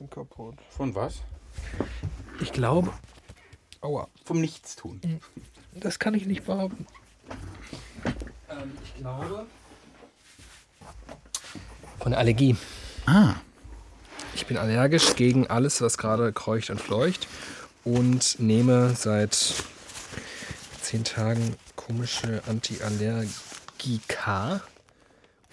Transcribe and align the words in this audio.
bin 0.00 0.08
kaputt. 0.08 0.56
Von 0.70 0.94
was? 0.94 1.16
Ich 2.40 2.52
glaube. 2.52 2.90
Aua. 3.82 4.08
Vom 4.24 4.40
Nichtstun. 4.40 4.98
Das 5.74 5.98
kann 5.98 6.14
ich 6.14 6.24
nicht 6.24 6.46
behaupten. 6.46 6.86
Ähm, 8.48 8.72
ich 8.82 8.94
glaube. 8.96 9.44
Von 11.98 12.14
Allergie. 12.14 12.56
Ah. 13.04 13.34
Ich 14.34 14.46
bin 14.46 14.56
allergisch 14.56 15.16
gegen 15.16 15.48
alles, 15.48 15.82
was 15.82 15.98
gerade 15.98 16.32
kreucht 16.32 16.70
und 16.70 16.80
fleucht. 16.80 17.28
Und 17.84 18.40
nehme 18.40 18.94
seit 18.94 19.54
zehn 20.80 21.04
Tagen 21.04 21.56
komische 21.76 22.42
Antiallergika. 22.46 24.62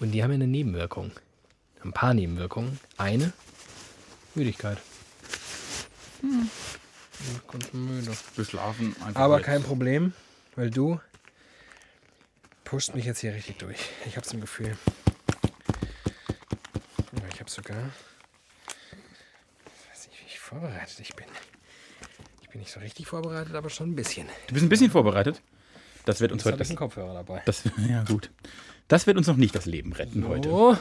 Und 0.00 0.12
die 0.12 0.22
haben 0.22 0.30
ja 0.30 0.36
eine 0.36 0.46
Nebenwirkung. 0.46 1.10
Ein 1.84 1.92
paar 1.92 2.14
Nebenwirkungen. 2.14 2.80
Eine, 2.96 3.34
Müdigkeit. 4.38 4.78
Hm. 6.20 6.48
Ich 7.60 7.72
müde. 7.72 8.12
Beschlafen 8.36 8.94
einfach. 9.04 9.20
Aber 9.20 9.38
jetzt. 9.38 9.46
kein 9.46 9.62
Problem, 9.62 10.12
weil 10.54 10.70
du 10.70 11.00
pusht 12.64 12.94
mich 12.94 13.04
jetzt 13.04 13.20
hier 13.20 13.34
richtig 13.34 13.56
durch. 13.58 13.78
Ich 14.06 14.16
hab's 14.16 14.32
im 14.32 14.40
Gefühl. 14.40 14.76
Ich 17.32 17.40
habe 17.40 17.50
sogar. 17.50 17.90
Ich 19.66 19.90
weiß 19.90 20.08
nicht, 20.08 20.20
wie 20.20 20.26
ich 20.26 20.38
vorbereitet 20.38 21.00
ich 21.00 21.14
bin. 21.14 21.26
Ich 22.42 22.48
bin 22.48 22.60
nicht 22.60 22.72
so 22.72 22.80
richtig 22.80 23.06
vorbereitet, 23.06 23.54
aber 23.54 23.70
schon 23.70 23.90
ein 23.90 23.96
bisschen. 23.96 24.28
Du 24.46 24.54
bist 24.54 24.64
ein 24.64 24.68
bisschen 24.68 24.90
vorbereitet. 24.90 25.42
Das 26.04 26.20
wird 26.20 26.32
uns 26.32 26.44
heute. 26.44 26.54
habe 26.54 26.62
ich 26.62 26.68
einen 26.70 26.78
Kopfhörer 26.78 27.14
dabei. 27.14 27.42
das, 27.44 27.64
ja, 27.88 28.02
gut. 28.04 28.30
Das 28.86 29.06
wird 29.06 29.16
uns 29.16 29.26
noch 29.26 29.36
nicht 29.36 29.54
das 29.54 29.66
Leben 29.66 29.92
retten 29.92 30.26
heute. 30.26 30.48
So. 30.48 30.72
Das 30.72 30.80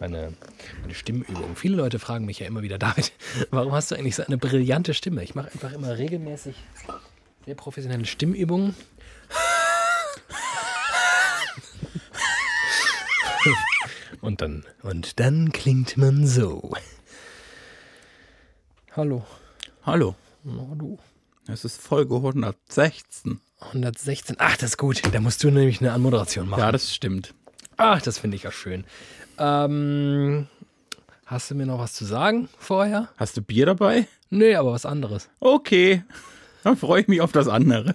meine, 0.00 0.32
meine 0.82 0.94
Stimmübung. 0.94 1.56
Viele 1.56 1.76
Leute 1.76 1.98
fragen 1.98 2.24
mich 2.24 2.38
ja 2.38 2.46
immer 2.46 2.62
wieder, 2.62 2.78
David, 2.78 3.12
warum 3.50 3.72
hast 3.72 3.90
du 3.90 3.94
eigentlich 3.94 4.16
so 4.16 4.24
eine 4.24 4.38
brillante 4.38 4.94
Stimme? 4.94 5.22
Ich 5.22 5.34
mache 5.34 5.50
einfach 5.52 5.72
immer 5.72 5.98
regelmäßig 5.98 6.56
sehr 7.44 7.54
professionelle 7.54 8.06
Stimmübungen. 8.06 8.74
Und 14.20 14.40
dann, 14.40 14.64
und 14.82 15.20
dann 15.20 15.52
klingt 15.52 15.96
man 15.96 16.26
so. 16.26 16.72
Hallo. 18.96 19.24
Hallo. 19.84 20.16
Na 20.42 20.74
du. 20.74 20.98
Es 21.46 21.64
ist 21.64 21.80
Folge 21.80 22.16
116. 22.16 23.40
116. 23.60 24.36
Ach, 24.38 24.56
das 24.56 24.70
ist 24.70 24.76
gut. 24.76 25.02
Da 25.12 25.20
musst 25.20 25.42
du 25.44 25.50
nämlich 25.50 25.80
eine 25.80 25.92
Anmoderation 25.92 26.48
machen. 26.48 26.60
Ja, 26.60 26.72
das 26.72 26.94
stimmt. 26.94 27.34
Ach, 27.76 28.02
das 28.02 28.18
finde 28.18 28.36
ich 28.36 28.42
ja 28.42 28.50
schön. 28.50 28.84
Ähm, 29.38 30.46
hast 31.26 31.50
du 31.50 31.54
mir 31.54 31.66
noch 31.66 31.78
was 31.78 31.94
zu 31.94 32.04
sagen 32.04 32.48
vorher? 32.58 33.08
Hast 33.16 33.36
du 33.36 33.42
Bier 33.42 33.66
dabei? 33.66 34.06
Nee, 34.30 34.54
aber 34.54 34.72
was 34.72 34.84
anderes. 34.84 35.28
Okay. 35.40 36.02
Dann 36.64 36.76
freue 36.76 37.02
ich 37.02 37.08
mich 37.08 37.20
auf 37.20 37.32
das 37.32 37.48
andere. 37.48 37.94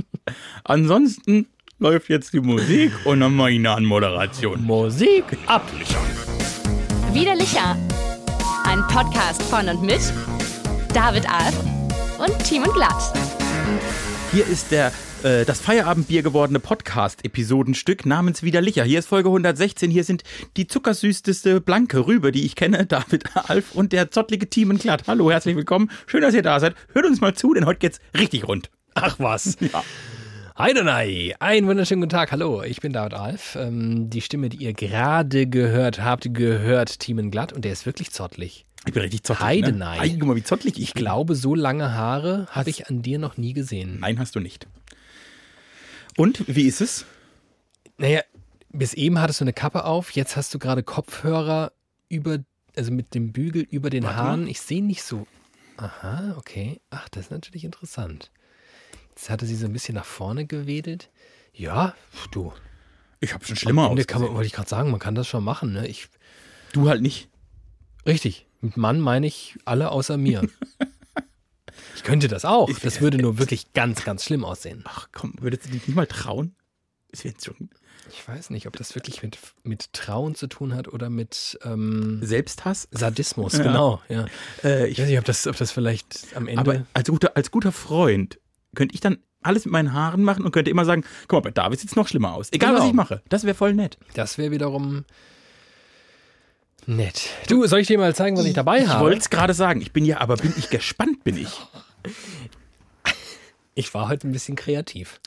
Ansonsten 0.64 1.46
läuft 1.78 2.08
jetzt 2.08 2.32
die 2.32 2.40
Musik 2.40 2.92
und 3.04 3.20
dann 3.20 3.34
mache 3.34 3.50
ich 3.50 3.58
eine 3.58 3.70
Anmoderation. 3.72 4.62
Musik 4.62 5.24
ab. 5.46 5.62
Widerlicher. 7.12 7.76
Ein 8.64 8.80
Podcast 8.88 9.42
von 9.44 9.68
und 9.68 9.82
mit 9.82 10.00
David 10.94 11.28
Alf 11.30 11.56
und 12.18 12.38
Team 12.44 12.62
und 12.62 12.74
Glatt. 12.74 13.12
Hier 14.32 14.46
ist 14.46 14.70
der 14.70 14.92
äh, 15.24 15.44
das 15.44 15.60
Feierabendbier 15.60 16.22
gewordene 16.22 16.60
Podcast-Episodenstück 16.60 18.06
namens 18.06 18.42
Widerlicher. 18.42 18.84
Hier 18.84 18.98
ist 18.98 19.08
Folge 19.08 19.28
116. 19.28 19.90
Hier 19.90 20.04
sind 20.04 20.22
die 20.56 20.66
zuckersüßteste 20.66 21.60
blanke 21.60 22.06
Rübe, 22.06 22.32
die 22.32 22.44
ich 22.44 22.56
kenne, 22.56 22.86
David 22.88 23.24
Alf 23.34 23.74
und 23.74 23.92
der 23.92 24.10
zottlige 24.10 24.48
Team 24.48 24.70
in 24.70 24.78
Glatt. 24.78 25.04
Hallo, 25.06 25.30
herzlich 25.30 25.56
willkommen. 25.56 25.90
Schön, 26.06 26.22
dass 26.22 26.34
ihr 26.34 26.42
da 26.42 26.60
seid. 26.60 26.74
Hört 26.92 27.06
uns 27.06 27.20
mal 27.20 27.34
zu, 27.34 27.54
denn 27.54 27.66
heute 27.66 27.80
geht's 27.80 28.00
richtig 28.16 28.46
rund. 28.48 28.70
Ach 28.94 29.18
was. 29.18 29.56
Ja. 29.72 29.84
Heidenei. 30.58 31.34
Einen 31.38 31.66
wunderschönen 31.66 32.02
guten 32.02 32.10
Tag. 32.10 32.32
Hallo, 32.32 32.62
ich 32.62 32.80
bin 32.82 32.92
David 32.92 33.14
Alf. 33.14 33.56
Ähm, 33.58 34.10
die 34.10 34.20
Stimme, 34.20 34.50
die 34.50 34.58
ihr 34.58 34.74
gerade 34.74 35.46
gehört 35.46 36.02
habt, 36.02 36.34
gehört 36.34 36.98
Team 36.98 37.30
Glatt 37.30 37.54
und 37.54 37.64
der 37.64 37.72
ist 37.72 37.86
wirklich 37.86 38.10
zottlig. 38.10 38.66
Ich 38.86 38.92
bin 38.92 39.02
richtig. 39.02 39.22
Heidenei. 39.40 39.96
Ne? 39.96 40.02
Ei, 40.02 40.16
guck 40.18 40.28
mal, 40.28 40.36
wie 40.36 40.42
zottelig 40.42 40.76
ich 40.76 40.82
Ich 40.82 40.94
glaube, 40.94 41.34
so 41.34 41.54
lange 41.54 41.94
Haare 41.94 42.46
habe 42.50 42.68
ich 42.68 42.88
an 42.88 43.00
dir 43.00 43.18
noch 43.18 43.38
nie 43.38 43.54
gesehen. 43.54 43.98
Nein, 44.00 44.18
hast 44.18 44.34
du 44.36 44.40
nicht. 44.40 44.66
Und, 46.20 46.44
wie 46.54 46.64
ist 46.66 46.82
es? 46.82 47.06
Naja, 47.96 48.20
bis 48.68 48.92
eben 48.92 49.18
hattest 49.18 49.40
du 49.40 49.44
eine 49.44 49.54
Kappe 49.54 49.84
auf, 49.86 50.10
jetzt 50.10 50.36
hast 50.36 50.52
du 50.52 50.58
gerade 50.58 50.82
Kopfhörer 50.82 51.72
über, 52.10 52.40
also 52.76 52.92
mit 52.92 53.14
dem 53.14 53.32
Bügel 53.32 53.62
über 53.62 53.88
den 53.88 54.04
Warte 54.04 54.16
Haaren. 54.16 54.42
mal. 54.42 54.50
Ich 54.50 54.60
sehe 54.60 54.84
nicht 54.84 55.02
so. 55.02 55.26
Aha, 55.78 56.34
okay. 56.36 56.80
Ach, 56.90 57.08
das 57.08 57.24
ist 57.26 57.30
natürlich 57.30 57.64
interessant. 57.64 58.30
Jetzt 59.10 59.30
hatte 59.30 59.46
sie 59.46 59.56
so 59.56 59.64
ein 59.64 59.72
bisschen 59.72 59.94
nach 59.94 60.04
vorne 60.04 60.44
gewedelt. 60.44 61.08
Ja, 61.54 61.94
du. 62.32 62.52
Ich 63.20 63.32
habe 63.32 63.44
schon 63.46 63.56
schlimmer 63.56 63.82
man, 63.88 63.96
wollte 63.96 64.46
ich 64.46 64.52
gerade 64.52 64.68
sagen, 64.68 64.90
man 64.90 65.00
kann 65.00 65.14
das 65.14 65.26
schon 65.26 65.42
machen. 65.42 65.72
Ne? 65.72 65.86
Ich, 65.88 66.08
Du 66.74 66.88
halt 66.90 67.00
nicht. 67.00 67.28
richtig. 68.06 68.46
Mit 68.60 68.76
Mann 68.76 69.00
meine 69.00 69.26
ich 69.26 69.56
alle 69.64 69.90
außer 69.90 70.18
mir. 70.18 70.42
ich 71.96 72.02
könnte 72.02 72.28
das 72.28 72.44
auch. 72.44 72.68
Ich- 72.68 72.78
Das 72.80 73.00
würde 73.00 73.18
nur 73.18 73.38
wirklich 73.38 73.72
ganz, 73.72 74.04
ganz 74.04 74.24
schlimm 74.24 74.44
aussehen. 74.44 74.82
Ach 74.86 75.08
komm, 75.12 75.34
würdest 75.40 75.66
du 75.66 75.70
dich 75.70 75.86
nicht 75.86 75.96
mal 75.96 76.06
trauen? 76.06 76.54
Es 77.12 77.24
wird 77.24 77.42
schon 77.44 77.70
Ich 78.08 78.26
weiß 78.28 78.50
nicht, 78.50 78.66
ob 78.68 78.76
das 78.76 78.94
wirklich 78.94 79.22
mit, 79.22 79.36
mit 79.64 79.92
Trauen 79.92 80.34
zu 80.36 80.46
tun 80.46 80.74
hat 80.74 80.86
oder 80.88 81.10
mit 81.10 81.58
ähm, 81.64 82.20
Selbsthass. 82.22 82.86
Sadismus, 82.92 83.54
Ja. 83.54 83.62
genau. 83.64 84.00
Ja. 84.08 84.26
Äh, 84.62 84.88
Ich 84.88 84.98
weiß 85.00 85.08
nicht, 85.08 85.18
ob 85.18 85.24
das, 85.24 85.46
ob 85.46 85.56
das 85.56 85.72
vielleicht 85.72 86.26
am 86.36 86.46
Ende. 86.46 86.60
aber 86.60 86.86
als 86.94 87.08
guter, 87.08 87.36
als 87.36 87.50
guter 87.50 87.72
Freund 87.72 88.38
könnte 88.76 88.94
ich 88.94 89.00
dann 89.00 89.18
alles 89.42 89.64
mit 89.64 89.72
meinen 89.72 89.92
Haaren 89.92 90.22
machen 90.22 90.44
und 90.44 90.52
könnte 90.52 90.70
immer 90.70 90.84
sagen, 90.84 91.02
guck 91.26 91.38
mal, 91.38 91.40
bei 91.40 91.50
David 91.50 91.80
sieht 91.80 91.90
es 91.90 91.96
noch 91.96 92.06
schlimmer 92.06 92.34
aus. 92.34 92.48
Egal, 92.52 92.70
Genau. 92.70 92.82
was 92.82 92.88
ich 92.88 92.94
mache. 92.94 93.22
Das 93.28 93.42
wäre 93.44 93.54
voll 93.56 93.74
nett. 93.74 93.98
das 94.14 94.38
wäre 94.38 94.50
wiederum 94.52 95.04
nett. 96.88 97.28
Du, 97.48 97.66
soll 97.66 97.80
ich 97.80 97.86
dir 97.86 97.98
mal 97.98 98.14
zeigen, 98.14 98.36
was 98.36 98.44
ich 98.44 98.54
dabei 98.54 98.80
Ich 98.82 98.88
habe? 98.88 99.04
wollte 99.04 99.18
es 99.18 99.30
gerade 99.30 99.54
sagen. 99.54 99.80
Ich 99.80 99.92
bin 99.92 100.04
ja, 100.04 100.20
aber 100.20 100.36
bin 100.36 100.52
ich 100.58 100.70
gespannt, 100.70 101.24
bin 101.24 101.36
ich. 101.36 101.48
Ich 103.74 103.92
war 103.94 104.08
heute 104.08 104.28
ein 104.28 104.32
bisschen 104.32 104.56
kreativ 104.56 105.20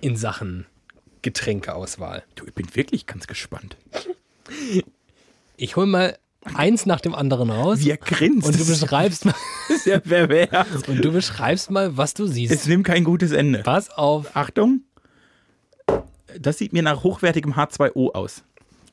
in 0.00 0.16
Sachen 0.16 0.66
Getränkeauswahl. 1.22 2.22
Du, 2.34 2.46
ich 2.46 2.54
bin 2.54 2.74
wirklich 2.76 3.06
ganz 3.06 3.26
gespannt. 3.26 3.76
Ich 5.56 5.76
hole 5.76 5.86
mal 5.86 6.18
eins 6.54 6.86
nach 6.86 7.00
dem 7.00 7.14
anderen 7.14 7.50
raus 7.50 7.80
Wie 7.80 7.90
er 7.90 7.96
grinst. 7.96 8.46
und 8.46 8.58
du 8.58 8.64
beschreibst 8.66 9.24
mal, 9.24 9.34
ist 9.68 9.86
ja 9.86 9.98
pervers. 10.00 10.68
und 10.86 11.04
du 11.04 11.10
beschreibst 11.12 11.70
mal, 11.70 11.96
was 11.96 12.14
du 12.14 12.24
Es 12.24 12.30
siehst. 12.34 12.68
nimmt 12.68 12.86
kein 12.86 13.04
gutes 13.04 13.32
Ende. 13.32 13.60
Pass 13.62 13.90
auf. 13.90 14.34
Achtung. 14.36 14.82
Das 16.38 16.58
sieht 16.58 16.72
mir 16.72 16.82
nach 16.82 17.02
hochwertigem 17.02 17.54
H2O 17.54 18.12
aus. 18.14 18.44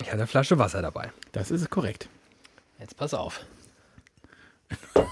Ich 0.01 0.07
hatte 0.07 0.13
eine 0.17 0.27
Flasche 0.27 0.57
Wasser 0.59 0.81
dabei. 0.81 1.11
Das 1.31 1.51
ist 1.51 1.69
korrekt. 1.69 2.09
Jetzt 2.79 2.97
pass 2.97 3.13
auf. 3.13 3.41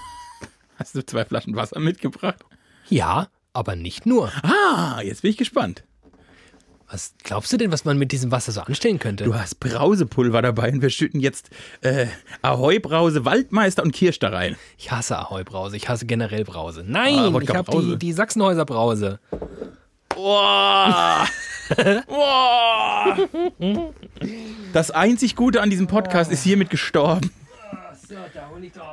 Hast 0.78 0.94
du 0.94 1.04
zwei 1.06 1.24
Flaschen 1.24 1.56
Wasser 1.56 1.80
mitgebracht? 1.80 2.44
Ja, 2.88 3.28
aber 3.52 3.76
nicht 3.76 4.06
nur. 4.06 4.30
Ah, 4.42 5.00
jetzt 5.02 5.22
bin 5.22 5.30
ich 5.30 5.36
gespannt. 5.36 5.84
Was 6.90 7.14
glaubst 7.22 7.52
du 7.52 7.56
denn, 7.56 7.72
was 7.72 7.84
man 7.86 7.96
mit 7.98 8.12
diesem 8.12 8.30
Wasser 8.30 8.52
so 8.52 8.60
anstellen 8.60 8.98
könnte? 8.98 9.24
Du 9.24 9.34
hast 9.34 9.58
Brausepulver 9.58 10.42
dabei 10.42 10.70
und 10.70 10.82
wir 10.82 10.90
schütten 10.90 11.18
jetzt 11.18 11.48
äh, 11.80 12.06
Ahoi 12.42 12.78
Brause, 12.78 13.24
Waldmeister 13.24 13.82
und 13.82 13.92
Kirsch 13.92 14.18
da 14.18 14.28
rein. 14.28 14.56
Ich 14.76 14.90
hasse 14.92 15.18
Ahoi 15.18 15.44
Brause. 15.44 15.76
Ich 15.76 15.88
hasse 15.88 16.04
generell 16.06 16.44
Brause. 16.44 16.84
Nein, 16.86 17.34
Ah, 17.34 17.38
ich 17.40 17.48
habe 17.54 17.70
die, 17.80 17.96
die 17.96 18.12
Sachsenhäuser 18.12 18.66
Brause. 18.66 19.18
Boah. 20.14 21.26
Boah. 22.06 23.16
Das 24.72 24.90
einzig 24.90 25.36
Gute 25.36 25.60
an 25.60 25.68
diesem 25.70 25.86
Podcast 25.86 26.32
ist 26.32 26.42
hiermit 26.42 26.70
gestorben. 26.70 27.30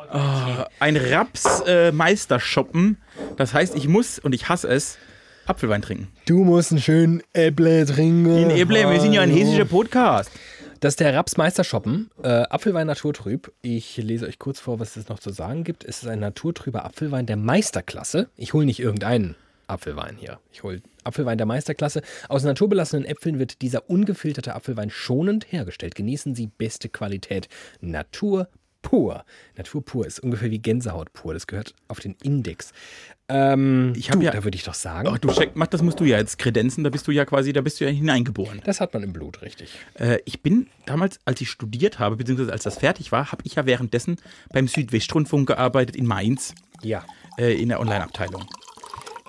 Ah, 0.10 0.68
Ein 0.80 0.98
Raps-Meisterschoppen. 0.98 2.98
das 3.38 3.54
heißt, 3.54 3.76
ich 3.76 3.88
muss, 3.88 4.20
und 4.20 4.34
ich 4.34 4.50
hasse 4.50 4.68
es, 4.68 4.98
Apfelwein 5.46 5.82
trinken. 5.82 6.10
Du 6.26 6.44
musst 6.44 6.72
einen 6.72 6.82
schönen 6.82 7.22
Äpple 7.34 7.86
trinken. 7.86 8.36
In 8.38 8.50
Eble, 8.52 8.90
wir 8.90 9.00
sind 9.02 9.14
ja 9.14 9.22
ein 9.22 9.32
hessischer 9.32 9.66
Podcast. 9.66 10.32
Das 10.80 10.94
ist 10.94 11.00
der 11.00 11.14
Raps 11.14 11.38
Meisterschoppen. 11.38 12.10
Äh, 12.24 12.30
Apfelwein 12.50 12.88
Naturtrüb. 12.88 13.52
Ich 13.62 13.98
lese 13.98 14.26
euch 14.28 14.40
kurz 14.40 14.60
vor, 14.60 14.80
was 14.80 14.96
es 14.98 15.10
noch 15.10 15.20
zu 15.20 15.30
sagen 15.32 15.64
gibt. 15.64 15.84
Es 15.84 16.02
ist 16.02 16.10
ein 16.10 16.20
naturtrüber 16.20 16.86
Apfelwein 16.86 17.26
der 17.28 17.38
Meisterklasse. 17.38 18.30
Ich 18.38 18.54
hole 18.54 18.66
nicht 18.66 18.80
irgendeinen 18.80 19.36
Apfelwein 19.72 20.18
hier. 20.18 20.40
Ich 20.52 20.64
hole 20.64 20.82
Apfelwein 21.04 21.38
der 21.38 21.48
Meisterklasse. 21.48 22.02
Aus 22.30 22.44
naturbelassenen 22.44 23.06
Äpfeln 23.06 23.40
wird 23.40 23.62
dieser 23.62 23.90
ungefilterte 23.90 24.54
Apfelwein 24.56 24.90
schonend 24.90 25.52
hergestellt. 25.52 25.96
Genießen 25.96 26.36
Sie 26.36 26.48
beste 26.48 26.90
Qualität. 26.90 27.48
Natur 27.80 28.48
pur. 28.84 29.26
Natur 29.56 29.86
pur 29.86 30.08
ist 30.08 30.20
ungefähr 30.20 30.50
wie 30.52 30.58
Gänsehaut 30.60 31.14
pur. 31.14 31.34
Das 31.34 31.46
gehört 31.48 31.76
auf 31.88 32.00
den 32.00 32.16
Index. 32.24 32.72
Ähm, 33.30 33.94
Ich 33.96 34.10
hab 34.10 34.20
du, 34.20 34.26
ja- 34.26 34.32
da 34.32 34.44
würde 34.44 34.56
ich 34.56 34.64
doch 34.64 34.74
sagen, 34.74 35.08
Ach, 35.12 35.20
du 35.20 35.30
check, 35.32 35.52
mach, 35.56 35.68
das 35.68 35.82
musst 35.84 36.00
du 36.00 36.04
ja 36.04 36.18
jetzt 36.18 36.38
kredenzen, 36.40 36.84
da 36.84 36.90
bist 36.90 37.08
du 37.08 37.12
ja 37.12 37.24
quasi, 37.26 37.54
da 37.54 37.62
bist 37.62 37.80
du 37.80 37.86
ja 37.86 37.92
hineingeboren. 37.92 38.60
das 38.66 38.82
hat 38.82 38.94
man 38.94 39.04
im 39.04 39.14
Blut, 39.14 39.42
richtig. 39.44 39.78
Äh, 39.94 40.18
ich 40.26 40.42
bin 40.42 40.68
damals, 40.88 41.20
als 41.26 41.40
ich 41.42 41.50
studiert 41.50 42.00
habe, 42.00 42.16
beziehungsweise 42.18 42.52
als 42.52 42.64
das 42.64 42.78
fertig 42.80 43.12
war, 43.12 43.32
habe 43.32 43.44
ich 43.46 43.56
ja 43.56 43.66
währenddessen 43.68 44.18
beim 44.52 44.68
Südwestrundfunk 44.68 45.48
gearbeitet 45.48 45.96
in 45.96 46.06
Mainz, 46.08 46.56
Ja. 46.82 47.06
äh, 47.38 47.54
in 47.54 47.70
der 47.70 47.80
Online-Abteilung. 47.80 48.46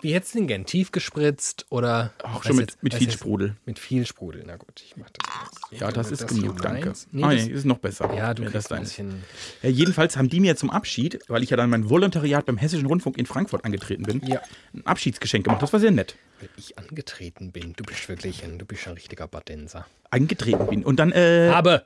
Wie 0.02 0.12
hättest 0.12 0.34
du 0.34 0.38
den 0.38 0.48
gern? 0.48 0.66
Tief 0.66 0.92
gespritzt 0.92 1.64
oder? 1.70 2.12
Auch 2.22 2.42
schon 2.44 2.56
mit, 2.56 2.70
jetzt- 2.72 2.82
mit 2.82 2.92
viel 2.94 3.06
jetzt- 3.06 3.14
Sprudel. 3.14 3.56
Mit 3.64 3.78
viel 3.78 4.04
Sprudel. 4.04 4.42
Na 4.46 4.56
gut, 4.56 4.82
ich 4.84 4.96
mach 4.96 5.08
das 5.10 5.26
jetzt. 5.70 5.80
Ja, 5.80 5.90
das 5.92 6.06
Wenn 6.08 6.12
ist 6.14 6.30
hier 6.32 6.42
genug, 6.42 6.60
danke. 6.60 6.92
Nee, 7.12 7.22
ah, 7.24 7.32
das, 7.34 7.46
nee, 7.46 7.52
ist 7.52 7.64
noch 7.64 7.78
besser. 7.78 8.12
ja, 8.14 8.34
du 8.34 8.42
kriegst 8.42 8.54
das 8.56 8.72
ein 8.72 8.80
bisschen. 8.82 9.22
Ja, 9.62 9.70
jedenfalls 9.70 10.16
haben 10.16 10.28
die 10.28 10.40
mir 10.40 10.56
zum 10.56 10.70
Abschied, 10.70 11.20
weil 11.28 11.42
ich 11.42 11.50
ja 11.50 11.56
dann 11.56 11.70
mein 11.70 11.88
Volontariat 11.88 12.44
beim 12.46 12.58
Hessischen 12.58 12.86
Rundfunk 12.86 13.16
in 13.16 13.26
Frankfurt 13.26 13.64
angetreten 13.64 14.02
bin, 14.02 14.20
Ja. 14.26 14.40
ein 14.74 14.84
Abschiedsgeschenk 14.84 15.44
gemacht. 15.44 15.62
Das 15.62 15.72
war 15.72 15.80
sehr 15.80 15.92
nett. 15.92 16.16
Weil 16.40 16.48
ich 16.56 16.76
angetreten 16.78 17.52
bin. 17.52 17.74
Du 17.74 17.84
bist 17.84 18.08
wirklich 18.08 18.42
ein, 18.44 18.58
du 18.58 18.64
bist 18.66 18.86
ein 18.88 18.94
richtiger 18.94 19.28
Badenser. 19.28 19.86
Angetreten 20.10 20.66
bin. 20.66 20.84
Und 20.84 20.96
dann, 20.98 21.12
äh, 21.12 21.50
Aber 21.54 21.84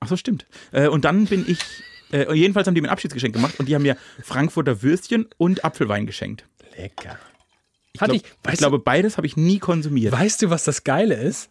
ach 0.00 0.08
so, 0.08 0.16
stimmt. 0.16 0.46
Äh, 0.70 0.86
und 0.86 1.04
dann 1.04 1.26
bin 1.26 1.44
ich, 1.48 1.58
äh, 2.12 2.32
jedenfalls 2.34 2.68
haben 2.68 2.74
die 2.76 2.80
mir 2.80 2.86
ein 2.88 2.92
Abschiedsgeschenk 2.92 3.34
gemacht 3.34 3.58
und 3.58 3.68
die 3.68 3.74
haben 3.74 3.82
mir 3.82 3.96
Frankfurter 4.22 4.82
Würstchen 4.82 5.26
und 5.38 5.64
Apfelwein 5.64 6.06
geschenkt. 6.06 6.44
Lecker. 6.76 7.18
Ich, 7.92 8.00
Hatte 8.00 8.12
glaub, 8.12 8.24
ich- 8.46 8.52
ich 8.52 8.58
glaube, 8.58 8.78
beides 8.78 9.16
habe 9.16 9.26
ich 9.26 9.36
nie 9.36 9.58
konsumiert. 9.58 10.12
Weißt 10.12 10.42
du, 10.42 10.50
was 10.50 10.64
das 10.64 10.84
Geile 10.84 11.14
ist? 11.14 11.50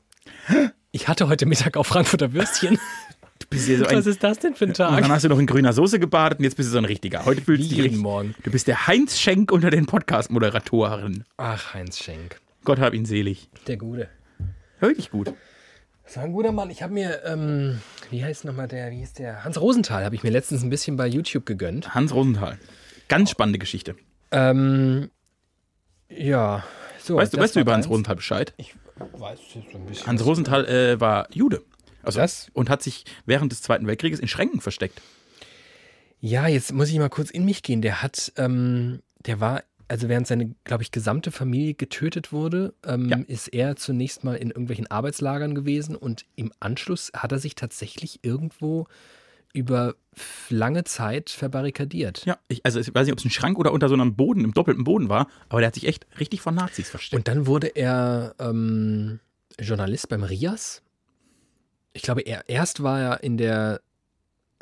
Ich 0.92 1.08
hatte 1.08 1.28
heute 1.28 1.46
Mittag 1.46 1.76
auch 1.78 1.86
Frankfurter 1.86 2.34
Würstchen. 2.34 2.80
Du 3.38 3.48
bist 3.50 3.68
ja 3.68 3.78
so 3.78 3.86
ein, 3.86 3.98
Was 3.98 4.06
ist 4.06 4.24
das 4.24 4.40
denn 4.40 4.56
für 4.56 4.64
ein 4.64 4.70
und 4.70 4.80
dann 4.80 5.02
Tag? 5.04 5.10
hast 5.10 5.26
du 5.26 5.28
noch 5.30 5.38
in 5.40 5.46
grüner 5.46 5.74
Soße 5.74 6.00
gebadet 6.00 6.40
und 6.40 6.46
jetzt 6.46 6.56
bist 6.56 6.70
du 6.70 6.72
so 6.72 6.78
ein 6.78 6.86
richtiger. 6.86 7.26
Heute 7.26 7.42
fühlst 7.42 7.66
du 7.66 7.68
dich 7.68 7.72
jeden 7.78 7.84
richtig- 7.90 8.02
Morgen. 8.02 8.34
Du 8.44 8.50
bist 8.50 8.66
der 8.70 8.88
Heinz 8.88 9.20
Schenk 9.20 9.52
unter 9.52 9.70
den 9.70 9.86
Podcast-Moderatoren. 9.88 11.26
Ach, 11.36 11.74
Heinz 11.74 12.00
Schenk. 12.00 12.40
Gott 12.64 12.80
hab 12.80 12.94
ihn 12.94 13.06
selig. 13.06 13.50
Der 13.68 13.76
Gute. 13.76 14.08
Wirklich 14.80 15.12
gut. 15.12 15.34
Das 16.06 16.16
war 16.16 16.24
ein 16.24 16.32
guter 16.32 16.54
Mann. 16.54 16.70
Ich 16.70 16.82
habe 16.82 16.94
mir, 16.94 17.24
ähm, 17.26 17.82
wie 18.10 18.24
heißt 18.24 18.46
nochmal 18.46 18.70
der, 18.70 18.90
wie 18.92 19.00
hieß 19.00 19.14
der? 19.14 19.44
Hans 19.44 19.60
Rosenthal 19.60 20.06
habe 20.06 20.16
ich 20.16 20.24
mir 20.24 20.30
letztens 20.32 20.64
ein 20.64 20.70
bisschen 20.70 20.96
bei 20.96 21.06
YouTube 21.06 21.46
gegönnt. 21.46 21.94
Hans 21.94 22.14
Rosenthal. 22.14 22.58
Ganz 23.10 23.32
spannende 23.32 23.60
Geschichte. 23.60 23.96
Ähm, 24.36 25.10
ja. 26.10 26.64
So, 27.00 27.16
Weißt 27.18 27.34
du, 27.34 27.38
das 27.38 27.44
weißt 27.46 27.56
du 27.56 27.60
über 27.62 27.74
Hans. 27.74 27.88
Rosenthal 27.90 28.16
Bescheid? 28.16 28.54
Ich 28.58 28.76
weiß 28.98 29.40
jetzt 29.56 29.72
so 29.72 29.78
ein 29.78 29.86
bisschen. 29.86 30.08
Hans 30.08 30.26
Rosenthal 30.26 30.66
äh, 30.66 31.00
war 31.00 31.28
Jude. 31.34 31.62
Also, 32.04 32.20
Das? 32.20 32.50
Und 32.54 32.70
hat 32.70 32.84
sich 32.84 33.06
während 33.26 33.52
des 33.52 33.62
Zweiten 33.62 33.88
Weltkrieges 33.88 34.20
in 34.20 34.28
Schränken 34.28 34.62
versteckt. 34.62 35.02
Ja, 36.20 36.48
jetzt 36.48 36.74
muss 36.74 36.90
ich 36.90 36.98
mal 36.98 37.10
kurz 37.10 37.30
in 37.30 37.46
mich 37.46 37.62
gehen. 37.64 37.82
Der 37.82 38.02
hat, 38.02 38.32
ähm, 38.38 39.02
der 39.26 39.40
war, 39.40 39.64
also 39.88 40.10
während 40.10 40.26
seine, 40.28 40.56
glaube 40.64 40.82
ich, 40.84 40.92
gesamte 40.92 41.32
Familie 41.32 41.74
getötet 41.76 42.32
wurde, 42.32 42.74
ähm, 42.86 43.10
Ja. 43.10 43.18
ist 43.28 43.48
er 43.50 43.76
zunächst 43.76 44.24
mal 44.24 44.36
in 44.36 44.50
irgendwelchen 44.50 44.88
Arbeitslagern 44.90 45.54
gewesen 45.54 45.96
und 45.96 46.26
im 46.36 46.52
Anschluss 46.60 47.12
hat 47.16 47.32
er 47.32 47.40
sich 47.40 47.54
tatsächlich 47.56 48.20
irgendwo 48.24 48.88
über 49.56 49.96
lange 50.50 50.84
Zeit 50.84 51.30
verbarrikadiert. 51.30 52.26
Ja, 52.26 52.38
ich, 52.48 52.66
also 52.66 52.80
ich 52.80 52.94
weiß 52.94 53.06
nicht, 53.06 53.14
ob 53.14 53.20
es 53.20 53.26
ein 53.26 53.32
Schrank 53.32 53.58
oder 53.58 53.72
unter 53.72 53.90
so 53.90 53.96
einem 53.96 54.16
Boden, 54.16 54.44
im 54.44 54.54
doppelten 54.54 54.84
Boden 54.84 55.10
war, 55.10 55.28
aber 55.50 55.62
der 55.62 55.68
hat 55.68 55.76
sich 55.76 55.88
echt 55.88 56.06
richtig 56.20 56.42
von 56.42 56.56
Nazis 56.56 56.90
versteckt. 56.90 57.18
Und 57.18 57.28
dann 57.28 57.48
wurde 57.48 57.68
er 57.68 58.36
ähm, 58.40 59.20
Journalist 59.60 60.10
beim 60.10 60.24
Rias. 60.24 60.82
Ich 61.94 62.02
glaube, 62.02 62.22
er, 62.22 62.48
erst 62.48 62.84
war 62.84 63.00
er 63.00 63.24
in 63.24 63.38
der. 63.38 63.82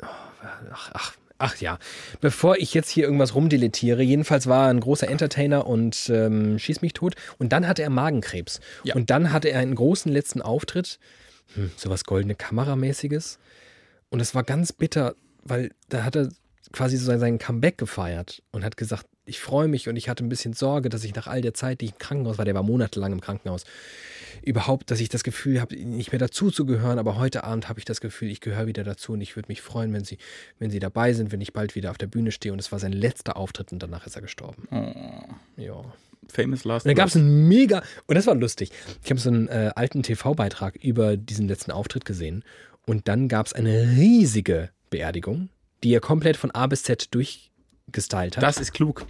Ach, 0.00 0.90
ach, 0.92 1.14
ach 1.38 1.56
ja. 1.56 1.78
Bevor 2.20 2.56
ich 2.56 2.74
jetzt 2.74 2.90
hier 2.90 3.04
irgendwas 3.04 3.34
rumdeletiere, 3.34 4.02
jedenfalls 4.02 4.46
war 4.46 4.66
er 4.66 4.70
ein 4.70 4.80
großer 4.80 5.08
Entertainer 5.08 5.66
und 5.66 6.10
ähm, 6.10 6.58
schieß 6.58 6.82
mich 6.82 6.92
tot. 6.92 7.14
Und 7.38 7.52
dann 7.52 7.66
hatte 7.66 7.82
er 7.82 7.90
Magenkrebs. 7.90 8.60
Ja. 8.84 8.94
Und 8.94 9.10
dann 9.10 9.32
hatte 9.32 9.48
er 9.48 9.60
einen 9.60 9.74
großen 9.74 10.12
letzten 10.12 10.42
Auftritt. 10.42 10.98
Hm, 11.54 11.70
sowas 11.76 12.04
goldene 12.04 12.34
Kameramäßiges. 12.34 13.38
Und 14.14 14.20
es 14.20 14.32
war 14.32 14.44
ganz 14.44 14.72
bitter, 14.72 15.16
weil 15.42 15.72
da 15.88 16.04
hat 16.04 16.14
er 16.14 16.28
quasi 16.72 16.96
so 16.98 17.18
sein 17.18 17.38
Comeback 17.38 17.78
gefeiert 17.78 18.44
und 18.52 18.64
hat 18.64 18.76
gesagt, 18.76 19.06
ich 19.26 19.40
freue 19.40 19.66
mich 19.66 19.88
und 19.88 19.96
ich 19.96 20.08
hatte 20.08 20.24
ein 20.24 20.28
bisschen 20.28 20.52
Sorge, 20.52 20.88
dass 20.88 21.02
ich 21.02 21.16
nach 21.16 21.26
all 21.26 21.40
der 21.40 21.52
Zeit, 21.52 21.80
die 21.80 21.86
ich 21.86 21.92
im 21.94 21.98
Krankenhaus 21.98 22.38
war, 22.38 22.44
der 22.44 22.54
war 22.54 22.62
monatelang 22.62 23.10
im 23.10 23.20
Krankenhaus, 23.20 23.64
überhaupt, 24.40 24.92
dass 24.92 25.00
ich 25.00 25.08
das 25.08 25.24
Gefühl 25.24 25.60
habe, 25.60 25.74
nicht 25.74 26.12
mehr 26.12 26.20
dazu 26.20 26.52
zu 26.52 26.64
gehören, 26.64 27.00
aber 27.00 27.18
heute 27.18 27.42
Abend 27.42 27.68
habe 27.68 27.80
ich 27.80 27.86
das 27.86 28.00
Gefühl, 28.00 28.30
ich 28.30 28.40
gehöre 28.40 28.68
wieder 28.68 28.84
dazu 28.84 29.14
und 29.14 29.20
ich 29.20 29.34
würde 29.34 29.48
mich 29.48 29.62
freuen, 29.62 29.92
wenn 29.92 30.04
sie, 30.04 30.18
wenn 30.60 30.70
sie 30.70 30.78
dabei 30.78 31.12
sind, 31.12 31.32
wenn 31.32 31.40
ich 31.40 31.52
bald 31.52 31.74
wieder 31.74 31.90
auf 31.90 31.98
der 31.98 32.06
Bühne 32.06 32.30
stehe 32.30 32.52
und 32.52 32.60
es 32.60 32.70
war 32.70 32.78
sein 32.78 32.92
letzter 32.92 33.36
Auftritt 33.36 33.72
und 33.72 33.82
danach 33.82 34.06
ist 34.06 34.14
er 34.14 34.22
gestorben. 34.22 34.68
Ja. 35.56 35.82
Famous 36.32 36.64
Last 36.64 36.86
Und 36.86 36.90
da 36.90 36.94
gab 36.94 37.08
es 37.08 37.16
einen 37.16 37.48
mega, 37.48 37.82
und 38.06 38.14
das 38.14 38.28
war 38.28 38.34
lustig. 38.36 38.70
Ich 39.02 39.10
habe 39.10 39.20
so 39.20 39.28
einen 39.28 39.48
äh, 39.48 39.72
alten 39.74 40.04
TV-Beitrag 40.04 40.76
über 40.76 41.16
diesen 41.16 41.48
letzten 41.48 41.72
Auftritt 41.72 42.04
gesehen 42.04 42.44
und 42.86 43.08
dann 43.08 43.28
gab 43.28 43.46
es 43.46 43.52
eine 43.52 43.90
riesige 43.96 44.70
Beerdigung, 44.90 45.48
die 45.82 45.92
er 45.94 46.00
komplett 46.00 46.36
von 46.36 46.50
A 46.52 46.66
bis 46.66 46.82
Z 46.82 47.14
durchgestylt 47.14 48.36
hat. 48.36 48.42
Das 48.42 48.58
ist 48.58 48.72
klug. 48.72 49.06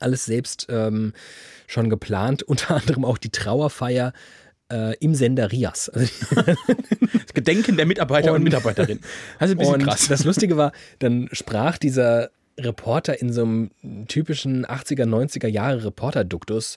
Alles 0.00 0.24
selbst 0.24 0.66
ähm, 0.70 1.12
schon 1.66 1.88
geplant, 1.90 2.42
unter 2.48 2.74
anderem 2.76 3.04
auch 3.04 3.18
die 3.18 3.30
Trauerfeier 3.30 4.12
äh, 4.70 4.96
im 4.98 5.14
Sender 5.14 5.52
Rias. 5.52 5.90
Also 5.94 6.12
Das 7.12 7.34
Gedenken 7.34 7.76
der 7.76 7.86
Mitarbeiter 7.86 8.30
und, 8.30 8.36
Und- 8.38 8.44
Mitarbeiterin. 8.44 9.00
Das 9.38 9.48
ist 9.50 9.54
ein 9.54 9.58
bisschen 9.58 9.74
und 9.74 9.82
krass. 9.84 10.06
das 10.08 10.24
Lustige 10.24 10.56
war, 10.56 10.72
dann 11.00 11.28
sprach 11.32 11.78
dieser 11.78 12.30
Reporter 12.58 13.20
in 13.20 13.32
so 13.32 13.42
einem 13.42 13.70
typischen 14.08 14.64
80er, 14.66 15.04
90er 15.04 15.48
Jahre 15.48 15.84
Reporterduktus 15.86 16.76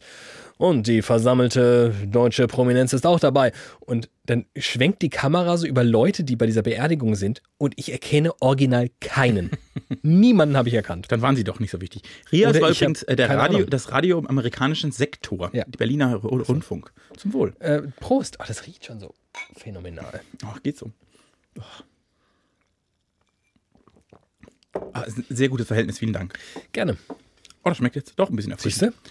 und 0.57 0.87
die 0.87 1.01
versammelte 1.01 1.93
deutsche 2.07 2.47
Prominenz 2.47 2.93
ist 2.93 3.05
auch 3.05 3.19
dabei. 3.19 3.51
Und 3.79 4.09
dann 4.25 4.45
schwenkt 4.57 5.01
die 5.03 5.09
Kamera 5.09 5.55
so 5.57 5.67
über 5.67 5.83
Leute, 5.83 6.23
die 6.23 6.35
bei 6.35 6.47
dieser 6.47 6.63
Beerdigung 6.63 7.15
sind 7.15 7.43
und 7.59 7.73
ich 7.77 7.91
erkenne 7.91 8.31
original 8.41 8.89
keinen. 8.99 9.51
Niemanden 10.01 10.57
habe 10.57 10.69
ich 10.69 10.73
erkannt. 10.75 11.11
Dann 11.11 11.21
waren 11.21 11.35
sie 11.35 11.43
doch 11.43 11.59
nicht 11.59 11.71
so 11.71 11.79
wichtig. 11.79 12.01
Rias 12.31 12.51
Oder 12.51 12.61
war 12.61 12.69
übrigens 12.71 13.01
hab 13.01 13.09
äh, 13.09 13.15
der 13.15 13.29
Radio, 13.29 13.57
Ahnung. 13.59 13.69
das 13.69 13.91
Radio 13.91 14.17
im 14.19 14.27
amerikanischen 14.27 14.91
Sektor. 14.91 15.51
Ja. 15.53 15.63
Die 15.65 15.77
Berliner 15.77 16.15
Ru- 16.15 16.41
Rundfunk. 16.43 16.91
Zum 17.17 17.33
Wohl. 17.33 17.53
Äh, 17.59 17.81
Prost. 17.99 18.39
Ach, 18.39 18.47
das 18.47 18.65
riecht 18.65 18.85
schon 18.85 18.99
so 18.99 19.13
phänomenal. 19.55 20.21
Ach, 20.45 20.61
geht 20.63 20.77
so. 20.77 20.91
Ah, 24.93 25.05
sehr 25.29 25.49
gutes 25.49 25.67
Verhältnis, 25.67 25.99
vielen 25.99 26.13
Dank. 26.13 26.37
Gerne. 26.71 26.97
Oh, 27.63 27.69
das 27.69 27.77
schmeckt 27.77 27.95
jetzt 27.95 28.13
doch 28.17 28.29
ein 28.29 28.35
bisschen 28.35 28.53
Siehst 28.57 28.81
erfrischend. 28.81 28.95
du? 29.05 29.09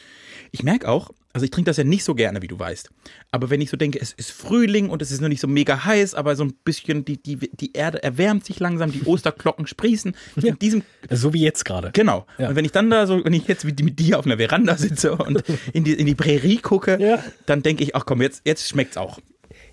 Ich 0.53 0.63
merke 0.63 0.89
auch, 0.89 1.11
also 1.33 1.45
ich 1.45 1.51
trinke 1.51 1.69
das 1.69 1.77
ja 1.77 1.85
nicht 1.85 2.05
so 2.05 2.15
gerne, 2.15 2.41
wie 2.41 2.47
du 2.47 2.59
weißt. 2.59 2.89
Aber 3.33 3.51
wenn 3.51 3.61
ich 3.61 3.69
so 3.69 3.77
denke, 3.77 4.01
es 4.01 4.13
ist 4.13 4.31
Frühling 4.31 4.89
und 4.89 5.03
es 5.03 5.11
ist 5.11 5.21
noch 5.21 5.29
nicht 5.29 5.41
so 5.41 5.49
mega 5.49 5.85
heiß, 5.85 6.15
aber 6.15 6.37
so 6.37 6.45
ein 6.45 6.55
bisschen, 6.65 7.05
die, 7.05 7.21
die, 7.21 7.37
die 7.37 7.73
Erde 7.75 8.03
erwärmt 8.03 8.47
sich 8.47 8.59
langsam, 8.61 8.93
die 8.93 9.03
Osterglocken 9.03 9.67
sprießen. 9.67 10.15
In 10.37 10.59
diesem, 10.59 10.83
So 11.11 11.35
wie 11.35 11.43
jetzt 11.43 11.65
gerade. 11.65 11.91
genau. 11.93 12.27
Ja. 12.39 12.49
Und 12.49 12.57
wenn 12.57 12.65
ich 12.65 12.73
dann 12.73 12.89
da 12.89 13.07
so, 13.07 13.23
wenn 13.25 13.33
ich 13.35 13.47
jetzt 13.49 13.65
mit, 13.65 13.83
mit 13.83 13.99
dir 13.99 14.19
auf 14.19 14.25
einer 14.25 14.37
Veranda 14.39 14.77
sitze 14.79 15.17
und 15.17 15.43
in 15.73 15.85
die, 15.85 15.93
in 15.95 16.07
die 16.07 16.15
Prärie 16.15 16.59
gucke, 16.59 16.97
Ja. 17.01 17.23
dann 17.45 17.63
denke 17.63 17.83
ich, 17.83 17.95
ach 17.97 18.07
komm, 18.07 18.23
jetzt, 18.23 18.43
jetzt 18.47 18.67
schmeckt's 18.69 18.97
auch. 18.97 19.19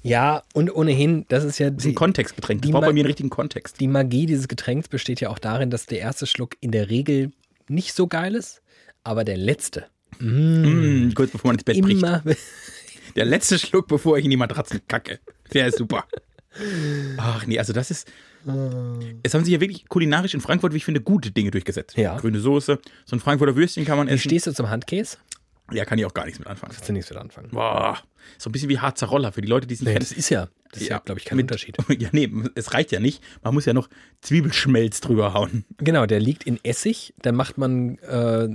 Ja, 0.04 0.44
und 0.54 0.70
ohnehin, 0.76 1.26
das 1.30 1.44
ist 1.46 1.60
ja 1.60 1.70
Das 1.70 1.84
ist 1.86 1.92
ein 1.92 1.96
Kontextgetränk. 1.96 2.62
Das 2.62 2.72
braucht 2.72 2.82
bei 2.86 2.94
mir 2.94 3.00
einen 3.02 3.08
richtigen 3.08 3.30
Kontext. 3.30 3.80
die 3.80 3.88
Magie 3.88 4.26
dieses 4.26 4.48
Getränks 4.48 4.88
besteht 4.90 5.22
ja 5.22 5.30
auch 5.30 5.40
darin, 5.40 5.70
dass 5.70 5.86
der 5.86 6.00
erste 6.00 6.28
Schluck 6.28 6.56
in 6.60 6.72
der 6.72 6.90
Regel 6.90 7.32
nicht 7.70 7.94
so 7.94 8.08
geil 8.08 8.36
ist, 8.36 8.62
aber 9.04 9.24
der 9.24 9.38
letzte 9.38 9.86
Mm, 10.20 11.10
kurz 11.16 11.32
bevor 11.32 11.50
man 11.50 11.56
ins 11.56 11.64
Bett 11.64 11.82
bricht. 11.82 11.98
immer. 12.04 12.22
Der 13.16 13.26
letzte 13.26 13.58
Schluck, 13.58 13.88
bevor 13.88 14.18
ich 14.18 14.24
in 14.26 14.30
die 14.32 14.38
Matratzen 14.38 14.82
kacke. 14.88 15.20
Der 15.54 15.68
ist 15.68 15.78
super. 15.80 16.06
Ach 17.18 17.46
nee, 17.48 17.58
also 17.60 17.74
das 17.74 17.90
ist. 17.92 18.08
Es 19.24 19.34
haben 19.34 19.44
sich 19.44 19.54
ja 19.54 19.60
wirklich 19.62 19.88
kulinarisch 19.88 20.34
in 20.36 20.42
Frankfurt, 20.42 20.74
wie 20.74 20.78
ich 20.78 20.86
finde, 20.86 21.02
gute 21.02 21.32
Dinge 21.32 21.50
durchgesetzt. 21.52 21.98
Ja. 21.98 22.18
Grüne 22.18 22.40
Soße, 22.40 22.80
so 23.06 23.16
ein 23.16 23.20
Frankfurter 23.20 23.56
Würstchen 23.56 23.86
kann 23.86 23.98
man 23.98 24.08
Wie 24.08 24.12
essen. 24.14 24.30
stehst 24.30 24.48
du 24.48 24.52
zum 24.54 24.70
Handkäse? 24.70 25.18
Ja, 25.72 25.86
kann 25.86 25.98
ich 25.98 26.06
auch 26.06 26.14
gar 26.14 26.26
nichts 26.26 26.40
mit 26.40 26.48
anfangen. 26.48 26.74
Kannst 26.74 26.90
du 26.90 26.94
nichts 26.94 27.10
mit 27.10 27.18
anfangen. 27.20 27.50
Boah, 27.52 27.98
so 28.38 28.50
ein 28.50 28.52
bisschen 28.52 28.70
wie 28.70 28.80
Harzer 28.80 29.08
Roller 29.08 29.32
für 29.32 29.42
die 29.42 29.48
Leute, 29.48 29.66
die 29.66 29.74
es 29.76 29.80
nicht 29.80 29.88
Ja, 29.88 29.94
kennen. 29.94 30.06
das 30.10 30.12
ist 30.12 30.30
ja, 30.30 30.50
das 30.72 30.82
ist 30.82 30.90
ja, 30.90 31.00
glaube 31.00 31.20
ich, 31.20 31.26
kein 31.26 31.38
mit- 31.38 31.46
Unterschied. 31.46 31.78
Ja, 32.00 32.10
nee, 32.12 32.30
es 32.56 32.74
reicht 32.74 32.92
ja 32.92 33.00
nicht. 33.00 33.24
Man 33.44 33.54
muss 33.54 33.66
ja 33.66 33.74
noch 33.74 33.90
Zwiebelschmelz 34.22 35.00
drüber 35.02 35.34
hauen. 35.34 35.66
Genau, 35.78 36.06
der 36.06 36.20
liegt 36.20 36.44
in 36.46 36.60
Essig. 36.64 37.14
Da 37.22 37.32
macht 37.32 37.58
man, 37.58 37.98
äh, 38.00 38.50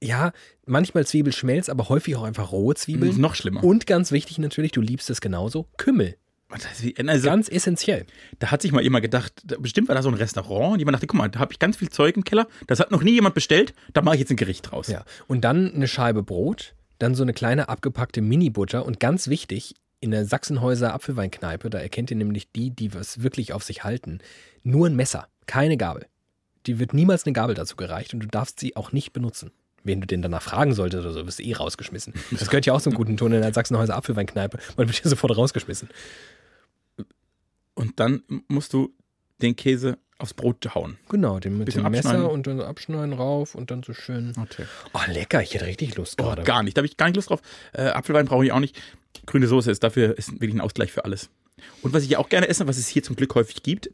ja, 0.00 0.32
manchmal 0.66 1.06
Zwiebelschmelz, 1.06 1.68
aber 1.68 1.88
häufig 1.88 2.16
auch 2.16 2.22
einfach 2.22 2.50
rohe 2.52 2.74
Zwiebeln. 2.74 3.06
Das 3.08 3.16
ist 3.16 3.20
noch 3.20 3.34
schlimmer. 3.34 3.62
Und 3.62 3.86
ganz 3.86 4.10
wichtig 4.12 4.38
natürlich, 4.38 4.72
du 4.72 4.80
liebst 4.80 5.10
es 5.10 5.20
genauso, 5.20 5.68
Kümmel. 5.76 6.16
Das 6.52 6.64
ist 6.80 6.82
wie- 6.84 6.94
Also, 7.08 7.28
Ganz 7.28 7.48
essentiell. 7.48 8.06
da 8.38 8.50
hat 8.50 8.62
sich 8.62 8.72
mal 8.72 8.82
jemand 8.82 9.02
gedacht, 9.02 9.32
da- 9.44 9.56
bestimmt 9.58 9.88
war 9.88 9.94
da 9.94 10.02
so 10.02 10.08
ein 10.08 10.14
Restaurant 10.14 10.74
und 10.74 10.78
jemand 10.78 10.96
dachte, 10.96 11.06
guck 11.06 11.18
mal, 11.18 11.28
da 11.28 11.38
habe 11.40 11.52
ich 11.52 11.58
ganz 11.58 11.76
viel 11.76 11.88
Zeug 11.90 12.16
im 12.16 12.24
Keller, 12.24 12.46
das 12.66 12.80
hat 12.80 12.90
noch 12.90 13.02
nie 13.02 13.12
jemand 13.12 13.34
bestellt, 13.34 13.72
da 13.92 14.02
mache 14.02 14.16
ich 14.16 14.20
jetzt 14.20 14.30
ein 14.30 14.36
Gericht 14.36 14.70
draus. 14.70 14.88
Ja. 14.88 15.04
Und 15.28 15.42
dann 15.42 15.72
eine 15.74 15.88
Scheibe 15.88 16.22
Brot, 16.22 16.74
dann 16.98 17.14
so 17.14 17.22
eine 17.22 17.32
kleine 17.32 17.68
abgepackte 17.68 18.20
Mini-Butter 18.20 18.84
und 18.86 19.00
ganz 19.00 19.28
wichtig, 19.28 19.74
in 20.00 20.10
der 20.10 20.24
Sachsenhäuser 20.24 20.92
Apfelweinkneipe, 20.94 21.70
da 21.70 21.78
erkennt 21.78 22.10
ihr 22.10 22.16
nämlich 22.16 22.50
die, 22.50 22.70
die 22.70 22.92
was 22.92 23.22
wirklich 23.22 23.52
auf 23.52 23.62
sich 23.62 23.84
halten, 23.84 24.18
nur 24.64 24.88
ein 24.88 24.96
Messer. 24.96 25.28
Keine 25.46 25.76
Gabel. 25.76 26.06
Die 26.66 26.78
wird 26.78 26.92
niemals 26.94 27.24
eine 27.24 27.32
Gabel 27.32 27.54
dazu 27.54 27.76
gereicht 27.76 28.12
und 28.14 28.20
du 28.20 28.26
darfst 28.26 28.58
sie 28.60 28.76
auch 28.76 28.92
nicht 28.92 29.12
benutzen. 29.12 29.52
Wen 29.84 30.00
du 30.00 30.06
den 30.06 30.22
danach 30.22 30.42
fragen 30.42 30.74
solltest 30.74 31.02
oder 31.04 31.12
so, 31.12 31.26
wirst 31.26 31.40
du 31.40 31.42
eh 31.42 31.54
rausgeschmissen. 31.54 32.14
Das 32.30 32.48
gehört 32.50 32.66
ja 32.66 32.72
auch 32.72 32.80
zum 32.80 32.94
guten 32.94 33.16
Ton 33.16 33.32
in 33.32 33.42
der 33.42 33.52
Sachsenhäuser 33.52 33.96
Apfelweinkneipe. 33.96 34.58
Man 34.76 34.86
wird 34.88 35.02
ja 35.02 35.10
sofort 35.10 35.36
rausgeschmissen. 35.36 35.88
Und 37.74 38.00
dann 38.00 38.22
musst 38.48 38.72
du 38.72 38.94
den 39.40 39.56
Käse 39.56 39.98
aufs 40.18 40.34
Brot 40.34 40.74
hauen. 40.74 40.98
Genau, 41.08 41.40
den 41.40 41.58
mit 41.58 41.74
dem 41.74 41.90
Messer 41.90 42.30
und 42.30 42.46
dann 42.46 42.58
so 42.58 42.64
abschneiden 42.64 43.12
rauf 43.12 43.54
und 43.54 43.70
dann 43.70 43.82
so 43.82 43.92
schön. 43.92 44.32
Okay. 44.40 44.64
Oh, 44.92 45.00
lecker, 45.08 45.42
ich 45.42 45.52
hätte 45.54 45.66
richtig 45.66 45.96
Lust 45.96 46.20
Oh, 46.20 46.24
gerade. 46.24 46.42
gar 46.44 46.62
nicht. 46.62 46.76
Da 46.76 46.80
habe 46.80 46.86
ich 46.86 46.96
gar 46.96 47.06
nicht 47.06 47.16
Lust 47.16 47.30
drauf. 47.30 47.42
Äh, 47.72 47.82
Apfelwein 47.88 48.26
brauche 48.26 48.44
ich 48.44 48.52
auch 48.52 48.60
nicht. 48.60 48.80
Grüne 49.26 49.48
Soße 49.48 49.70
ist 49.70 49.82
dafür 49.82 50.16
ist 50.16 50.32
wirklich 50.32 50.54
ein 50.54 50.60
Ausgleich 50.60 50.92
für 50.92 51.04
alles. 51.04 51.28
Und 51.82 51.92
was 51.92 52.04
ich 52.04 52.10
ja 52.10 52.18
auch 52.18 52.28
gerne 52.28 52.48
esse, 52.48 52.66
was 52.68 52.78
es 52.78 52.86
hier 52.88 53.02
zum 53.02 53.16
Glück 53.16 53.34
häufig 53.34 53.62
gibt, 53.62 53.90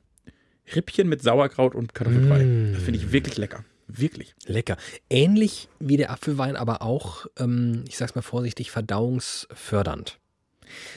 Rippchen 0.74 1.08
mit 1.08 1.22
Sauerkraut 1.22 1.74
und 1.74 1.94
Kartoffelbrei. 1.94 2.44
Mm. 2.44 2.72
Das 2.74 2.82
finde 2.82 3.00
ich 3.00 3.10
wirklich 3.12 3.38
lecker. 3.38 3.64
Wirklich. 3.86 4.34
Lecker. 4.46 4.76
Ähnlich 5.08 5.68
wie 5.80 5.96
der 5.96 6.10
Apfelwein, 6.10 6.56
aber 6.56 6.82
auch, 6.82 7.26
ähm, 7.38 7.84
ich 7.88 7.96
sag's 7.96 8.14
mal 8.14 8.20
vorsichtig, 8.22 8.70
verdauungsfördernd. 8.70 10.18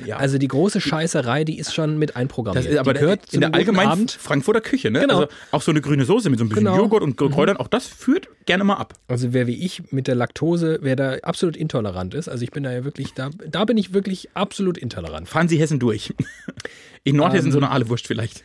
Ja. 0.06 0.18
Also 0.18 0.38
die 0.38 0.48
große 0.48 0.82
Scheißerei, 0.82 1.44
die 1.44 1.58
ist 1.60 1.74
schon 1.74 1.98
mit 1.98 2.16
einprogrammiert. 2.16 2.66
das 2.66 2.72
ist 2.72 2.78
aber 2.80 2.94
die 2.94 3.00
gehört 3.00 3.34
in 3.34 3.42
der 3.42 3.54
allgemeinen 3.54 3.90
Abend. 3.92 4.12
Frankfurter 4.12 4.62
Küche, 4.62 4.92
ne? 4.92 5.02
Genau. 5.02 5.22
Also 5.22 5.28
auch 5.52 5.62
so 5.62 5.72
eine 5.72 5.82
grüne 5.82 6.06
Soße 6.06 6.30
mit 6.30 6.40
so 6.40 6.46
ein 6.46 6.50
bisschen 6.50 6.66
Genau. 6.66 6.78
Joghurt 6.78 7.04
und 7.04 7.16
Kräutern, 7.18 7.58
auch 7.58 7.68
das 7.68 7.88
führt 7.88 8.28
gerne 8.46 8.64
mal 8.64 8.76
ab. 8.76 8.94
Also 9.08 9.34
wer 9.34 9.48
wie 9.48 9.64
ich 9.64 9.92
mit 9.92 10.08
der 10.08 10.16
Laktose, 10.16 10.80
wer 10.82 10.96
da 10.96 11.14
absolut 11.24 11.56
intolerant 11.58 12.14
ist, 12.14 12.28
also 12.30 12.44
ich 12.44 12.52
bin 12.52 12.64
da 12.64 12.72
ja 12.72 12.84
wirklich, 12.84 13.14
da, 13.14 13.30
da 13.50 13.66
bin 13.66 13.78
ich 13.78 13.94
wirklich 13.94 14.30
absolut 14.34 14.78
intolerant. 14.78 15.28
Fahren 15.30 15.48
Sie 15.48 15.58
Hessen 15.60 15.80
durch. 15.80 16.14
In 17.04 17.16
Nordhessen 17.16 17.48
Ähm, 17.48 17.52
so 17.54 17.58
eine 17.60 17.72
Ahlewurst 17.72 18.08
vielleicht. 18.08 18.44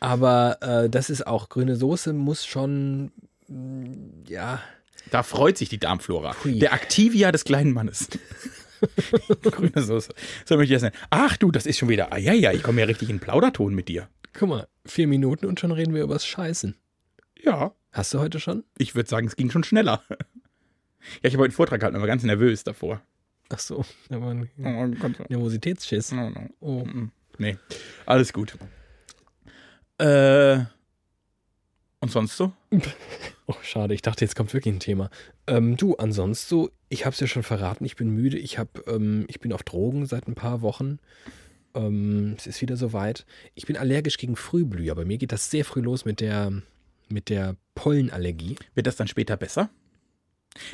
Aber 0.00 0.58
äh, 0.60 0.88
das 0.90 1.10
ist 1.10 1.26
auch, 1.26 1.48
grüne 1.48 1.74
Soße 1.76 2.12
muss 2.12 2.44
schon, 2.46 3.10
ja, 4.28 4.60
Da 5.10 5.22
freut 5.22 5.56
sich 5.58 5.68
die 5.68 5.78
Darmflora. 5.78 6.34
Hui. 6.44 6.58
Der 6.58 6.72
Activia 6.72 7.32
des 7.32 7.44
kleinen 7.44 7.72
Mannes. 7.72 8.08
Grüne 9.42 9.82
Soße. 9.82 10.12
So 10.44 10.56
möchte 10.56 10.74
ich 10.74 10.80
das 10.80 10.90
nennen. 10.90 11.04
Ach 11.10 11.36
du, 11.36 11.50
das 11.50 11.66
ist 11.66 11.78
schon 11.78 11.88
wieder. 11.88 12.12
Ah, 12.12 12.18
ja, 12.18 12.32
ja, 12.32 12.52
ich 12.52 12.62
komme 12.62 12.80
ja 12.80 12.86
richtig 12.86 13.10
in 13.10 13.20
Plauderton 13.20 13.74
mit 13.74 13.88
dir. 13.88 14.08
guck 14.32 14.48
mal, 14.48 14.68
vier 14.84 15.06
Minuten 15.06 15.46
und 15.46 15.58
schon 15.60 15.72
reden 15.72 15.94
wir 15.94 16.02
übers 16.02 16.26
Scheißen. 16.26 16.76
Ja, 17.42 17.72
Hast 17.92 18.12
du 18.12 18.18
heute 18.18 18.40
schon? 18.40 18.64
ich 18.76 18.94
würde 18.94 19.08
sagen, 19.08 19.26
es 19.26 19.36
ging 19.36 19.50
schon 19.50 19.64
schneller. 19.64 20.02
Ja, 21.22 21.28
ich 21.28 21.34
habe 21.34 21.42
heute 21.42 21.50
einen 21.50 21.52
Vortrag 21.52 21.78
gehalten, 21.78 21.96
aber 21.96 22.08
ganz 22.08 22.24
nervös 22.24 22.64
davor. 22.64 23.00
Ach 23.48 23.60
so, 23.60 23.84
da 24.08 24.20
war 24.20 24.32
ein 24.32 24.50
Oh. 24.58 24.86
Nervositätsschiss. 25.28 26.10
No, 26.10 26.30
no. 26.30 26.48
Oh. 26.58 26.84
Nee, 27.38 27.58
alles 28.06 28.32
gut. 28.32 28.56
Äh, 29.98 30.64
und 32.00 32.10
sonst 32.10 32.36
so? 32.36 32.52
oh, 33.46 33.54
schade, 33.62 33.94
ich 33.94 34.02
dachte, 34.02 34.24
jetzt 34.24 34.36
kommt 34.36 34.52
wirklich 34.52 34.74
ein 34.74 34.80
Thema. 34.80 35.10
Ähm, 35.46 35.76
du, 35.76 35.96
ansonsten 35.96 36.48
so, 36.48 36.70
ich 36.88 37.06
hab's 37.06 37.20
ja 37.20 37.26
schon 37.26 37.42
verraten, 37.42 37.84
ich 37.84 37.96
bin 37.96 38.10
müde, 38.10 38.38
ich 38.38 38.58
hab, 38.58 38.86
ähm, 38.88 39.24
ich 39.28 39.40
bin 39.40 39.52
auf 39.52 39.62
Drogen 39.62 40.06
seit 40.06 40.28
ein 40.28 40.34
paar 40.34 40.62
Wochen. 40.62 40.98
Ähm, 41.74 42.34
es 42.36 42.46
ist 42.46 42.60
wieder 42.62 42.76
soweit. 42.76 43.26
Ich 43.54 43.66
bin 43.66 43.76
allergisch 43.76 44.18
gegen 44.18 44.36
Frühblüher. 44.36 44.94
Bei 44.94 45.04
mir 45.04 45.18
geht 45.18 45.32
das 45.32 45.50
sehr 45.50 45.64
früh 45.64 45.80
los 45.80 46.04
mit 46.04 46.20
der, 46.20 46.52
mit 47.08 47.28
der 47.28 47.56
Pollenallergie. 47.74 48.56
Wird 48.74 48.86
das 48.86 48.96
dann 48.96 49.08
später 49.08 49.36
besser? 49.36 49.70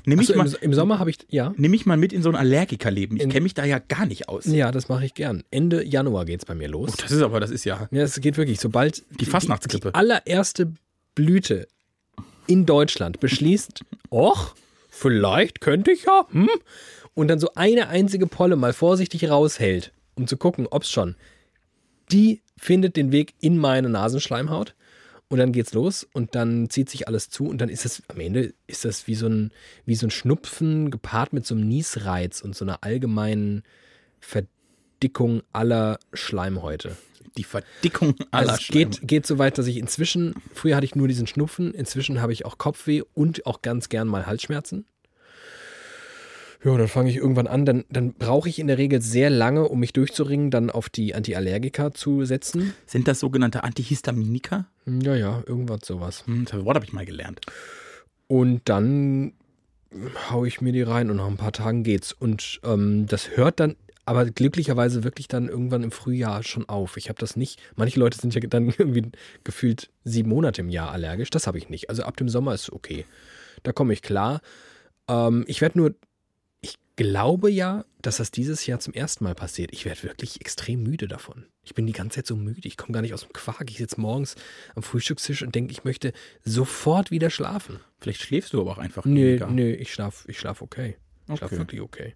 Nimm 0.05 0.21
ich, 0.21 0.35
mal, 0.35 0.47
im, 0.47 0.55
Im 0.61 0.75
Sommer 0.75 1.01
habe 1.01 1.11
ich, 1.11 1.19
ja. 1.29 1.53
nimm 1.57 1.75
ich 1.75 1.87
mal 1.87 1.97
mit 1.97 2.13
in 2.13 2.23
so 2.23 2.29
ein 2.29 2.37
Allergikerleben. 2.37 3.17
Ich 3.17 3.29
kenne 3.29 3.41
mich 3.41 3.55
da 3.55 3.65
ja 3.65 3.81
gar 3.81 4.07
nicht 4.07 4.29
aus. 4.29 4.47
Ja, 4.47 4.71
das 4.71 4.89
mache 4.89 5.05
ich 5.05 5.15
gern. 5.15 5.43
Ende 5.51 5.85
Januar 5.85 6.25
geht's 6.25 6.45
bei 6.45 6.55
mir 6.55 6.69
los. 6.69 6.91
Oh, 6.93 6.97
das 7.03 7.11
ist 7.11 7.23
aber, 7.23 7.41
das 7.41 7.51
ist 7.51 7.65
ja. 7.65 7.89
Ja, 7.91 8.03
es 8.03 8.21
geht 8.21 8.37
wirklich. 8.37 8.61
Sobald 8.61 9.05
Die 9.21 9.27
Fastnachtsgrippe. 9.27 9.91
Die 9.91 9.95
allererste 9.95 10.73
Blüte 11.15 11.69
in 12.47 12.67
Deutschland 12.67 13.21
beschließt, 13.21 13.85
och, 14.11 14.55
vielleicht 14.89 15.61
könnte 15.61 15.93
ich 15.93 16.05
ja, 16.05 16.27
hm? 16.31 16.49
Und 17.15 17.29
dann 17.29 17.39
so 17.39 17.51
eine 17.55 17.89
einzige 17.89 18.27
Polle 18.27 18.57
mal 18.57 18.73
vorsichtig 18.73 19.29
raushält, 19.29 19.93
um 20.15 20.27
zu 20.27 20.37
gucken, 20.37 20.67
ob's 20.71 20.91
schon. 20.91 21.17
Die 22.11 22.43
findet 22.57 22.97
den 22.97 23.13
Weg 23.13 23.35
in 23.41 23.59
meine 23.59 23.89
Nasenschleimhaut. 23.89 24.75
Und 25.29 25.39
dann 25.39 25.53
geht's 25.53 25.73
los 25.73 26.07
und 26.13 26.35
dann 26.35 26.69
zieht 26.69 26.91
sich 26.91 27.09
alles 27.09 27.31
zu 27.31 27.47
und 27.47 27.57
dann 27.63 27.71
ist 27.71 27.87
es 27.87 28.03
am 28.09 28.21
Ende 28.21 28.53
ist 28.67 28.85
das 28.85 29.07
wie 29.07 29.15
so 29.15 29.29
ein 29.29 29.51
wie 29.87 29.95
so 29.95 30.07
ein 30.07 30.11
Schnupfen 30.11 30.91
gepaart 30.91 31.33
mit 31.33 31.47
so 31.47 31.55
einem 31.55 31.67
Niesreiz 31.67 32.43
und 32.43 32.55
so 32.55 32.67
einer 32.67 32.85
allgemeinen 32.85 33.63
Verdickung 34.21 35.43
aller 35.55 35.99
Schleimhäute. 36.13 36.99
Die 37.37 37.45
Verdickung 37.45 38.15
aller 38.31 38.51
Also 38.51 38.63
es 38.63 38.69
geht, 38.69 39.09
geht 39.09 39.27
so 39.27 39.39
weit, 39.39 39.59
dass 39.59 39.67
ich 39.67 39.77
inzwischen, 39.77 40.35
früher 40.55 40.77
hatte 40.77 40.85
ich 40.85 40.95
nur 40.95 41.09
diesen 41.09 41.27
Schnupfen, 41.27 41.73
inzwischen 41.73 42.21
habe 42.21 42.33
ich 42.33 42.45
auch 42.45 42.59
Kopfweh 42.59 43.03
und 43.15 43.47
auch 43.47 43.63
ganz 43.63 43.89
gern 43.89 44.09
mal 44.09 44.27
Halsschmerzen. 44.27 44.85
Ja, 46.65 46.77
dann 46.77 46.87
fange 46.87 47.11
ich 47.11 47.17
irgendwann 47.17 47.49
an, 47.49 47.65
dann, 47.65 47.85
dann 47.91 48.13
brauche 48.13 48.49
ich 48.49 48.61
in 48.61 48.69
der 48.69 48.79
Regel 48.79 49.03
sehr 49.03 49.31
lange, 49.31 49.69
um 49.69 49.81
mich 49.81 49.93
durchzuringen, 49.93 50.53
dann 50.53 50.71
auf 50.71 50.89
die 50.89 51.15
Antiallergika 51.15 51.93
zu 51.93 52.25
setzen. 52.25 52.73
Sind 52.87 53.09
das 53.09 53.19
sogenannte 53.19 53.65
Antihistaminika? 53.65 54.67
Ja, 54.87 55.17
ja, 55.17 55.43
irgendwas 55.47 55.81
sowas. 55.85 56.25
Hm, 56.27 56.45
das 56.45 56.65
Wort 56.65 56.77
habe 56.77 56.87
ich 56.87 56.93
mal 56.93 57.05
gelernt. 57.05 57.41
Und 58.29 58.63
dann 58.67 59.33
haue 60.31 60.47
ich 60.47 60.61
mir 60.61 60.73
die 60.73 60.83
rein 60.83 61.11
und 61.11 61.17
nach 61.17 61.27
ein 61.27 61.37
paar 61.37 61.53
Tagen 61.53 61.83
geht's. 61.83 62.13
Und 62.13 62.61
ähm, 62.65 63.07
das 63.07 63.37
hört 63.37 63.59
dann 63.59 63.77
aber 64.05 64.25
glücklicherweise 64.27 65.05
wirklich 65.05 65.29
dann 65.29 65.49
irgendwann 65.49 65.83
im 65.85 65.93
Frühjahr 65.93 66.43
schon 66.43 66.69
auf. 66.69 66.97
Ich 66.97 67.09
habe 67.09 67.19
das 67.21 67.37
nicht. 67.37 67.61
Manche 67.77 68.01
Leute 68.01 68.19
sind 68.19 68.35
ja 68.35 68.41
dann 68.41 68.69
irgendwie 68.79 69.11
gefühlt 69.45 69.91
sieben 70.05 70.31
Monate 70.31 70.61
im 70.63 70.71
Jahr 70.71 70.91
allergisch. 70.91 71.31
Das 71.31 71.47
habe 71.47 71.59
ich 71.59 71.69
nicht. 71.69 71.89
Also 71.89 72.03
ab 72.03 72.17
dem 72.17 72.29
Sommer 72.29 72.55
ist 72.55 72.73
okay. 72.73 73.05
Da 73.63 73.73
komme 73.73 73.93
ich 73.93 74.03
klar. 74.03 74.41
Ähm, 75.09 75.45
ich 75.47 75.61
werde 75.61 75.79
nur, 75.79 75.95
ich 76.61 76.79
glaube 76.97 77.51
ja, 77.51 77.85
dass 78.01 78.17
das 78.17 78.33
dieses 78.33 78.67
Jahr 78.67 78.81
zum 78.81 78.93
ersten 78.93 79.23
Mal 79.23 79.35
passiert. 79.37 79.73
Ich 79.73 79.85
werde 79.85 80.03
wirklich 80.03 80.41
extrem 80.41 80.83
müde 80.83 81.07
davon. 81.07 81.47
Ich 81.63 81.75
bin 81.75 81.87
die 81.87 81.93
ganze 81.93 82.17
Zeit 82.17 82.27
so 82.27 82.35
müde. 82.35 82.67
Ich 82.67 82.77
komme 82.77 82.93
gar 82.93 83.03
nicht 83.03 83.15
aus 83.15 83.23
dem 83.23 83.33
Quark. 83.33 83.71
Ich 83.71 83.79
sitze 83.79 84.01
morgens 84.01 84.35
am 84.75 84.83
Frühstückstisch 84.83 85.43
und 85.43 85.55
denke, 85.55 85.71
ich 85.71 85.85
möchte 85.85 86.13
sofort 86.45 87.13
wieder 87.13 87.31
schlafen. 87.31 87.79
Vielleicht 88.01 88.21
schläfst 88.23 88.53
du 88.53 88.61
aber 88.61 88.73
auch 88.73 88.79
einfach 88.79 89.05
Nee, 89.05 89.27
weniger. 89.39 89.47
nee, 89.47 89.73
ich 89.75 89.93
schlaf, 89.93 90.25
ich 90.27 90.41
schlaf 90.41 90.61
okay. 90.61 90.97
Ich 91.35 91.43
Okay. 91.43 91.59
wirklich 91.59 91.81
okay. 91.81 92.15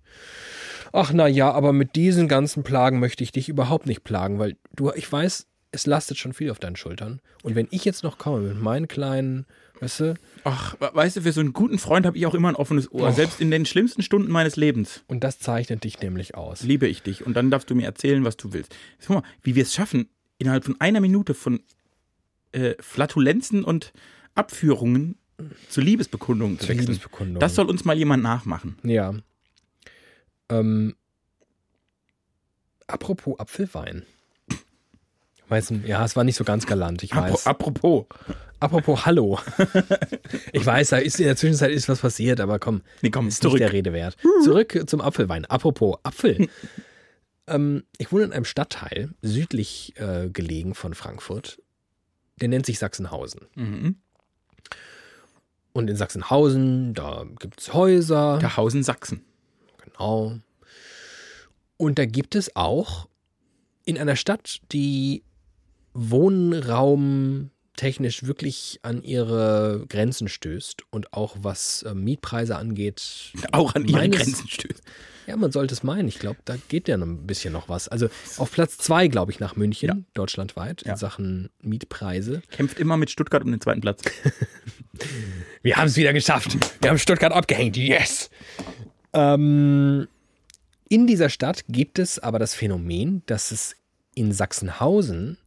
Ach 0.92 1.12
na 1.12 1.26
ja, 1.26 1.50
aber 1.50 1.72
mit 1.72 1.96
diesen 1.96 2.28
ganzen 2.28 2.62
Plagen 2.62 3.00
möchte 3.00 3.22
ich 3.24 3.32
dich 3.32 3.48
überhaupt 3.48 3.86
nicht 3.86 4.04
plagen, 4.04 4.38
weil 4.38 4.56
du, 4.74 4.92
ich 4.94 5.10
weiß, 5.10 5.46
es 5.72 5.86
lastet 5.86 6.16
schon 6.16 6.32
viel 6.32 6.50
auf 6.50 6.58
deinen 6.58 6.76
Schultern. 6.76 7.20
Und 7.42 7.54
wenn 7.54 7.68
ich 7.70 7.84
jetzt 7.84 8.02
noch 8.02 8.18
komme 8.18 8.40
mit 8.48 8.62
meinen 8.62 8.88
kleinen, 8.88 9.46
weißt 9.80 10.00
du, 10.00 10.14
Ach, 10.44 10.74
weißt 10.80 11.16
du, 11.16 11.22
für 11.22 11.32
so 11.32 11.40
einen 11.40 11.52
guten 11.52 11.78
Freund 11.78 12.06
habe 12.06 12.16
ich 12.16 12.24
auch 12.26 12.34
immer 12.34 12.48
ein 12.48 12.54
offenes 12.56 12.90
Ohr. 12.92 13.08
Och. 13.08 13.14
Selbst 13.14 13.40
in 13.40 13.50
den 13.50 13.66
schlimmsten 13.66 14.00
Stunden 14.02 14.30
meines 14.30 14.56
Lebens 14.56 15.02
und 15.08 15.22
das 15.24 15.38
zeichnet 15.38 15.84
dich 15.84 16.00
nämlich 16.00 16.34
aus. 16.34 16.62
liebe 16.62 16.86
ich 16.86 17.02
dich. 17.02 17.26
Und 17.26 17.34
dann 17.34 17.50
darfst 17.50 17.68
du 17.68 17.74
mir 17.74 17.84
erzählen, 17.84 18.24
was 18.24 18.36
du 18.36 18.52
willst. 18.52 18.74
Guck 19.06 19.16
mal, 19.16 19.22
wie 19.42 19.54
wir 19.54 19.64
es 19.64 19.74
schaffen, 19.74 20.08
innerhalb 20.38 20.64
von 20.64 20.80
einer 20.80 21.00
Minute 21.00 21.34
von 21.34 21.60
äh, 22.52 22.74
Flatulenzen 22.80 23.64
und 23.64 23.92
Abführungen 24.34 25.18
zu 25.68 25.80
Liebesbekundungen 25.80 26.58
zu 26.58 26.66
Zur 26.66 26.70
wechseln. 26.70 26.86
Liebesbekundung. 26.86 27.40
Das 27.40 27.54
soll 27.54 27.68
uns 27.68 27.84
mal 27.84 27.96
jemand 27.96 28.22
nachmachen. 28.22 28.78
Ja. 28.82 29.14
Ähm, 30.48 30.94
apropos 32.86 33.38
Apfelwein. 33.38 34.04
Weißt 35.48 35.70
du, 35.70 35.74
ja, 35.86 36.04
es 36.04 36.16
war 36.16 36.24
nicht 36.24 36.36
so 36.36 36.42
ganz 36.44 36.66
galant, 36.66 37.02
ich 37.04 37.14
weiß. 37.14 37.46
Apropos. 37.46 38.06
Apropos 38.58 39.06
Hallo. 39.06 39.38
ich 40.52 40.64
weiß, 40.64 40.88
da 40.88 40.96
ist 40.96 41.20
in 41.20 41.26
der 41.26 41.36
Zwischenzeit 41.36 41.70
ist 41.70 41.88
was 41.88 42.00
passiert, 42.00 42.40
aber 42.40 42.58
komm, 42.58 42.82
Nee, 43.02 43.10
komm, 43.10 43.28
ist 43.28 43.42
zurück. 43.42 43.54
nicht 43.54 43.60
der 43.68 43.72
Rede 43.72 43.92
wert. 43.92 44.16
Zurück 44.42 44.82
zum 44.86 45.00
Apfelwein. 45.00 45.44
Apropos 45.44 45.98
Apfel. 46.02 46.48
ähm, 47.46 47.84
ich 47.98 48.10
wohne 48.10 48.24
in 48.24 48.32
einem 48.32 48.44
Stadtteil 48.46 49.10
südlich 49.22 49.94
äh, 49.98 50.30
gelegen 50.30 50.74
von 50.74 50.94
Frankfurt. 50.94 51.62
Der 52.40 52.48
nennt 52.48 52.66
sich 52.66 52.78
Sachsenhausen. 52.78 53.42
Mhm. 53.54 53.96
Und 55.76 55.90
in 55.90 55.96
Sachsenhausen, 55.96 56.94
da 56.94 57.26
gibt 57.38 57.60
es 57.60 57.74
Häuser. 57.74 58.38
Gehausen, 58.40 58.82
Sachsen. 58.82 59.26
Genau. 59.84 60.38
Und 61.76 61.98
da 61.98 62.06
gibt 62.06 62.34
es 62.34 62.56
auch 62.56 63.08
in 63.84 63.98
einer 63.98 64.16
Stadt, 64.16 64.60
die 64.72 65.22
wohnraumtechnisch 67.80 68.24
wirklich 68.24 68.78
an 68.82 69.02
ihre 69.02 69.84
Grenzen 69.88 70.28
stößt 70.28 70.82
und 70.90 71.12
auch 71.12 71.36
was 71.40 71.82
äh, 71.82 71.94
Mietpreise 71.94 72.56
angeht. 72.56 73.32
Auch 73.52 73.74
an 73.74 73.84
ihre 73.86 73.98
meines- 73.98 74.16
Grenzen 74.18 74.48
stößt. 74.48 74.82
Ja, 75.26 75.36
man 75.36 75.50
sollte 75.50 75.74
es 75.74 75.82
meinen. 75.82 76.06
Ich 76.06 76.20
glaube, 76.20 76.38
da 76.44 76.56
geht 76.68 76.86
ja 76.86 76.96
noch 76.96 77.06
ein 77.06 77.26
bisschen 77.26 77.52
noch 77.52 77.68
was. 77.68 77.88
Also 77.88 78.08
auf 78.38 78.52
Platz 78.52 78.78
zwei, 78.78 79.08
glaube 79.08 79.32
ich, 79.32 79.40
nach 79.40 79.56
München, 79.56 79.88
Ja. 79.88 79.96
deutschlandweit, 80.14 80.82
Ja. 80.86 80.92
in 80.92 80.98
Sachen 80.98 81.50
Mietpreise. 81.62 82.42
Kämpft 82.52 82.78
immer 82.78 82.96
mit 82.96 83.10
Stuttgart 83.10 83.42
um 83.42 83.50
den 83.50 83.60
zweiten 83.60 83.80
Platz. 83.80 84.02
Wir 85.62 85.76
haben 85.76 85.88
es 85.88 85.96
wieder 85.96 86.12
geschafft. 86.12 86.56
Wir 86.80 86.90
haben 86.90 86.98
Stuttgart 86.98 87.32
abgehängt. 87.32 87.76
Yes! 87.76 88.30
Ähm, 89.12 90.06
in 90.88 91.06
dieser 91.08 91.28
Stadt 91.28 91.64
gibt 91.68 91.98
es 91.98 92.20
aber 92.20 92.38
das 92.38 92.54
Phänomen, 92.54 93.22
dass 93.26 93.50
es 93.50 93.74
in 94.14 94.32
Sachsenhausen, 94.32 95.38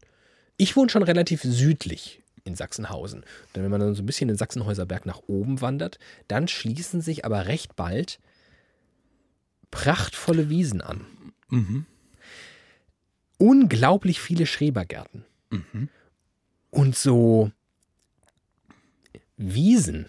ich 0.59 0.75
wohne 0.75 0.89
schon 0.89 1.03
relativ 1.03 1.41
südlich 1.41 2.21
in 2.43 2.55
Sachsenhausen. 2.55 3.23
Dann, 3.53 3.63
wenn 3.63 3.71
man 3.71 3.79
dann 3.79 3.95
so 3.95 4.03
ein 4.03 4.05
bisschen 4.05 4.27
den 4.27 4.37
Sachsenhäuser 4.37 4.85
Berg 4.85 5.05
nach 5.05 5.21
oben 5.27 5.61
wandert, 5.61 5.97
dann 6.27 6.47
schließen 6.47 7.01
sich 7.01 7.25
aber 7.25 7.47
recht 7.47 7.75
bald 7.75 8.19
prachtvolle 9.71 10.49
Wiesen 10.49 10.81
an. 10.81 11.05
Unglaublich 13.37 14.19
viele 14.19 14.45
Schrebergärten. 14.45 15.25
Und 16.71 16.95
so 16.95 17.51
Wiesen. 19.37 20.07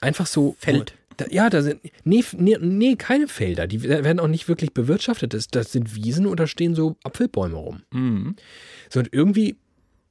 Einfach 0.00 0.26
so. 0.26 0.56
Feld. 0.58 0.94
Da, 1.18 1.26
ja, 1.30 1.50
da 1.50 1.62
sind. 1.62 1.80
Nee, 2.04 2.24
nee, 2.32 2.56
nee, 2.60 2.96
keine 2.96 3.28
Felder. 3.28 3.66
Die 3.66 3.82
werden 3.82 4.20
auch 4.20 4.28
nicht 4.28 4.48
wirklich 4.48 4.72
bewirtschaftet. 4.72 5.34
Das, 5.34 5.48
das 5.48 5.72
sind 5.72 5.94
Wiesen 5.94 6.26
und 6.26 6.40
da 6.40 6.46
stehen 6.46 6.74
so 6.74 6.96
Apfelbäume 7.04 7.56
rum. 7.56 7.82
Mhm. 7.90 8.36
So, 8.90 9.00
und 9.00 9.12
irgendwie 9.12 9.56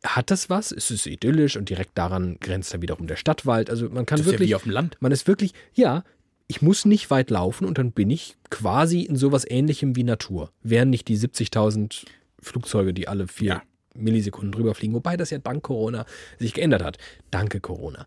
hat 0.05 0.31
das 0.31 0.49
was. 0.49 0.71
Es 0.71 0.91
ist 0.91 1.05
idyllisch 1.07 1.57
und 1.57 1.69
direkt 1.69 1.97
daran 1.97 2.37
grenzt 2.39 2.73
dann 2.73 2.81
wiederum 2.81 3.07
der 3.07 3.15
Stadtwald. 3.15 3.69
Also 3.69 3.89
man 3.89 4.05
kann 4.05 4.17
Das 4.17 4.21
ist 4.21 4.25
ja 4.27 4.31
wirklich. 4.33 4.49
wie 4.49 4.55
auf 4.55 4.63
dem 4.63 4.71
Land. 4.71 4.97
Man 4.99 5.11
ist 5.11 5.27
wirklich, 5.27 5.53
ja, 5.73 6.03
ich 6.47 6.61
muss 6.61 6.85
nicht 6.85 7.09
weit 7.09 7.29
laufen 7.31 7.65
und 7.65 7.77
dann 7.77 7.91
bin 7.91 8.09
ich 8.09 8.35
quasi 8.49 9.01
in 9.01 9.15
sowas 9.15 9.45
ähnlichem 9.49 9.95
wie 9.95 10.03
Natur. 10.03 10.51
Wären 10.61 10.89
nicht 10.89 11.07
die 11.07 11.17
70.000 11.17 12.05
Flugzeuge, 12.39 12.93
die 12.93 13.07
alle 13.07 13.27
vier 13.27 13.47
Ja. 13.47 13.63
Millisekunden 13.95 14.51
drüber 14.51 14.75
fliegen, 14.75 14.93
wobei 14.93 15.15
das 15.17 15.29
ja 15.29 15.37
dank 15.39 15.63
Corona 15.63 16.05
sich 16.37 16.53
geändert 16.53 16.83
hat. 16.83 16.97
Danke 17.31 17.59
Corona. 17.61 18.05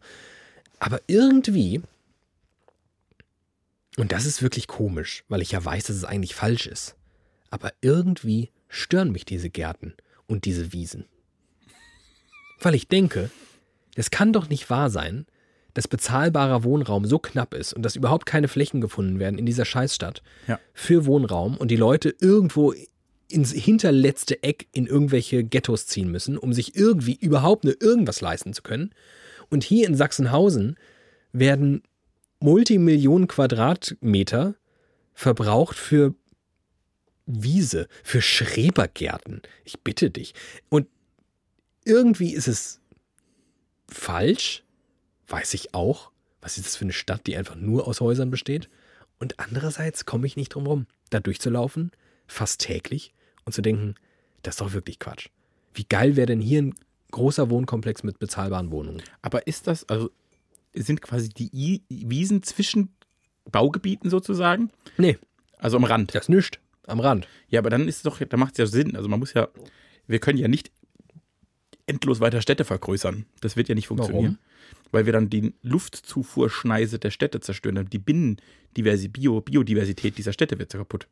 Aber 0.78 1.00
irgendwie, 1.06 1.80
und 3.96 4.12
das 4.12 4.26
ist 4.26 4.42
wirklich 4.42 4.68
komisch, 4.68 5.24
weil 5.28 5.42
ich 5.42 5.52
ja 5.52 5.64
weiß, 5.64 5.84
dass 5.84 5.96
es 5.96 6.04
eigentlich 6.04 6.34
falsch 6.34 6.66
ist, 6.66 6.94
aber 7.50 7.72
irgendwie 7.80 8.50
stören 8.68 9.10
mich 9.10 9.24
diese 9.24 9.50
Gärten 9.50 9.94
und 10.26 10.44
diese 10.44 10.72
Wiesen. 10.72 11.06
Weil 12.60 12.74
ich 12.74 12.88
denke, 12.88 13.30
es 13.94 14.10
kann 14.10 14.32
doch 14.32 14.48
nicht 14.48 14.68
wahr 14.70 14.90
sein, 14.90 15.26
dass 15.74 15.86
bezahlbarer 15.88 16.64
Wohnraum 16.64 17.04
so 17.04 17.18
knapp 17.18 17.54
ist 17.54 17.72
und 17.72 17.82
dass 17.82 17.94
überhaupt 17.96 18.26
keine 18.26 18.48
Flächen 18.48 18.80
gefunden 18.80 19.18
werden 19.18 19.38
in 19.38 19.46
dieser 19.46 19.64
Scheißstadt 19.64 20.22
Ja. 20.48 20.58
für 20.74 21.06
Wohnraum 21.06 21.56
und 21.56 21.70
die 21.70 21.76
Leute 21.76 22.14
irgendwo 22.20 22.74
ins 23.28 23.52
hinterletzte 23.52 24.42
Eck 24.42 24.66
in 24.72 24.86
irgendwelche 24.86 25.44
Ghettos 25.44 25.86
ziehen 25.86 26.10
müssen, 26.10 26.38
um 26.38 26.52
sich 26.52 26.74
irgendwie 26.74 27.14
überhaupt 27.14 27.64
nur 27.64 27.80
irgendwas 27.80 28.20
leisten 28.20 28.54
zu 28.54 28.62
können. 28.62 28.92
Und 29.50 29.62
hier 29.64 29.86
in 29.86 29.94
Sachsenhausen 29.94 30.76
werden 31.32 31.82
Multimillionen 32.40 33.28
Quadratmeter 33.28 34.54
verbraucht 35.12 35.76
für 35.76 36.14
Wiese, 37.26 37.88
für 38.02 38.22
Schrebergärten. 38.22 39.42
Ich 39.64 39.80
bitte 39.80 40.10
dich. 40.10 40.32
Und 40.70 40.86
irgendwie 41.88 42.34
ist 42.34 42.48
es 42.48 42.80
falsch, 43.88 44.62
weiß 45.28 45.54
ich 45.54 45.74
auch. 45.74 46.10
Was 46.40 46.56
ist 46.56 46.66
das 46.66 46.76
für 46.76 46.84
eine 46.84 46.92
Stadt, 46.92 47.26
die 47.26 47.36
einfach 47.36 47.56
nur 47.56 47.88
aus 47.88 48.00
Häusern 48.00 48.30
besteht? 48.30 48.68
Und 49.18 49.40
andererseits 49.40 50.04
komme 50.06 50.26
ich 50.26 50.36
nicht 50.36 50.50
drum 50.50 50.66
rum, 50.66 50.86
da 51.10 51.18
durchzulaufen, 51.20 51.90
fast 52.26 52.60
täglich, 52.60 53.12
und 53.44 53.52
zu 53.52 53.62
denken, 53.62 53.94
das 54.42 54.54
ist 54.54 54.60
doch 54.60 54.72
wirklich 54.72 54.98
Quatsch. 54.98 55.28
Wie 55.74 55.84
geil 55.84 56.14
wäre 56.16 56.26
denn 56.26 56.40
hier 56.40 56.62
ein 56.62 56.74
großer 57.10 57.50
Wohnkomplex 57.50 58.02
mit 58.04 58.18
bezahlbaren 58.18 58.70
Wohnungen? 58.70 59.02
Aber 59.22 59.46
ist 59.46 59.66
das, 59.66 59.88
also 59.88 60.10
sind 60.74 61.02
quasi 61.02 61.30
die 61.30 61.82
Wiesen 61.88 62.42
zwischen 62.42 62.90
Baugebieten 63.50 64.10
sozusagen? 64.10 64.70
Nee, 64.98 65.18
Also 65.56 65.76
am 65.78 65.84
Rand. 65.84 66.14
das 66.14 66.28
nichts. 66.28 66.58
Am 66.86 67.00
Rand. 67.00 67.26
Ja, 67.48 67.60
aber 67.60 67.70
dann 67.70 67.88
ist 67.88 67.96
es 67.96 68.02
doch, 68.02 68.18
da 68.20 68.36
macht 68.36 68.52
es 68.52 68.58
ja 68.58 68.66
Sinn. 68.66 68.94
Also 68.96 69.08
man 69.08 69.18
muss 69.18 69.32
ja, 69.34 69.48
wir 70.06 70.20
können 70.20 70.38
ja 70.38 70.48
nicht 70.48 70.70
endlos 71.88 72.20
weiter 72.20 72.40
Städte 72.42 72.64
vergrößern. 72.64 73.24
Das 73.40 73.56
wird 73.56 73.68
ja 73.68 73.74
nicht 73.74 73.88
funktionieren. 73.88 74.38
Weil 74.90 75.06
wir 75.06 75.12
dann 75.12 75.28
die 75.30 75.52
Luftzufuhrschneise 75.62 76.98
der 76.98 77.10
Städte 77.10 77.40
zerstören. 77.40 77.88
Die 77.90 77.98
Binnendiversität, 77.98 79.12
Bio, 79.12 79.40
Biodiversität 79.40 80.16
dieser 80.18 80.32
Städte 80.32 80.58
wird 80.58 80.72
kaputt. 80.72 81.06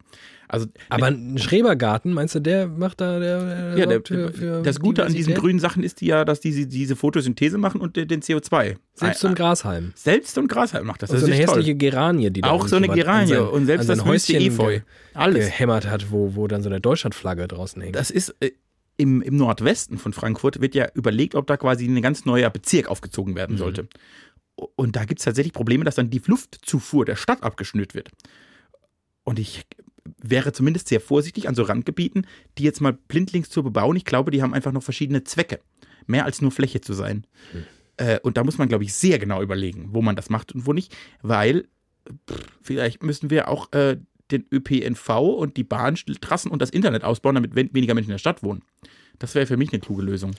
Also 0.48 0.66
Aber 0.88 1.06
ein 1.06 1.36
Schrebergarten, 1.38 2.12
meinst 2.12 2.34
du, 2.34 2.40
der 2.40 2.68
macht 2.68 3.00
da 3.00 3.18
der, 3.18 3.44
der 3.74 3.78
ja, 3.78 3.86
der, 3.86 4.00
für, 4.04 4.32
für 4.32 4.62
das 4.62 4.78
Gute 4.80 5.04
an 5.04 5.12
diesen 5.12 5.34
grünen 5.34 5.58
Sachen 5.58 5.82
ist 5.82 6.00
die 6.00 6.06
ja, 6.06 6.24
dass 6.24 6.40
die 6.40 6.66
diese 6.66 6.96
Photosynthese 6.96 7.58
machen 7.58 7.80
und 7.80 7.96
den 7.96 8.22
CO2. 8.22 8.76
Selbst 8.94 9.20
so 9.20 9.26
ein 9.26 9.32
Ein- 9.32 9.34
Grashalm. 9.36 9.92
Selbst 9.94 10.38
und 10.38 10.48
Grashalm 10.48 10.86
macht 10.86 11.02
das. 11.02 11.10
Und 11.10 11.16
Das 11.16 11.20
so 11.22 11.26
ist 11.26 11.32
eine 11.32 11.40
echt 11.40 11.48
toll. 11.48 11.58
hässliche 11.58 11.76
Geranie, 11.76 12.30
die 12.30 12.40
da 12.42 12.50
Auch 12.50 12.68
so 12.68 12.76
eine 12.76 12.88
Geranie 12.88 13.28
sein- 13.34 13.40
und 13.48 13.66
selbst 13.66 13.88
das 13.88 14.04
Häuschen 14.04 14.36
Efeu. 14.36 14.80
Alles. 15.14 15.46
gehämmert 15.46 15.86
hat, 15.86 16.10
wo, 16.10 16.34
wo 16.34 16.46
dann 16.46 16.62
so 16.62 16.68
eine 16.68 16.80
Deutschlandflagge 16.80 17.48
draußen 17.48 17.80
hängt. 17.82 17.96
Das 17.96 18.10
ist 18.10 18.34
äh, 18.40 18.52
im, 18.96 19.20
im 19.22 19.36
Nordwesten 19.36 19.98
von 19.98 20.12
Frankfurt 20.12 20.60
wird 20.60 20.74
ja 20.74 20.88
überlegt, 20.94 21.34
ob 21.34 21.46
da 21.46 21.56
quasi 21.56 21.86
ein 21.86 22.00
ganz 22.02 22.24
neuer 22.24 22.50
Bezirk 22.50 22.88
aufgezogen 22.88 23.32
Mhm. 23.34 23.36
werden 23.36 23.56
sollte. 23.58 23.88
Und 24.54 24.96
da 24.96 25.04
gibt 25.04 25.20
es 25.20 25.24
tatsächlich 25.24 25.52
Probleme, 25.52 25.84
dass 25.84 25.96
dann 25.96 26.08
die 26.08 26.22
Luftzufuhr 26.24 27.04
der 27.04 27.16
Stadt 27.16 27.42
abgeschnürt 27.42 27.94
wird. 27.94 28.08
Und 29.24 29.38
ich 29.38 29.66
wäre 30.22 30.52
zumindest 30.52 30.88
sehr 30.88 31.00
vorsichtig 31.00 31.48
an 31.48 31.54
so 31.54 31.62
Randgebieten, 31.62 32.26
die 32.56 32.62
jetzt 32.62 32.80
mal 32.80 32.92
blindlings 32.92 33.50
zu 33.50 33.62
bebauen. 33.62 33.96
Ich 33.96 34.04
glaube, 34.04 34.30
die 34.30 34.42
haben 34.42 34.54
einfach 34.54 34.72
noch 34.72 34.82
verschiedene 34.82 35.24
Zwecke. 35.24 35.60
Mehr 36.06 36.24
als 36.24 36.40
nur 36.40 36.52
Fläche 36.52 36.80
zu 36.80 36.94
sein. 36.94 37.26
Äh, 37.96 38.20
und 38.20 38.36
da 38.36 38.44
muss 38.44 38.56
man, 38.58 38.68
glaube 38.68 38.84
ich, 38.84 38.94
sehr 38.94 39.18
genau 39.18 39.42
überlegen, 39.42 39.88
wo 39.92 40.00
man 40.00 40.16
das 40.16 40.30
macht 40.30 40.54
und 40.54 40.64
wo 40.66 40.72
nicht. 40.72 40.96
Weil 41.22 41.66
pff, 42.30 42.46
vielleicht 42.62 43.02
müssen 43.02 43.28
wir 43.30 43.48
auch 43.48 43.72
äh, 43.72 43.98
den 44.30 44.44
ÖPNV 44.52 45.08
und 45.18 45.56
die 45.56 45.64
Bahntrassen 45.64 46.50
und 46.50 46.60
das 46.62 46.70
Internet 46.70 47.04
ausbauen, 47.04 47.34
damit 47.36 47.54
wen- 47.54 47.70
weniger 47.72 47.94
Menschen 47.94 48.10
in 48.10 48.14
der 48.14 48.18
Stadt 48.18 48.42
wohnen. 48.42 48.62
Das 49.18 49.34
wäre 49.34 49.46
für 49.46 49.56
mich 49.56 49.72
eine 49.72 49.80
kluge 49.80 50.02
Lösung. 50.02 50.32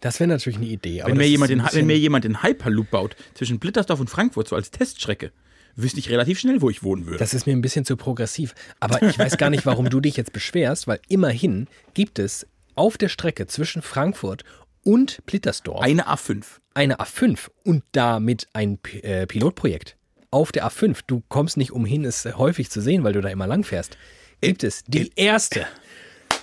Das 0.00 0.20
wäre 0.20 0.28
natürlich 0.28 0.56
eine 0.58 0.66
Idee. 0.66 1.02
Aber 1.02 1.10
Wenn 1.10 1.18
mir, 1.18 1.28
jemand 1.28 1.50
den, 1.50 1.62
wenn 1.72 1.86
mir 1.86 1.98
jemand 1.98 2.24
den 2.24 2.42
Hyperloop 2.42 2.90
baut 2.90 3.16
zwischen 3.34 3.58
Blittersdorf 3.58 4.00
und 4.00 4.10
Frankfurt, 4.10 4.48
so 4.48 4.56
als 4.56 4.70
Teststrecke, 4.70 5.32
wüsste 5.74 6.00
ich 6.00 6.10
relativ 6.10 6.38
schnell, 6.38 6.60
wo 6.62 6.70
ich 6.70 6.82
wohnen 6.82 7.06
würde. 7.06 7.18
Das 7.18 7.34
ist 7.34 7.46
mir 7.46 7.52
ein 7.52 7.60
bisschen 7.62 7.84
zu 7.84 7.96
progressiv. 7.96 8.54
Aber 8.80 9.02
ich 9.02 9.18
weiß 9.18 9.36
gar 9.38 9.50
nicht, 9.50 9.64
warum 9.66 9.88
du 9.90 10.00
dich 10.00 10.16
jetzt 10.16 10.32
beschwerst, 10.32 10.86
weil 10.86 11.00
immerhin 11.08 11.66
gibt 11.94 12.18
es 12.18 12.46
auf 12.74 12.98
der 12.98 13.08
Strecke 13.08 13.46
zwischen 13.46 13.80
Frankfurt 13.82 14.44
und 14.82 15.24
Plittersdorf 15.26 15.82
Eine 15.82 16.06
A5. 16.08 16.44
eine 16.74 16.98
A5 17.00 17.48
und 17.64 17.82
damit 17.92 18.48
ein 18.52 18.78
P 18.78 19.00
äh, 19.00 19.26
Pilotprojekt. 19.26 19.96
Auf 20.36 20.52
der 20.52 20.66
A5, 20.66 20.98
du 21.06 21.22
kommst 21.30 21.56
nicht 21.56 21.70
umhin, 21.72 22.04
es 22.04 22.26
häufig 22.26 22.68
zu 22.70 22.82
sehen, 22.82 23.04
weil 23.04 23.14
du 23.14 23.22
da 23.22 23.30
immer 23.30 23.46
lang 23.46 23.64
fährst, 23.64 23.96
gibt 24.42 24.64
es 24.64 24.84
die 24.84 25.10
erste, 25.16 25.64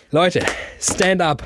Leute, 0.10 0.44
stand 0.82 1.22
up, 1.22 1.44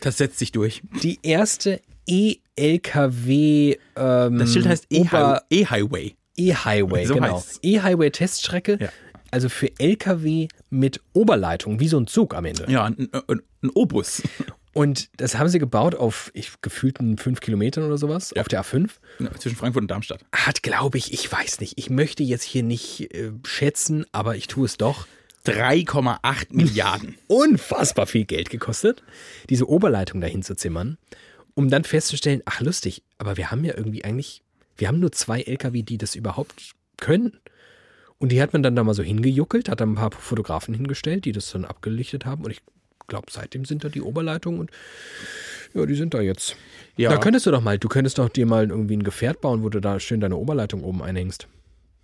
Das 0.00 0.16
setzt 0.16 0.38
sich 0.38 0.52
durch. 0.52 0.80
die 1.02 1.18
erste 1.22 1.82
E-LKW 2.06 3.76
ähm, 3.94 4.38
Das 4.38 4.54
Schild 4.54 4.66
heißt 4.68 4.86
Ober- 4.90 5.42
E-Highway. 5.50 6.14
E-Highway, 6.38 7.04
So 7.04 7.12
genau. 7.14 7.44
E-Highway-Teststrecke. 7.62 8.78
Ja. 8.80 8.88
Also 9.30 9.50
für 9.50 9.68
LKW 9.78 10.48
mit 10.70 11.02
Oberleitung, 11.12 11.78
wie 11.78 11.88
so 11.88 11.98
ein 12.00 12.06
Zug 12.06 12.34
am 12.34 12.46
Ende. 12.46 12.64
Ja, 12.70 12.84
ein, 12.86 13.08
ein, 13.12 13.42
ein 13.64 13.70
Obus. 13.74 14.22
Und 14.76 15.08
das 15.16 15.38
haben 15.38 15.48
sie 15.48 15.58
gebaut 15.58 15.94
auf 15.94 16.30
ich, 16.34 16.60
gefühlten 16.60 17.16
fünf 17.16 17.40
Kilometern 17.40 17.84
oder 17.84 17.96
sowas, 17.96 18.34
auf 18.36 18.46
der 18.46 18.62
A5. 18.62 18.90
Zwischen 19.38 19.56
Frankfurt 19.56 19.84
und 19.84 19.90
Darmstadt. 19.90 20.20
Hat, 20.34 20.62
glaube 20.62 20.98
ich, 20.98 21.14
ich 21.14 21.32
weiß 21.32 21.60
nicht, 21.60 21.78
ich 21.78 21.88
möchte 21.88 22.22
jetzt 22.22 22.42
hier 22.42 22.62
nicht 22.62 23.10
äh, 23.14 23.32
schätzen, 23.46 24.04
aber 24.12 24.36
ich 24.36 24.48
tue 24.48 24.66
es 24.66 24.76
doch, 24.76 25.06
3,8 25.46 26.48
Milliarden. 26.50 27.16
unfassbar 27.26 28.06
viel 28.06 28.26
Geld 28.26 28.50
gekostet, 28.50 29.02
diese 29.48 29.66
Oberleitung 29.66 30.20
dahin 30.20 30.42
zu 30.42 30.54
zimmern, 30.54 30.98
um 31.54 31.70
dann 31.70 31.84
festzustellen, 31.84 32.42
ach 32.44 32.60
lustig, 32.60 33.02
aber 33.16 33.38
wir 33.38 33.50
haben 33.50 33.64
ja 33.64 33.74
irgendwie 33.74 34.04
eigentlich, 34.04 34.42
wir 34.76 34.88
haben 34.88 35.00
nur 35.00 35.10
zwei 35.10 35.40
LKW, 35.40 35.84
die 35.84 35.96
das 35.96 36.14
überhaupt 36.14 36.72
können. 36.98 37.40
Und 38.18 38.30
die 38.30 38.42
hat 38.42 38.52
man 38.52 38.62
dann 38.62 38.76
da 38.76 38.84
mal 38.84 38.92
so 38.92 39.02
hingejuckelt, 39.02 39.70
hat 39.70 39.80
dann 39.80 39.92
ein 39.92 39.94
paar 39.94 40.10
Fotografen 40.10 40.74
hingestellt, 40.74 41.24
die 41.24 41.32
das 41.32 41.50
dann 41.50 41.64
abgelichtet 41.64 42.26
haben. 42.26 42.44
Und 42.44 42.50
ich 42.50 42.60
glaube, 43.06 43.26
seitdem 43.30 43.64
sind 43.64 43.84
da 43.84 43.88
die 43.88 44.02
Oberleitungen 44.02 44.60
und 44.60 44.70
ja, 45.74 45.84
die 45.84 45.94
sind 45.94 46.14
da 46.14 46.20
jetzt. 46.20 46.56
Ja. 46.96 47.10
Da 47.10 47.18
könntest 47.18 47.46
du 47.46 47.50
doch 47.50 47.60
mal, 47.60 47.78
du 47.78 47.88
könntest 47.88 48.18
doch 48.18 48.28
dir 48.28 48.46
mal 48.46 48.68
irgendwie 48.68 48.96
ein 48.96 49.02
Gefährt 49.02 49.40
bauen, 49.40 49.62
wo 49.62 49.68
du 49.68 49.80
da 49.80 50.00
schön 50.00 50.20
deine 50.20 50.36
Oberleitung 50.36 50.82
oben 50.82 51.02
einhängst. 51.02 51.48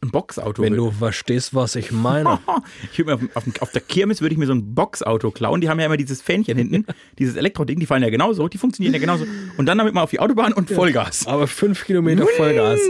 Ein 0.03 0.11
Boxauto. 0.11 0.63
Wenn 0.63 0.75
du 0.75 0.91
verstehst, 0.91 1.55
was 1.55 1.77
ich 1.77 1.93
meine. 1.93 2.41
Ich 2.93 3.05
mir 3.05 3.15
auf, 3.15 3.21
auf, 3.35 3.45
auf 3.61 3.71
der 3.71 3.81
Kirmes 3.81 4.21
würde 4.21 4.35
ich 4.35 4.39
mir 4.39 4.47
so 4.47 4.53
ein 4.53 4.75
Boxauto 4.75 5.31
klauen. 5.31 5.61
Die 5.61 5.69
haben 5.69 5.79
ja 5.79 5.87
immer 5.87 5.97
dieses 5.97 6.21
Fähnchen 6.21 6.59
hinten, 6.59 6.87
dieses 7.19 7.37
Elektroding, 7.37 7.79
die 7.79 7.87
fallen 7.87 8.03
ja 8.03 8.11
genauso, 8.11 8.49
die 8.49 8.59
funktionieren 8.59 8.93
ja 8.93 9.01
genauso. 9.01 9.25
Und 9.57 9.67
dann 9.67 9.79
damit 9.79 9.95
mal 9.95 10.03
auf 10.03 10.11
die 10.11 10.19
Autobahn 10.19 10.53
und 10.53 10.69
Vollgas. 10.71 11.27
Aber 11.29 11.47
fünf 11.47 11.85
Kilometer 11.87 12.27
Vollgas. 12.37 12.81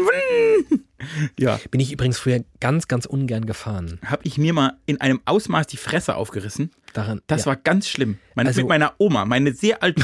Ja, 1.39 1.61
Bin 1.71 1.81
ich 1.81 1.93
übrigens 1.93 2.19
früher 2.19 2.45
ganz, 2.61 2.89
ganz 2.89 3.07
ungern 3.07 3.45
gefahren. 3.45 3.99
habe 4.07 4.23
ich 4.25 4.39
mir 4.39 4.53
mal 4.53 4.79
in 4.87 5.01
einem 5.01 5.21
Ausmaß 5.25 5.67
die 5.67 5.77
Fresse 5.77 6.17
aufgerissen. 6.17 6.71
Daran, 6.93 7.23
Das 7.27 7.41
ja. 7.43 7.47
war 7.47 7.57
ganz 7.57 7.89
schlimm. 7.89 8.19
Meine, 8.35 8.49
Also- 8.51 8.61
mit 8.63 8.69
meiner 8.69 8.95
Oma, 8.99 9.25
meine 9.25 9.53
sehr 9.53 9.83
alte, 9.83 10.03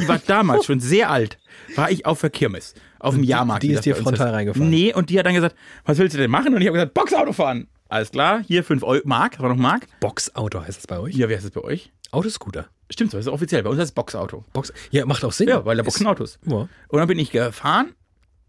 die 0.00 0.08
war, 0.08 0.18
damals 0.18 0.64
schon 0.64 0.80
sehr 0.80 1.10
alt, 1.10 1.38
war 1.76 1.90
ich 1.90 2.06
auf 2.06 2.20
der 2.20 2.30
Kirmes, 2.30 2.74
auf 2.98 3.14
dem 3.14 3.24
Jahrmarkt. 3.24 3.62
die 3.62 3.68
ist 3.70 3.78
das 3.78 3.84
dir 3.84 3.96
frontal 3.96 4.26
heißt. 4.28 4.34
reingefahren? 4.36 4.70
Nee, 4.70 4.94
und 4.94 5.10
die 5.10 5.18
hat 5.18 5.26
dann 5.26 5.34
gesagt, 5.34 5.54
was 5.84 5.98
willst 5.98 6.14
du 6.14 6.18
denn 6.18 6.30
machen? 6.30 6.54
Und 6.54 6.60
ich 6.62 6.66
habe 6.68 6.76
gesagt, 6.78 6.94
Boxauto 6.94 7.32
fahren. 7.32 7.68
alles 7.88 8.10
klar, 8.10 8.42
hier 8.46 8.64
5 8.64 8.82
Euro, 8.82 9.02
Mark, 9.04 9.38
war 9.40 9.48
noch 9.50 9.56
Mark. 9.56 9.86
Boxauto 10.00 10.60
heißt 10.62 10.78
das 10.78 10.86
bei 10.86 10.98
euch? 10.98 11.14
Ja, 11.14 11.28
wie 11.28 11.34
heißt 11.34 11.44
es 11.44 11.50
bei 11.50 11.60
euch? 11.62 11.92
Autoscooter. 12.12 12.66
Stimmt 12.90 13.10
so, 13.12 13.18
das 13.18 13.26
ist 13.26 13.32
offiziell. 13.32 13.62
Bei 13.62 13.70
uns 13.70 13.78
heißt 13.78 13.90
es 13.90 13.94
Boxauto. 13.94 14.44
Box. 14.52 14.72
Ja, 14.90 15.06
macht 15.06 15.24
auch 15.24 15.32
Sinn. 15.32 15.48
Ja, 15.48 15.64
weil 15.64 15.76
da 15.76 15.82
boxen 15.84 16.06
Autos. 16.08 16.38
Ja. 16.46 16.56
Und 16.88 16.98
dann 16.98 17.06
bin 17.06 17.18
ich 17.20 17.30
gefahren 17.30 17.94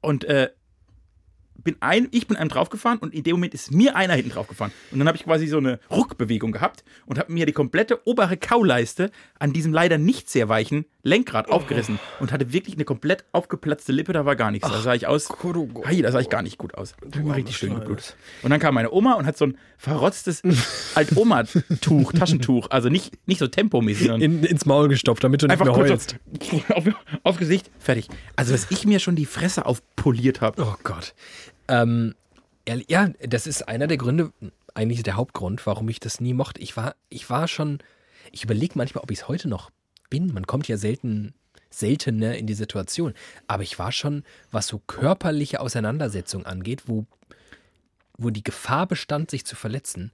und 0.01 0.23
äh, 0.23 0.49
bin 1.63 1.75
ein, 1.79 2.07
ich 2.11 2.27
bin 2.27 2.37
einem 2.37 2.49
draufgefahren 2.49 2.99
und 2.99 3.13
in 3.13 3.23
dem 3.23 3.33
Moment 3.33 3.53
ist 3.53 3.71
mir 3.71 3.95
einer 3.95 4.13
hinten 4.13 4.31
draufgefahren. 4.31 4.73
Und 4.91 4.99
dann 4.99 5.07
habe 5.07 5.17
ich 5.17 5.23
quasi 5.23 5.47
so 5.47 5.57
eine 5.57 5.79
Ruckbewegung 5.89 6.51
gehabt 6.51 6.83
und 7.05 7.19
habe 7.19 7.31
mir 7.31 7.45
die 7.45 7.51
komplette 7.53 8.05
obere 8.07 8.37
Kauleiste 8.37 9.11
an 9.39 9.53
diesem 9.53 9.73
leider 9.73 9.97
nicht 9.97 10.29
sehr 10.29 10.49
weichen 10.49 10.85
Lenkrad 11.03 11.49
aufgerissen 11.49 11.99
und 12.19 12.31
hatte 12.31 12.53
wirklich 12.53 12.75
eine 12.75 12.85
komplett 12.85 13.25
aufgeplatzte 13.31 13.91
Lippe, 13.91 14.13
da 14.13 14.25
war 14.25 14.35
gar 14.35 14.51
nichts. 14.51 14.69
Da 14.69 14.81
sah 14.81 14.93
ich 14.93 15.07
aus. 15.07 15.29
Oh 15.43 15.65
Gott. 15.67 15.87
Hey, 15.87 16.01
da 16.01 16.11
sah 16.11 16.19
ich 16.19 16.29
gar 16.29 16.43
nicht 16.43 16.57
gut 16.59 16.75
aus. 16.75 16.93
War 17.01 17.21
armes 17.21 17.37
richtig 17.37 17.57
schön 17.57 17.73
geblutet. 17.73 18.15
Und 18.43 18.51
dann 18.51 18.59
kam 18.59 18.75
meine 18.75 18.91
Oma 18.91 19.13
und 19.13 19.25
hat 19.25 19.37
so 19.37 19.45
ein 19.45 19.57
verrotztes 19.77 20.43
Alt-Oma-Tuch, 20.95 22.13
Taschentuch, 22.13 22.67
also 22.69 22.89
nicht, 22.89 23.17
nicht 23.27 23.39
so 23.39 23.47
tempomäßig, 23.47 24.07
sondern 24.07 24.21
In, 24.21 24.43
ins 24.43 24.65
Maul 24.65 24.87
gestopft, 24.89 25.23
damit 25.23 25.41
du 25.41 25.47
nicht 25.47 25.53
Einfach 25.53 25.65
mehr 25.65 25.75
heulst. 25.75 26.17
so 26.39 26.61
auf, 26.75 26.85
auf 27.23 27.37
Gesicht, 27.37 27.71
fertig. 27.79 28.07
Also, 28.35 28.51
dass 28.51 28.69
ich 28.69 28.85
mir 28.85 28.99
schon 28.99 29.15
die 29.15 29.25
Fresse 29.25 29.65
aufpoliert 29.65 30.41
habe. 30.41 30.61
Oh 30.61 30.75
Gott. 30.83 31.13
Ähm, 31.67 32.15
ja, 32.87 33.09
das 33.19 33.47
ist 33.47 33.67
einer 33.67 33.87
der 33.87 33.97
Gründe, 33.97 34.31
eigentlich 34.73 35.03
der 35.03 35.15
Hauptgrund, 35.15 35.65
warum 35.65 35.89
ich 35.89 35.99
das 35.99 36.21
nie 36.21 36.33
mochte. 36.33 36.61
Ich 36.61 36.77
war, 36.77 36.95
ich 37.09 37.29
war 37.29 37.47
schon, 37.47 37.79
ich 38.31 38.43
überlege 38.43 38.73
manchmal, 38.75 39.03
ob 39.03 39.11
ich 39.11 39.19
es 39.19 39.27
heute 39.27 39.47
noch 39.47 39.71
bin. 40.09 40.33
Man 40.33 40.47
kommt 40.47 40.67
ja 40.67 40.77
selten, 40.77 41.33
seltener 41.69 42.37
in 42.37 42.47
die 42.47 42.53
Situation. 42.53 43.13
Aber 43.47 43.63
ich 43.63 43.79
war 43.79 43.91
schon, 43.91 44.23
was 44.51 44.67
so 44.67 44.79
körperliche 44.79 45.59
Auseinandersetzung 45.59 46.45
angeht, 46.45 46.83
wo, 46.85 47.05
wo 48.17 48.29
die 48.29 48.43
Gefahr 48.43 48.87
bestand, 48.87 49.31
sich 49.31 49.45
zu 49.45 49.55
verletzen, 49.55 50.11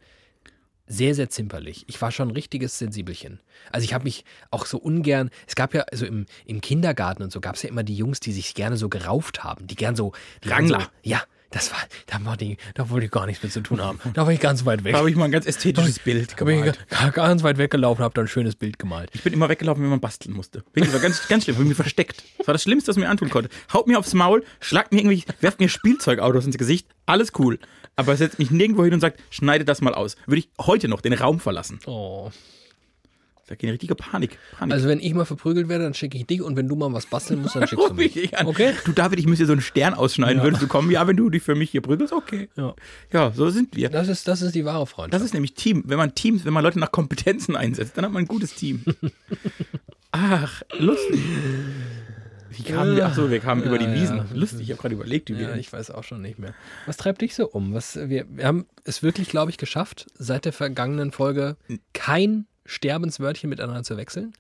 sehr, 0.90 1.14
sehr 1.14 1.30
zimperlich. 1.30 1.84
Ich 1.88 2.02
war 2.02 2.12
schon 2.12 2.30
ein 2.30 2.34
richtiges 2.34 2.80
Sensibelchen. 2.80 3.42
Also 3.74 3.84
ich 3.84 3.94
habe 3.94 4.06
mich 4.06 4.24
auch 4.52 4.66
so 4.66 4.78
ungern, 4.78 5.32
es 5.46 5.56
gab 5.56 5.74
ja, 5.74 5.82
also 5.82 6.06
im, 6.06 6.26
im 6.46 6.62
Kindergarten 6.62 7.24
und 7.24 7.32
so 7.32 7.42
gab 7.42 7.56
es 7.56 7.64
ja 7.64 7.70
immer 7.70 7.84
die 7.84 7.96
Jungs, 7.96 8.22
die 8.22 8.32
sich 8.32 8.54
gerne 8.54 8.78
so 8.78 8.88
gerauft 8.88 9.44
haben, 9.44 9.68
die 9.68 9.76
gern 9.76 9.98
so... 9.98 10.14
Die 10.46 10.50
Wrangler. 10.50 10.80
So, 10.80 10.88
ja, 11.04 11.24
das 11.52 11.72
war, 11.72 11.80
da, 12.08 12.24
war 12.26 12.36
die, 12.38 12.58
da 12.76 12.90
wollte 12.90 13.06
ich 13.06 13.12
gar 13.12 13.26
nichts 13.26 13.42
mit 13.44 13.52
zu 13.54 13.62
tun 13.62 13.82
haben. 13.82 14.00
Da 14.14 14.26
war 14.26 14.34
ich 14.34 14.40
ganz 14.40 14.66
weit 14.66 14.84
weg. 14.84 14.94
Da 14.94 15.00
habe 15.00 15.10
ich 15.10 15.16
mal 15.16 15.26
ein 15.26 15.32
ganz 15.32 15.46
ästhetisches 15.46 16.00
Bild 16.00 16.34
Da 16.40 16.46
bin 16.46 16.56
ich 16.58 16.62
gemalt. 16.64 16.90
ga- 16.90 17.10
ganz 17.10 17.44
weit 17.44 17.58
weggelaufen, 17.58 18.04
habe 18.04 18.14
da 18.14 18.22
ein 18.22 18.28
schönes 18.28 18.56
Bild 18.56 18.78
gemalt. 18.80 19.10
Ich 19.14 19.24
bin 19.24 19.32
immer 19.34 19.48
weggelaufen, 19.50 19.82
wenn 19.84 19.90
man 19.90 20.00
basteln 20.02 20.36
musste. 20.36 20.60
Wirklich, 20.74 20.86
das 20.86 20.94
war 20.94 21.00
ganz, 21.02 21.28
ganz 21.28 21.44
schlimm, 21.46 21.56
ich 21.56 21.60
bin 21.60 21.68
mir 21.70 21.76
versteckt. 21.76 22.24
Das 22.38 22.48
war 22.48 22.54
das 22.54 22.64
Schlimmste, 22.64 22.90
was 22.90 22.98
mir 22.98 23.10
antun 23.10 23.30
konnte. 23.30 23.50
Haut 23.74 23.88
mir 23.88 23.98
aufs 24.00 24.14
Maul, 24.14 24.44
schlagt 24.60 24.92
mir 24.92 25.00
irgendwie, 25.00 25.24
werft 25.42 25.60
mir 25.60 25.70
Spielzeugautos 25.70 26.46
ins 26.46 26.58
Gesicht, 26.58 26.88
alles 27.06 27.32
cool. 27.40 27.60
Aber 27.96 28.16
setzt 28.16 28.38
mich 28.40 28.52
nirgendwo 28.52 28.84
hin 28.84 28.94
und 28.94 29.00
sagt, 29.00 29.20
schneide 29.30 29.66
das 29.66 29.82
mal 29.82 29.94
aus. 29.96 30.18
Würde 30.28 30.40
ich 30.40 30.50
heute 30.60 30.88
noch 30.88 31.02
den 31.02 31.14
Raum 31.14 31.40
verlassen. 31.40 31.80
Oh. 31.86 32.30
Da 33.48 33.56
geht 33.56 33.64
eine 33.64 33.74
richtige 33.74 33.96
Panik. 33.96 34.38
Panik. 34.58 34.74
Also 34.74 34.88
wenn 34.90 35.00
ich 35.00 35.14
mal 35.14 35.26
verprügelt 35.26 35.70
werde, 35.70 35.86
dann 35.86 35.94
schicke 35.94 36.18
ich 36.18 36.26
dich 36.26 36.42
und 36.42 36.56
wenn 36.58 36.68
du 36.68 36.76
mal 36.76 36.92
was 36.94 37.06
basteln 37.06 37.42
musst, 37.42 37.56
dann 37.56 37.68
schickst 37.68 37.90
du 37.90 37.94
mich 37.94 38.16
mich. 38.16 38.38
Okay? 38.46 38.74
Du, 38.86 38.92
David, 38.92 39.20
ich 39.20 39.26
müsste 39.26 39.46
so 39.46 39.54
einen 39.54 39.62
Stern 39.62 39.94
ausschneiden. 39.94 40.38
Ja. 40.40 40.44
Würdest 40.44 40.62
du 40.62 40.68
kommen? 40.68 40.92
Ja, 40.92 41.08
wenn 41.08 41.16
du 41.18 41.30
dich 41.30 41.44
für 41.44 41.56
mich 41.56 41.72
hier 41.72 41.82
prügelst, 41.82 42.14
okay. 42.14 42.50
Ja. 42.56 42.76
Ja, 43.12 43.32
so 43.32 43.50
sind 43.50 43.76
wir. 43.76 43.90
Das 43.90 44.08
ist, 44.08 44.28
das 44.28 44.42
ist 44.42 44.54
die 44.54 44.66
wahre 44.66 44.86
Freundschaft. 44.86 45.14
Das 45.14 45.22
ist 45.26 45.34
nämlich 45.34 45.54
Team. 45.54 45.84
Wenn 45.86 45.98
man 45.98 46.14
Teams, 46.14 46.46
wenn 46.46 46.54
man 46.54 46.64
Leute 46.64 46.80
nach 46.80 46.92
Kompetenzen 46.92 47.56
einsetzt, 47.56 47.98
dann 47.98 48.06
hat 48.06 48.12
man 48.12 48.24
ein 48.24 48.28
gutes 48.28 48.54
Team. 48.54 48.84
Ach, 50.12 50.62
lustig. 50.80 51.20
Wie 52.50 52.64
kamen 52.64 52.96
wir? 52.96 53.06
Ach 53.06 53.14
so, 53.14 53.30
wir 53.30 53.40
kamen 53.40 53.62
über 53.64 53.78
die 53.78 53.86
Ja, 53.86 53.94
ja. 53.94 54.02
Wiesen. 54.02 54.22
Lustig, 54.34 54.62
ich 54.62 54.72
habe 54.72 54.82
gerade 54.82 54.96
überlegt, 54.96 55.30
wie 55.30 55.34
Ja, 55.34 55.50
wir. 55.50 55.56
ich 55.58 55.72
weiß 55.72 55.92
auch 55.92 56.04
schon 56.04 56.22
nicht 56.22 56.40
mehr. 56.40 56.54
Was 56.86 56.98
treibt 56.98 57.22
dich 57.22 57.36
so 57.36 57.48
um? 57.48 57.74
Was, 57.74 57.96
wir, 57.96 58.26
wir 58.30 58.46
haben 58.46 58.66
es 58.84 59.04
wirklich, 59.04 59.30
glaube 59.30 59.52
ich, 59.52 59.58
geschafft, 59.58 60.08
seit 60.18 60.46
der 60.46 60.54
vergangenen 60.54 61.12
Folge 61.12 61.58
kein 61.94 62.48
Sterbenswörtchen 62.68 63.50
miteinander 63.50 63.82
zu 63.84 63.98
wechseln. 63.98 64.34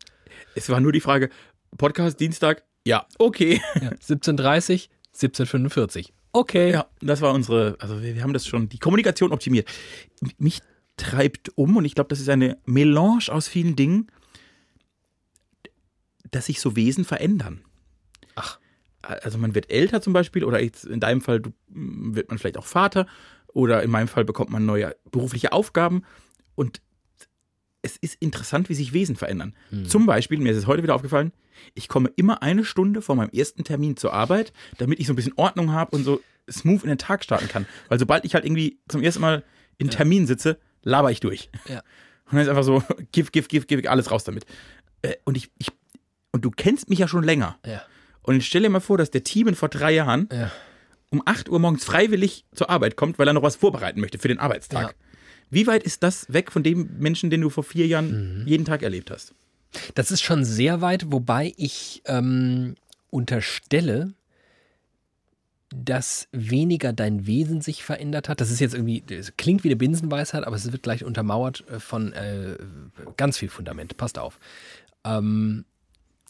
Es 0.53 0.69
war 0.69 0.79
nur 0.79 0.91
die 0.91 1.01
Frage: 1.01 1.29
Podcast 1.75 2.19
Dienstag? 2.19 2.63
Ja, 2.85 3.07
okay. 3.17 3.61
Ja. 3.75 3.89
17.30, 3.91 4.89
17.45. 5.15 6.09
Okay. 6.33 6.71
Ja, 6.71 6.85
das 7.01 7.21
war 7.21 7.33
unsere. 7.33 7.77
Also, 7.79 8.03
wir, 8.03 8.13
wir 8.13 8.21
haben 8.21 8.33
das 8.33 8.45
schon, 8.45 8.69
die 8.69 8.77
Kommunikation 8.77 9.31
optimiert. 9.31 9.67
Mich 10.37 10.61
treibt 10.97 11.57
um 11.57 11.77
und 11.77 11.85
ich 11.85 11.95
glaube, 11.95 12.09
das 12.09 12.19
ist 12.19 12.29
eine 12.29 12.57
Melange 12.65 13.29
aus 13.29 13.47
vielen 13.47 13.75
Dingen, 13.75 14.07
dass 16.31 16.47
sich 16.47 16.59
so 16.59 16.75
Wesen 16.75 17.05
verändern. 17.05 17.63
Ach. 18.35 18.59
also 19.01 19.37
man 19.37 19.55
wird 19.55 19.71
älter 19.71 20.01
zum 20.01 20.13
Beispiel 20.13 20.43
oder 20.43 20.61
jetzt 20.61 20.85
in 20.85 20.99
deinem 20.99 21.21
Fall 21.21 21.41
wird 21.67 22.29
man 22.29 22.37
vielleicht 22.37 22.57
auch 22.57 22.65
Vater 22.65 23.07
oder 23.47 23.81
in 23.81 23.89
meinem 23.89 24.07
Fall 24.07 24.25
bekommt 24.25 24.51
man 24.51 24.65
neue 24.65 24.95
berufliche 25.09 25.53
Aufgaben 25.53 26.03
und 26.55 26.81
es 27.87 27.97
ist 27.97 28.15
interessant, 28.21 28.69
wie 28.69 28.73
sich 28.75 28.93
Wesen 28.93 29.15
verändern. 29.15 29.55
Zum 29.87 30.05
Beispiel, 30.05 30.39
mir 30.39 30.51
ist 30.51 30.57
es 30.57 30.67
heute 30.67 30.83
wieder 30.83 30.95
aufgefallen, 30.95 31.31
ich 31.73 31.87
komme 31.87 32.11
immer 32.15 32.43
eine 32.43 32.63
Stunde 32.63 33.01
vor 33.01 33.15
meinem 33.15 33.29
ersten 33.31 33.63
Termin 33.63 33.97
zur 33.97 34.13
Arbeit, 34.13 34.53
damit 34.77 34.99
ich 34.99 35.07
so 35.07 35.13
ein 35.13 35.15
bisschen 35.15 35.33
Ordnung 35.37 35.71
habe 35.71 35.95
und 35.95 36.03
so 36.03 36.21
smooth 36.49 36.83
in 36.83 36.89
den 36.89 36.97
Tag 36.97 37.23
starten 37.23 37.47
kann. 37.47 37.65
Weil 37.89 37.97
sobald 37.99 38.25
ich 38.25 38.33
halt 38.35 38.45
irgendwie 38.45 38.77
zum 38.87 39.01
ersten 39.01 39.21
Mal 39.21 39.43
in 39.77 39.89
Termin 39.89 40.27
sitze, 40.27 40.59
laber 40.83 41.11
ich 41.11 41.19
durch. 41.19 41.49
Ja. 41.67 41.79
Und 42.25 42.33
dann 42.33 42.41
ist 42.41 42.49
einfach 42.49 42.63
so, 42.63 42.83
gif, 43.11 43.31
gif, 43.31 43.47
gif, 43.47 43.67
gif, 43.67 43.87
alles 43.89 44.11
raus 44.11 44.23
damit. 44.23 44.45
Äh, 45.01 45.15
Und 45.23 45.35
ich, 45.37 45.49
ich, 45.57 45.69
und 46.31 46.45
du 46.45 46.51
kennst 46.51 46.89
mich 46.89 46.99
ja 46.99 47.07
schon 47.07 47.23
länger. 47.23 47.57
Ja. 47.65 47.81
Und 48.21 48.35
jetzt 48.35 48.45
stell 48.45 48.61
dir 48.61 48.69
mal 48.69 48.79
vor, 48.81 48.97
dass 48.97 49.09
der 49.11 49.23
Team 49.23 49.53
vor 49.55 49.69
drei 49.69 49.93
Jahren 49.93 50.29
Ja. 50.31 50.51
um 51.09 51.21
8 51.25 51.49
Uhr 51.49 51.59
morgens 51.59 51.83
freiwillig 51.85 52.45
zur 52.53 52.69
Arbeit 52.69 52.95
kommt, 52.97 53.17
weil 53.17 53.27
er 53.27 53.33
noch 53.33 53.43
was 53.43 53.55
vorbereiten 53.55 53.99
möchte 54.01 54.19
für 54.19 54.27
den 54.27 54.37
Arbeitstag. 54.39 54.89
Ja. 54.89 55.06
Wie 55.49 55.67
weit 55.67 55.83
ist 55.83 56.03
das 56.03 56.31
weg 56.31 56.51
von 56.51 56.63
dem 56.63 56.97
Menschen, 56.99 57.29
den 57.29 57.41
du 57.41 57.49
vor 57.49 57.63
vier 57.63 57.87
Jahren 57.87 58.43
jeden 58.45 58.65
Tag 58.65 58.83
erlebt 58.83 59.11
hast? 59.11 59.33
Das 59.95 60.11
ist 60.11 60.21
schon 60.21 60.43
sehr 60.43 60.81
weit, 60.81 61.11
wobei 61.11 61.53
ich 61.57 62.01
ähm, 62.05 62.75
unterstelle, 63.09 64.13
dass 65.69 66.27
weniger 66.31 66.93
dein 66.93 67.27
Wesen 67.27 67.61
sich 67.61 67.83
verändert 67.83 68.29
hat. 68.29 68.39
Das 68.39 68.51
ist 68.51 68.59
jetzt 68.59 68.73
irgendwie, 68.73 69.01
klingt 69.35 69.63
wie 69.63 69.67
eine 69.67 69.75
Binsenweisheit, 69.75 70.45
aber 70.45 70.55
es 70.55 70.71
wird 70.71 70.83
gleich 70.83 71.03
untermauert 71.03 71.65
äh, 71.69 71.79
von 71.79 72.13
äh, 72.13 72.57
ganz 73.17 73.37
viel 73.37 73.49
Fundament. 73.49 73.97
Passt 73.97 74.17
auf. 74.17 74.39
Ähm, 75.03 75.65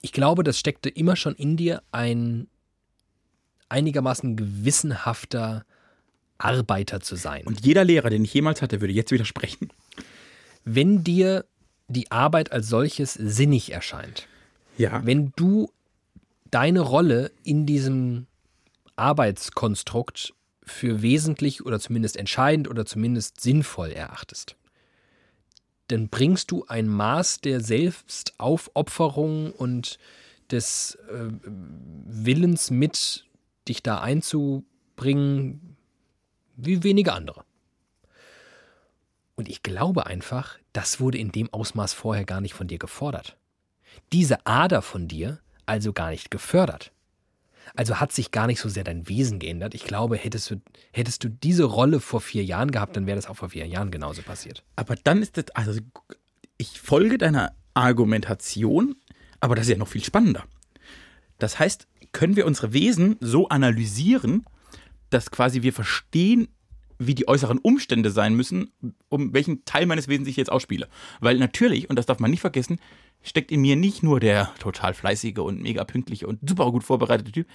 ich 0.01 0.11
glaube, 0.11 0.43
das 0.43 0.59
steckte 0.59 0.89
immer 0.89 1.15
schon 1.15 1.35
in 1.35 1.57
dir 1.57 1.83
ein 1.91 2.47
einigermaßen 3.69 4.35
gewissenhafter 4.37 5.65
Arbeiter 6.37 6.99
zu 7.01 7.15
sein. 7.15 7.45
Und 7.45 7.65
jeder 7.65 7.83
Lehrer, 7.83 8.09
den 8.09 8.23
ich 8.23 8.33
jemals 8.33 8.61
hatte, 8.61 8.81
würde 8.81 8.93
jetzt 8.93 9.11
widersprechen. 9.11 9.69
wenn 10.65 11.03
dir 11.03 11.45
die 11.87 12.11
Arbeit 12.11 12.51
als 12.51 12.67
solches 12.67 13.13
sinnig 13.13 13.71
erscheint, 13.71 14.27
Ja. 14.77 15.05
wenn 15.05 15.31
du 15.35 15.71
deine 16.51 16.81
Rolle 16.81 17.31
in 17.43 17.65
diesem 17.65 18.27
Arbeitskonstrukt 18.97 20.33
für 20.63 21.01
wesentlich 21.01 21.65
oder 21.65 21.79
zumindest 21.79 22.17
entscheidend 22.17 22.67
oder 22.67 22.85
zumindest 22.85 23.39
sinnvoll 23.39 23.91
erachtest, 23.91 24.55
dann 25.87 26.09
bringst 26.09 26.51
du 26.51 26.65
ein 26.67 26.87
Maß 26.89 27.39
der 27.39 27.61
Selbstaufopferung 27.61 29.53
und 29.53 29.97
des 30.51 30.97
äh, 31.09 31.29
Willens 31.45 32.69
mit, 32.71 33.25
dich 33.69 33.81
da 33.83 33.99
einzubringen, 34.01 35.76
wie 36.57 36.83
wenige 36.83 37.13
andere. 37.13 37.43
Und 39.35 39.47
ich 39.47 39.63
glaube 39.63 40.07
einfach, 40.07 40.57
das 40.73 40.99
wurde 40.99 41.17
in 41.17 41.31
dem 41.31 41.53
Ausmaß 41.53 41.93
vorher 41.93 42.25
gar 42.25 42.41
nicht 42.41 42.53
von 42.53 42.67
dir 42.67 42.79
gefordert. 42.79 43.37
Diese 44.11 44.45
Ader 44.45 44.81
von 44.81 45.07
dir 45.07 45.39
also 45.65 45.93
gar 45.93 46.09
nicht 46.09 46.31
gefördert. 46.31 46.91
Also 47.75 47.99
hat 47.99 48.11
sich 48.11 48.31
gar 48.31 48.47
nicht 48.47 48.59
so 48.59 48.69
sehr 48.69 48.83
dein 48.83 49.07
Wesen 49.09 49.39
geändert. 49.39 49.75
Ich 49.75 49.83
glaube, 49.83 50.17
hättest 50.17 50.49
du, 50.49 50.61
hättest 50.91 51.23
du 51.23 51.29
diese 51.29 51.65
Rolle 51.65 51.99
vor 51.99 52.21
vier 52.21 52.43
Jahren 52.43 52.71
gehabt, 52.71 52.95
dann 52.95 53.05
wäre 53.05 53.17
das 53.17 53.27
auch 53.27 53.35
vor 53.35 53.49
vier 53.49 53.67
Jahren 53.67 53.91
genauso 53.91 54.21
passiert. 54.21 54.63
Aber 54.75 54.95
dann 54.95 55.21
ist 55.21 55.37
das, 55.37 55.49
also 55.53 55.79
ich 56.57 56.79
folge 56.79 57.17
deiner 57.17 57.53
Argumentation, 57.73 58.95
aber 59.39 59.55
das 59.55 59.65
ist 59.65 59.71
ja 59.71 59.77
noch 59.77 59.89
viel 59.89 60.03
spannender. 60.03 60.45
Das 61.37 61.59
heißt, 61.59 61.87
können 62.13 62.35
wir 62.35 62.47
unsere 62.47 62.73
Wesen 62.73 63.17
so 63.19 63.49
analysieren, 63.49 64.45
dass 65.09 65.31
quasi 65.31 65.61
wir 65.61 65.73
verstehen, 65.73 66.47
wie 66.99 67.13
die 67.15 67.27
äußeren 67.27 67.59
Umstände 67.59 68.09
sein 68.09 68.35
müssen, 68.35 68.71
um 69.09 69.33
welchen 69.33 69.63
Teil 69.65 69.85
meines 69.85 70.07
Wesens 70.07 70.27
ich 70.27 70.35
jetzt 70.35 70.51
ausspiele. 70.51 70.87
Weil 71.19 71.37
natürlich, 71.37 71.89
und 71.89 71.95
das 71.95 72.07
darf 72.07 72.19
man 72.19 72.31
nicht 72.31 72.41
vergessen, 72.41 72.79
steckt 73.21 73.51
in 73.51 73.61
mir 73.61 73.75
nicht 73.75 74.03
nur 74.03 74.19
der 74.19 74.53
total 74.59 74.93
fleißige 74.93 75.37
und 75.39 75.61
mega 75.61 75.83
pünktliche 75.83 76.27
und 76.27 76.47
super 76.47 76.71
gut 76.71 76.83
vorbereitete 76.83 77.31
Typ, 77.31 77.47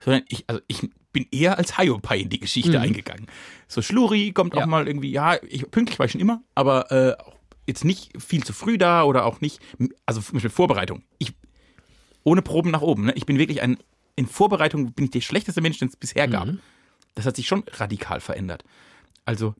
sondern 0.00 0.22
ich, 0.28 0.44
also 0.48 0.60
ich 0.68 0.80
bin 1.12 1.26
eher 1.30 1.58
als 1.58 1.76
Hiopai 1.78 2.20
in 2.20 2.28
die 2.28 2.40
Geschichte 2.40 2.80
eingegangen. 2.80 3.26
So 3.68 3.82
Schluri 3.82 4.32
kommt 4.32 4.54
Ja. 4.54 4.62
auch 4.62 4.66
mal 4.66 4.86
irgendwie, 4.86 5.10
ja, 5.10 5.36
ich, 5.48 5.70
pünktlich 5.70 5.98
war 5.98 6.06
ich 6.06 6.12
schon 6.12 6.20
immer, 6.20 6.42
aber 6.54 6.90
äh, 6.90 7.16
jetzt 7.66 7.84
nicht 7.84 8.10
viel 8.20 8.42
zu 8.44 8.52
früh 8.52 8.78
da 8.78 9.04
oder 9.04 9.24
auch 9.26 9.40
nicht, 9.40 9.60
also 10.06 10.20
zum 10.20 10.34
Beispiel 10.34 10.50
Vorbereitung. 10.50 11.02
Ich, 11.18 11.34
ohne 12.24 12.42
Proben 12.42 12.70
nach 12.70 12.82
oben. 12.82 13.06
Ne? 13.06 13.12
Ich 13.14 13.26
bin 13.26 13.38
wirklich 13.38 13.62
ein, 13.62 13.78
in 14.16 14.26
Vorbereitung 14.26 14.92
bin 14.92 15.06
ich 15.06 15.10
der 15.12 15.20
schlechteste 15.20 15.60
Mensch, 15.60 15.78
den 15.78 15.88
es 15.88 15.96
bisher 15.96 16.26
gab. 16.28 16.48
Das 17.14 17.26
hat 17.26 17.36
sich 17.36 17.46
schon 17.46 17.64
radikal 17.72 18.20
verändert. 18.20 18.64
Also 19.24 19.54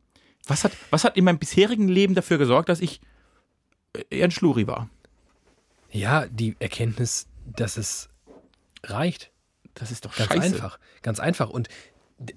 Was 0.47 0.65
hat, 0.65 0.73
was 0.91 1.05
hat 1.05 1.17
in 1.17 1.25
meinem 1.25 1.39
bisherigen 1.39 1.89
Leben 1.89 2.15
dafür 2.15 2.39
gesorgt, 2.39 2.69
dass 2.69 2.81
ich 2.81 3.01
äh, 3.95 4.05
eher 4.11 4.25
ein 4.25 4.31
Schluri 4.31 4.67
war? 4.67 4.89
Ja, 5.91 6.27
die 6.27 6.57
Erkenntnis, 6.59 7.27
dass 7.45 7.77
es 7.77 8.09
reicht. 8.85 9.31
Das 9.75 9.91
ist 9.91 10.05
doch 10.05 10.15
Ganz 10.17 10.33
scheiße. 10.33 10.55
einfach. 10.55 10.79
Ganz 11.03 11.21
einfach. 11.21 11.51
Und 11.51 11.69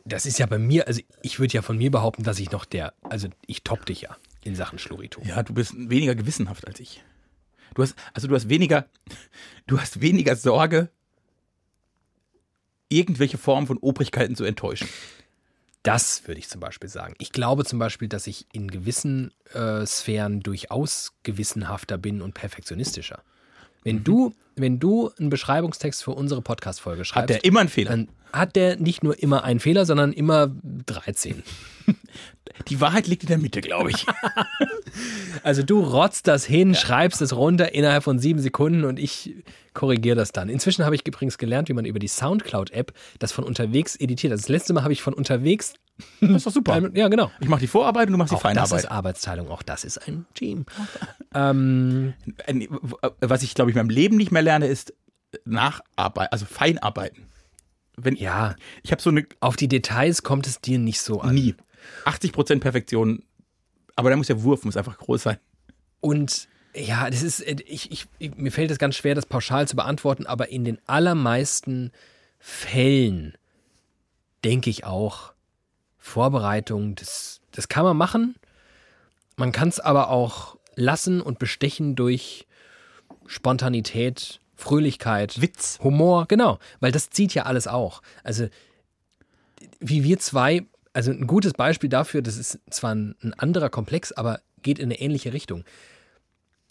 das 0.06 0.26
ist 0.26 0.38
ja 0.39 0.45
bei 0.45 0.58
mir, 0.60 0.88
also 0.88 1.02
ich 1.21 1.39
würde 1.39 1.54
ja 1.54 1.62
von 1.62 1.78
mir 1.78 1.89
behaupten, 1.91 2.24
dass 2.24 2.39
ich 2.39 2.52
noch 2.52 2.65
der, 2.65 2.93
also 3.02 3.28
ich 3.47 3.63
top 3.63 3.86
dich 3.86 4.02
ja 4.02 4.15
in 4.43 4.56
Sachen 4.56 4.80
Schluritum. 4.80 5.26
Ja, 5.26 5.41
du 5.43 5.54
bist 5.54 5.74
weniger 5.78 6.15
gewissenhaft 6.15 6.67
als 6.67 6.80
ich. 6.80 7.04
Du 7.74 7.82
hast, 7.84 7.95
also 8.13 8.28
du 8.28 8.36
hast 8.36 8.50
weniger, 8.50 8.86
du 9.67 9.80
hast 9.80 10.02
weniger 10.02 10.36
Sorge, 10.36 10.89
irgendwelche 12.91 13.38
Formen 13.38 13.67
von 13.67 13.77
Obrigkeiten 13.77 14.36
zu 14.36 14.43
enttäuschen. 14.43 14.88
Das 15.84 16.27
würde 16.27 16.39
ich 16.39 16.47
zum 16.47 16.62
Beispiel 16.62 16.89
sagen. 16.89 17.15
Ich 17.17 17.32
glaube 17.32 17.65
zum 17.65 17.80
Beispiel, 17.80 18.08
dass 18.08 18.27
ich 18.27 18.45
in 18.54 18.69
gewissen 18.69 19.32
äh, 19.54 19.86
Sphären 19.86 20.41
durchaus 20.41 21.13
gewissenhafter 21.23 21.97
bin 21.97 22.21
und 22.21 22.34
perfektionistischer. 22.34 23.23
Wenn 23.84 23.98
Mhm. 23.98 24.04
du, 24.04 24.34
wenn 24.56 24.80
du 24.80 25.12
einen 25.20 25.30
Beschreibungstext 25.30 26.04
für 26.04 26.12
unsere 26.12 26.41
Podcast-Folge 26.41 27.06
schreibst, 27.06 27.22
Hat 27.24 27.30
der 27.30 27.44
immer 27.46 27.62
einen 27.62 27.70
Fehler? 27.70 27.91
dann 27.91 28.08
hat 28.34 28.56
der 28.56 28.78
nicht 28.78 29.04
nur 29.04 29.22
immer 29.22 29.44
einen 29.44 29.60
Fehler, 29.60 29.86
sondern 29.86 30.13
immer 30.13 30.50
13. 30.86 31.44
Die 32.67 32.80
Wahrheit 32.80 33.08
liegt 33.08 33.24
in 33.24 33.28
der 33.30 33.38
Mitte, 33.38 33.62
glaube 33.62 33.91
ich. 33.91 34.06
Also 35.44 35.63
du 35.63 35.80
rotzt 35.82 36.28
das 36.28 36.46
hin, 36.46 36.76
schreibst 36.76 37.22
es 37.22 37.34
runter 37.36 37.74
innerhalb 37.74 38.04
von 38.04 38.20
sieben 38.20 38.39
Sekunden 38.41 38.84
und 38.84 39.00
ich 39.00 39.36
korrigiere 39.74 40.15
das 40.17 40.34
dann. 40.34 40.50
Inzwischen 40.50 40.84
habe 40.86 40.94
ich 40.96 41.08
übrigens 41.08 41.38
gelernt, 41.38 41.70
wie 41.70 41.74
man 41.74 41.86
über 41.86 41.98
die 41.98 42.10
Soundcloud-App 42.10 42.94
das 43.20 43.32
von 43.32 43.46
unterwegs 43.46 43.96
editiert. 43.96 44.32
Also 44.34 44.41
das 44.41 44.50
letzte 44.50 44.74
Mal 44.74 44.84
habe 44.84 44.94
ich 44.94 45.02
von 45.02 45.13
unterwegs. 45.13 45.74
Das 46.19 46.30
ist 46.32 46.45
doch 46.47 46.51
super. 46.51 46.89
Ja, 46.95 47.08
genau. 47.10 47.32
Ich 47.39 47.47
mache 47.47 47.60
die 47.62 47.67
Vorarbeit 47.67 48.08
und 48.08 48.13
du 48.13 48.17
machst 48.17 48.32
die 48.32 48.36
Auch 48.36 48.41
das 48.41 48.49
Feinarbeit. 48.51 48.80
ist 48.80 48.91
Arbeitsteilung, 48.91 49.49
auch 49.49 49.62
das 49.62 49.84
ist 49.84 49.97
ein 50.08 50.25
Team. 50.34 50.65
ähm, 51.36 52.13
Ein- 52.47 52.67
Was 53.19 53.43
ich, 53.43 53.54
glaube 53.54 53.69
ich, 53.71 53.75
in 53.77 53.80
meinem 53.82 53.89
Leben 53.95 54.17
nicht 54.17 54.32
mehr 54.32 54.41
lerne, 54.41 54.67
ist 54.67 54.93
Nacharbeit, 55.45 56.32
also 56.34 56.45
Feinarbeiten. 56.45 57.27
Wenn, 57.97 58.15
ja, 58.15 58.56
Ich 58.84 58.91
habe 58.91 59.01
so 59.01 59.10
eine 59.12 59.25
auf 59.41 59.56
die 59.58 59.67
Details 59.67 60.23
kommt 60.23 60.47
es 60.47 60.60
dir 60.62 60.80
nicht 60.80 61.01
so 61.01 61.21
an. 61.21 61.36
nie 61.36 61.56
80% 62.06 62.60
Perfektion, 62.60 63.23
aber 63.95 64.10
da 64.10 64.15
muss 64.15 64.27
der 64.27 64.43
Wurf 64.43 64.63
muss 64.65 64.77
einfach 64.77 64.97
groß 64.97 65.23
sein. 65.23 65.38
Und 65.99 66.47
ja, 66.73 67.10
das 67.10 67.21
ist, 67.21 67.41
äh, 67.41 67.58
ich, 67.67 67.91
ich, 67.91 68.08
ich, 68.17 68.36
mir 68.38 68.51
fällt 68.51 68.71
es 68.71 68.80
ganz 68.80 68.95
schwer, 68.95 69.13
das 69.13 69.25
pauschal 69.25 69.67
zu 69.67 69.75
beantworten, 69.75 70.25
aber 70.25 70.49
in 70.49 70.63
den 70.63 70.80
allermeisten 70.88 71.91
Fällen 72.39 73.36
denke 74.43 74.69
ich 74.69 74.84
auch, 74.86 75.34
Vorbereitung, 76.01 76.95
das, 76.95 77.39
das 77.51 77.69
kann 77.69 77.85
man 77.85 77.95
machen. 77.95 78.35
Man 79.37 79.51
kann 79.51 79.69
es 79.69 79.79
aber 79.79 80.09
auch 80.09 80.57
lassen 80.75 81.21
und 81.21 81.39
bestechen 81.39 81.95
durch 81.95 82.47
Spontanität, 83.27 84.41
Fröhlichkeit, 84.55 85.41
Witz. 85.41 85.79
Humor, 85.81 86.25
genau, 86.27 86.59
weil 86.79 86.91
das 86.91 87.11
zieht 87.11 87.33
ja 87.33 87.43
alles 87.43 87.67
auch. 87.67 88.01
Also, 88.23 88.47
wie 89.79 90.03
wir 90.03 90.19
zwei, 90.19 90.65
also 90.91 91.11
ein 91.11 91.27
gutes 91.27 91.53
Beispiel 91.53 91.89
dafür, 91.89 92.21
das 92.23 92.35
ist 92.37 92.59
zwar 92.71 92.95
ein, 92.95 93.15
ein 93.21 93.33
anderer 93.35 93.69
Komplex, 93.69 94.11
aber 94.11 94.41
geht 94.63 94.79
in 94.79 94.85
eine 94.85 94.99
ähnliche 94.99 95.33
Richtung. 95.33 95.63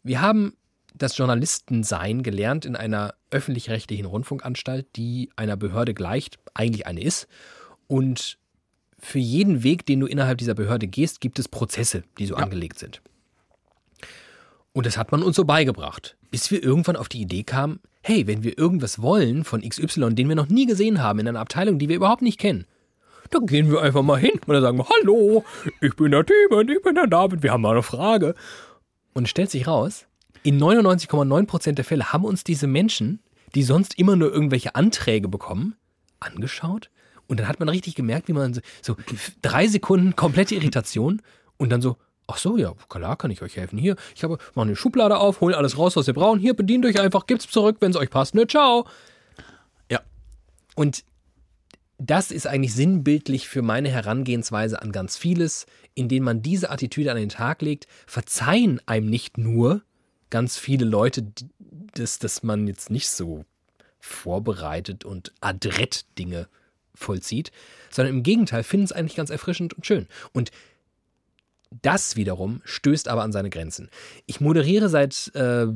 Wir 0.02 0.20
haben 0.20 0.56
das 0.92 1.16
Journalistensein 1.16 2.24
gelernt 2.24 2.64
in 2.64 2.74
einer 2.74 3.14
öffentlich-rechtlichen 3.30 4.06
Rundfunkanstalt, 4.06 4.88
die 4.96 5.30
einer 5.36 5.56
Behörde 5.56 5.94
gleicht, 5.94 6.40
eigentlich 6.52 6.86
eine 6.88 7.02
ist. 7.02 7.28
Und 7.86 8.39
für 9.00 9.18
jeden 9.18 9.62
Weg, 9.62 9.86
den 9.86 10.00
du 10.00 10.06
innerhalb 10.06 10.38
dieser 10.38 10.54
Behörde 10.54 10.86
gehst, 10.86 11.20
gibt 11.20 11.38
es 11.38 11.48
Prozesse, 11.48 12.04
die 12.18 12.26
so 12.26 12.36
angelegt 12.36 12.78
sind. 12.78 13.00
Und 14.72 14.86
das 14.86 14.96
hat 14.96 15.10
man 15.10 15.22
uns 15.22 15.36
so 15.36 15.44
beigebracht, 15.44 16.16
bis 16.30 16.50
wir 16.50 16.62
irgendwann 16.62 16.96
auf 16.96 17.08
die 17.08 17.22
Idee 17.22 17.42
kamen, 17.42 17.80
hey, 18.02 18.26
wenn 18.26 18.42
wir 18.42 18.56
irgendwas 18.56 19.02
wollen 19.02 19.44
von 19.44 19.62
XY, 19.68 20.14
den 20.14 20.28
wir 20.28 20.36
noch 20.36 20.48
nie 20.48 20.66
gesehen 20.66 21.02
haben, 21.02 21.18
in 21.18 21.28
einer 21.28 21.40
Abteilung, 21.40 21.78
die 21.78 21.88
wir 21.88 21.96
überhaupt 21.96 22.22
nicht 22.22 22.38
kennen, 22.38 22.66
dann 23.30 23.46
gehen 23.46 23.70
wir 23.70 23.82
einfach 23.82 24.02
mal 24.02 24.18
hin 24.18 24.32
und 24.46 24.54
dann 24.54 24.62
sagen 24.62 24.78
wir, 24.78 24.86
hallo, 24.88 25.44
ich 25.80 25.94
bin 25.96 26.10
der 26.10 26.24
Tim 26.24 26.68
ich 26.68 26.82
bin 26.82 26.94
der 26.94 27.06
David, 27.06 27.42
wir 27.42 27.52
haben 27.52 27.62
mal 27.62 27.72
eine 27.72 27.82
Frage. 27.82 28.34
Und 29.12 29.24
es 29.24 29.30
stellt 29.30 29.50
sich 29.50 29.66
raus, 29.66 30.06
in 30.42 30.58
99,9% 30.58 31.72
der 31.72 31.84
Fälle 31.84 32.12
haben 32.12 32.24
uns 32.24 32.44
diese 32.44 32.66
Menschen, 32.66 33.20
die 33.54 33.62
sonst 33.62 33.98
immer 33.98 34.16
nur 34.16 34.32
irgendwelche 34.32 34.74
Anträge 34.74 35.28
bekommen, 35.28 35.76
angeschaut. 36.18 36.90
Und 37.30 37.38
dann 37.38 37.46
hat 37.46 37.60
man 37.60 37.68
richtig 37.68 37.94
gemerkt, 37.94 38.26
wie 38.26 38.32
man 38.32 38.60
so, 38.82 38.96
drei 39.40 39.68
Sekunden 39.68 40.16
komplette 40.16 40.56
Irritation 40.56 41.22
und 41.58 41.70
dann 41.70 41.80
so, 41.80 41.96
ach 42.26 42.38
so, 42.38 42.56
ja, 42.56 42.74
klar 42.88 43.16
kann 43.16 43.30
ich 43.30 43.40
euch 43.40 43.56
helfen. 43.56 43.78
Hier, 43.78 43.94
ich 44.16 44.24
habe, 44.24 44.38
mach 44.56 44.64
eine 44.64 44.74
Schublade 44.74 45.16
auf, 45.16 45.40
hol 45.40 45.54
alles 45.54 45.78
raus, 45.78 45.94
was 45.94 46.08
ihr 46.08 46.14
braucht. 46.14 46.40
Hier, 46.40 46.54
bedient 46.54 46.84
euch 46.84 46.98
einfach, 46.98 47.28
gibt's 47.28 47.48
zurück, 47.48 47.76
wenn 47.78 47.92
es 47.92 47.96
euch 47.96 48.10
passt. 48.10 48.34
Ne, 48.34 48.48
ciao. 48.48 48.84
Ja. 49.88 50.00
Und 50.74 51.04
das 51.98 52.32
ist 52.32 52.48
eigentlich 52.48 52.74
sinnbildlich 52.74 53.48
für 53.48 53.62
meine 53.62 53.90
Herangehensweise 53.90 54.82
an 54.82 54.90
ganz 54.90 55.16
vieles, 55.16 55.66
indem 55.94 56.24
man 56.24 56.42
diese 56.42 56.68
Attitüde 56.68 57.12
an 57.12 57.16
den 57.16 57.28
Tag 57.28 57.62
legt, 57.62 57.86
verzeihen 58.08 58.80
einem 58.86 59.08
nicht 59.08 59.38
nur 59.38 59.82
ganz 60.30 60.58
viele 60.58 60.84
Leute, 60.84 61.30
dass, 61.94 62.18
dass 62.18 62.42
man 62.42 62.66
jetzt 62.66 62.90
nicht 62.90 63.08
so 63.08 63.44
vorbereitet 64.00 65.04
und 65.04 65.32
adrett 65.40 66.06
Dinge 66.18 66.48
vollzieht, 66.94 67.52
sondern 67.90 68.14
im 68.14 68.22
Gegenteil 68.22 68.62
finden 68.62 68.84
es 68.84 68.92
eigentlich 68.92 69.16
ganz 69.16 69.30
erfrischend 69.30 69.74
und 69.74 69.86
schön. 69.86 70.06
Und 70.32 70.50
das 71.82 72.16
wiederum 72.16 72.62
stößt 72.64 73.08
aber 73.08 73.22
an 73.22 73.32
seine 73.32 73.50
Grenzen. 73.50 73.90
Ich 74.26 74.40
moderiere 74.40 74.88
seit 74.88 75.30
äh, 75.34 75.66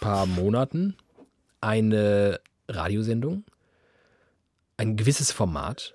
paar 0.00 0.26
Monaten 0.26 0.96
eine 1.60 2.40
Radiosendung, 2.68 3.44
ein 4.76 4.96
gewisses 4.96 5.32
Format 5.32 5.94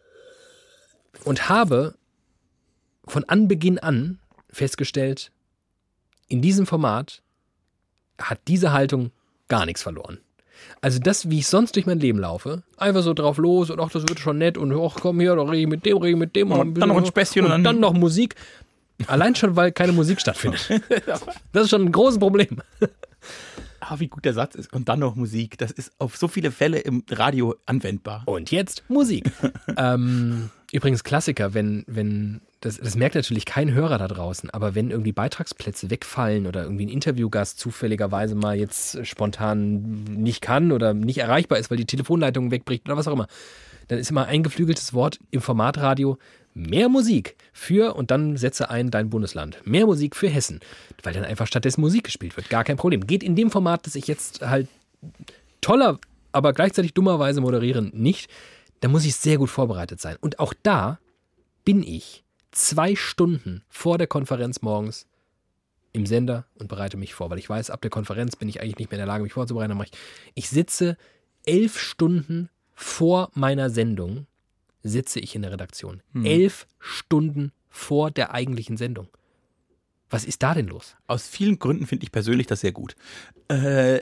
und 1.26 1.50
habe 1.50 1.96
von 3.06 3.24
Anbeginn 3.26 3.80
an 3.80 4.20
festgestellt, 4.50 5.32
in 6.28 6.42
diesem 6.42 6.66
Format 6.66 7.22
hat 8.20 8.40
diese 8.48 8.72
Haltung 8.72 9.12
gar 9.48 9.66
nichts 9.66 9.82
verloren. 9.82 10.20
Also 10.82 11.00
das, 11.00 11.30
wie 11.30 11.40
ich 11.40 11.48
sonst 11.48 11.76
durch 11.76 11.86
mein 11.86 12.00
Leben 12.00 12.20
laufe, 12.20 12.64
einfach 12.78 13.02
so 13.04 13.14
drauf 13.14 13.38
los 13.38 13.70
und 13.70 13.80
ach, 13.80 13.92
das 13.92 14.04
wird 14.08 14.20
schon 14.20 14.38
nett 14.38 14.58
und 14.58 14.72
ach, 14.74 14.98
komm 15.00 15.20
hier, 15.20 15.36
doch 15.36 15.50
rede 15.50 15.62
ich 15.62 15.68
mit 15.68 15.86
dem, 15.86 15.98
rede 15.98 16.12
ich 16.12 16.18
mit 16.18 16.36
dem. 16.36 16.52
Und 16.52 16.76
dann 16.76 16.90
noch 16.90 16.98
ein 16.98 17.06
Späßchen 17.06 17.44
und 17.46 17.52
und 17.52 17.64
dann, 17.64 17.76
dann- 17.76 17.80
noch 17.82 17.94
Musik. 17.94 18.36
Allein 19.08 19.34
schon, 19.36 19.56
weil 19.56 19.72
keine 19.72 19.94
Musik 19.94 20.20
stattfindet. 20.20 20.68
Das 21.54 21.64
ist 21.64 21.70
schon 21.70 21.84
ein 21.86 21.92
großes 21.92 22.20
Problem. 22.20 22.62
Ah, 23.82 23.96
wie 24.00 24.08
gut 24.08 24.26
der 24.26 24.34
Satz 24.34 24.56
ist. 24.56 24.72
Und 24.74 24.90
dann 24.90 25.00
noch 25.00 25.16
Musik. 25.16 25.58
Das 25.58 25.72
ist 25.72 25.94
auf 26.00 26.18
so 26.18 26.28
viele 26.28 26.52
Fälle 26.52 26.80
im 26.80 27.04
Radio 27.10 27.56
anwendbar. 27.66 28.24
Und 28.26 28.52
jetzt 28.52 28.84
Musik. 28.90 29.32
ähm, 29.78 30.50
übrigens 30.72 31.04
Klassiker, 31.04 31.54
wenn, 31.54 31.86
wenn, 31.88 32.42
das, 32.62 32.78
das 32.78 32.96
merkt 32.96 33.16
natürlich 33.16 33.46
kein 33.46 33.74
Hörer 33.74 33.98
da 33.98 34.08
draußen, 34.08 34.50
aber 34.50 34.76
wenn 34.76 34.92
irgendwie 34.92 35.14
Beitragsplätze 35.14 35.90
wegfallen 35.90 36.46
oder 36.46 36.64
irgendwie 36.64 36.86
ein 36.86 36.90
Interviewgast 36.90 37.58
zufälligerweise 37.58 38.36
mal 38.36 38.58
jetzt 38.58 39.06
spontan 39.08 40.04
nicht 40.04 40.42
kann 40.42 40.72
oder 40.72 40.94
nicht 40.94 41.20
erreichbar 41.20 41.58
ist, 41.58 41.70
weil 41.72 41.78
die 41.78 41.86
Telefonleitung 41.86 42.52
wegbricht 42.52 42.86
oder 42.86 42.98
was 42.98 43.08
auch 43.08 43.14
immer, 43.14 43.28
dann 43.88 43.98
ist 43.98 44.12
immer 44.12 44.26
ein 44.26 44.44
geflügeltes 44.44 44.94
Wort 44.94 45.20
im 45.32 45.42
Formatradio 45.42 46.18
mehr 46.54 46.90
Musik 46.90 47.38
für 47.54 47.96
und 47.96 48.12
dann 48.12 48.36
setze 48.36 48.70
ein 48.70 48.92
dein 48.92 49.10
Bundesland. 49.10 49.66
Mehr 49.66 49.86
Musik 49.86 50.16
für 50.16 50.28
Hessen, 50.28 50.60
weil 51.04 51.14
dann 51.14 51.24
einfach 51.24 51.48
stattdessen 51.48 51.82
Musik 51.82 52.04
gespielt 52.04 52.36
wird. 52.36 52.50
Gar 52.50 52.66
kein 52.66 52.78
Problem. 52.78 53.08
Geht 53.08 53.24
in 53.24 53.36
dem 53.36 53.52
Format, 53.52 53.86
das 53.86 53.96
ich 53.96 54.08
jetzt 54.08 54.42
halt 54.42 54.68
toller, 55.62 56.00
aber 56.34 56.54
gleichzeitig 56.54 56.94
dummerweise 56.94 57.40
moderieren 57.40 57.92
nicht, 57.94 58.30
da 58.82 58.90
muss 58.90 59.06
ich 59.06 59.16
sehr 59.16 59.38
gut 59.38 59.50
vorbereitet 59.50 60.02
sein. 60.02 60.18
Und 60.20 60.40
auch 60.40 60.54
da 60.62 61.00
bin 61.64 61.84
ich 61.84 62.24
zwei 62.52 62.96
Stunden 62.96 63.64
vor 63.70 63.98
der 63.98 64.08
Konferenz 64.08 64.62
morgens 64.62 65.08
im 65.92 66.06
Sender 66.06 66.46
und 66.56 66.68
bereite 66.68 66.98
mich 66.98 67.14
vor, 67.14 67.30
weil 67.30 67.40
ich 67.40 67.50
weiß, 67.50 67.70
ab 67.70 67.82
der 67.82 67.90
Konferenz 67.90 68.36
bin 68.36 68.50
ich 68.50 68.62
eigentlich 68.62 68.78
nicht 68.78 68.92
mehr 68.92 69.00
in 69.00 69.06
der 69.06 69.14
Lage, 69.14 69.24
mich 69.24 69.34
vorzubereiten. 69.34 69.80
Ich, 69.82 69.92
ich 70.36 70.50
sitze 70.50 70.98
elf 71.46 71.80
Stunden 71.80 72.50
vor 72.74 73.32
meiner 73.34 73.70
Sendung, 73.70 74.28
sitze 74.84 75.20
ich 75.20 75.36
in 75.36 75.42
der 75.42 75.52
Redaktion. 75.52 76.02
Elf 76.24 76.68
Stunden 76.80 77.52
vor 77.70 78.12
der 78.12 78.34
eigentlichen 78.34 78.78
Sendung. 78.78 79.08
Was 80.10 80.26
ist 80.26 80.42
da 80.42 80.54
denn 80.54 80.68
los? 80.68 80.96
Aus 81.08 81.28
vielen 81.28 81.60
Gründen 81.60 81.86
finde 81.86 82.04
ich 82.04 82.12
persönlich 82.12 82.48
das 82.48 82.62
sehr 82.62 82.72
gut. 82.72 82.96
Äh, 83.48 84.02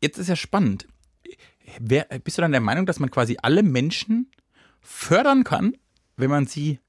jetzt 0.00 0.18
ist 0.18 0.28
ja 0.28 0.36
spannend. 0.36 0.86
Wer, 1.78 2.04
bist 2.24 2.38
du 2.38 2.42
dann 2.42 2.52
der 2.52 2.60
Meinung, 2.60 2.86
dass 2.86 2.98
man 2.98 3.10
quasi 3.10 3.36
alle 3.42 3.62
Menschen 3.62 4.30
fördern 4.80 5.44
kann, 5.44 5.76
wenn 6.16 6.30
man 6.30 6.46
sie, 6.46 6.80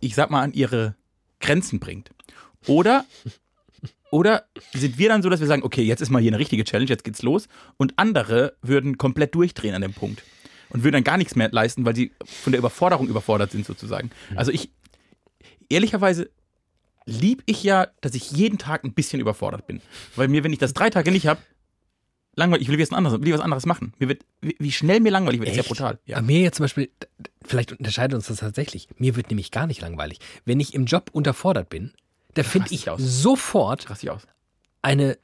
ich 0.00 0.14
sag 0.14 0.30
mal, 0.30 0.42
an 0.42 0.52
ihre 0.52 0.94
Grenzen 1.40 1.80
bringt? 1.80 2.10
Oder, 2.66 3.04
oder 4.10 4.44
sind 4.74 4.98
wir 4.98 5.08
dann 5.08 5.22
so, 5.22 5.28
dass 5.28 5.40
wir 5.40 5.46
sagen, 5.46 5.62
okay, 5.62 5.82
jetzt 5.82 6.00
ist 6.00 6.10
mal 6.10 6.20
hier 6.20 6.30
eine 6.30 6.38
richtige 6.38 6.64
Challenge, 6.64 6.88
jetzt 6.88 7.04
geht's 7.04 7.22
los, 7.22 7.48
und 7.76 7.94
andere 7.96 8.56
würden 8.62 8.98
komplett 8.98 9.34
durchdrehen 9.34 9.74
an 9.74 9.82
dem 9.82 9.92
Punkt 9.94 10.22
und 10.70 10.82
würden 10.84 10.94
dann 10.94 11.04
gar 11.04 11.16
nichts 11.16 11.36
mehr 11.36 11.50
leisten, 11.50 11.84
weil 11.84 11.96
sie 11.96 12.12
von 12.24 12.52
der 12.52 12.58
Überforderung 12.58 13.08
überfordert 13.08 13.52
sind 13.52 13.66
sozusagen. 13.66 14.10
Also 14.36 14.52
ich, 14.52 14.70
ehrlicherweise 15.68 16.30
lieb 17.06 17.42
ich 17.46 17.62
ja, 17.62 17.88
dass 18.00 18.14
ich 18.14 18.30
jeden 18.32 18.58
Tag 18.58 18.84
ein 18.84 18.92
bisschen 18.92 19.20
überfordert 19.20 19.66
bin. 19.66 19.80
Weil 20.14 20.28
mir, 20.28 20.44
wenn 20.44 20.52
ich 20.52 20.58
das 20.58 20.74
drei 20.74 20.90
Tage 20.90 21.10
nicht 21.10 21.26
habe, 21.26 21.40
langweilig, 22.34 22.68
ich 22.68 22.72
will 22.72 22.80
was 22.80 22.92
anderes, 22.92 23.20
will 23.20 23.32
was 23.32 23.40
anderes 23.40 23.66
machen. 23.66 23.92
Mir 23.98 24.08
wird, 24.08 24.24
wie 24.40 24.72
schnell 24.72 25.00
mir 25.00 25.10
langweilig 25.10 25.40
wird, 25.40 25.50
ist 25.50 25.56
ja 25.56 25.60
Echt? 25.60 25.68
brutal. 25.68 25.98
Ja. 26.06 26.18
Aber 26.18 26.26
mir 26.26 26.40
jetzt 26.40 26.56
zum 26.56 26.64
Beispiel, 26.64 26.90
vielleicht 27.44 27.72
unterscheidet 27.72 28.14
uns 28.14 28.26
das 28.26 28.38
tatsächlich. 28.38 28.88
Mir 28.96 29.16
wird 29.16 29.30
nämlich 29.30 29.50
gar 29.50 29.66
nicht 29.66 29.80
langweilig. 29.80 30.20
Wenn 30.44 30.60
ich 30.60 30.74
im 30.74 30.86
Job 30.86 31.10
unterfordert 31.12 31.68
bin, 31.68 31.92
da 32.34 32.42
finde 32.42 32.72
ich 32.72 32.88
aus. 32.88 33.00
sofort 33.00 33.86
ich 34.00 34.10
eine 34.82 35.18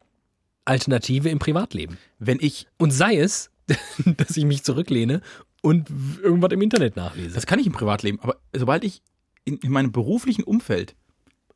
Alternative 0.64 1.28
im 1.28 1.38
Privatleben. 1.38 1.98
Wenn 2.18 2.38
ich, 2.40 2.66
Und 2.78 2.90
sei 2.90 3.16
es, 3.18 3.50
dass 4.04 4.36
ich 4.36 4.44
mich 4.44 4.64
zurücklehne 4.64 5.20
und 5.62 5.88
irgendwas 6.22 6.52
im 6.52 6.60
Internet 6.60 6.96
nachlese. 6.96 7.34
das 7.34 7.46
kann 7.46 7.58
ich 7.58 7.66
im 7.66 7.72
Privatleben, 7.72 8.20
aber 8.20 8.36
sobald 8.52 8.84
ich 8.84 9.02
in, 9.44 9.58
in 9.58 9.72
meinem 9.72 9.92
beruflichen 9.92 10.44
Umfeld 10.44 10.94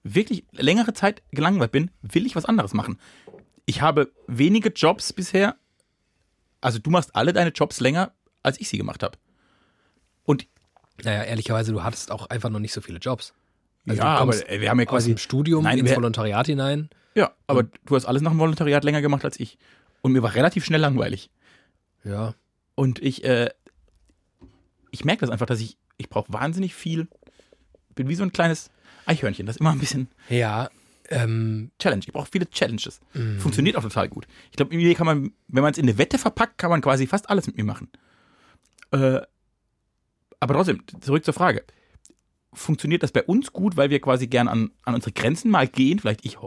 wirklich 0.02 0.44
längere 0.52 0.92
Zeit 0.94 1.22
gelangweilt 1.32 1.72
bin, 1.72 1.90
will 2.02 2.24
ich 2.24 2.37
was 2.37 2.44
anderes 2.44 2.72
machen. 2.72 2.98
Ich 3.68 3.83
habe 3.83 4.11
wenige 4.26 4.70
Jobs 4.70 5.12
bisher, 5.12 5.54
also 6.62 6.78
du 6.78 6.88
machst 6.88 7.14
alle 7.14 7.35
deine 7.35 7.50
Jobs 7.50 7.81
länger, 7.81 8.12
als 8.42 8.59
ich 8.59 8.70
sie 8.70 8.78
gemacht 8.78 9.02
habe. 9.02 9.18
Und 10.24 10.48
Naja, 11.04 11.22
ehrlicherweise, 11.24 11.72
du 11.72 11.85
hattest 11.85 12.11
auch 12.11 12.31
einfach 12.31 12.48
noch 12.48 12.61
nicht 12.61 12.72
so 12.72 12.81
viele 12.81 12.98
Jobs. 12.98 13.35
Also 13.87 14.00
ja, 14.00 14.16
aber 14.16 14.33
wir 14.33 14.70
haben 14.70 14.81
ja 14.81 14.87
quasi 14.87 15.11
dem 15.11 15.18
Studium 15.18 15.64
Nein, 15.64 15.81
ins 15.81 15.94
Volontariat 15.94 16.46
hinein. 16.46 16.88
Ja, 17.14 17.33
aber 17.46 17.64
du 17.64 17.94
hast 17.94 18.07
alles 18.07 18.22
nach 18.22 18.31
dem 18.31 18.38
Volontariat 18.40 18.85
länger 18.85 19.02
gemacht 19.02 19.26
als 19.26 19.38
ich. 19.38 19.59
Und 20.00 20.12
mir 20.12 20.22
war 20.22 20.35
relativ 20.35 20.64
schnell 20.64 20.81
langweilig. 20.81 21.31
Ja. 22.04 22.35
Und 22.74 23.00
ich, 23.02 23.22
äh, 23.24 23.50
ich 24.92 25.04
merke 25.04 25.20
das 25.20 25.31
einfach, 25.31 25.46
dass 25.46 25.61
ich, 25.61 25.76
ich 25.98 26.09
brauche 26.09 26.33
wahnsinnig 26.33 26.74
viel, 26.74 27.07
bin 27.94 28.09
wie 28.09 28.14
so 28.14 28.22
ein 28.22 28.33
kleines 28.33 28.70
Eichhörnchen, 29.04 29.44
das 29.44 29.59
immer 29.59 29.72
ein 29.72 29.78
bisschen 29.78 30.09
Ja, 30.31 30.70
ähm, 31.09 31.71
Challenge. 31.79 32.03
Ich 32.07 32.12
brauche 32.12 32.29
viele 32.31 32.49
Challenges. 32.49 33.01
Funktioniert 33.38 33.77
auch 33.77 33.83
total 33.83 34.09
gut. 34.09 34.27
Ich 34.51 34.57
glaube, 34.57 34.77
mir 34.77 34.94
kann 34.94 35.07
man, 35.07 35.33
wenn 35.49 35.62
man 35.62 35.73
es 35.73 35.79
in 35.79 35.85
eine 35.85 35.99
Wette 35.99 36.18
verpackt, 36.18 36.59
kann 36.59 36.71
man 36.71 36.81
quasi 36.81 37.07
fast 37.07 37.31
alles 37.31 37.47
mit 37.47 37.57
mir 37.57 37.64
machen. 37.64 37.88
Äh, 38.90 39.21
aber 40.40 40.55
trotzdem, 40.55 40.83
zurück 41.01 41.25
zur 41.25 41.35
Frage. 41.35 41.64
Funktioniert 42.53 43.03
das 43.03 43.12
bei 43.12 43.23
uns 43.23 43.53
gut, 43.53 43.77
weil 43.77 43.90
wir 43.90 44.01
quasi 44.01 44.27
gern 44.27 44.49
an, 44.49 44.71
an 44.85 44.94
unsere 44.94 45.12
Grenzen 45.12 45.51
mal 45.51 45.68
gehen? 45.68 45.99
Vielleicht 45.99 46.25
ich 46.25 46.38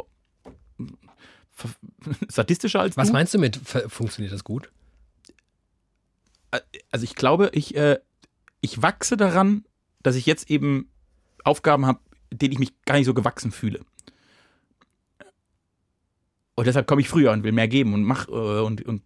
sadistischer 2.28 2.80
als 2.82 2.98
was 2.98 3.08
du? 3.08 3.14
meinst 3.14 3.34
du 3.34 3.40
mit 3.40 3.56
funktioniert 3.56 4.34
das 4.34 4.44
gut? 4.44 4.72
also 6.92 7.04
ich 7.04 7.16
glaube, 7.16 7.50
ich, 7.54 7.76
äh, 7.76 8.00
ich 8.60 8.82
wachse 8.82 9.18
daran, 9.18 9.66
dass 10.04 10.16
ich 10.16 10.26
jetzt 10.26 10.50
eben 10.50 10.90
Aufgaben 11.44 11.86
habe, 11.86 12.00
denen 12.32 12.54
ich 12.54 12.60
mich 12.60 12.82
gar 12.86 12.96
nicht 12.96 13.06
so 13.06 13.14
gewachsen 13.14 13.52
fühle. 13.52 13.86
Und 16.56 16.68
deshalb 16.68 16.86
komme 16.88 17.02
ich 17.02 17.10
früher 17.10 17.32
und 17.32 17.44
will 17.44 17.54
mehr 17.54 17.68
geben 17.68 17.94
und 17.94 18.04
mach 18.04 18.28
äh, 18.28 18.32
und, 18.32 18.86
und 18.86 19.02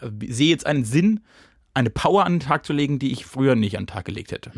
äh, 0.00 0.32
sehe 0.32 0.50
jetzt 0.50 0.66
einen 0.66 0.84
Sinn, 0.84 1.20
eine 1.74 1.90
Power 1.90 2.24
an 2.26 2.34
den 2.34 2.40
Tag 2.40 2.66
zu 2.66 2.72
legen, 2.72 2.98
die 2.98 3.12
ich 3.12 3.24
früher 3.24 3.54
nicht 3.54 3.76
an 3.76 3.84
den 3.84 3.88
Tag 3.88 4.04
gelegt 4.04 4.30
hätte. 4.32 4.52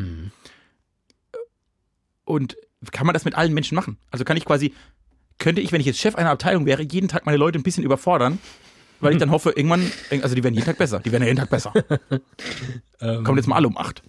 Und 2.25 2.57
kann 2.91 3.05
man 3.07 3.13
das 3.13 3.25
mit 3.25 3.35
allen 3.35 3.53
Menschen 3.53 3.75
machen? 3.75 3.97
Also 4.11 4.25
kann 4.25 4.37
ich 4.37 4.45
quasi, 4.45 4.73
könnte 5.39 5.61
ich, 5.61 5.71
wenn 5.71 5.79
ich 5.79 5.87
jetzt 5.87 5.99
Chef 5.99 6.15
einer 6.15 6.29
Abteilung 6.31 6.65
wäre, 6.65 6.83
jeden 6.83 7.07
Tag 7.07 7.25
meine 7.25 7.37
Leute 7.37 7.57
ein 7.57 7.63
bisschen 7.63 7.83
überfordern, 7.83 8.39
weil 8.99 9.13
ich 9.13 9.19
dann 9.19 9.31
hoffe, 9.31 9.53
irgendwann, 9.55 9.89
also 10.21 10.35
die 10.35 10.43
werden 10.43 10.55
jeden 10.55 10.65
Tag 10.65 10.77
besser, 10.77 10.99
die 10.99 11.11
werden 11.11 11.23
jeden 11.23 11.37
Tag 11.37 11.49
besser. 11.49 11.71
Kommt 12.99 13.37
jetzt 13.37 13.47
mal 13.47 13.55
alle 13.55 13.67
um 13.67 13.77
acht. 13.77 14.03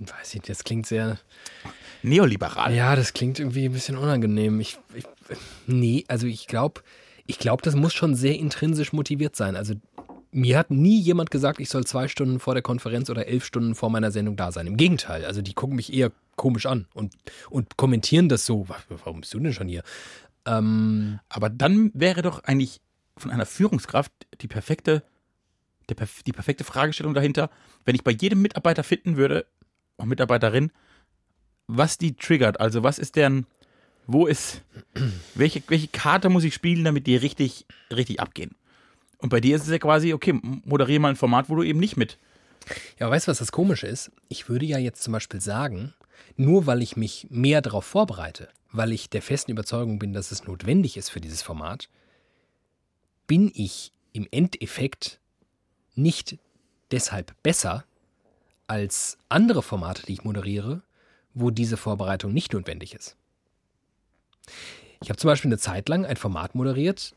Weiß 0.00 0.34
ich, 0.34 0.42
das 0.42 0.64
klingt 0.64 0.86
sehr. 0.86 1.18
Neoliberal. 2.02 2.74
Ja, 2.74 2.96
das 2.96 3.12
klingt 3.12 3.38
irgendwie 3.38 3.64
ein 3.64 3.72
bisschen 3.72 3.96
unangenehm. 3.96 4.60
Ich, 4.60 4.78
ich 4.94 5.04
nee, 5.66 6.04
also 6.08 6.26
ich 6.26 6.46
glaube, 6.46 6.82
ich 7.26 7.38
glaube, 7.38 7.62
das 7.62 7.74
muss 7.74 7.92
schon 7.94 8.14
sehr 8.14 8.36
intrinsisch 8.38 8.92
motiviert 8.92 9.36
sein. 9.36 9.56
Also 9.56 9.74
mir 10.30 10.58
hat 10.58 10.70
nie 10.70 11.00
jemand 11.00 11.30
gesagt, 11.30 11.60
ich 11.60 11.68
soll 11.68 11.84
zwei 11.86 12.08
Stunden 12.08 12.38
vor 12.38 12.54
der 12.54 12.62
Konferenz 12.62 13.08
oder 13.10 13.26
elf 13.26 13.44
Stunden 13.44 13.74
vor 13.74 13.90
meiner 13.90 14.10
Sendung 14.10 14.36
da 14.36 14.52
sein. 14.52 14.66
Im 14.66 14.76
Gegenteil, 14.76 15.24
also 15.24 15.40
die 15.42 15.54
gucken 15.54 15.76
mich 15.76 15.92
eher 15.92 16.12
komisch 16.36 16.66
an 16.66 16.86
und, 16.94 17.14
und 17.50 17.76
kommentieren 17.76 18.28
das 18.28 18.46
so. 18.46 18.68
"Wa- 18.68 18.76
Warum 19.04 19.20
bist 19.20 19.32
du 19.34 19.40
denn 19.40 19.52
schon 19.52 19.68
hier? 19.68 19.82
Ähm, 20.46 21.18
Aber 21.28 21.50
dann 21.50 21.90
wäre 21.94 22.22
doch 22.22 22.44
eigentlich 22.44 22.80
von 23.16 23.30
einer 23.30 23.46
Führungskraft 23.46 24.12
die 24.40 24.48
perfekte, 24.48 25.02
der, 25.88 25.96
die 26.26 26.32
perfekte 26.32 26.64
Fragestellung 26.64 27.14
dahinter, 27.14 27.50
wenn 27.84 27.94
ich 27.94 28.04
bei 28.04 28.12
jedem 28.12 28.40
Mitarbeiter 28.42 28.84
finden 28.84 29.16
würde, 29.16 29.46
und 29.96 30.08
Mitarbeiterin, 30.08 30.70
was 31.66 31.98
die 31.98 32.14
triggert. 32.14 32.60
Also 32.60 32.82
was 32.84 32.98
ist 32.98 33.16
deren, 33.16 33.46
wo 34.08 34.26
ist, 34.26 34.62
welche, 35.36 35.62
welche 35.68 35.86
Karte 35.86 36.30
muss 36.30 36.42
ich 36.42 36.54
spielen, 36.54 36.82
damit 36.82 37.06
die 37.06 37.14
richtig, 37.14 37.66
richtig 37.94 38.18
abgehen? 38.18 38.56
Und 39.18 39.28
bei 39.28 39.40
dir 39.40 39.54
ist 39.54 39.62
es 39.62 39.68
ja 39.68 39.78
quasi, 39.78 40.14
okay, 40.14 40.40
moderiere 40.64 41.00
mal 41.00 41.10
ein 41.10 41.16
Format, 41.16 41.48
wo 41.48 41.54
du 41.54 41.62
eben 41.62 41.78
nicht 41.78 41.96
mit. 41.96 42.18
Ja, 42.98 43.10
weißt 43.10 43.26
du, 43.26 43.30
was 43.30 43.38
das 43.38 43.52
Komische 43.52 43.86
ist? 43.86 44.10
Ich 44.28 44.48
würde 44.48 44.64
ja 44.64 44.78
jetzt 44.78 45.02
zum 45.02 45.12
Beispiel 45.12 45.40
sagen, 45.40 45.92
nur 46.36 46.66
weil 46.66 46.82
ich 46.82 46.96
mich 46.96 47.26
mehr 47.30 47.60
darauf 47.60 47.84
vorbereite, 47.84 48.48
weil 48.72 48.92
ich 48.92 49.10
der 49.10 49.22
festen 49.22 49.50
Überzeugung 49.50 49.98
bin, 49.98 50.14
dass 50.14 50.30
es 50.30 50.44
notwendig 50.44 50.96
ist 50.96 51.10
für 51.10 51.20
dieses 51.20 51.42
Format, 51.42 51.90
bin 53.26 53.52
ich 53.54 53.92
im 54.14 54.26
Endeffekt 54.30 55.20
nicht 55.94 56.38
deshalb 56.90 57.34
besser 57.42 57.84
als 58.68 59.18
andere 59.28 59.62
Formate, 59.62 60.06
die 60.06 60.14
ich 60.14 60.24
moderiere, 60.24 60.82
wo 61.34 61.50
diese 61.50 61.76
Vorbereitung 61.76 62.32
nicht 62.32 62.54
notwendig 62.54 62.94
ist. 62.94 63.17
Ich 65.02 65.10
habe 65.10 65.18
zum 65.18 65.28
Beispiel 65.28 65.48
eine 65.48 65.58
Zeit 65.58 65.88
lang 65.88 66.04
ein 66.04 66.16
Format 66.16 66.54
moderiert, 66.54 67.14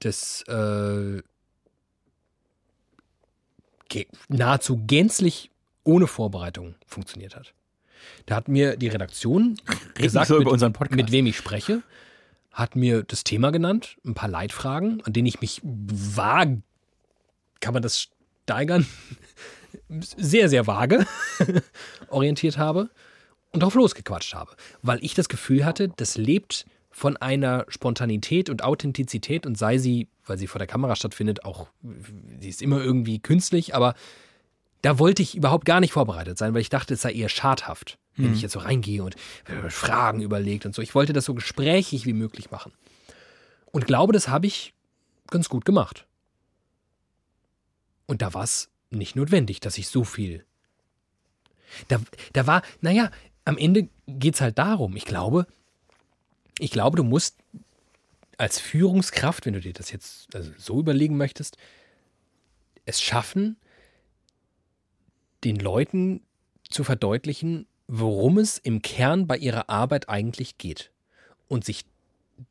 das 0.00 0.42
äh, 0.42 1.22
nahezu 4.28 4.82
gänzlich 4.86 5.50
ohne 5.84 6.06
Vorbereitung 6.06 6.74
funktioniert 6.86 7.36
hat. 7.36 7.54
Da 8.26 8.36
hat 8.36 8.48
mir 8.48 8.76
die 8.76 8.88
Redaktion 8.88 9.56
gesagt, 9.94 10.28
so 10.28 10.34
mit, 10.34 10.42
über 10.42 10.52
unseren 10.52 10.72
Podcast. 10.72 10.96
mit 10.96 11.12
wem 11.12 11.26
ich 11.26 11.36
spreche, 11.36 11.82
hat 12.52 12.76
mir 12.76 13.02
das 13.02 13.24
Thema 13.24 13.50
genannt, 13.50 13.96
ein 14.04 14.14
paar 14.14 14.28
Leitfragen, 14.28 15.02
an 15.04 15.12
denen 15.12 15.26
ich 15.26 15.40
mich 15.40 15.60
vage, 15.62 16.62
kann 17.60 17.74
man 17.74 17.82
das 17.82 18.08
steigern, 18.44 18.86
sehr, 19.88 20.48
sehr 20.48 20.66
vage 20.66 21.06
orientiert 22.08 22.58
habe 22.58 22.90
und 23.52 23.60
darauf 23.60 23.74
losgequatscht 23.74 24.34
habe, 24.34 24.52
weil 24.82 25.02
ich 25.04 25.14
das 25.14 25.28
Gefühl 25.28 25.64
hatte, 25.64 25.88
das 25.88 26.16
lebt 26.16 26.66
von 26.90 27.16
einer 27.16 27.66
Spontanität 27.68 28.50
und 28.50 28.64
Authentizität 28.64 29.46
und 29.46 29.56
sei 29.56 29.78
sie, 29.78 30.08
weil 30.26 30.38
sie 30.38 30.46
vor 30.46 30.58
der 30.58 30.66
Kamera 30.66 30.96
stattfindet, 30.96 31.44
auch, 31.44 31.68
sie 32.40 32.48
ist 32.48 32.62
immer 32.62 32.80
irgendwie 32.80 33.20
künstlich, 33.20 33.74
aber 33.74 33.94
da 34.82 34.98
wollte 34.98 35.22
ich 35.22 35.36
überhaupt 35.36 35.64
gar 35.64 35.80
nicht 35.80 35.92
vorbereitet 35.92 36.38
sein, 36.38 36.54
weil 36.54 36.62
ich 36.62 36.68
dachte, 36.68 36.94
es 36.94 37.02
sei 37.02 37.12
eher 37.12 37.28
schadhaft, 37.28 37.98
wenn 38.16 38.34
ich 38.34 38.42
jetzt 38.42 38.52
so 38.52 38.58
reingehe 38.58 39.02
und 39.02 39.16
Fragen 39.68 40.20
überlegt 40.20 40.66
und 40.66 40.74
so. 40.74 40.82
Ich 40.82 40.94
wollte 40.94 41.12
das 41.12 41.24
so 41.24 41.34
gesprächig 41.34 42.06
wie 42.06 42.12
möglich 42.12 42.50
machen. 42.50 42.72
Und 43.66 43.86
glaube, 43.86 44.12
das 44.12 44.28
habe 44.28 44.46
ich 44.46 44.74
ganz 45.28 45.48
gut 45.48 45.64
gemacht. 45.64 46.06
Und 48.06 48.22
da 48.22 48.34
war 48.34 48.42
es 48.42 48.68
nicht 48.90 49.16
notwendig, 49.16 49.60
dass 49.60 49.78
ich 49.78 49.88
so 49.88 50.04
viel. 50.04 50.44
Da, 51.88 52.00
da 52.32 52.46
war, 52.46 52.62
naja, 52.80 53.10
am 53.50 53.58
Ende 53.58 53.88
geht 54.06 54.36
es 54.36 54.40
halt 54.40 54.58
darum. 54.58 54.94
Ich 54.94 55.04
glaube, 55.04 55.44
ich 56.60 56.70
glaube, 56.70 56.96
du 56.96 57.02
musst 57.02 57.36
als 58.38 58.60
Führungskraft, 58.60 59.44
wenn 59.44 59.54
du 59.54 59.60
dir 59.60 59.72
das 59.72 59.90
jetzt 59.90 60.32
also 60.36 60.52
so 60.56 60.78
überlegen 60.78 61.16
möchtest, 61.16 61.56
es 62.86 63.02
schaffen, 63.02 63.56
den 65.42 65.56
Leuten 65.56 66.22
zu 66.70 66.84
verdeutlichen, 66.84 67.66
worum 67.88 68.38
es 68.38 68.56
im 68.56 68.82
Kern 68.82 69.26
bei 69.26 69.36
ihrer 69.36 69.68
Arbeit 69.68 70.08
eigentlich 70.08 70.56
geht. 70.56 70.92
Und 71.48 71.64
sich 71.64 71.84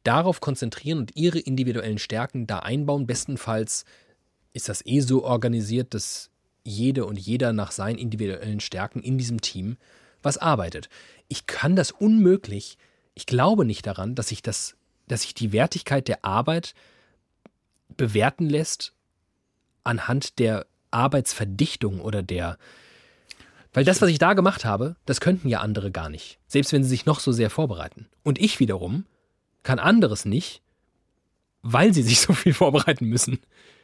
darauf 0.03 0.41
konzentrieren 0.41 0.99
und 0.99 1.15
ihre 1.15 1.39
individuellen 1.39 1.97
Stärken 1.97 2.45
da 2.45 2.59
einbauen. 2.59 3.07
Bestenfalls 3.07 3.85
ist 4.51 4.67
das 4.67 4.85
eh 4.85 4.99
so 4.99 5.23
organisiert, 5.23 5.93
dass 5.93 6.29
jede 6.65 7.05
und 7.05 7.17
jeder 7.17 7.53
nach 7.53 7.71
seinen 7.71 7.97
individuellen 7.97 8.59
Stärken 8.59 9.01
in 9.01 9.17
diesem 9.17 9.39
Team 9.39 9.77
was 10.21 10.38
arbeitet. 10.38 10.89
Ich 11.27 11.45
kann 11.45 11.75
das 11.75 11.91
unmöglich, 11.91 12.77
ich 13.13 13.25
glaube 13.25 13.65
nicht 13.65 13.86
daran, 13.86 14.15
dass 14.15 14.30
sich 14.30 14.41
das, 14.41 14.76
dass 15.07 15.24
sich 15.24 15.34
die 15.34 15.51
Wertigkeit 15.51 16.07
der 16.07 16.26
Arbeit 16.26 16.74
bewerten 17.97 18.49
lässt 18.49 18.93
anhand 19.84 20.39
der 20.39 20.65
Arbeitsverdichtung 20.91 22.01
oder 22.01 22.24
der 22.24 22.57
weil 23.74 23.86
das, 23.86 24.01
was 24.01 24.09
ich 24.09 24.17
da 24.17 24.34
gemacht 24.34 24.65
habe, 24.65 24.95
das 25.05 25.22
könnten 25.22 25.47
ja 25.47 25.59
andere 25.59 25.91
gar 25.91 26.09
nicht, 26.09 26.39
selbst 26.47 26.74
wenn 26.74 26.84
sie 26.84 26.89
sich 26.89 27.05
noch 27.05 27.20
so 27.20 27.32
sehr 27.32 27.51
vorbereiten. 27.51 28.07
Und 28.24 28.39
ich 28.39 28.59
wiederum 28.59 29.05
kann 29.61 29.78
anderes 29.78 30.26
nicht, 30.26 30.61
weil 31.61 31.93
sie 31.93 32.01
sich 32.01 32.20
so 32.20 32.34
viel 32.34 32.53
vorbereiten 32.55 33.05
müssen 33.05 33.39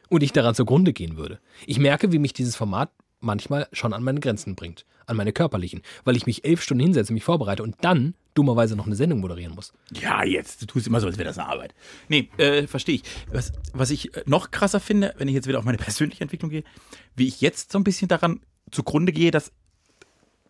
und 0.10 0.24
ich 0.24 0.32
daran 0.32 0.56
zugrunde 0.56 0.94
gehen 0.94 1.18
würde. 1.18 1.40
Ich 1.68 1.80
merke, 1.80 2.12
wie 2.12 2.20
mich 2.20 2.34
dieses 2.34 2.56
Format 2.56 2.90
manchmal 3.20 3.68
schon 3.72 3.94
an 3.94 4.04
meine 4.04 4.20
Grenzen 4.20 4.56
bringt, 4.56 4.86
an 5.06 5.18
meine 5.18 5.34
körperlichen, 5.34 5.82
weil 6.04 6.16
ich 6.16 6.26
mich 6.26 6.46
elf 6.46 6.62
Stunden 6.62 6.84
hinsetze, 6.84 7.14
mich 7.14 7.24
vorbereite 7.24 7.64
und 7.64 7.76
dann 7.82 8.16
dummerweise 8.34 8.76
noch 8.76 8.86
eine 8.86 8.96
Sendung 8.96 9.22
moderieren 9.22 9.56
muss. 9.56 9.74
Ja, 9.94 10.24
jetzt, 10.24 10.62
du 10.62 10.66
tust 10.66 10.88
immer 10.88 11.00
so, 11.00 11.08
als 11.08 11.18
wäre 11.18 11.28
das 11.28 11.38
eine 11.38 11.48
Arbeit. 11.48 11.74
Nee, 12.10 12.30
äh, 12.38 12.68
verstehe 12.68 12.96
ich. 12.96 13.04
Was, 13.32 13.54
was 13.74 13.90
ich 13.90 14.16
äh, 14.16 14.24
noch 14.26 14.52
krasser 14.52 14.80
finde, 14.80 15.16
wenn 15.18 15.28
ich 15.28 15.34
jetzt 15.34 15.48
wieder 15.48 15.60
auf 15.60 15.66
meine 15.66 15.78
persönliche 15.78 16.22
Entwicklung 16.22 16.52
gehe, 16.52 16.64
wie 17.16 17.28
ich 17.28 17.42
jetzt 17.42 17.72
so 17.72 17.80
ein 17.80 17.84
bisschen 17.84 18.08
daran 18.08 18.42
zugrunde 18.72 19.12
gehe, 19.12 19.32
dass 19.32 19.52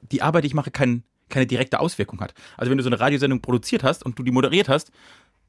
die 0.02 0.22
Arbeit, 0.22 0.44
die 0.44 0.48
ich 0.48 0.54
mache, 0.54 0.72
kein, 0.72 1.04
keine 1.30 1.48
direkte 1.48 1.80
Auswirkung 1.80 2.20
hat. 2.22 2.34
Also 2.58 2.72
wenn 2.72 2.78
du 2.78 2.84
so 2.84 2.90
eine 2.90 3.00
Radiosendung 3.00 3.42
produziert 3.42 3.84
hast 3.84 4.04
und 4.04 4.18
du 4.18 4.24
die 4.24 4.32
moderiert 4.32 4.68
hast, 4.68 4.92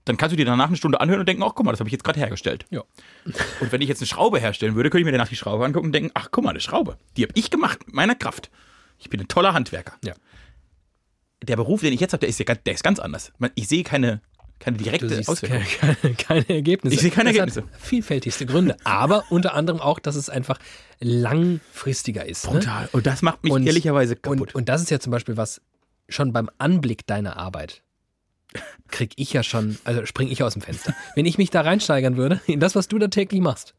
dann 0.06 0.16
kannst 0.16 0.32
du 0.32 0.36
dir 0.36 0.46
danach 0.46 0.68
eine 0.68 0.76
Stunde 0.76 1.00
anhören 1.00 1.20
und 1.20 1.28
denken, 1.28 1.42
ach 1.42 1.52
guck 1.54 1.66
mal, 1.66 1.72
das 1.72 1.80
habe 1.80 1.88
ich 1.88 1.92
jetzt 1.92 2.04
gerade 2.04 2.18
hergestellt. 2.18 2.64
Ja. 2.70 2.82
Und 3.60 3.70
wenn 3.72 3.82
ich 3.82 3.88
jetzt 3.88 4.00
eine 4.00 4.06
Schraube 4.06 4.38
herstellen 4.40 4.74
würde, 4.74 4.88
könnte 4.88 5.00
ich 5.02 5.04
mir 5.04 5.12
danach 5.12 5.28
die 5.28 5.36
Schraube 5.36 5.64
angucken 5.64 5.86
und 5.86 5.92
denken, 5.92 6.10
ach 6.14 6.28
guck 6.30 6.44
mal, 6.44 6.50
eine 6.50 6.60
Schraube, 6.60 6.96
die 7.16 7.24
habe 7.24 7.32
ich 7.34 7.50
gemacht 7.50 7.80
mit 7.86 7.94
meiner 7.94 8.14
Kraft. 8.14 8.50
Ich 8.98 9.10
bin 9.10 9.20
ein 9.20 9.28
toller 9.28 9.52
Handwerker. 9.52 9.94
Ja. 10.04 10.14
Der 11.42 11.56
Beruf, 11.56 11.82
den 11.82 11.92
ich 11.92 12.00
jetzt 12.00 12.12
habe, 12.12 12.20
der 12.20 12.28
ist, 12.30 12.38
ja, 12.38 12.44
ganz- 12.46 12.62
der 12.64 12.74
ist 12.74 12.82
ganz 12.82 12.98
anders. 12.98 13.32
Ich 13.56 13.68
sehe 13.68 13.82
keine, 13.82 14.22
keine 14.58 14.78
direkte 14.78 15.08
Du 15.08 15.30
Auswirkung. 15.30 15.60
keine, 15.80 15.94
keine, 15.96 16.14
keine 16.14 16.48
Ergebnisse. 16.48 16.94
Ich 16.94 17.00
sehe 17.02 17.10
keine 17.10 17.30
Das 17.32 17.38
Ergebnisse. 17.38 17.64
Vielfältigste 17.78 18.46
Gründe, 18.46 18.76
aber 18.84 19.24
unter 19.30 19.54
anderem 19.54 19.80
auch, 19.80 19.98
dass 19.98 20.14
es 20.16 20.30
einfach 20.30 20.58
langfristiger 21.00 22.24
ist. 22.26 22.46
Ne? 22.46 22.52
Brutal. 22.52 22.88
Und 22.92 23.06
das 23.06 23.22
macht 23.22 23.42
mich 23.44 23.52
ehrlicherweise 23.52 24.16
kaputt. 24.16 24.40
Und, 24.40 24.54
und 24.54 24.68
das 24.68 24.82
ist 24.82 24.90
ja 24.90 24.98
zum 25.00 25.10
Beispiel 25.10 25.36
was, 25.36 25.60
schon 26.08 26.32
beim 26.32 26.48
Anblick 26.58 27.06
deiner 27.06 27.36
Arbeit 27.36 27.82
krieg 28.88 29.12
ich 29.16 29.32
ja 29.32 29.42
schon, 29.42 29.78
also 29.84 30.06
spring 30.06 30.28
ich 30.28 30.42
aus 30.42 30.54
dem 30.54 30.62
Fenster. 30.62 30.94
Wenn 31.14 31.26
ich 31.26 31.38
mich 31.38 31.50
da 31.50 31.60
reinsteigern 31.62 32.16
würde, 32.16 32.40
in 32.46 32.60
das, 32.60 32.74
was 32.74 32.88
du 32.88 32.98
da 32.98 33.08
täglich 33.08 33.40
machst, 33.40 33.74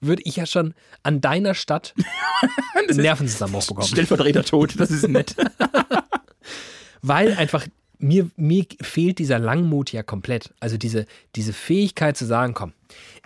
würde 0.00 0.22
ich 0.24 0.36
ja 0.36 0.46
schon 0.46 0.74
an 1.02 1.20
deiner 1.20 1.54
Stadt 1.54 1.94
einen 2.74 2.96
Nervenzusammenbruch 2.96 3.66
bekommen. 3.66 3.88
Stellvertreter 3.88 4.44
tot, 4.44 4.74
das 4.78 4.90
ist 4.90 5.08
nett. 5.08 5.36
Weil 7.02 7.34
einfach 7.34 7.66
mir, 7.98 8.30
mir 8.36 8.66
fehlt 8.80 9.18
dieser 9.18 9.38
Langmut 9.38 9.92
ja 9.92 10.02
komplett. 10.02 10.52
Also 10.60 10.76
diese, 10.76 11.06
diese 11.36 11.52
Fähigkeit 11.52 12.16
zu 12.16 12.26
sagen, 12.26 12.54
komm, 12.54 12.72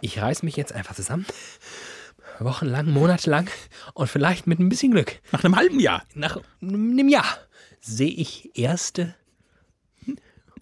ich 0.01 0.21
reiß 0.21 0.43
mich 0.43 0.57
jetzt 0.57 0.73
einfach 0.73 0.95
zusammen, 0.95 1.27
wochenlang, 2.39 2.91
monatelang 2.91 3.49
und 3.95 4.09
vielleicht 4.09 4.47
mit 4.47 4.59
ein 4.59 4.69
bisschen 4.69 4.93
Glück, 4.93 5.21
Nach 5.33 5.45
einem 5.45 5.57
halben 5.57 5.81
Jahr. 5.81 6.03
nach 6.15 6.39
einem 6.63 7.09
Jahr, 7.09 7.27
sehe 7.81 8.11
ich 8.11 8.57
erste, 8.59 9.15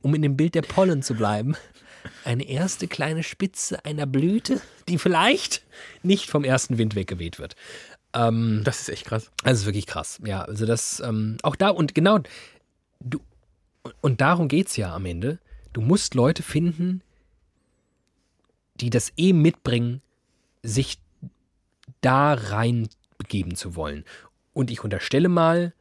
um 0.05 0.15
in 0.15 0.21
dem 0.23 0.37
Bild 0.37 0.55
der 0.55 0.63
Pollen 0.63 1.03
zu 1.03 1.15
bleiben, 1.15 1.57
eine 2.25 2.47
erste 2.47 2.87
kleine 2.87 3.23
Spitze 3.23 3.83
einer 3.87 4.05
Blüte, 4.05 4.61
die 4.87 4.99
vielleicht 4.99 5.65
nicht 6.03 6.29
vom 6.31 6.45
ersten 6.45 6.77
Wind 6.77 6.95
weggeweht 6.95 7.39
wird. 7.39 7.57
Ähm, 8.13 8.61
Das 8.65 8.81
ist 8.83 8.91
echt 8.91 9.07
krass. 9.07 9.31
das 9.43 9.61
ist 9.61 9.65
wirklich 9.67 9.87
krass. 9.87 10.21
Ja, 10.23 10.43
also 10.43 10.67
das, 10.67 11.01
ähm, 11.01 11.39
auch 11.43 11.57
da, 11.57 11.71
und 11.71 11.95
genau, 11.95 12.19
du, 13.01 13.19
und 14.03 14.21
darum 14.21 14.49
geht's 14.49 14.77
ja 14.77 14.95
am 14.95 15.07
Ende. 15.07 15.39
Du 15.73 15.81
musst 15.81 16.15
Leute 16.15 16.43
finden, 16.43 17.01
die 18.77 18.91
das 18.91 19.11
eh 19.17 19.33
mitbringen, 19.33 20.03
sich 20.63 20.99
da 22.03 22.35
rein 22.35 22.89
begeben 23.17 23.55
zu 23.57 23.75
wollen. 23.75 24.05
Und 24.53 24.71
ich 24.71 24.85
unterstelle 24.85 25.31
mal, 25.31 25.73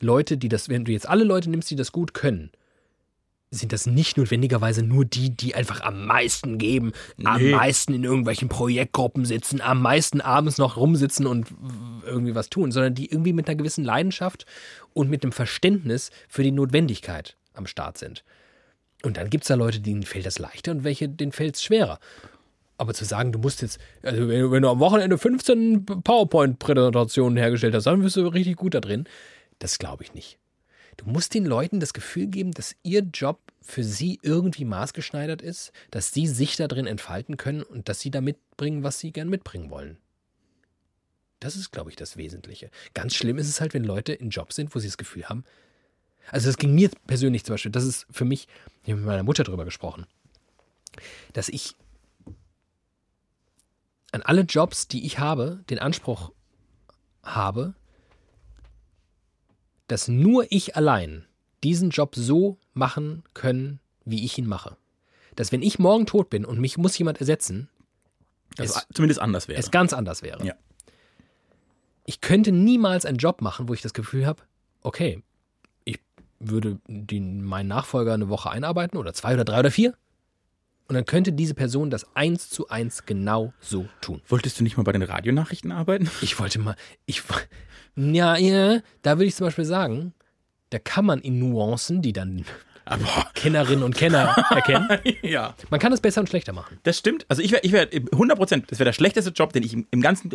Leute, 0.00 0.36
die 0.36 0.48
das, 0.50 0.68
wenn 0.68 0.84
du 0.84 0.92
jetzt 0.92 1.08
alle 1.08 1.24
Leute 1.24 1.48
nimmst, 1.48 1.70
die 1.70 1.76
das 1.76 1.92
gut 1.92 2.12
können, 2.12 2.50
sind 3.52 3.72
das 3.72 3.86
nicht 3.86 4.16
notwendigerweise 4.16 4.82
nur 4.84 5.04
die, 5.04 5.30
die 5.30 5.56
einfach 5.56 5.80
am 5.80 6.06
meisten 6.06 6.56
geben, 6.58 6.92
am 7.24 7.42
Nee. 7.42 7.50
meisten 7.50 7.92
in 7.94 8.04
irgendwelchen 8.04 8.48
Projektgruppen 8.48 9.24
sitzen, 9.24 9.60
am 9.60 9.82
meisten 9.82 10.20
abends 10.20 10.58
noch 10.58 10.76
rumsitzen 10.76 11.26
und 11.26 11.48
irgendwie 12.06 12.36
was 12.36 12.48
tun, 12.48 12.70
sondern 12.70 12.94
die 12.94 13.10
irgendwie 13.10 13.32
mit 13.32 13.48
einer 13.48 13.56
gewissen 13.56 13.84
Leidenschaft 13.84 14.46
und 14.94 15.10
mit 15.10 15.24
einem 15.24 15.32
Verständnis 15.32 16.10
für 16.28 16.44
die 16.44 16.52
Notwendigkeit 16.52 17.36
am 17.54 17.66
Start 17.66 17.98
sind. 17.98 18.22
Und 19.02 19.16
dann 19.16 19.30
gibt 19.30 19.42
es 19.44 19.48
da 19.48 19.54
Leute, 19.56 19.80
denen 19.80 20.04
fällt 20.04 20.26
das 20.26 20.38
leichter 20.38 20.70
und 20.70 20.84
welche, 20.84 21.08
denen 21.08 21.32
fällt 21.32 21.56
es 21.56 21.64
schwerer. 21.64 21.98
Aber 22.78 22.94
zu 22.94 23.04
sagen, 23.04 23.32
du 23.32 23.38
musst 23.40 23.62
jetzt, 23.62 23.78
also 24.02 24.28
wenn, 24.28 24.40
du- 24.42 24.50
wenn 24.52 24.62
du 24.62 24.68
am 24.68 24.78
Wochenende 24.78 25.18
15 25.18 25.84
PowerPoint-Präsentationen 25.86 27.36
hergestellt 27.36 27.74
hast, 27.74 27.84
dann 27.84 28.00
bist 28.00 28.16
du 28.16 28.26
richtig 28.28 28.56
gut 28.56 28.74
da 28.74 28.80
drin. 28.80 29.04
Das 29.58 29.78
glaube 29.78 30.04
ich 30.04 30.14
nicht. 30.14 30.38
Du 31.00 31.08
musst 31.08 31.32
den 31.32 31.46
Leuten 31.46 31.80
das 31.80 31.94
Gefühl 31.94 32.26
geben, 32.26 32.52
dass 32.52 32.76
ihr 32.82 33.00
Job 33.00 33.40
für 33.62 33.82
sie 33.82 34.18
irgendwie 34.22 34.66
maßgeschneidert 34.66 35.40
ist, 35.40 35.72
dass 35.90 36.12
sie 36.12 36.26
sich 36.26 36.56
da 36.56 36.68
drin 36.68 36.86
entfalten 36.86 37.38
können 37.38 37.62
und 37.62 37.88
dass 37.88 38.00
sie 38.00 38.10
da 38.10 38.20
mitbringen, 38.20 38.82
was 38.82 38.98
sie 38.98 39.10
gern 39.10 39.30
mitbringen 39.30 39.70
wollen. 39.70 39.96
Das 41.38 41.56
ist, 41.56 41.70
glaube 41.70 41.88
ich, 41.88 41.96
das 41.96 42.18
Wesentliche. 42.18 42.70
Ganz 42.92 43.14
schlimm 43.14 43.38
ist 43.38 43.48
es 43.48 43.62
halt, 43.62 43.72
wenn 43.72 43.82
Leute 43.82 44.12
in 44.12 44.28
Jobs 44.28 44.56
sind, 44.56 44.74
wo 44.74 44.78
sie 44.78 44.88
das 44.88 44.98
Gefühl 44.98 45.26
haben. 45.26 45.44
Also, 46.30 46.50
das 46.50 46.58
ging 46.58 46.74
mir 46.74 46.90
persönlich 47.06 47.44
zum 47.44 47.54
Beispiel, 47.54 47.72
das 47.72 47.84
ist 47.84 48.06
für 48.10 48.26
mich, 48.26 48.46
ich 48.82 48.90
habe 48.90 49.00
mit 49.00 49.06
meiner 49.06 49.22
Mutter 49.22 49.42
drüber 49.42 49.64
gesprochen, 49.64 50.06
dass 51.32 51.48
ich 51.48 51.76
an 54.12 54.20
alle 54.20 54.42
Jobs, 54.42 54.86
die 54.86 55.06
ich 55.06 55.18
habe, 55.18 55.64
den 55.70 55.78
Anspruch 55.78 56.30
habe, 57.22 57.74
dass 59.90 60.08
nur 60.08 60.46
ich 60.50 60.76
allein 60.76 61.26
diesen 61.64 61.90
Job 61.90 62.14
so 62.14 62.58
machen 62.74 63.24
können, 63.34 63.80
wie 64.04 64.24
ich 64.24 64.38
ihn 64.38 64.46
mache. 64.46 64.76
Dass 65.36 65.52
wenn 65.52 65.62
ich 65.62 65.78
morgen 65.78 66.06
tot 66.06 66.30
bin 66.30 66.44
und 66.44 66.60
mich 66.60 66.78
muss 66.78 66.96
jemand 66.96 67.18
ersetzen, 67.18 67.68
Das 68.56 68.76
es, 68.76 68.86
zumindest 68.94 69.20
anders 69.20 69.48
wäre. 69.48 69.58
es 69.58 69.70
ganz 69.70 69.92
anders 69.92 70.22
wäre. 70.22 70.44
Ja. 70.44 70.54
Ich 72.06 72.20
könnte 72.20 72.52
niemals 72.52 73.04
einen 73.04 73.18
Job 73.18 73.40
machen, 73.42 73.68
wo 73.68 73.74
ich 73.74 73.82
das 73.82 73.92
Gefühl 73.92 74.26
habe, 74.26 74.42
okay, 74.82 75.22
ich 75.84 75.98
würde 76.38 76.78
den, 76.86 77.42
meinen 77.44 77.68
Nachfolger 77.68 78.14
eine 78.14 78.28
Woche 78.28 78.50
einarbeiten 78.50 78.96
oder 78.96 79.12
zwei 79.12 79.34
oder 79.34 79.44
drei 79.44 79.60
oder 79.60 79.70
vier. 79.70 79.94
Und 80.90 80.94
dann 80.96 81.06
könnte 81.06 81.30
diese 81.32 81.54
Person 81.54 81.88
das 81.88 82.04
eins 82.16 82.50
zu 82.50 82.68
eins 82.68 83.06
genau 83.06 83.52
so 83.60 83.86
tun. 84.00 84.20
Wolltest 84.26 84.58
du 84.58 84.64
nicht 84.64 84.76
mal 84.76 84.82
bei 84.82 84.90
den 84.90 85.02
Radionachrichten 85.02 85.70
arbeiten? 85.70 86.10
Ich 86.20 86.40
wollte 86.40 86.58
mal, 86.58 86.74
ich, 87.06 87.22
ja, 87.94 88.36
ja, 88.36 88.80
da 89.02 89.16
würde 89.16 89.26
ich 89.26 89.36
zum 89.36 89.46
Beispiel 89.46 89.64
sagen, 89.64 90.14
da 90.70 90.80
kann 90.80 91.04
man 91.04 91.20
in 91.20 91.38
Nuancen, 91.38 92.02
die 92.02 92.12
dann 92.12 92.44
Aber 92.86 93.04
Kennerinnen 93.34 93.84
und 93.84 93.94
Kenner 93.94 94.34
erkennen, 94.50 94.88
ja, 95.22 95.54
man 95.70 95.78
kann 95.78 95.92
es 95.92 96.00
besser 96.00 96.22
und 96.22 96.28
schlechter 96.28 96.52
machen. 96.52 96.80
das 96.82 96.98
stimmt. 96.98 97.24
Also 97.28 97.40
ich 97.40 97.52
wäre 97.52 97.62
ich 97.62 97.70
wär 97.70 97.88
100 97.92 98.36
Prozent, 98.36 98.64
das 98.72 98.80
wäre 98.80 98.86
der 98.86 98.92
schlechteste 98.92 99.30
Job, 99.30 99.52
den 99.52 99.62
ich 99.62 99.72
im, 99.74 99.86
im 99.92 100.00
ganzen 100.00 100.32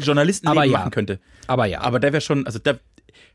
Journalistenleben 0.00 0.56
Aber 0.56 0.66
ja. 0.70 0.78
machen 0.78 0.92
könnte. 0.92 1.18
Aber 1.48 1.66
ja, 1.66 1.80
Aber 1.80 1.98
der 1.98 2.12
wäre 2.12 2.20
schon, 2.20 2.46
also 2.46 2.60
da, 2.60 2.78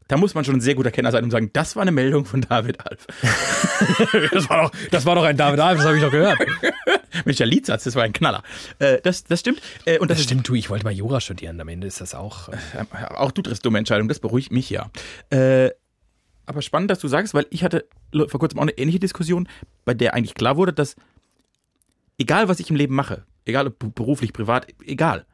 da 0.07 0.17
muss 0.17 0.36
man 0.36 0.45
schon 0.45 0.55
ein 0.55 0.61
sehr 0.61 0.76
guter 0.76 0.91
Kenner 0.91 1.11
sein 1.11 1.23
und 1.23 1.32
sagen, 1.32 1.49
das 1.53 1.76
war 1.76 1.82
eine 1.82 1.91
Meldung 1.91 2.26
von 2.26 2.41
David 2.41 2.80
Alf. 2.86 3.07
das 4.32 4.49
war 4.49 4.63
doch, 4.63 4.71
das 4.91 5.05
war 5.05 5.15
doch 5.15 5.23
ein 5.23 5.38
David 5.38 5.59
Alf, 5.59 5.78
das 5.78 5.86
habe 5.88 5.97
ich 5.97 6.03
doch 6.03 6.11
gehört. 6.11 6.38
Mensch, 7.26 7.38
der 7.38 7.47
Liedsatz, 7.47 7.86
das 7.86 7.95
war 7.95 8.03
ein 8.03 8.13
Knaller. 8.13 8.43
Äh, 8.80 8.99
das, 9.01 9.23
das 9.23 9.39
stimmt. 9.39 9.61
Äh, 9.86 9.99
und 9.99 10.11
das, 10.11 10.17
Das 10.17 10.26
stimmt, 10.26 10.47
du, 10.47 10.55
ich 10.55 10.69
wollte 10.69 10.86
mal 10.86 10.91
Jura 10.93 11.21
studieren, 11.21 11.59
am 11.59 11.67
Ende 11.67 11.88
ist 11.88 12.01
das 12.01 12.13
auch. 12.13 12.49
äh, 12.49 12.55
äh, 12.82 13.05
auch 13.15 13.32
du 13.32 13.41
triffst 13.41 13.65
dumme 13.65 13.80
Entscheidungen, 13.80 14.09
das 14.09 14.19
beruhigt 14.19 14.51
mich 14.51 14.69
ja. 14.69 14.89
Äh, 15.30 15.71
aber 16.45 16.61
spannend, 16.61 16.91
dass 16.91 16.99
du 16.99 17.07
sagst, 17.07 17.34
weil 17.34 17.47
ich 17.49 17.63
hatte 17.63 17.86
vor 18.28 18.39
kurzem 18.39 18.59
auch 18.59 18.63
eine 18.63 18.78
ähnliche 18.78 18.99
Diskussion, 18.99 19.47
bei 19.84 19.93
der 19.93 20.13
eigentlich 20.13 20.36
klar 20.36 20.57
wurde, 20.57 20.73
dass 20.73 20.95
egal 22.17 22.47
was 22.47 22.59
ich 22.59 22.69
im 22.69 22.76
Leben 22.76 22.93
mache, 22.95 23.26
egal 23.45 23.67
ob 23.67 23.95
beruflich, 23.95 24.32
privat, 24.34 24.67
egal, 24.86 25.26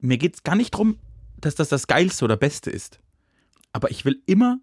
mir 0.00 0.18
geht 0.18 0.34
es 0.34 0.42
gar 0.42 0.56
nicht 0.56 0.72
darum, 0.72 0.98
dass 1.36 1.54
das 1.54 1.68
das 1.68 1.86
Geilste 1.86 2.24
oder 2.24 2.36
Beste 2.36 2.70
ist. 2.70 3.00
Aber 3.74 3.90
ich 3.90 4.06
will 4.06 4.22
immer, 4.24 4.58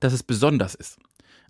dass 0.00 0.14
es 0.14 0.22
besonders 0.22 0.74
ist. 0.74 0.96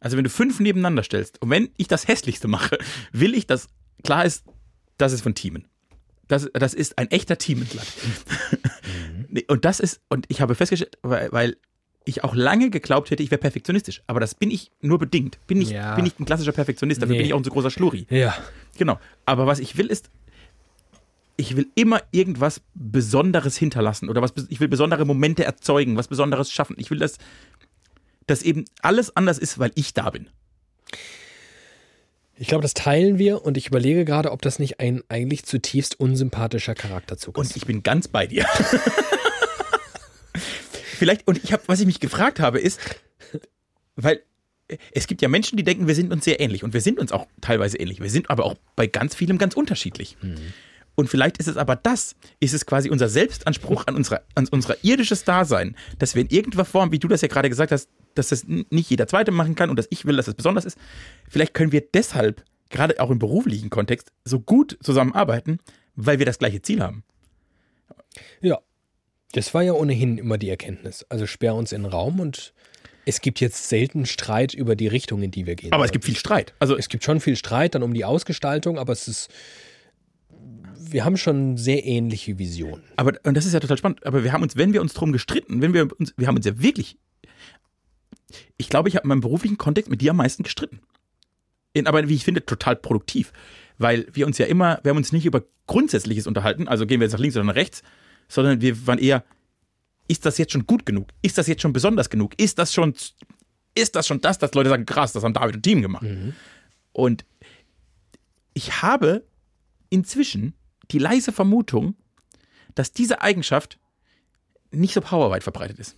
Also 0.01 0.17
wenn 0.17 0.25
du 0.25 0.31
fünf 0.31 0.59
nebeneinander 0.59 1.03
stellst 1.05 1.41
und 1.41 1.51
wenn 1.51 1.71
ich 1.77 1.87
das 1.87 2.09
Hässlichste 2.09 2.49
mache, 2.49 2.77
will 3.13 3.35
ich, 3.35 3.47
dass 3.47 3.69
klar 4.03 4.25
ist, 4.25 4.45
das 4.99 5.13
ist 5.13 5.21
von 5.23 5.35
Teamen. 5.37 5.67
Das, 6.29 6.49
das 6.55 6.75
ist 6.75 6.99
ein 6.99 7.11
echter 7.13 7.39
Teamentland. 7.39 7.87
Nee, 9.29 9.45
und 9.49 9.65
das 9.65 9.81
ist, 9.81 10.01
und 10.09 10.27
ich 10.29 10.41
habe 10.41 10.55
festgestellt, 10.55 10.97
weil, 11.03 11.33
weil 11.33 11.57
ich 12.05 12.23
auch 12.23 12.35
lange 12.37 12.71
geglaubt 12.71 13.11
hätte, 13.11 13.23
ich 13.23 13.31
wäre 13.33 13.41
perfektionistisch. 13.41 14.03
Aber 14.07 14.21
das 14.21 14.35
bin 14.37 14.51
ich 14.51 14.71
nur 14.81 14.99
bedingt. 14.99 15.39
Bin 15.49 15.61
ich, 15.61 15.71
Ja. 15.71 15.97
bin 15.97 16.07
ich 16.07 16.19
ein 16.21 16.25
klassischer 16.25 16.53
Perfektionist, 16.53 17.03
dafür 17.03 17.15
Nee. 17.15 17.19
bin 17.19 17.27
ich 17.27 17.33
auch 17.35 17.39
ein 17.39 17.45
so 17.45 17.51
großer 17.51 17.71
Schluri. 17.71 18.07
Ja. 18.11 18.37
Genau. 18.79 19.01
Aber 19.25 19.47
was 19.49 19.59
ich 19.59 19.77
will, 19.77 19.87
ist, 19.87 20.11
ich 21.37 21.57
will 21.57 21.67
immer 21.75 22.03
irgendwas 22.13 22.61
Besonderes 22.75 23.57
hinterlassen 23.57 24.09
oder 24.09 24.23
was, 24.23 24.33
ich 24.49 24.61
will 24.61 24.69
besondere 24.69 25.05
Momente 25.05 25.45
erzeugen, 25.45 25.97
was 25.97 26.09
Besonderes 26.09 26.53
schaffen. 26.53 26.77
Ich 26.79 26.91
will, 26.91 26.99
dass, 26.99 27.19
dass 28.27 28.43
eben 28.43 28.65
alles 28.83 29.17
anders 29.17 29.39
ist, 29.39 29.59
weil 29.59 29.73
ich 29.75 29.95
da 29.95 30.11
bin. 30.11 30.29
Ich 32.37 32.49
glaube, 32.49 32.63
das 32.63 32.75
teilen 32.75 33.19
wir 33.19 33.45
und 33.45 33.57
ich 33.57 33.69
überlege 33.69 34.05
gerade, 34.05 34.33
ob 34.33 34.43
das 34.43 34.59
nicht 34.59 34.81
ein 34.81 35.03
eigentlich 35.09 35.45
zutiefst 35.45 35.99
unsympathischer 36.01 36.75
Charakterzug 36.75 37.39
Und 37.39 37.47
ist. 37.47 37.57
ich 37.57 37.67
bin 37.67 37.83
ganz 37.83 38.09
bei 38.09 38.27
dir. 38.27 38.47
Vielleicht, 40.35 41.27
und 41.27 41.43
ich 41.43 41.53
habe, 41.53 41.63
was 41.67 41.81
ich 41.81 41.87
mich 41.87 42.01
gefragt 42.01 42.41
habe, 42.41 42.59
ist, 42.61 42.81
weil 43.97 44.23
es 44.93 45.07
gibt 45.07 45.23
ja 45.23 45.29
Menschen, 45.29 45.57
die 45.57 45.63
denken, 45.63 45.87
wir 45.87 45.95
sind 45.95 46.13
uns 46.13 46.25
sehr 46.25 46.41
ähnlich. 46.41 46.65
Und 46.65 46.73
wir 46.73 46.81
sind 46.81 46.99
uns 46.99 47.13
auch 47.13 47.27
teilweise 47.41 47.77
ähnlich. 47.79 48.01
Wir 48.01 48.11
sind 48.11 48.31
aber 48.31 48.45
auch 48.45 48.55
bei 48.77 48.87
ganz 48.87 49.15
vielem 49.15 49.39
ganz 49.39 49.55
unterschiedlich. 49.55 50.17
Und 50.95 51.09
vielleicht 51.09 51.39
ist 51.39 51.49
es 51.49 51.57
aber 51.57 51.77
das, 51.77 52.15
ist 52.41 52.55
es 52.55 52.67
quasi 52.67 52.91
unser 52.91 53.09
Selbstanspruch 53.09 53.87
an, 53.87 53.97
unserer, 53.97 54.23
an 54.35 54.47
unser 54.49 54.77
irdisches 54.85 55.25
Dasein, 55.25 55.77
dass 55.99 56.15
wir 56.15 56.23
in 56.23 56.29
irgendeiner 56.29 56.65
Form, 56.65 56.93
wie 56.93 56.99
du 56.99 57.09
das 57.09 57.21
ja 57.21 57.29
gerade 57.29 57.49
gesagt 57.49 57.73
hast, 57.73 57.89
dass 58.15 58.29
das 58.29 58.45
nicht 58.47 58.91
jeder 58.91 59.09
Zweite 59.09 59.33
machen 59.33 59.57
kann 59.57 59.71
und 59.71 59.77
dass 59.77 59.89
ich 59.91 60.05
will, 60.05 60.17
dass 60.17 60.29
es 60.29 60.35
besonders 60.35 60.65
ist. 60.65 60.79
Vielleicht 61.29 61.55
können 61.55 61.73
wir 61.73 61.81
deshalb, 61.81 62.45
gerade 62.71 63.01
auch 63.01 63.11
im 63.11 63.19
beruflichen 63.19 63.71
Kontext, 63.71 64.13
so 64.25 64.39
gut 64.41 64.79
zusammenarbeiten, 64.83 65.59
weil 65.97 66.19
wir 66.19 66.27
das 66.27 66.39
gleiche 66.39 66.63
Ziel 66.63 66.81
haben. 66.81 67.03
Ja. 68.41 68.61
Das 69.33 69.53
war 69.53 69.63
ja 69.63 69.73
ohnehin 69.73 70.19
immer 70.19 70.39
die 70.39 70.49
Erkenntnis. 70.49 71.05
Also 71.09 71.27
sperr 71.27 71.57
uns 71.57 71.73
in 71.73 71.83
den 71.83 71.91
Raum 71.91 72.21
und 72.21 72.55
es 73.05 73.21
gibt 73.21 73.41
jetzt 73.41 73.69
selten 73.69 74.07
Streit 74.07 74.55
über 74.55 74.77
die 74.77 74.87
Richtung, 74.87 75.23
in 75.23 75.31
die 75.31 75.47
wir 75.47 75.57
gehen. 75.57 75.73
Aber 75.73 75.85
es 75.85 75.93
gibt 75.93 76.05
viel 76.05 76.17
Streit. 76.17 76.55
Also 76.59 76.77
es 76.77 76.89
gibt 76.89 77.05
schon 77.05 77.21
viel 77.21 77.37
Streit 77.37 77.75
dann 77.75 77.83
um 77.83 77.95
die 77.95 78.05
Ausgestaltung, 78.05 78.79
aber 78.79 78.93
es 78.93 79.09
ist. 79.09 79.29
Wir 80.91 81.05
haben 81.05 81.17
schon 81.17 81.57
sehr 81.57 81.85
ähnliche 81.85 82.39
Visionen. 82.39 82.83
Aber, 82.97 83.13
und 83.25 83.37
das 83.37 83.47
ist 83.47 83.53
ja 83.53 83.61
total 83.61 83.79
spannend, 83.79 84.05
aber 84.07 84.25
wir 84.25 84.33
haben 84.33 84.43
uns, 84.43 84.57
wenn 84.57 84.73
wir 84.73 84.81
uns 84.81 84.95
drum 84.95 85.13
gestritten, 85.13 85.63
wenn 85.63 85.73
wir 85.73 85.89
uns, 85.99 86.15
wir 86.17 86.27
haben 86.27 86.37
uns 86.37 86.47
ja 86.47 86.61
wirklich, 86.61 86.99
ich 88.57 88.69
glaube, 88.69 88.89
ich 88.89 88.97
habe 88.97 89.05
in 89.05 89.09
meinem 89.09 89.21
beruflichen 89.21 89.59
Kontext 89.59 89.91
mit 89.91 90.01
dir 90.01 90.11
am 90.11 90.17
meisten 90.17 90.43
gestritten. 90.43 90.81
In, 91.73 91.87
aber 91.87 92.09
wie 92.09 92.15
ich 92.15 92.25
finde, 92.25 92.45
total 92.45 92.77
produktiv. 92.77 93.33
Weil 93.79 94.07
wir 94.13 94.27
uns 94.27 94.39
ja 94.39 94.47
immer, 94.47 94.79
wir 94.83 94.91
haben 94.91 94.97
uns 94.97 95.13
nicht 95.13 95.27
über 95.27 95.43
Grundsätzliches 95.67 96.27
unterhalten, 96.27 96.69
also 96.69 96.87
gehen 96.87 97.01
wir 97.01 97.07
jetzt 97.07 97.13
nach 97.13 97.21
links 97.21 97.37
oder 97.37 97.45
nach 97.45 97.57
rechts, 97.57 97.83
sondern 98.29 98.61
wir 98.61 98.87
waren 98.87 98.99
eher, 98.99 99.25
ist 100.07 100.27
das 100.27 100.39
jetzt 100.39 100.53
schon 100.53 100.67
gut 100.67 100.87
genug? 100.87 101.09
Ist 101.23 101.39
das 101.39 101.47
jetzt 101.47 101.63
schon 101.63 101.73
besonders 101.73 102.11
genug? 102.11 102.35
Ist 102.37 102.59
das 102.59 102.73
schon, 102.73 102.95
ist 103.75 103.97
das 103.97 104.07
schon 104.07 104.21
das, 104.21 104.39
dass 104.39 104.55
Leute 104.55 104.71
sagen, 104.71 104.87
krass, 104.87 105.13
das 105.13 105.25
haben 105.25 105.35
David 105.35 105.57
und 105.57 105.63
Team 105.63 105.83
gemacht. 105.83 106.07
Und 106.93 107.25
ich 108.53 108.83
habe 108.83 109.25
inzwischen 109.91 110.55
die 110.91 110.99
leise 110.99 111.33
Vermutung, 111.33 111.97
dass 112.75 112.93
diese 112.93 113.23
Eigenschaft 113.23 113.79
nicht 114.71 114.95
so 114.95 115.01
powerweit 115.01 115.43
verbreitet 115.43 115.79
ist. 115.79 115.97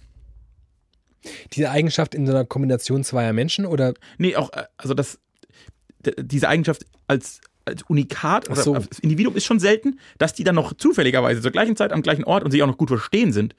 Diese 1.52 1.70
Eigenschaft 1.70 2.14
in 2.14 2.26
so 2.26 2.32
einer 2.32 2.44
Kombination 2.44 3.02
zweier 3.02 3.32
Menschen 3.32 3.66
oder 3.66 3.94
Nee, 4.18 4.36
auch, 4.36 4.52
äh, 4.52 4.64
also 4.76 4.94
das, 4.94 5.18
diese 6.18 6.48
Eigenschaft 6.48 6.84
als, 7.06 7.40
als 7.64 7.82
Unikat 7.82 8.48
oder 8.48 8.62
so. 8.62 8.74
als 8.74 8.98
Individuum 9.00 9.34
ist 9.34 9.44
schon 9.44 9.58
selten, 9.58 9.98
dass 10.18 10.34
die 10.34 10.44
dann 10.44 10.54
noch 10.54 10.74
zufälligerweise 10.74 11.40
zur 11.40 11.50
gleichen 11.50 11.76
Zeit 11.76 11.92
am 11.92 12.02
gleichen 12.02 12.24
Ort 12.24 12.44
und 12.44 12.50
sich 12.50 12.62
auch 12.62 12.66
noch 12.66 12.78
gut 12.78 12.88
verstehen 12.88 13.32
sind. 13.32 13.56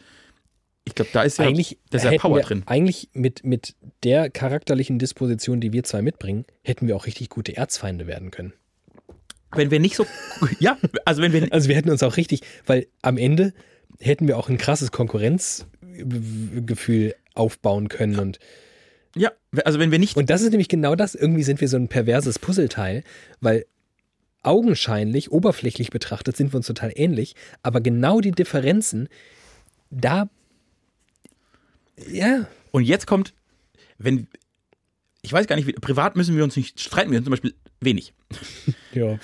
Ich 0.86 0.95
glaube, 0.95 1.11
da 1.11 1.23
ist 1.23 1.38
ja, 1.38 1.45
eigentlich, 1.45 1.78
da 1.89 1.97
ist 1.97 2.05
ja 2.05 2.17
Power 2.17 2.39
drin. 2.39 2.63
eigentlich 2.65 3.09
mit, 3.11 3.43
mit 3.43 3.75
der 4.03 4.30
charakterlichen 4.30 4.99
Disposition, 4.99 5.59
die 5.59 5.73
wir 5.73 5.84
zwei 5.84 6.01
mitbringen, 6.01 6.45
hätten 6.63 6.88
wir 6.88 6.95
auch 6.95 7.05
richtig 7.05 7.28
gute 7.28 7.57
Erzfeinde 7.57 8.07
werden 8.07 8.32
können. 8.32 8.53
Wenn 9.52 9.72
wir 9.72 9.80
nicht 9.80 9.95
so, 9.95 10.06
ja, 10.60 10.78
also 11.06 11.22
wenn 11.22 11.34
wir, 11.34 11.48
Also 11.52 11.70
wir 11.70 11.76
hätten 11.76 11.89
uns 11.89 12.04
auch 12.04 12.18
richtig, 12.18 12.41
weil 12.66 12.88
am 13.02 13.18
Ende 13.18 13.54
hätten 14.00 14.28
wir 14.28 14.38
auch 14.38 14.50
ein 14.50 14.58
krasses 14.58 14.91
Konkurrenzgefühl 14.91 17.16
aufbauen 17.34 17.88
können 17.88 18.20
und 18.20 18.39
ja, 19.16 19.32
also 19.66 19.80
wenn 19.80 19.91
wir 19.91 20.00
nicht, 20.00 20.16
Und 20.16 20.30
das 20.30 20.41
ist 20.41 20.52
nämlich 20.52 20.70
genau 20.70 20.95
das. 20.95 21.16
Irgendwie 21.16 21.43
sind 21.43 21.60
wir 21.60 21.68
so 21.68 21.78
ein 21.78 21.88
perverses 21.88 22.38
Puzzleteil, 22.38 23.04
weil 23.41 23.66
augenscheinlich, 24.43 25.32
oberflächlich 25.32 25.89
betrachtet, 25.89 26.38
sind 26.38 26.54
wir 26.54 26.58
uns 26.58 26.68
total 26.68 26.91
ähnlich, 26.95 27.36
aber 27.64 27.82
genau 27.82 28.22
die 28.22 28.32
Differenzen, 28.32 29.10
da. 29.89 30.30
Ja. 32.08 32.48
und 32.72 32.84
jetzt 32.84 33.08
kommt, 33.08 33.34
wenn, 33.98 34.28
ich 35.24 35.34
weiß 35.34 35.48
gar 35.48 35.56
nicht, 35.56 35.68
wie, 35.68 35.74
privat 35.74 36.16
müssen 36.16 36.38
wir 36.38 36.43
uns 36.43 36.56
nicht 36.56 36.80
streiten, 36.80 37.10
wir 37.10 37.18
uns 37.18 37.26
zum 37.26 37.32
Beispiel 37.32 37.56
wenig. 37.82 38.13
ja. 38.93 39.17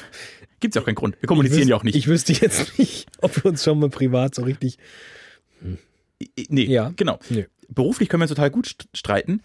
Gibt 0.59 0.73
es 0.73 0.75
ja 0.75 0.81
auch 0.81 0.85
keinen 0.85 0.95
Grund. 0.95 1.17
Wir 1.21 1.27
kommunizieren 1.27 1.67
ja 1.67 1.75
auch 1.75 1.83
nicht. 1.83 1.95
Ich 1.95 2.07
wüsste 2.07 2.33
jetzt 2.33 2.77
nicht, 2.79 3.07
ob 3.21 3.35
wir 3.35 3.45
uns 3.45 3.63
schon 3.63 3.79
mal 3.79 3.89
privat 3.89 4.33
so 4.35 4.43
richtig. 4.43 4.77
I- 6.21 6.47
Nee, 6.49 6.65
Ja. 6.65 6.93
genau. 6.95 7.19
Nö. 7.29 7.43
Beruflich 7.69 8.07
können 8.09 8.21
wir 8.21 8.25
uns 8.25 8.29
total 8.31 8.51
gut 8.51 8.67
st- 8.67 8.85
streiten. 8.93 9.41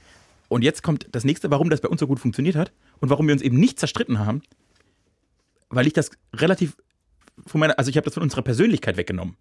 Und 0.49 0.63
jetzt 0.63 0.83
kommt 0.83 1.07
das 1.13 1.25
nächste, 1.25 1.51
warum 1.51 1.71
das 1.71 1.81
bei 1.81 1.89
uns 1.89 2.01
so 2.01 2.07
gut 2.07 2.21
funktioniert 2.21 2.57
hat 2.57 2.73
und 3.01 3.11
warum 3.11 3.27
wir 3.27 3.33
uns 3.33 3.43
eben 3.43 3.59
nicht 3.59 3.79
zerstritten 3.79 4.19
haben. 4.19 4.43
Weil 5.71 5.87
ich 5.87 5.93
das 5.93 6.11
relativ 6.35 6.77
von 7.47 7.61
meiner, 7.61 7.79
also 7.79 7.91
ich 7.91 7.97
habe 7.97 8.05
das 8.05 8.15
von 8.15 8.23
unserer 8.23 8.43
Persönlichkeit 8.43 8.97
weggenommen. 8.97 9.37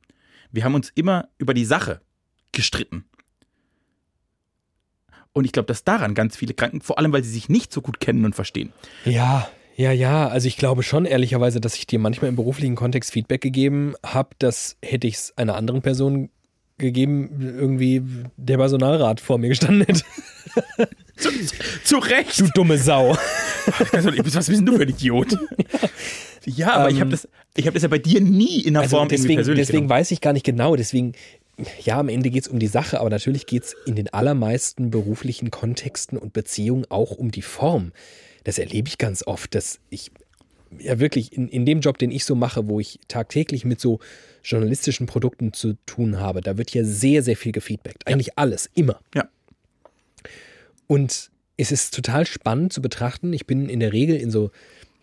Wir 0.52 0.64
haben 0.64 0.76
uns 0.76 0.92
immer 0.96 1.30
über 1.38 1.54
die 1.54 1.66
Sache 1.66 2.02
gestritten. 2.52 3.06
Und 5.34 5.46
ich 5.46 5.52
glaube, 5.52 5.68
dass 5.68 5.84
daran 5.84 6.16
ganz 6.16 6.36
viele 6.36 6.54
Kranken, 6.54 6.82
vor 6.82 6.98
allem 6.98 7.14
weil 7.14 7.24
sie 7.24 7.30
sich 7.32 7.48
nicht 7.50 7.72
so 7.72 7.82
gut 7.82 8.00
kennen 8.00 8.26
und 8.26 8.34
verstehen. 8.34 8.74
Ja, 9.06 9.50
ja, 9.78 9.92
ja. 9.92 10.28
Also 10.28 10.48
ich 10.48 10.58
glaube 10.58 10.84
schon 10.84 11.06
ehrlicherweise, 11.06 11.62
dass 11.62 11.76
ich 11.76 11.88
dir 11.88 12.00
manchmal 12.00 12.30
im 12.30 12.36
beruflichen 12.36 12.76
Kontext 12.76 13.12
Feedback 13.12 13.42
gegeben 13.42 13.94
habe, 14.06 14.30
das 14.40 14.76
hätte 14.84 15.08
ich 15.08 15.16
es 15.16 15.38
einer 15.38 15.56
anderen 15.56 15.82
Person 15.82 16.30
gegeben, 16.78 17.30
irgendwie 17.58 18.02
der 18.38 18.58
Personalrat 18.58 19.20
vor 19.22 19.38
mir 19.38 19.50
gestanden 19.50 19.86
hätte. 19.86 20.02
Zu, 21.18 21.30
zu 21.84 21.98
Recht! 21.98 22.40
Du 22.40 22.48
dumme 22.54 22.78
Sau. 22.78 23.16
Also, 23.92 24.12
was 24.16 24.34
bist 24.34 24.50
denn 24.50 24.66
du 24.66 24.78
für 24.78 24.84
ein 24.84 24.90
Idiot? 24.90 25.36
ja, 26.46 26.74
aber 26.74 26.90
ich 26.90 27.00
habe 27.02 27.10
das, 27.10 27.28
ich 27.56 27.68
hab 27.68 27.74
das 27.74 27.84
ja 27.84 27.90
bei 27.90 27.98
dir 27.98 28.22
nie 28.22 28.62
in 28.62 28.74
der 28.74 28.84
Also 28.84 28.98
Form 28.98 29.10
deswegen, 29.10 29.36
persönlich 29.36 29.68
deswegen 29.68 29.88
genommen. 29.88 30.00
weiß 30.00 30.12
ich 30.12 30.22
gar 30.22 30.34
nicht 30.34 30.46
genau. 30.46 30.76
Deswegen, 30.76 31.14
ja, 31.84 32.00
am 32.00 32.10
Ende 32.10 32.30
geht 32.30 32.44
es 32.44 32.48
um 32.48 32.60
die 32.60 32.68
Sache, 32.68 33.00
aber 33.00 33.10
natürlich 33.10 33.46
geht 33.46 33.64
es 33.64 33.76
in 33.86 33.96
den 33.96 34.14
allermeisten 34.14 34.90
beruflichen 34.90 35.52
Kontexten 35.52 36.18
und 36.18 36.34
Beziehungen 36.34 36.86
auch 36.90 37.12
um 37.12 37.32
die 37.32 37.42
Form. 37.42 37.92
Das 38.48 38.60
erlebe 38.60 38.88
ich 38.88 38.98
ganz 38.98 39.28
oft, 39.28 39.54
dass 39.56 39.82
ich 39.90 40.10
ja 40.80 41.02
wirklich 41.02 41.34
in, 41.34 41.50
in 41.50 41.66
dem 41.66 41.82
Job, 41.82 41.98
den 41.98 42.12
ich 42.12 42.24
so 42.24 42.34
mache, 42.34 42.70
wo 42.70 42.80
ich 42.80 42.98
tagtäglich 43.10 43.66
mit 43.66 43.82
so 43.82 44.00
journalistischen 44.42 45.06
Produkten 45.06 45.52
zu 45.52 45.74
tun 45.86 46.22
habe, 46.22 46.40
da 46.40 46.58
wird 46.58 46.74
ja 46.74 46.86
sehr, 46.86 47.24
sehr 47.24 47.36
viel 47.36 47.52
gefeedbackt. 47.52 48.08
Eigentlich 48.08 48.38
alles, 48.38 48.70
immer. 48.74 49.02
Ja. 49.14 49.28
Und 50.88 51.30
es 51.58 51.74
ist 51.74 51.94
total 51.94 52.26
spannend 52.26 52.72
zu 52.72 52.82
betrachten. 52.82 53.34
Ich 53.34 53.48
bin 53.48 53.68
in 53.68 53.82
der 53.82 53.92
Regel 53.92 54.16
in 54.16 54.32
so 54.32 54.52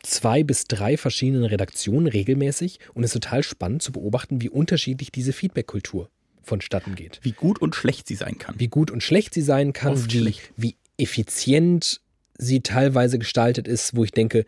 zwei 0.03 0.42
bis 0.42 0.64
drei 0.64 0.97
verschiedenen 0.97 1.45
Redaktionen 1.45 2.07
regelmäßig 2.07 2.78
und 2.95 3.05
es 3.05 3.14
ist 3.14 3.22
total 3.22 3.42
spannend 3.42 3.82
zu 3.82 3.92
beobachten, 3.92 4.40
wie 4.40 4.49
unterschiedlich 4.49 5.12
diese 5.12 5.34
Feedback-Kultur 5.34 6.09
vonstatten 6.42 6.95
geht. 6.95 7.20
Wie 7.20 7.32
gut 7.32 7.61
und 7.61 7.74
schlecht 7.74 8.09
sie 8.09 8.14
sein 8.14 8.38
kann. 8.38 8.55
Wie 8.59 8.68
gut 8.68 8.90
und 8.90 9.03
schlecht 9.03 9.34
sie 9.34 9.42
sein 9.42 9.74
kann, 9.74 9.92
Oft 9.92 10.14
wie, 10.14 10.20
schlecht. 10.20 10.51
wie 10.57 10.76
effizient 10.97 12.01
sie 12.39 12.61
teilweise 12.61 13.18
gestaltet 13.18 13.68
ist, 13.68 13.97
wo 13.97 14.05
ich 14.05 14.12
denke, 14.12 14.45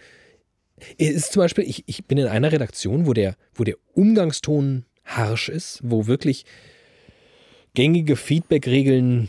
es 0.98 1.10
ist 1.10 1.32
zum 1.32 1.40
Beispiel, 1.40 1.64
ich, 1.64 1.84
ich 1.86 2.04
bin 2.04 2.18
in 2.18 2.26
einer 2.26 2.52
Redaktion, 2.52 3.06
wo 3.06 3.12
der, 3.12 3.36
wo 3.54 3.64
der 3.64 3.76
Umgangston 3.94 4.84
harsch 5.04 5.48
ist, 5.48 5.80
wo 5.82 6.06
wirklich 6.06 6.44
gängige 7.74 8.16
Feedback-Regeln 8.16 9.28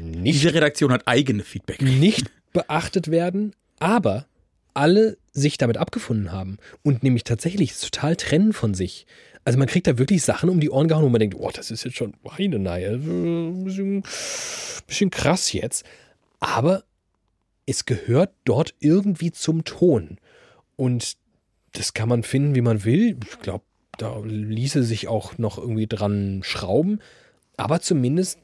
nicht 0.00 0.36
Diese 0.36 0.54
Redaktion 0.54 0.92
hat 0.92 1.06
eigene 1.06 1.42
Feedback. 1.42 1.82
nicht 1.82 2.30
beachtet 2.52 3.10
werden, 3.10 3.54
aber 3.78 4.26
alle 4.74 5.18
sich 5.32 5.58
damit 5.58 5.76
abgefunden 5.76 6.32
haben 6.32 6.58
und 6.82 7.02
nämlich 7.02 7.24
tatsächlich 7.24 7.78
total 7.78 8.16
trennen 8.16 8.52
von 8.52 8.74
sich. 8.74 9.06
Also 9.44 9.58
man 9.58 9.68
kriegt 9.68 9.86
da 9.86 9.98
wirklich 9.98 10.22
Sachen 10.22 10.48
um 10.48 10.60
die 10.60 10.70
Ohren 10.70 10.88
gehauen, 10.88 11.04
wo 11.04 11.08
man 11.08 11.18
denkt, 11.18 11.36
oh, 11.38 11.50
das 11.52 11.70
ist 11.70 11.84
jetzt 11.84 11.96
schon 11.96 12.14
Weinenei, 12.22 12.86
ein 12.86 13.64
bisschen, 13.64 14.02
bisschen 14.86 15.10
krass 15.10 15.52
jetzt. 15.52 15.84
Aber 16.40 16.84
es 17.66 17.84
gehört 17.84 18.34
dort 18.44 18.74
irgendwie 18.80 19.32
zum 19.32 19.64
Ton. 19.64 20.18
Und 20.76 21.16
das 21.72 21.94
kann 21.94 22.08
man 22.08 22.22
finden, 22.22 22.54
wie 22.54 22.60
man 22.60 22.84
will. 22.84 23.18
Ich 23.28 23.38
glaube, 23.40 23.64
da 23.98 24.18
ließe 24.18 24.82
sich 24.82 25.08
auch 25.08 25.38
noch 25.38 25.58
irgendwie 25.58 25.86
dran 25.86 26.40
schrauben. 26.42 27.00
Aber 27.56 27.80
zumindest 27.80 28.38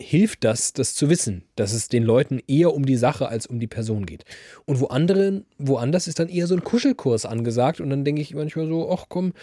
hilft 0.00 0.44
das, 0.44 0.72
das 0.72 0.94
zu 0.94 1.10
wissen, 1.10 1.44
dass 1.56 1.72
es 1.72 1.88
den 1.88 2.02
Leuten 2.02 2.40
eher 2.46 2.74
um 2.74 2.86
die 2.86 2.96
Sache 2.96 3.28
als 3.28 3.46
um 3.46 3.60
die 3.60 3.66
Person 3.66 4.06
geht. 4.06 4.24
Und 4.64 4.80
wo 4.80 4.86
anderen, 4.86 5.44
woanders 5.58 6.08
ist 6.08 6.18
dann 6.18 6.28
eher 6.28 6.46
so 6.46 6.54
ein 6.54 6.64
Kuschelkurs 6.64 7.26
angesagt 7.26 7.80
und 7.80 7.90
dann 7.90 8.04
denke 8.04 8.22
ich 8.22 8.34
manchmal 8.34 8.66
so, 8.66 8.90
ach 8.90 9.06
komm, 9.08 9.34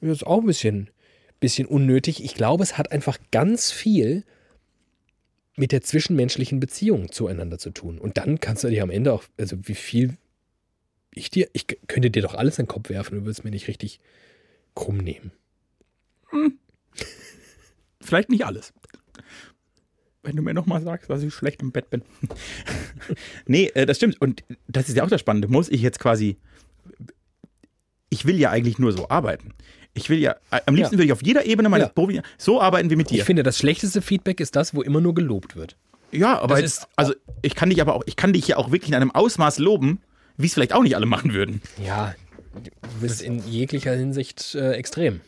ist 0.00 0.26
auch 0.26 0.40
ein 0.40 0.46
bisschen, 0.46 0.90
bisschen 1.40 1.66
unnötig. 1.66 2.22
Ich 2.22 2.34
glaube, 2.34 2.62
es 2.62 2.76
hat 2.76 2.92
einfach 2.92 3.18
ganz 3.30 3.70
viel 3.70 4.24
mit 5.56 5.72
der 5.72 5.80
zwischenmenschlichen 5.82 6.60
Beziehung 6.60 7.10
zueinander 7.10 7.58
zu 7.58 7.70
tun. 7.70 7.98
Und 7.98 8.18
dann 8.18 8.40
kannst 8.40 8.64
du 8.64 8.68
dir 8.68 8.82
am 8.82 8.90
Ende 8.90 9.12
auch, 9.12 9.24
also 9.38 9.56
wie 9.62 9.74
viel 9.74 10.16
ich 11.16 11.30
dir, 11.30 11.48
ich 11.54 11.66
könnte 11.86 12.10
dir 12.10 12.22
doch 12.22 12.34
alles 12.34 12.58
in 12.58 12.64
den 12.64 12.68
Kopf 12.68 12.90
werfen, 12.90 13.18
du 13.18 13.24
würdest 13.24 13.42
mir 13.42 13.50
nicht 13.50 13.68
richtig 13.68 14.00
krumm 14.74 14.98
nehmen. 14.98 15.32
Vielleicht 18.00 18.28
nicht 18.28 18.44
alles. 18.44 18.74
Wenn 20.22 20.36
du 20.36 20.42
mir 20.42 20.54
nochmal 20.54 20.82
sagst, 20.82 21.08
dass 21.08 21.22
ich 21.22 21.32
schlecht 21.32 21.62
im 21.62 21.72
Bett 21.72 21.88
bin. 21.88 22.02
nee, 23.46 23.70
äh, 23.74 23.86
das 23.86 23.96
stimmt. 23.96 24.20
Und 24.20 24.44
das 24.68 24.88
ist 24.88 24.96
ja 24.96 25.04
auch 25.04 25.08
das 25.08 25.20
Spannende. 25.20 25.48
Muss 25.48 25.68
ich 25.68 25.80
jetzt 25.80 25.98
quasi. 25.98 26.36
Ich 28.10 28.26
will 28.26 28.38
ja 28.38 28.50
eigentlich 28.50 28.78
nur 28.78 28.92
so 28.92 29.08
arbeiten. 29.08 29.54
Ich 29.96 30.10
will 30.10 30.18
ja, 30.18 30.36
äh, 30.50 30.60
am 30.66 30.74
liebsten 30.74 30.94
Ja. 30.94 30.98
würde 30.98 31.06
ich 31.06 31.12
auf 31.12 31.22
jeder 31.22 31.46
Ebene 31.46 31.68
meines 31.70 31.86
Ja. 31.88 31.92
Berufs 31.94 32.18
so 32.38 32.60
arbeiten 32.60 32.90
wie 32.90 32.96
mit 32.96 33.08
dir. 33.10 33.18
Ich 33.18 33.24
finde, 33.24 33.42
das 33.42 33.56
schlechteste 33.58 34.02
Feedback 34.02 34.40
ist 34.40 34.54
das, 34.54 34.74
wo 34.74 34.82
immer 34.82 35.00
nur 35.00 35.14
gelobt 35.14 35.56
wird. 35.56 35.76
ja, 36.12 36.38
aber 36.38 36.60
jetzt, 36.60 36.78
ist- 36.80 36.88
also 36.96 37.14
ich 37.42 37.54
kann 37.54 37.70
dich 37.70 37.80
aber 37.80 37.94
auch, 37.94 38.02
ich 38.06 38.14
kann 38.16 38.32
dich 38.32 38.46
ja 38.46 38.56
auch 38.58 38.70
wirklich 38.70 38.90
in 38.90 38.94
einem 38.94 39.10
Ausmaß 39.10 39.58
loben, 39.58 40.00
wie 40.36 40.46
es 40.46 40.54
vielleicht 40.54 40.72
auch 40.74 40.82
nicht 40.82 40.94
alle 40.96 41.06
machen 41.06 41.32
würden. 41.32 41.62
Ja, 41.82 42.14
du 42.62 42.70
bist 43.00 43.22
in 43.22 43.38
jeglicher 43.48 43.92
Hinsicht 43.94 44.54
äh, 44.54 44.72
extrem. 44.72 45.20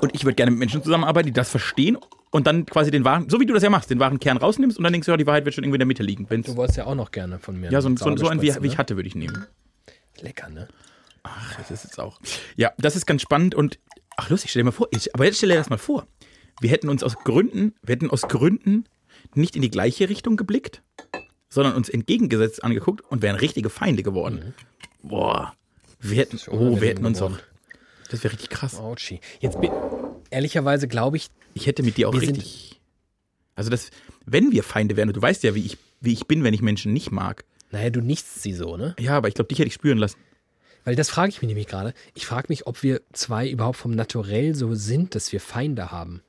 Und 0.00 0.14
ich 0.14 0.24
würde 0.24 0.34
gerne 0.36 0.50
mit 0.52 0.60
Menschen 0.60 0.82
zusammenarbeiten, 0.82 1.26
die 1.26 1.32
das 1.32 1.50
verstehen 1.50 1.98
und 2.30 2.46
dann 2.46 2.64
quasi 2.66 2.90
den 2.90 3.04
wahren, 3.04 3.28
so 3.28 3.40
wie 3.40 3.46
du 3.46 3.52
das 3.52 3.62
ja 3.62 3.68
machst, 3.70 3.90
den 3.90 3.98
wahren 4.00 4.18
Kern 4.20 4.38
rausnimmst 4.38 4.78
und 4.78 4.84
dann 4.84 4.92
denkst 4.92 5.06
du, 5.06 5.12
ja, 5.12 5.16
die 5.18 5.26
Wahrheit 5.26 5.44
wird 5.44 5.54
schon 5.54 5.64
irgendwie 5.64 5.76
in 5.76 5.80
der 5.80 5.86
Mitte 5.86 6.02
liegen. 6.02 6.26
Wenn's, 6.30 6.46
Du 6.46 6.56
wolltest 6.56 6.78
ja 6.78 6.86
auch 6.86 6.94
noch 6.94 7.10
gerne 7.10 7.38
von 7.38 7.60
mir. 7.60 7.70
ja, 7.70 7.80
so, 7.82 7.88
so, 7.90 7.96
so 7.96 8.28
ein, 8.28 8.40
wie, 8.40 8.48
Zauberspritze, 8.48 8.62
wie 8.62 8.66
ich 8.68 8.72
ne? 8.72 8.78
hatte, 8.78 8.96
würde 8.96 9.08
ich 9.08 9.14
nehmen. 9.14 9.46
Lecker, 10.20 10.48
ne? 10.48 10.68
Ach, 11.22 11.56
das 11.56 11.70
ist 11.70 11.84
jetzt 11.84 12.00
auch. 12.00 12.20
Ja, 12.56 12.72
das 12.78 12.96
ist 12.96 13.06
ganz 13.06 13.22
spannend 13.22 13.54
und 13.54 13.78
ach 14.16 14.30
lustig, 14.30 14.50
stell 14.50 14.60
dir 14.60 14.66
mal 14.66 14.72
vor, 14.72 14.88
ich, 14.90 15.14
aber 15.14 15.24
jetzt 15.24 15.38
stell 15.38 15.50
dir 15.50 15.56
das 15.56 15.70
mal 15.70 15.78
vor. 15.78 16.06
Wir 16.60 16.70
hätten 16.70 16.88
uns 16.88 17.02
aus 17.02 17.16
Gründen, 17.24 17.74
wir 17.82 17.94
hätten 17.94 18.10
aus 18.10 18.22
Gründen 18.22 18.84
nicht 19.34 19.56
in 19.56 19.62
die 19.62 19.70
gleiche 19.70 20.08
Richtung 20.08 20.36
geblickt, 20.36 20.82
sondern 21.48 21.74
uns 21.74 21.88
entgegengesetzt 21.88 22.64
angeguckt 22.64 23.02
und 23.10 23.22
wären 23.22 23.36
richtige 23.36 23.70
Feinde 23.70 24.02
geworden. 24.02 24.54
Boah. 25.02 25.54
Wir 26.00 26.18
hätten, 26.18 26.38
oh, 26.50 26.80
wir 26.80 26.88
hätten 26.88 27.06
uns 27.06 27.22
auch. 27.22 27.38
Das 28.10 28.24
wäre 28.24 28.32
richtig 28.32 28.50
krass. 28.50 28.76
Autschi. 28.76 29.20
Jetzt 29.40 29.60
bin, 29.60 29.70
ehrlicherweise 30.30 30.88
glaube 30.88 31.16
ich, 31.16 31.28
Ich 31.54 31.66
hätte 31.66 31.82
mit 31.82 31.96
dir 31.96 32.08
auch 32.08 32.14
richtig. 32.14 32.80
Also 33.54 33.70
das, 33.70 33.90
wenn 34.26 34.50
wir 34.52 34.62
Feinde 34.62 34.96
wären, 34.96 35.08
und 35.08 35.16
du 35.16 35.22
weißt 35.22 35.42
ja, 35.42 35.54
wie 35.54 35.64
ich, 35.64 35.78
wie 36.00 36.12
ich 36.12 36.26
bin, 36.26 36.42
wenn 36.42 36.54
ich 36.54 36.62
Menschen 36.62 36.92
nicht 36.92 37.10
mag. 37.10 37.44
naja, 37.70 37.90
du 37.90 38.00
nichts 38.00 38.42
sie 38.42 38.54
so, 38.54 38.76
ne? 38.76 38.94
Ja, 38.98 39.16
aber 39.16 39.28
ich 39.28 39.34
glaube, 39.34 39.48
dich 39.48 39.58
hätte 39.58 39.68
ich 39.68 39.74
spüren 39.74 39.98
lassen. 39.98 40.18
Weil 40.84 40.96
das 40.96 41.10
frage 41.10 41.30
ich 41.30 41.40
mich 41.40 41.48
nämlich 41.48 41.68
gerade. 41.68 41.94
Ich 42.14 42.26
frage 42.26 42.46
mich, 42.48 42.66
ob 42.66 42.82
wir 42.82 43.02
zwei 43.12 43.48
überhaupt 43.48 43.78
vom 43.78 43.92
Naturell 43.92 44.54
so 44.54 44.74
sind, 44.74 45.14
dass 45.14 45.32
wir 45.32 45.40
Feinde 45.40 45.90
haben. 45.90 46.22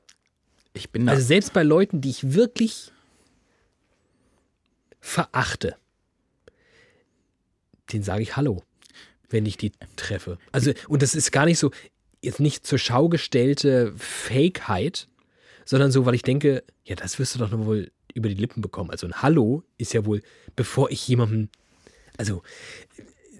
Ich 0.74 0.90
bin 0.90 1.06
da. 1.06 1.12
Also 1.12 1.24
selbst 1.24 1.52
bei 1.52 1.62
Leuten, 1.62 2.00
die 2.00 2.10
ich 2.10 2.34
wirklich 2.34 2.92
verachte, 5.00 5.76
den 7.92 8.02
sage 8.02 8.22
ich 8.22 8.36
Hallo, 8.36 8.62
wenn 9.28 9.46
ich 9.46 9.56
die 9.56 9.72
treffe. 9.96 10.38
Also, 10.52 10.72
und 10.88 11.02
das 11.02 11.14
ist 11.14 11.30
gar 11.30 11.44
nicht 11.44 11.58
so, 11.58 11.70
jetzt 12.22 12.40
nicht 12.40 12.66
zur 12.66 12.78
Schau 12.78 13.08
gestellte 13.08 13.92
Fakeheit, 13.96 15.08
sondern 15.64 15.90
so, 15.90 16.06
weil 16.06 16.14
ich 16.14 16.22
denke, 16.22 16.64
ja, 16.84 16.96
das 16.96 17.18
wirst 17.18 17.34
du 17.34 17.38
doch 17.38 17.50
nur 17.50 17.66
wohl 17.66 17.92
über 18.14 18.28
die 18.28 18.34
Lippen 18.34 18.62
bekommen. 18.62 18.90
Also 18.90 19.06
ein 19.06 19.22
Hallo 19.22 19.62
ist 19.78 19.92
ja 19.92 20.06
wohl, 20.06 20.22
bevor 20.56 20.90
ich 20.90 21.06
jemandem, 21.06 21.48
also 22.16 22.42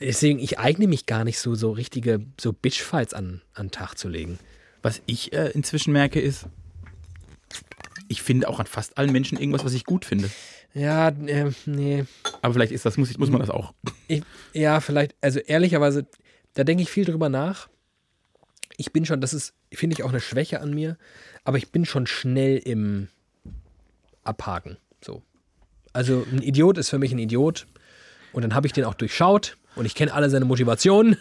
deswegen, 0.00 0.38
ich 0.38 0.58
eigne 0.58 0.86
mich 0.86 1.06
gar 1.06 1.24
nicht 1.24 1.38
so, 1.38 1.54
so 1.54 1.72
richtige, 1.72 2.20
so 2.40 2.52
Bitchfights 2.52 3.14
an, 3.14 3.42
an 3.54 3.66
den 3.66 3.72
Tag 3.72 3.98
zu 3.98 4.08
legen. 4.08 4.38
Was 4.82 5.02
ich 5.06 5.32
äh, 5.32 5.50
inzwischen 5.50 5.92
merke, 5.92 6.20
ist, 6.20 6.46
ich 8.08 8.22
finde 8.22 8.48
auch 8.48 8.60
an 8.60 8.66
fast 8.66 8.98
allen 8.98 9.12
Menschen 9.12 9.38
irgendwas, 9.38 9.64
was 9.64 9.72
ich 9.72 9.84
gut 9.84 10.04
finde. 10.04 10.30
Ja, 10.74 11.08
äh, 11.08 11.52
nee. 11.66 12.04
Aber 12.42 12.54
vielleicht 12.54 12.72
ist 12.72 12.84
das, 12.84 12.96
muss, 12.96 13.10
ich, 13.10 13.18
muss 13.18 13.30
man 13.30 13.40
das 13.40 13.50
auch. 13.50 13.72
Ich, 14.08 14.22
ja, 14.52 14.80
vielleicht, 14.80 15.14
also 15.20 15.38
ehrlicherweise, 15.38 16.06
da 16.54 16.64
denke 16.64 16.82
ich 16.82 16.90
viel 16.90 17.04
drüber 17.04 17.28
nach. 17.28 17.68
Ich 18.76 18.92
bin 18.92 19.06
schon, 19.06 19.20
das 19.20 19.32
ist, 19.32 19.54
finde 19.72 19.94
ich 19.94 20.02
auch 20.02 20.10
eine 20.10 20.20
Schwäche 20.20 20.60
an 20.60 20.74
mir, 20.74 20.98
aber 21.44 21.58
ich 21.58 21.70
bin 21.70 21.84
schon 21.84 22.06
schnell 22.06 22.58
im 22.58 23.08
Abhaken. 24.24 24.76
So. 25.00 25.22
Also 25.92 26.26
ein 26.30 26.42
Idiot 26.42 26.76
ist 26.76 26.90
für 26.90 26.98
mich 26.98 27.12
ein 27.12 27.18
Idiot 27.18 27.66
und 28.34 28.42
dann 28.42 28.54
habe 28.54 28.66
ich 28.66 28.72
den 28.74 28.84
auch 28.84 28.94
durchschaut 28.94 29.56
und 29.76 29.86
ich 29.86 29.94
kenne 29.94 30.12
alle 30.12 30.28
seine 30.30 30.44
Motivationen 30.44 31.16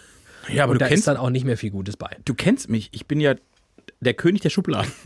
Ja, 0.49 0.63
aber 0.63 0.71
und 0.73 0.75
du 0.75 0.79
da 0.79 0.87
kennst, 0.89 1.01
ist 1.01 1.07
dann 1.07 1.17
auch 1.17 1.29
nicht 1.29 1.45
mehr 1.45 1.57
viel 1.57 1.71
Gutes 1.71 1.95
bei. 1.95 2.09
du 2.25 2.33
kennst 2.33 2.69
mich. 2.69 2.89
Ich 2.91 3.05
bin 3.07 3.19
ja 3.21 3.35
der 4.01 4.13
König 4.13 4.41
der 4.41 4.49
Schubladen. 4.49 4.91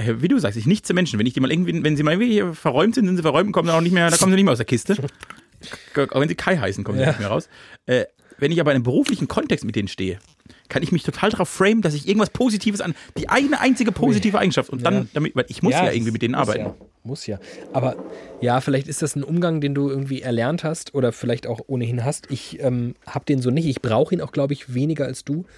Äh, 0.00 0.22
Wie 0.22 0.28
du 0.28 0.38
sagst, 0.38 0.56
ich 0.56 0.64
nicht 0.66 0.86
zu 0.86 0.94
Menschen. 0.94 1.18
Wenn 1.18 1.26
ich 1.26 1.32
die 1.34 1.40
mal 1.40 1.50
irgendwie, 1.50 1.82
wenn 1.82 1.96
sie 1.96 2.04
mal 2.04 2.12
irgendwie 2.22 2.54
verräumt 2.56 2.94
sind, 2.94 3.06
sind 3.06 3.16
sie 3.16 3.22
verräumt 3.22 3.48
und 3.48 3.52
kommen 3.52 3.66
dann 3.66 3.76
auch 3.76 3.80
nicht 3.80 3.90
mehr, 3.92 4.08
da 4.08 4.16
kommen 4.16 4.30
sie 4.30 4.36
nicht 4.36 4.44
mehr 4.44 4.52
aus 4.52 4.58
der 4.58 4.64
Kiste. 4.64 4.94
Auch 5.96 6.20
wenn 6.20 6.28
sie 6.28 6.36
Kai 6.36 6.56
heißen, 6.56 6.84
kommen 6.84 6.98
sie 6.98 7.02
Ja. 7.02 7.08
nicht 7.10 7.18
mehr 7.18 7.26
raus. 7.30 7.48
Äh, 7.86 8.04
wenn 8.38 8.52
ich 8.52 8.60
aber 8.60 8.70
in 8.70 8.76
einem 8.76 8.84
beruflichen 8.84 9.26
Kontext 9.26 9.64
mit 9.64 9.74
denen 9.74 9.88
stehe, 9.88 10.20
kann 10.68 10.82
ich 10.82 10.92
mich 10.92 11.02
total 11.02 11.30
darauf 11.30 11.48
framen, 11.48 11.82
dass 11.82 11.94
ich 11.94 12.06
irgendwas 12.06 12.30
Positives 12.30 12.80
an, 12.80 12.94
die 13.16 13.28
eine 13.28 13.60
einzige 13.60 13.92
positive 13.92 14.38
Eigenschaft 14.38 14.70
und 14.70 14.84
dann, 14.84 14.94
Ja. 14.94 15.06
damit, 15.14 15.34
weil 15.36 15.46
ich 15.48 15.62
muss 15.62 15.72
ja, 15.72 15.86
das 15.86 15.94
irgendwie 15.94 16.12
mit 16.12 16.22
denen 16.22 16.34
arbeiten. 16.34 16.66
Ja, 16.66 16.74
muss 17.04 17.26
ja. 17.26 17.38
Aber 17.72 17.96
ja, 18.40 18.60
vielleicht 18.60 18.86
ist 18.86 19.02
das 19.02 19.16
ein 19.16 19.24
Umgang, 19.24 19.60
den 19.60 19.74
du 19.74 19.88
irgendwie 19.88 20.20
erlernt 20.22 20.64
hast 20.64 20.94
oder 20.94 21.12
vielleicht 21.12 21.46
auch 21.46 21.60
ohnehin 21.66 22.04
hast. 22.04 22.30
Ich 22.30 22.60
ähm, 22.60 22.94
habe 23.06 23.24
den 23.24 23.40
so 23.40 23.50
nicht. 23.50 23.66
Ich 23.66 23.80
brauche 23.80 24.14
ihn 24.14 24.20
auch, 24.20 24.32
glaube 24.32 24.52
ich, 24.52 24.74
weniger 24.74 25.06
als 25.06 25.24
du. 25.24 25.44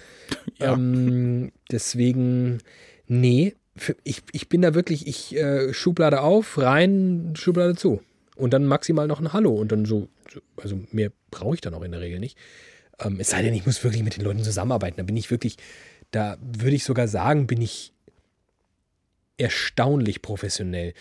Ja. 0.59 0.73
Ähm, 0.73 1.51
deswegen, 1.71 2.59
nee, 3.07 3.55
für, 3.75 3.95
ich, 4.03 4.23
ich 4.31 4.47
bin 4.47 4.61
da 4.61 4.73
wirklich, 4.73 5.07
ich 5.07 5.35
äh, 5.35 5.73
Schublade 5.73 6.21
auf, 6.21 6.57
rein, 6.57 7.33
Schublade 7.35 7.75
zu. 7.75 8.01
Und 8.37 8.53
dann 8.53 8.65
maximal 8.65 9.07
noch 9.07 9.19
ein 9.19 9.33
Hallo 9.33 9.53
und 9.53 9.71
dann 9.71 9.85
so, 9.85 10.07
so 10.31 10.39
also 10.57 10.79
mehr 10.91 11.11
brauche 11.31 11.55
ich 11.55 11.61
dann 11.61 11.73
auch 11.73 11.83
in 11.83 11.91
der 11.91 11.99
Regel 12.01 12.19
nicht. 12.19 12.37
Ähm, 13.01 13.19
es 13.19 13.29
sei 13.29 13.41
denn, 13.41 13.53
ich 13.53 13.65
muss 13.65 13.83
wirklich 13.83 14.03
mit 14.03 14.17
den 14.17 14.23
Leuten 14.23 14.43
zusammenarbeiten. 14.43 14.97
Da 14.97 15.03
bin 15.03 15.17
ich 15.17 15.29
wirklich, 15.31 15.57
da 16.11 16.37
würde 16.41 16.75
ich 16.75 16.83
sogar 16.83 17.07
sagen, 17.07 17.47
bin 17.47 17.61
ich 17.61 17.93
erstaunlich 19.37 20.21
professionell. 20.21 20.93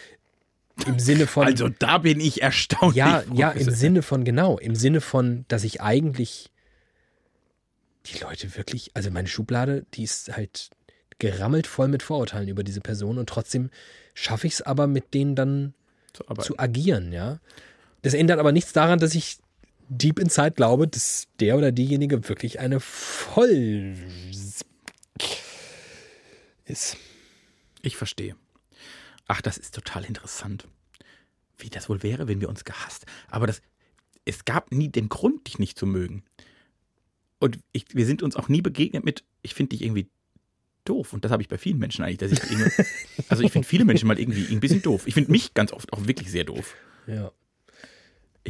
Im 0.87 0.99
Sinne 0.99 1.27
von. 1.27 1.47
Also 1.47 1.69
da 1.69 1.99
bin 1.99 2.21
ich 2.21 2.43
erstaunt. 2.43 2.97
ja, 2.97 3.23
ja, 3.35 3.51
im 3.51 3.71
Sinne 3.71 4.03
von, 4.03 4.25
genau, 4.25 4.59
im 4.59 4.75
Sinne 4.75 5.01
von, 5.01 5.45
dass 5.49 5.65
ich 5.65 5.83
eigentlich 5.83 6.51
die 8.07 8.19
Leute 8.19 8.57
wirklich, 8.57 8.91
also 8.95 9.11
meine 9.11 9.29
Schublade, 9.29 9.85
die 9.95 10.05
ist 10.05 10.35
halt 10.35 10.71
gerammelt 11.19 11.67
voll 11.67 11.89
mit 11.89 12.03
Vorurteilen 12.03 12.49
über 12.49 12.65
diese 12.65 12.81
Person 12.81 13.19
und 13.19 13.29
trotzdem 13.29 13.69
schaffe 14.15 14.47
ich 14.47 14.55
es 14.55 14.63
aber 14.63 14.87
mit 14.87 15.13
denen 15.13 15.35
dann 15.35 15.75
zu 16.41 16.59
agieren, 16.59 17.13
ja. 17.13 17.41
Das 18.03 18.15
ändert 18.15 18.39
aber 18.39 18.53
nichts 18.53 18.73
daran, 18.73 18.99
dass 18.99 19.15
ich 19.15 19.39
deep 19.91 20.18
inside 20.18 20.53
glaube, 20.53 20.88
dass 20.88 21.26
der 21.41 21.59
oder 21.59 21.72
diejenige 21.72 22.28
wirklich 22.28 22.61
eine 22.61 22.80
voll 22.80 23.97
ist. 26.64 26.97
Ich 27.82 27.97
verstehe. 27.97 28.36
Ach, 29.26 29.43
das 29.43 29.59
ist 29.59 29.74
total 29.74 30.05
interessant. 30.05 30.66
Wie 31.59 31.68
das 31.68 31.88
wohl 31.88 32.03
wäre, 32.03 32.28
wenn 32.28 32.41
wir 32.41 32.49
uns 32.49 32.64
gehasst. 32.64 33.05
Aber 33.28 33.47
das, 33.47 33.61
es 34.24 34.45
gab 34.45 34.72
nie 34.72 34.88
den 34.88 35.09
Grund, 35.09 35.47
dich 35.47 35.59
nicht 35.59 35.78
zu 35.78 35.86
mögen. 35.86 36.22
Und 37.38 37.59
ich, 37.72 37.86
wir 37.95 38.07
sind 38.07 38.22
uns 38.22 38.36
auch 38.36 38.49
nie 38.49 38.62
begegnet 38.62 39.05
mit, 39.05 39.24
ich 39.43 39.55
finde 39.55 39.70
dich 39.70 39.82
irgendwie 39.82 40.09
doof. 40.84 41.12
Und 41.12 41.24
das 41.24 41.32
habe 41.32 41.43
ich 41.43 41.49
bei 41.49 41.59
vielen 41.59 41.78
Menschen 41.78 42.05
eigentlich. 42.05 42.18
Dass 42.18 42.32
ich 42.32 42.51
irgendwie, 42.51 42.70
also 43.28 43.43
ich 43.43 43.53
finde 43.53 43.66
viele 43.66 43.84
Menschen 43.84 44.07
mal 44.07 44.18
irgendwie 44.18 44.47
ein 44.53 44.61
bisschen 44.61 44.82
doof. 44.82 45.07
Ich 45.07 45.14
finde 45.14 45.32
mich 45.32 45.55
ganz 45.55 45.72
oft 45.72 45.93
auch 45.93 46.07
wirklich 46.07 46.30
sehr 46.30 46.45
doof. 46.45 46.74
Ja. 47.07 47.32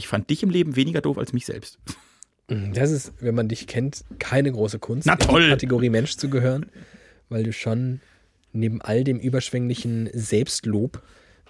Ich 0.00 0.08
fand 0.08 0.30
dich 0.30 0.42
im 0.42 0.48
Leben 0.48 0.76
weniger 0.76 1.02
doof 1.02 1.18
als 1.18 1.34
mich 1.34 1.44
selbst. 1.44 1.78
Das 2.48 2.90
ist, 2.90 3.12
wenn 3.20 3.34
man 3.34 3.48
dich 3.48 3.66
kennt, 3.66 4.02
keine 4.18 4.50
große 4.50 4.78
Kunst, 4.78 5.06
Na 5.06 5.12
in 5.12 5.18
die 5.18 5.26
toll. 5.26 5.48
Kategorie 5.50 5.90
Mensch 5.90 6.16
zu 6.16 6.30
gehören, 6.30 6.66
weil 7.28 7.44
du 7.44 7.52
schon 7.52 8.00
neben 8.54 8.80
all 8.80 9.04
dem 9.04 9.20
überschwänglichen 9.20 10.08
Selbstlob 10.14 11.02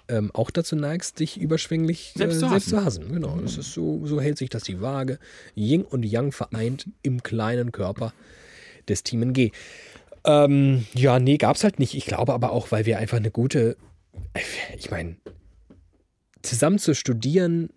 ähm, 0.09 0.31
auch 0.33 0.51
dazu 0.51 0.75
neigst, 0.75 1.21
dich 1.21 1.39
überschwänglich 1.39 2.11
äh, 2.15 2.19
Selbst 2.19 2.39
zu 2.41 2.49
selbst 2.49 2.69
zu 2.69 2.83
hassen. 2.83 3.09
Genau, 3.13 3.37
das 3.37 3.57
ist 3.57 3.71
so, 3.73 4.05
so 4.05 4.19
hält 4.19 4.37
sich 4.37 4.49
das 4.49 4.63
die 4.63 4.81
Waage. 4.81 5.17
Yin 5.55 5.83
und 5.83 6.03
Yang 6.03 6.33
vereint 6.33 6.89
im 7.03 7.23
kleinen 7.23 7.71
Körper 7.71 8.13
des 8.89 9.03
Team 9.03 9.23
NG. 9.23 9.51
Ähm, 10.25 10.85
ja, 10.93 11.19
nee, 11.19 11.37
gab's 11.37 11.63
halt 11.63 11.79
nicht. 11.79 11.95
Ich 11.95 12.05
glaube 12.05 12.33
aber 12.33 12.51
auch, 12.51 12.73
weil 12.73 12.85
wir 12.85 12.99
einfach 12.99 13.17
eine 13.17 13.31
gute, 13.31 13.77
ich 14.77 14.91
meine, 14.91 15.15
zusammen 16.41 16.77
zu 16.77 16.93
studieren, 16.93 17.69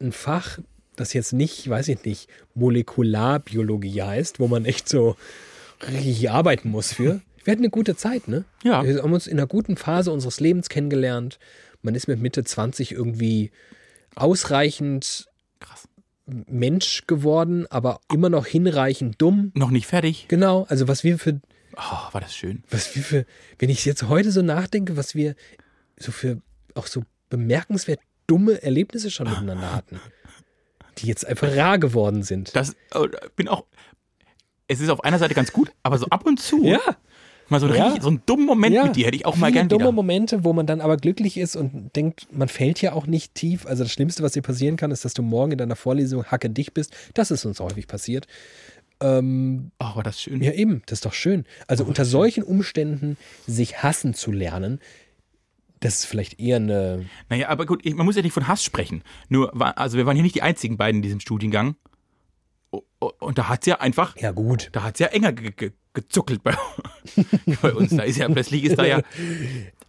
ein 0.00 0.12
Fach, 0.12 0.58
das 0.96 1.12
jetzt 1.12 1.32
nicht, 1.32 1.68
weiß 1.68 1.88
ich 1.88 2.04
nicht, 2.04 2.28
Molekularbiologie 2.54 4.02
heißt, 4.02 4.40
wo 4.40 4.48
man 4.48 4.64
echt 4.64 4.88
so 4.88 5.16
richtig 5.90 6.30
arbeiten 6.30 6.70
muss 6.70 6.92
für. 6.92 7.20
Wir 7.44 7.52
hatten 7.52 7.62
eine 7.62 7.70
gute 7.70 7.96
Zeit, 7.96 8.28
ne? 8.28 8.44
Ja. 8.64 8.84
Wir 8.84 9.02
haben 9.02 9.12
uns 9.12 9.26
in 9.26 9.38
einer 9.38 9.46
guten 9.46 9.76
Phase 9.76 10.12
unseres 10.12 10.40
Lebens 10.40 10.68
kennengelernt. 10.68 11.38
Man 11.82 11.94
ist 11.94 12.08
mit 12.08 12.20
Mitte 12.20 12.44
20 12.44 12.92
irgendwie 12.92 13.50
ausreichend 14.16 15.28
Krass. 15.60 15.88
Mensch 16.26 17.04
geworden, 17.06 17.66
aber 17.70 18.00
immer 18.12 18.28
noch 18.28 18.46
hinreichend 18.46 19.20
dumm. 19.22 19.52
Noch 19.54 19.70
nicht 19.70 19.86
fertig. 19.86 20.26
Genau, 20.28 20.64
also 20.68 20.86
was 20.88 21.04
wir 21.04 21.18
für, 21.18 21.40
Oh, 21.76 22.12
war 22.12 22.20
das 22.20 22.34
schön. 22.34 22.64
was 22.70 22.94
wir 22.96 23.02
für, 23.02 23.26
wenn 23.58 23.70
ich 23.70 23.84
jetzt 23.84 24.08
heute 24.08 24.30
so 24.32 24.42
nachdenke, 24.42 24.96
was 24.96 25.14
wir 25.14 25.34
so 25.96 26.10
für 26.12 26.42
auch 26.74 26.86
so 26.86 27.04
bemerkenswert 27.30 28.00
dumme 28.28 28.62
Erlebnisse 28.62 29.10
schon 29.10 29.28
miteinander 29.28 29.74
hatten, 29.74 30.00
die 30.98 31.08
jetzt 31.08 31.26
einfach 31.26 31.56
rar 31.56 31.78
geworden 31.78 32.22
sind. 32.22 32.54
Das 32.54 32.70
äh, 32.92 33.08
bin 33.34 33.48
auch. 33.48 33.64
Es 34.68 34.80
ist 34.80 34.90
auf 34.90 35.02
einer 35.02 35.18
Seite 35.18 35.34
ganz 35.34 35.52
gut, 35.52 35.72
aber 35.82 35.98
so 35.98 36.06
ab 36.10 36.24
und 36.26 36.38
zu 36.38 36.58
mal 37.48 37.58
so, 37.60 37.66
einen 37.66 37.74
Ja. 37.76 37.84
richtig, 37.86 38.02
so 38.02 38.10
einen 38.10 38.22
dummen 38.26 38.44
Moment 38.44 38.74
mit 38.84 38.96
dir 38.96 39.06
hätte 39.06 39.16
ich 39.16 39.24
auch 39.24 39.34
mal 39.36 39.46
Viele 39.46 39.60
gern 39.60 39.68
dumme 39.70 39.84
wieder. 39.84 39.92
Momente, 39.92 40.44
wo 40.44 40.52
man 40.52 40.66
dann 40.66 40.82
aber 40.82 40.98
glücklich 40.98 41.38
ist 41.38 41.56
und 41.56 41.96
denkt, 41.96 42.26
man 42.30 42.48
fällt 42.48 42.82
ja 42.82 42.92
auch 42.92 43.06
nicht 43.06 43.34
tief. 43.34 43.64
Also 43.66 43.84
das 43.84 43.92
Schlimmste, 43.92 44.22
was 44.22 44.32
dir 44.32 44.42
passieren 44.42 44.76
kann, 44.76 44.90
ist, 44.90 45.06
dass 45.06 45.14
du 45.14 45.22
morgen 45.22 45.52
in 45.52 45.58
deiner 45.58 45.76
Vorlesung 45.76 46.24
hacke 46.26 46.50
dicht 46.50 46.74
bist. 46.74 46.94
Das 47.14 47.30
ist 47.30 47.46
uns 47.46 47.58
häufig 47.60 47.86
passiert. 47.86 48.26
Ähm, 49.00 49.70
Oh, 49.78 49.94
war 49.96 50.02
das 50.02 50.20
schön. 50.20 50.42
ja, 50.42 50.52
eben, 50.52 50.82
das 50.86 50.98
ist 50.98 51.06
doch 51.06 51.14
schön. 51.14 51.46
Also 51.66 51.84
unter 51.84 52.04
solchen 52.04 52.42
Umständen 52.42 53.16
sich 53.46 53.82
hassen 53.82 54.12
zu 54.12 54.32
lernen, 54.32 54.80
das 55.80 55.94
ist 56.00 56.04
vielleicht 56.06 56.40
eher 56.40 56.56
eine. 56.56 57.06
Naja, 57.28 57.48
aber 57.48 57.66
gut, 57.66 57.84
man 57.84 58.04
muss 58.06 58.16
ja 58.16 58.22
nicht 58.22 58.32
von 58.32 58.48
Hass 58.48 58.62
sprechen. 58.64 59.02
Nur, 59.28 59.52
also 59.78 59.96
wir 59.96 60.06
waren 60.06 60.16
hier 60.16 60.22
nicht 60.22 60.34
die 60.34 60.42
einzigen 60.42 60.76
beiden 60.76 60.98
in 60.98 61.02
diesem 61.02 61.20
Studiengang. 61.20 61.76
Und 62.98 63.38
da 63.38 63.48
hat 63.48 63.60
es 63.62 63.66
ja 63.66 63.80
einfach, 63.80 64.16
Ja, 64.16 64.32
gut. 64.32 64.68
da 64.72 64.82
hat 64.82 64.94
es 64.94 65.00
ja 65.00 65.06
enger 65.08 65.32
ge 65.32 65.52
ge 65.52 65.72
gezuckelt 65.94 66.42
bei, 66.42 66.54
bei 67.62 67.72
uns. 67.74 67.90
Da 67.96 68.02
ist 68.02 68.18
ja 68.18 68.28
plötzlich 68.28 68.64
ist 68.64 68.78
da 68.78 68.84
ja. 68.84 69.00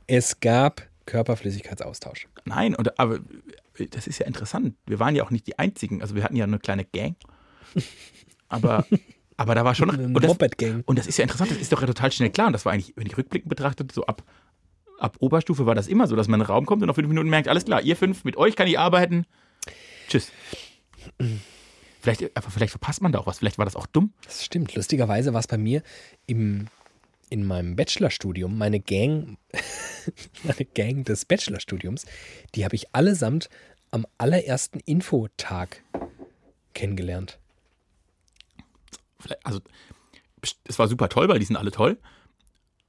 Es 0.07 0.39
gab 0.39 0.87
Körperflüssigkeitsaustausch. 1.05 2.27
Nein, 2.45 2.75
und, 2.75 2.99
aber 2.99 3.19
das 3.91 4.07
ist 4.07 4.19
ja 4.19 4.25
interessant. 4.25 4.75
Wir 4.85 4.99
waren 4.99 5.15
ja 5.15 5.23
auch 5.23 5.31
nicht 5.31 5.45
die 5.47 5.59
Einzigen. 5.59 6.01
Also 6.01 6.15
wir 6.15 6.23
hatten 6.23 6.35
ja 6.35 6.45
eine 6.45 6.59
kleine 6.59 6.85
Gang. 6.85 7.15
Aber, 8.47 8.85
aber 9.37 9.55
da 9.55 9.63
war 9.65 9.75
schon. 9.75 9.89
Eine 9.91 10.05
Und 10.05 10.15
das, 10.23 10.27
Moped-Gang. 10.29 10.83
und 10.85 10.97
das 10.97 11.05
ist 11.07 11.17
ja 11.17 11.23
interessant, 11.23 11.51
das 11.51 11.59
ist 11.59 11.71
doch 11.71 11.81
total 11.81 12.11
schnell 12.11 12.29
klar. 12.31 12.47
Und 12.47 12.53
das 12.53 12.65
war 12.65 12.73
eigentlich, 12.73 12.93
wenn 12.95 13.05
ich 13.05 13.17
rückblickend 13.17 13.49
betrachtet, 13.49 13.91
so 13.91 14.05
ab, 14.05 14.23
ab 14.99 15.17
Oberstufe 15.19 15.65
war 15.65 15.75
das 15.75 15.87
immer 15.87 16.07
so, 16.07 16.15
dass 16.15 16.27
man 16.27 16.39
in 16.39 16.45
den 16.45 16.51
Raum 16.51 16.65
kommt 16.65 16.81
und 16.81 16.87
nach 16.87 16.95
fünf 16.95 17.07
Minuten 17.07 17.29
merkt, 17.29 17.47
alles 17.47 17.65
klar, 17.65 17.81
ihr 17.81 17.95
fünf, 17.95 18.23
mit 18.23 18.37
euch 18.37 18.55
kann 18.55 18.67
ich 18.67 18.77
arbeiten. 18.77 19.25
Tschüss. 20.07 20.31
Vielleicht, 22.01 22.35
aber 22.35 22.49
vielleicht 22.49 22.71
verpasst 22.71 23.01
man 23.01 23.11
da 23.11 23.19
auch 23.19 23.27
was. 23.27 23.39
Vielleicht 23.39 23.57
war 23.57 23.65
das 23.65 23.75
auch 23.75 23.87
dumm. 23.87 24.13
Das 24.23 24.43
stimmt. 24.43 24.73
Lustigerweise 24.75 25.33
war 25.33 25.39
es 25.39 25.47
bei 25.47 25.57
mir 25.57 25.83
im, 26.27 26.67
in 27.29 27.45
meinem 27.45 27.75
Bachelorstudium, 27.75 28.57
meine 28.57 28.79
Gang, 28.79 29.37
meine 30.43 30.65
Gang 30.65 31.05
des 31.05 31.25
Bachelorstudiums, 31.25 32.05
die 32.55 32.65
habe 32.65 32.75
ich 32.75 32.93
allesamt 32.95 33.49
am 33.91 34.05
allerersten 34.17 34.79
Infotag 34.81 35.83
kennengelernt. 36.73 37.39
Vielleicht, 39.19 39.45
also, 39.45 39.59
es 40.63 40.79
war 40.79 40.87
super 40.87 41.09
toll, 41.09 41.27
weil 41.27 41.39
die 41.39 41.45
sind 41.45 41.57
alle 41.57 41.71
toll. 41.71 41.97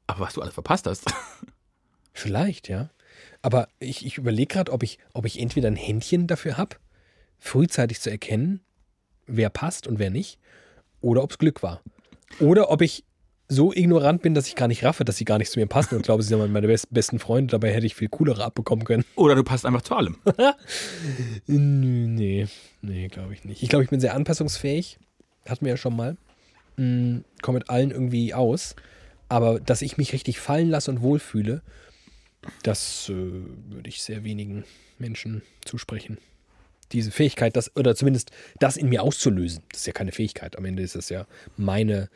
Aber 0.07 0.21
was 0.21 0.35
du 0.35 0.43
alles 0.43 0.55
verpasst 0.55 0.87
hast. 0.87 1.05
Vielleicht, 2.21 2.69
ja. 2.69 2.91
Aber 3.43 3.69
ich, 3.79 4.05
ich 4.05 4.19
überlege 4.19 4.53
gerade, 4.53 4.73
ob 4.73 4.83
ich, 4.83 4.99
ob 5.15 5.25
ich 5.25 5.41
entweder 5.41 5.69
ein 5.69 5.77
Händchen 5.77 6.27
dafür 6.27 6.59
habe, 6.59 6.77
frühzeitig 7.39 8.01
zu 8.01 8.11
erkennen, 8.11 8.61
wer 9.27 9.49
passt 9.49 9.87
und 9.87 9.99
wer 9.99 10.11
nicht, 10.11 10.39
oder 11.01 11.23
ob 11.23 11.31
es 11.31 11.39
Glück 11.39 11.63
war. 11.63 11.81
Oder 12.39 12.71
ob 12.71 12.83
ich 12.83 13.05
so 13.49 13.73
ignorant 13.73 14.23
bin, 14.23 14.35
dass 14.35 14.47
ich 14.47 14.55
gar 14.55 14.69
nicht 14.69 14.85
raffe, 14.85 15.05
dass 15.05 15.17
sie 15.17 15.25
gar 15.25 15.39
nicht 15.39 15.51
zu 15.51 15.59
mir 15.59 15.67
passen 15.67 15.97
und 15.97 16.03
glaube, 16.03 16.23
sie 16.23 16.29
sind 16.29 16.53
meine 16.53 16.67
best, 16.67 16.93
besten 16.93 17.19
Freunde. 17.19 17.53
Dabei 17.53 17.73
hätte 17.73 17.87
ich 17.87 17.97
viel 17.97 18.09
coolere 18.09 18.45
abbekommen 18.45 18.85
können. 18.85 19.05
Oder 19.17 19.35
du 19.35 19.43
passt 19.43 19.65
einfach 19.65 19.83
zu 19.83 19.95
allem. 19.95 20.17
Nee, 21.47 22.47
nee, 22.83 23.09
glaube 23.09 23.33
ich 23.33 23.45
nicht. 23.45 23.63
Ich 23.63 23.69
glaube, 23.71 23.83
ich 23.83 23.91
bin 23.91 23.99
sehr 23.99 24.15
anpassungsfähig. 24.15 24.99
Hatten 25.49 25.65
wir 25.65 25.73
ja 25.73 25.77
schon 25.77 25.97
mal. 25.97 26.17
Hm, 26.77 27.25
Komme 27.43 27.59
mit 27.59 27.71
allen 27.71 27.91
irgendwie 27.91 28.35
aus. 28.35 28.77
Aber 29.29 29.59
dass 29.59 29.83
ich 29.83 29.97
mich 29.97 30.13
richtig 30.13 30.39
fallen 30.39 30.69
lasse 30.69 30.91
und 30.91 31.01
wohlfühle, 31.03 31.63
das 32.63 33.09
äh, 33.09 33.15
würde 33.15 33.89
ich 33.89 34.03
sehr 34.03 34.25
wenigen 34.25 34.65
Menschen 34.99 35.43
zusprechen. 35.65 36.19
Diese 36.93 37.11
Fähigkeit, 37.11 37.57
das, 37.57 37.75
oder 37.77 37.95
zumindest 37.95 38.33
das 38.59 38.77
in 38.77 38.89
mir 38.89 39.03
auszulösen, 39.03 39.63
das 39.71 39.83
ist 39.83 39.87
ja 39.87 39.93
keine 39.93 40.13
Fähigkeit. 40.13 40.57
Am 40.57 40.65
Ende 40.65 40.83
ist 40.83 40.97
es 40.97 41.09
ja 41.09 41.27
meine 41.57 42.11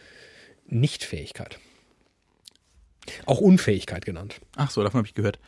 Nichtfähigkeit. 0.66 1.58
Auch 3.26 3.40
Unfähigkeit 3.40 4.04
genannt. 4.04 4.40
Ach 4.56 4.70
so, 4.70 4.82
davon 4.82 4.98
habe 4.98 5.08
ich 5.08 5.14
gehört. 5.14 5.38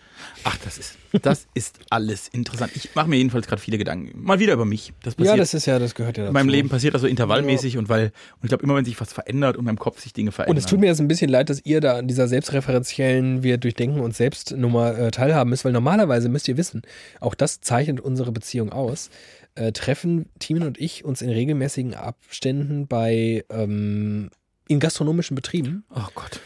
Ach, 0.45 0.57
das 0.65 0.79
ist, 0.79 0.97
das 1.23 1.47
ist 1.55 1.79
alles 1.91 2.29
interessant. 2.29 2.73
Ich 2.75 2.95
mache 2.95 3.09
mir 3.09 3.17
jedenfalls 3.17 3.47
gerade 3.47 3.61
viele 3.61 3.79
Gedanken. 3.79 4.23
Mal 4.23 4.39
wieder 4.39 4.53
über 4.53 4.65
mich. 4.65 4.93
Das 5.03 5.15
passiert 5.15 5.35
Ja, 5.35 5.39
das 5.39 5.55
ist 5.55 5.67
ja, 5.67 5.79
das 5.79 5.95
gehört 5.95 6.17
ja 6.17 6.25
dazu. 6.25 6.31
in 6.31 6.35
meinem 6.35 6.49
Leben 6.49 6.69
passiert 6.69 6.95
das 6.95 7.03
so 7.03 7.07
intervallmäßig 7.07 7.79
und 7.79 7.89
weil, 7.89 8.07
und 8.07 8.45
ich 8.45 8.49
glaube, 8.49 8.65
immer 8.65 8.75
wenn 8.75 8.85
sich 8.85 9.01
was 9.01 9.13
verändert 9.13 9.57
und 9.57 9.61
in 9.61 9.67
meinem 9.67 9.79
Kopf 9.79 10.01
sich 10.01 10.13
Dinge 10.13 10.33
verändern. 10.33 10.57
Und 10.57 10.59
es 10.59 10.67
tut 10.67 10.81
mir 10.81 10.87
jetzt 10.87 11.01
ein 11.01 11.09
bisschen 11.09 11.31
leid, 11.31 11.51
dass 11.51 11.65
ihr 11.65 11.81
da 11.81 11.97
an 11.97 12.09
dieser 12.09 12.29
selbstreferenziellen 12.29 13.43
Wir 13.43 13.59
durchdenken 13.59 14.01
uns 14.01 14.17
selbst 14.17 14.53
Nummer 14.53 14.97
äh, 14.99 15.11
teilhaben 15.11 15.51
müsst, 15.51 15.65
weil 15.65 15.73
normalerweise 15.73 16.29
müsst 16.29 16.49
ihr 16.49 16.57
wissen, 16.57 16.83
auch 17.21 17.35
das 17.35 17.61
zeichnet 17.61 18.01
unsere 18.01 18.33
Beziehung 18.33 18.73
aus, 18.73 19.11
äh, 19.55 19.73
treffen 19.73 20.27
Timen 20.39 20.63
und 20.63 20.79
ich 20.79 21.05
uns 21.05 21.23
in 21.23 21.31
regelmäßigen 21.31 21.95
Abständen 21.95 22.87
bei 22.87 23.45
ähm, 23.51 24.31
in 24.69 24.81
gastronomischen 24.81 25.35
Betrieben 25.35 25.85
oh 25.95 26.09
Gott. 26.15 26.41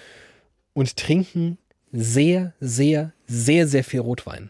Und 0.80 0.96
trinken 0.96 1.58
sehr, 1.92 2.54
sehr, 2.58 3.12
sehr, 3.26 3.68
sehr 3.68 3.84
viel 3.84 4.00
Rotwein. 4.00 4.48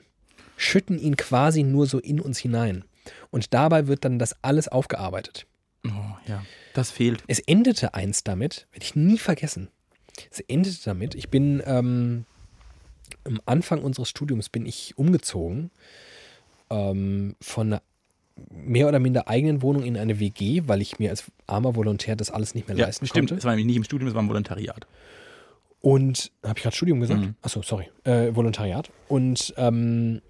Schütten 0.56 0.96
ihn 0.96 1.16
quasi 1.16 1.64
nur 1.64 1.86
so 1.88 1.98
in 1.98 2.20
uns 2.20 2.38
hinein. 2.38 2.84
Und 3.32 3.52
dabei 3.52 3.88
wird 3.88 4.04
dann 4.04 4.20
das 4.20 4.36
alles 4.40 4.68
aufgearbeitet. 4.68 5.46
Oh, 5.84 5.90
ja. 6.28 6.44
Das 6.72 6.92
fehlt. 6.92 7.24
Es 7.26 7.40
endete 7.40 7.94
eins 7.94 8.22
damit, 8.22 8.68
werde 8.70 8.84
ich 8.84 8.94
nie 8.94 9.18
vergessen. 9.18 9.70
Es 10.30 10.38
endete 10.38 10.76
damit, 10.84 11.16
ich 11.16 11.30
bin 11.30 11.60
ähm, 11.66 12.26
am 13.24 13.40
Anfang 13.46 13.82
unseres 13.82 14.08
Studiums 14.08 14.50
bin 14.50 14.66
ich 14.66 14.96
umgezogen 14.96 15.72
ähm, 16.70 17.34
von 17.40 17.72
einer 17.72 17.82
mehr 18.50 18.86
oder 18.86 19.00
minder 19.00 19.26
eigenen 19.26 19.62
Wohnung 19.62 19.82
in 19.82 19.96
eine 19.96 20.20
WG, 20.20 20.62
weil 20.66 20.80
ich 20.80 21.00
mir 21.00 21.10
als 21.10 21.24
armer 21.48 21.74
Volontär 21.74 22.14
das 22.14 22.30
alles 22.30 22.54
nicht 22.54 22.68
mehr 22.68 22.76
Ja, 22.76 22.86
leisten 22.86 23.06
stimmt. 23.06 23.30
konnte. 23.30 23.38
Es 23.40 23.44
war 23.44 23.50
nämlich 23.50 23.66
nicht 23.66 23.76
im 23.76 23.84
Studium, 23.84 24.06
es 24.08 24.14
war 24.14 24.22
im 24.22 24.28
Volontariat. 24.28 24.86
Und 25.80 26.30
habe 26.44 26.58
ich 26.58 26.62
gerade 26.62 26.76
Studium 26.76 27.00
gesagt? 27.00 27.20
Mhm. 27.20 27.34
Achso, 27.42 27.62
sorry. 27.62 27.88
Äh, 28.04 28.34
Volontariat. 28.34 28.90
Und 29.08 29.54
ähm, 29.56 30.20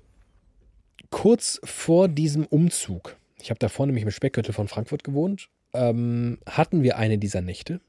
kurz 1.10 1.60
vor 1.64 2.08
diesem 2.08 2.46
Umzug, 2.46 3.16
ich 3.40 3.50
habe 3.50 3.58
davor 3.58 3.86
nämlich 3.86 4.04
im 4.04 4.10
Speckgürtel 4.10 4.54
von 4.54 4.68
Frankfurt 4.68 5.02
gewohnt, 5.02 5.48
ähm, 5.72 6.38
hatten 6.46 6.82
wir 6.82 6.96
eine 6.98 7.18
dieser 7.18 7.40
Nächte. 7.40 7.80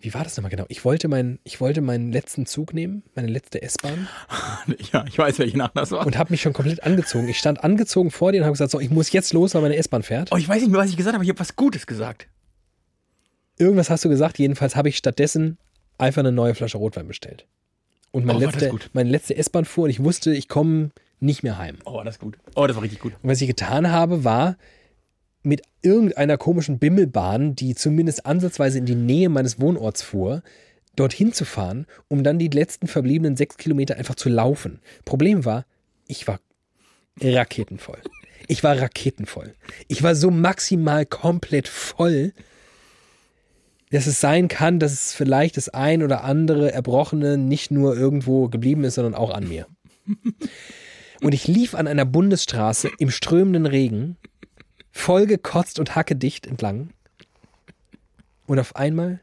Wie 0.00 0.12
war 0.12 0.22
das 0.22 0.36
nochmal 0.36 0.50
genau? 0.50 0.66
Ich 0.68 0.84
wollte, 0.84 1.08
mein, 1.08 1.38
ich 1.44 1.62
wollte 1.62 1.80
meinen 1.80 2.12
letzten 2.12 2.44
Zug 2.44 2.74
nehmen, 2.74 3.02
meine 3.14 3.28
letzte 3.28 3.62
S-Bahn 3.62 4.06
Ja, 4.92 5.04
ich 5.06 5.16
weiß, 5.16 5.38
welche 5.38 5.56
Nacht 5.56 5.72
das 5.76 5.92
war. 5.92 6.06
und 6.06 6.18
habe 6.18 6.30
mich 6.30 6.42
schon 6.42 6.52
komplett 6.52 6.82
angezogen. 6.82 7.26
Ich 7.28 7.38
stand 7.38 7.64
angezogen 7.64 8.10
vor 8.10 8.30
dir 8.32 8.38
und 8.40 8.44
habe 8.44 8.52
gesagt, 8.52 8.70
so, 8.70 8.80
ich 8.80 8.90
muss 8.90 9.12
jetzt 9.12 9.32
los, 9.32 9.54
weil 9.54 9.62
meine 9.62 9.76
S-Bahn 9.76 10.02
fährt. 10.02 10.30
Oh, 10.30 10.36
ich 10.36 10.46
weiß 10.46 10.60
nicht 10.60 10.70
mehr, 10.70 10.80
was 10.80 10.90
ich 10.90 10.96
gesagt 10.98 11.14
habe, 11.14 11.24
ich 11.24 11.30
habe 11.30 11.40
was 11.40 11.56
Gutes 11.56 11.86
gesagt. 11.86 12.28
Irgendwas 13.56 13.88
hast 13.88 14.04
du 14.04 14.10
gesagt, 14.10 14.38
jedenfalls 14.38 14.76
habe 14.76 14.90
ich 14.90 14.98
stattdessen 14.98 15.56
einfach 15.98 16.20
eine 16.20 16.32
neue 16.32 16.54
Flasche 16.54 16.78
Rotwein 16.78 17.06
bestellt. 17.08 17.46
Und 18.10 18.24
mein 18.24 18.36
Oh, 18.36 18.40
letzte, 18.40 18.70
meine 18.92 19.10
letzte 19.10 19.36
S-Bahn 19.36 19.64
fuhr 19.64 19.84
und 19.84 19.90
ich 19.90 20.02
wusste, 20.02 20.34
ich 20.34 20.48
komme 20.48 20.90
nicht 21.20 21.42
mehr 21.42 21.58
heim. 21.58 21.78
Oh, 21.84 22.00
das 22.04 22.16
ist 22.16 22.20
gut. 22.20 22.38
Oh, 22.54 22.66
das 22.66 22.76
war 22.76 22.82
richtig 22.82 23.00
gut. 23.00 23.12
Und 23.22 23.30
was 23.30 23.40
ich 23.40 23.48
getan 23.48 23.90
habe, 23.90 24.24
war 24.24 24.56
mit 25.42 25.62
irgendeiner 25.82 26.38
komischen 26.38 26.78
Bimmelbahn, 26.78 27.54
die 27.54 27.74
zumindest 27.74 28.24
ansatzweise 28.24 28.78
in 28.78 28.86
die 28.86 28.94
Nähe 28.94 29.28
meines 29.28 29.60
Wohnorts 29.60 30.02
fuhr, 30.02 30.42
dorthin 30.96 31.32
zu 31.32 31.44
fahren, 31.44 31.86
um 32.08 32.22
dann 32.22 32.38
die 32.38 32.48
letzten 32.48 32.86
verbliebenen 32.86 33.36
sechs 33.36 33.56
Kilometer 33.56 33.96
einfach 33.96 34.14
zu 34.14 34.28
laufen. 34.28 34.80
Problem 35.04 35.44
war, 35.44 35.66
ich 36.06 36.26
war 36.28 36.38
raketenvoll. 37.20 37.98
Ich 38.46 38.62
war 38.62 38.78
raketenvoll. 38.80 39.54
Ich 39.88 40.02
war 40.02 40.14
so 40.14 40.30
maximal 40.30 41.06
komplett 41.06 41.68
voll, 41.68 42.32
dass 43.94 44.08
es 44.08 44.20
sein 44.20 44.48
kann, 44.48 44.80
dass 44.80 44.92
es 44.92 45.14
vielleicht 45.14 45.56
das 45.56 45.68
ein 45.68 46.02
oder 46.02 46.24
andere 46.24 46.72
Erbrochene 46.72 47.38
nicht 47.38 47.70
nur 47.70 47.96
irgendwo 47.96 48.48
geblieben 48.48 48.82
ist, 48.82 48.96
sondern 48.96 49.14
auch 49.14 49.30
an 49.30 49.48
mir. 49.48 49.68
Und 51.22 51.32
ich 51.32 51.46
lief 51.46 51.76
an 51.76 51.86
einer 51.86 52.04
Bundesstraße 52.04 52.90
im 52.98 53.12
strömenden 53.12 53.66
Regen, 53.66 54.16
vollgekotzt 54.90 55.78
und 55.78 55.94
hackedicht 55.94 56.44
entlang. 56.44 56.90
Und 58.46 58.58
auf 58.58 58.74
einmal 58.74 59.20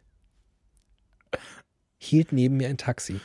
hielt 1.97 2.31
neben 2.31 2.55
mir 2.55 2.69
ein 2.69 2.77
Taxi. 2.77 3.19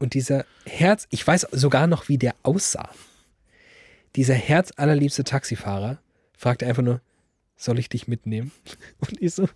Und 0.00 0.14
dieser 0.14 0.44
Herz, 0.64 1.06
ich 1.10 1.24
weiß 1.24 1.46
sogar 1.52 1.86
noch, 1.86 2.08
wie 2.08 2.18
der 2.18 2.34
aussah. 2.42 2.90
Dieser 4.16 4.34
herzallerliebste 4.34 5.22
Taxifahrer 5.22 5.98
fragte 6.36 6.66
einfach 6.66 6.82
nur, 6.82 7.00
soll 7.56 7.78
ich 7.78 7.88
dich 7.88 8.08
mitnehmen? 8.08 8.50
Und 8.98 9.22
ich 9.22 9.32
so, 9.32 9.48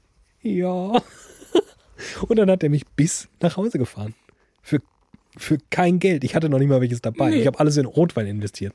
ja. 0.43 1.03
Und 2.29 2.37
dann 2.37 2.51
hat 2.51 2.63
er 2.63 2.71
mich 2.71 2.87
bis 2.87 3.29
nach 3.41 3.57
Hause 3.57 3.79
gefahren. 3.79 4.15
Für, 4.63 4.81
für 5.37 5.59
kein 5.71 5.99
Geld. 5.99 6.25
Ich 6.25 6.35
hatte 6.35 6.49
noch 6.49 6.59
nicht 6.59 6.69
mal 6.69 6.81
welches 6.81 7.03
dabei. 7.03 7.33
Ich 7.33 7.47
habe 7.47 7.59
alles 7.61 7.77
in 7.77 7.87
Rotwein 7.87 8.27
investiert. 8.27 8.75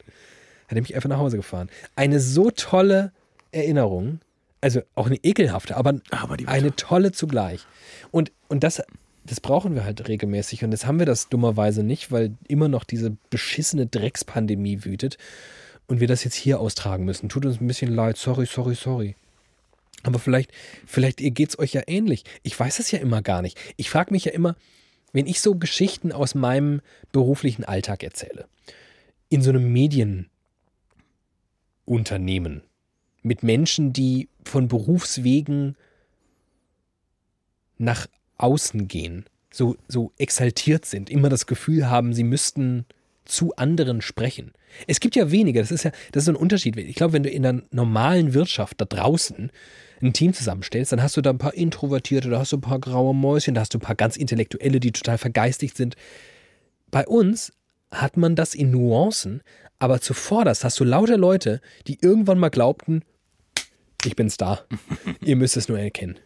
Hat 0.68 0.78
er 0.78 0.82
mich 0.82 0.95
einfach 0.95 1.09
nach 1.09 1.20
Hause 1.20 1.38
gefahren. 1.38 1.70
Eine 1.95 2.20
so 2.20 2.51
tolle 2.51 3.11
Erinnerung. 3.51 4.20
Also 4.61 4.82
auch 4.95 5.05
eine 5.05 5.18
ekelhafte, 5.18 5.78
aber, 5.78 5.99
Aber 6.09 6.38
eine 6.47 6.76
tolle 6.76 7.11
zugleich. 7.11 7.66
Und, 8.11 8.32
und 8.47 8.63
das, 8.63 8.82
das 9.24 9.39
brauchen 9.39 9.76
wir 9.76 9.84
halt 9.84 10.07
regelmäßig. 10.07 10.63
Und 10.63 10.72
jetzt 10.72 10.88
haben 10.88 10.97
wir 10.97 11.05
das 11.05 11.30
dummerweise 11.30 11.84
nicht, 11.84 12.11
weil 12.11 12.34
immer 12.47 12.68
noch 12.68 12.84
diese 12.84 13.16
beschissene 13.30 13.86
Dreckspandemie 13.86 14.84
wütet 14.84 15.18
und 15.88 15.99
wir 15.99 16.07
das 16.07 16.24
jetzt 16.24 16.36
hier 16.36 16.59
austragen 16.59 17.05
müssen. 17.05 17.30
Tut 17.30 17.45
uns 17.45 17.61
ein 17.61 17.68
bisschen 17.68 17.93
leid. 17.93 18.18
Sorry, 18.18 18.45
sorry, 18.45 18.76
sorry. 18.76 19.16
Aber 20.06 20.20
vielleicht, 20.20 20.51
vielleicht 20.86 21.18
geht 21.18 21.49
es 21.49 21.60
euch 21.60 21.74
ja 21.74 21.82
ähnlich. 21.88 22.24
Ich 22.43 22.60
weiß 22.60 22.80
es 22.80 22.91
ja 22.91 22.99
immer 22.99 23.22
gar 23.22 23.41
nicht. 23.41 23.58
Ich 23.76 23.89
frage 23.89 24.14
mich 24.14 24.26
ja 24.26 24.32
immer, 24.32 24.56
wenn 25.14 25.26
ich 25.26 25.41
so 25.41 25.56
Geschichten 25.56 26.12
aus 26.12 26.36
meinem 26.36 26.82
beruflichen 27.12 27.64
Alltag 27.64 28.03
erzähle, 28.03 28.47
in 29.30 29.41
so 29.41 29.49
einem 29.49 29.72
Medienunternehmen, 29.74 32.62
mit 33.24 33.41
Menschen, 33.41 33.93
die 33.93 34.30
von 34.43 34.68
Berufswegen 34.68 35.76
nach 37.78 38.08
außen 38.38 38.88
gehen, 38.88 39.26
so, 39.51 39.78
so 39.88 40.12
exaltiert 40.18 40.86
sind, 40.86 41.10
immer 41.10 41.30
das 41.30 41.47
Gefühl 41.47 41.89
haben, 41.89 42.14
sie 42.14 42.24
müssten 42.24 42.86
zu 43.24 43.56
anderen 43.56 44.01
sprechen. 44.01 44.51
Es 44.86 44.99
gibt 44.99 45.16
ja 45.16 45.32
weniger, 45.32 45.62
das 45.62 45.72
ist 45.72 45.84
ja, 45.84 45.91
das 46.12 46.22
ist 46.22 46.26
so 46.26 46.34
ein 46.34 46.36
Unterschied. 46.36 46.78
Ich 46.78 46.95
glaube, 46.95 47.14
wenn 47.14 47.24
du 47.24 47.30
in 47.30 47.43
der 47.43 47.64
normalen 47.72 48.34
Wirtschaft 48.34 48.80
da 48.80 48.86
draußen 48.86 49.49
ein 50.02 50.14
Team 50.14 50.34
zusammenstellst, 50.34 50.91
dann 50.91 51.02
hast 51.02 51.18
du 51.18 51.22
da 51.22 51.30
ein 51.30 51.38
paar 51.38 51.54
Introvertierte, 51.54 52.30
da 52.30 52.39
hast 52.39 52.52
du 52.52 52.58
ein 52.58 52.62
paar 52.62 52.80
graue 52.80 53.16
Mäuschen, 53.16 53.56
da 53.56 53.62
hast 53.62 53.74
du 53.74 53.78
ein 53.78 53.82
paar 53.82 53.96
ganz 53.96 54.18
Intellektuelle, 54.18 54.80
die 54.80 54.91
total 54.91 55.18
vergeistigt 55.18 55.78
sind. 55.78 55.96
bei 56.91 57.06
uns 57.08 57.54
hat 57.91 58.18
man 58.18 58.36
das 58.36 58.56
in 58.56 58.72
Nuancen, 58.72 59.41
aber 59.80 60.02
zuvorderst 60.02 60.64
hast 60.64 60.80
du 60.80 60.84
lauter 60.84 61.18
Leute, 61.18 61.62
die 61.88 61.98
irgendwann 62.02 62.39
mal 62.39 62.50
glaubten, 62.50 63.04
ich 64.06 64.16
bin 64.16 64.30
Star. 64.30 64.66
Ihr 65.22 65.36
müsst 65.36 65.58
es 65.58 65.68
nur 65.68 65.80
erkennen. 65.80 66.20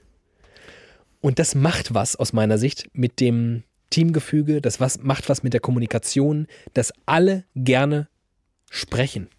Und 1.22 1.40
das 1.40 1.56
macht 1.56 1.94
was 1.94 2.16
aus 2.16 2.34
meiner 2.34 2.58
Sicht 2.58 2.90
mit 2.94 3.20
dem 3.20 3.64
Teamgefüge, 3.90 4.62
das 4.62 4.80
was, 4.80 5.02
macht 5.02 5.30
was 5.30 5.44
mit 5.44 5.54
der 5.54 5.60
Kommunikation, 5.60 6.48
dass 6.74 6.94
alle 7.06 7.46
gerne 7.56 8.08
sprechen 8.70 9.30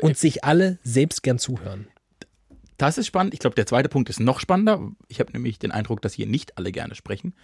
und 0.00 0.18
sich 0.18 0.44
alle 0.44 0.78
selbst 0.82 1.22
gern 1.22 1.38
zuhören. 1.38 1.88
Das 2.80 2.96
ist 2.96 3.06
spannend. 3.06 3.34
Ich 3.34 3.40
glaube, 3.40 3.56
der 3.56 3.66
zweite 3.66 3.90
Punkt 3.90 4.08
ist 4.08 4.20
noch 4.20 4.40
spannender. 4.40 4.90
Ich 5.08 5.20
habe 5.20 5.32
nämlich 5.32 5.58
den 5.58 5.70
Eindruck, 5.70 6.00
dass 6.00 6.14
hier 6.14 6.26
nicht 6.26 6.56
alle 6.56 6.72
gerne 6.72 6.94
sprechen. 6.94 7.34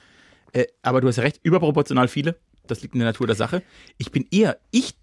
Äh, 0.54 0.64
aber 0.80 1.02
du 1.02 1.08
hast 1.08 1.18
recht, 1.18 1.40
überproportional 1.42 2.08
viele. 2.08 2.38
Das 2.66 2.80
liegt 2.80 2.94
in 2.94 3.00
der 3.00 3.08
Natur 3.10 3.26
der 3.26 3.36
Sache. 3.36 3.62
Ich 3.98 4.10
bin 4.10 4.26
eher, 4.30 4.58
ich, 4.70 4.94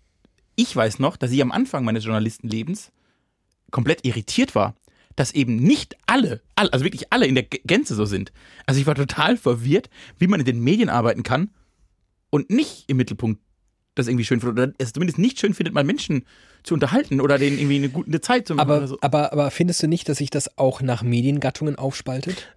ich 0.56 0.76
weiß 0.76 0.98
noch, 0.98 1.18
dass 1.18 1.30
ich 1.32 1.40
am 1.40 1.52
Anfang 1.52 1.86
meines 1.86 2.04
Journalistenlebens 2.04 2.92
komplett 3.70 4.06
irritiert 4.08 4.56
war, 4.56 4.76
dass 5.16 5.34
eben 5.34 5.58
nicht 5.58 5.96
alle, 6.08 6.42
all- 6.56 6.72
also 6.72 6.84
wirklich 6.84 7.14
alle 7.14 7.28
in 7.28 7.36
der 7.36 7.44
Gänze 7.44 7.94
so 7.94 8.06
sind. 8.06 8.34
Also 8.66 8.80
ich 8.82 8.88
war 8.88 8.96
total 8.96 9.38
verwirrt, 9.38 9.92
wie 10.18 10.26
man 10.26 10.40
in 10.40 10.48
den 10.48 10.62
Medien 10.64 10.90
arbeiten 10.90 11.22
kann 11.22 11.52
und 12.32 12.50
nicht 12.50 12.86
im 12.90 12.98
Mittelpunkt 12.98 13.40
das 13.96 14.08
irgendwie 14.08 14.26
schön 14.26 14.40
findet. 14.40 14.58
Oder 14.58 14.74
es 14.80 14.94
zumindest 14.94 15.20
nicht 15.20 15.40
schön 15.40 15.54
findet, 15.54 15.74
mal 15.74 15.84
Menschen 15.84 16.26
zu 16.64 16.74
unterhalten 16.74 17.22
oder 17.22 17.38
denen 17.38 17.58
irgendwie 17.58 17.76
eine 17.78 17.90
gute 17.90 18.22
Zeit 18.22 18.48
zu 18.48 18.56
machen 18.56 18.68
Aber, 18.70 18.78
oder 18.78 18.88
so. 18.88 18.98
aber, 19.02 19.32
aber 19.34 19.52
findest 19.52 19.84
du 19.84 19.88
nicht, 19.88 20.08
dass 20.10 20.18
sich 20.18 20.30
das 20.30 20.58
auch 20.58 20.82
nach 20.82 21.04
Mediengattungen 21.04 21.76
aufspaltet? 21.76 22.56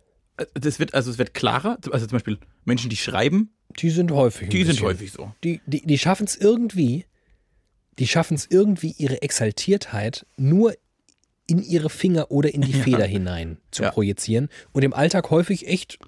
Das 0.54 0.78
wird, 0.78 0.94
also 0.94 1.10
es 1.10 1.18
wird 1.18 1.34
klarer. 1.34 1.78
Also 1.90 2.06
zum 2.06 2.16
Beispiel 2.16 2.38
Menschen, 2.64 2.90
die 2.90 2.96
schreiben, 2.96 3.50
Die 3.80 3.90
sind 3.90 4.10
häufig. 4.12 4.48
die 4.50 4.64
sind 4.64 4.80
häufig 4.82 5.12
so. 5.12 5.32
Die, 5.44 5.60
die, 5.66 5.80
die 5.86 5.98
schaffen 5.98 6.24
es 6.26 6.36
irgendwie, 6.36 7.04
die 7.98 8.06
schaffen 8.06 8.34
es 8.34 8.46
irgendwie, 8.50 8.94
ihre 8.98 9.22
Exaltiertheit 9.22 10.26
nur 10.36 10.74
in 11.46 11.62
ihre 11.62 11.90
Finger 11.90 12.30
oder 12.30 12.52
in 12.52 12.60
die 12.62 12.72
Ja. 12.76 12.82
Feder 12.82 13.04
hinein 13.06 13.58
zu 13.70 13.82
Ja. 13.84 13.90
projizieren 13.90 14.48
und 14.72 14.82
im 14.84 14.92
Alltag 14.92 15.30
häufig 15.30 15.66
echt 15.68 15.98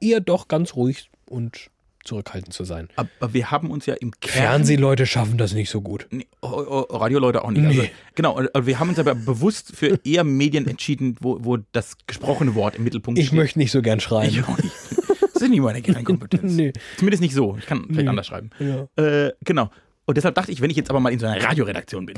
eher 0.00 0.20
doch 0.20 0.46
ganz 0.48 0.74
ruhig 0.76 1.10
und 1.26 1.70
zurückhaltend 2.08 2.52
zu 2.52 2.64
sein. 2.64 2.88
Aber 2.96 3.32
wir 3.32 3.50
haben 3.50 3.70
uns 3.70 3.86
ja 3.86 3.94
im 3.94 4.10
Kern. 4.20 4.32
Fernsehleute 4.42 5.06
schaffen 5.06 5.38
das 5.38 5.52
nicht 5.54 5.70
so 5.70 5.80
gut. 5.80 6.06
Nee, 6.10 6.26
Radioleute 6.42 7.44
auch 7.44 7.50
nicht. 7.50 7.64
Also, 7.66 7.82
Nee. 7.82 7.90
genau, 8.14 8.36
und 8.38 8.66
wir 8.66 8.78
haben 8.80 8.88
uns 8.88 8.98
aber 8.98 9.14
bewusst 9.14 9.72
für 9.76 9.98
eher 10.04 10.24
Medien 10.24 10.66
entschieden, 10.66 11.16
wo, 11.20 11.38
wo 11.42 11.58
das 11.72 11.96
gesprochene 12.06 12.54
Wort 12.54 12.76
im 12.76 12.84
Mittelpunkt 12.84 13.18
Ich 13.20 13.28
steht. 13.28 13.38
möchte 13.38 13.58
nicht 13.58 13.70
so 13.70 13.82
gern 13.82 14.00
schreiben. 14.00 14.28
Ich 14.30 14.42
auch 14.44 14.58
nicht. 14.58 14.74
Das 15.34 15.42
ist 15.42 15.50
nicht 15.50 15.60
meine 15.60 15.80
Kernkompetenz. 15.82 16.52
Nee. 16.56 16.72
Zumindest 16.96 17.22
nicht 17.22 17.34
so. 17.34 17.56
Ich 17.58 17.66
kann 17.66 17.84
vielleicht 17.84 18.00
Nee. 18.02 18.08
anders 18.08 18.26
schreiben. 18.26 18.50
Ja. 18.58 18.88
Äh, 19.02 19.32
genau. 19.44 19.70
Und 20.04 20.16
deshalb 20.16 20.34
dachte 20.34 20.50
ich, 20.50 20.60
wenn 20.60 20.70
ich 20.70 20.76
jetzt 20.76 20.90
aber 20.90 20.98
mal 21.00 21.12
in 21.12 21.18
so 21.20 21.26
einer 21.26 21.42
Radioredaktion 21.44 22.06
bin, 22.06 22.16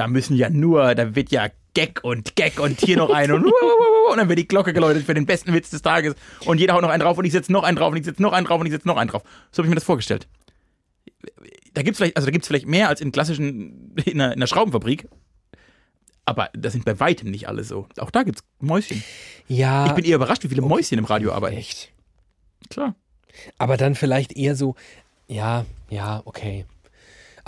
da 0.00 0.06
müssen 0.08 0.34
ja 0.34 0.48
nur, 0.48 0.94
da 0.94 1.14
wird 1.14 1.30
ja 1.30 1.48
Gag 1.74 2.00
und 2.02 2.34
Gag 2.34 2.58
und 2.58 2.80
hier 2.80 2.96
noch 2.96 3.10
ein 3.10 3.30
und, 3.30 3.44
und 4.10 4.16
dann 4.16 4.30
wird 4.30 4.38
die 4.38 4.48
Glocke 4.48 4.72
geläutet 4.72 5.04
für 5.04 5.12
den 5.12 5.26
besten 5.26 5.52
Witz 5.52 5.68
des 5.68 5.82
Tages 5.82 6.14
und 6.46 6.58
jeder 6.58 6.72
haut 6.72 6.80
noch 6.80 6.88
einen 6.88 7.02
drauf 7.02 7.18
und 7.18 7.26
ich 7.26 7.32
setze 7.32 7.52
noch 7.52 7.64
einen 7.64 7.76
drauf 7.76 7.90
und 7.90 7.98
ich 7.98 8.06
setze 8.06 8.22
noch 8.22 8.32
einen 8.32 8.46
drauf 8.46 8.58
und 8.58 8.66
ich 8.66 8.72
setze 8.72 8.88
noch 8.88 8.96
einen 8.96 9.10
drauf. 9.10 9.22
So 9.52 9.58
habe 9.58 9.66
ich 9.66 9.68
mir 9.68 9.74
das 9.74 9.84
vorgestellt. 9.84 10.26
Da 11.74 11.82
gibt 11.82 11.96
es 11.96 11.96
vielleicht, 11.98 12.16
also 12.16 12.24
da 12.24 12.32
gibt's 12.32 12.48
vielleicht 12.48 12.66
mehr 12.66 12.88
als 12.88 13.02
in 13.02 13.12
klassischen, 13.12 13.94
in 14.06 14.14
einer, 14.22 14.32
in 14.32 14.38
einer 14.38 14.46
Schraubenfabrik. 14.46 15.06
Aber 16.24 16.48
das 16.54 16.72
sind 16.72 16.86
bei 16.86 16.98
weitem 16.98 17.30
nicht 17.30 17.46
alle 17.46 17.62
so. 17.62 17.86
Auch 17.98 18.10
da 18.10 18.22
gibt 18.22 18.38
es 18.38 18.44
Mäuschen. 18.58 19.04
Ja, 19.48 19.84
Ich 19.84 19.92
bin 19.92 20.06
eher 20.06 20.16
überrascht, 20.16 20.44
wie 20.44 20.48
viele 20.48 20.62
Mäuschen 20.62 20.96
im 20.96 21.04
Radio 21.04 21.32
arbeiten. 21.32 21.58
echt. 21.58 21.92
Klar. 22.70 22.94
Aber 23.58 23.76
dann 23.76 23.94
vielleicht 23.94 24.32
eher 24.32 24.56
so, 24.56 24.76
ja, 25.28 25.66
ja, 25.90 26.22
okay. 26.24 26.64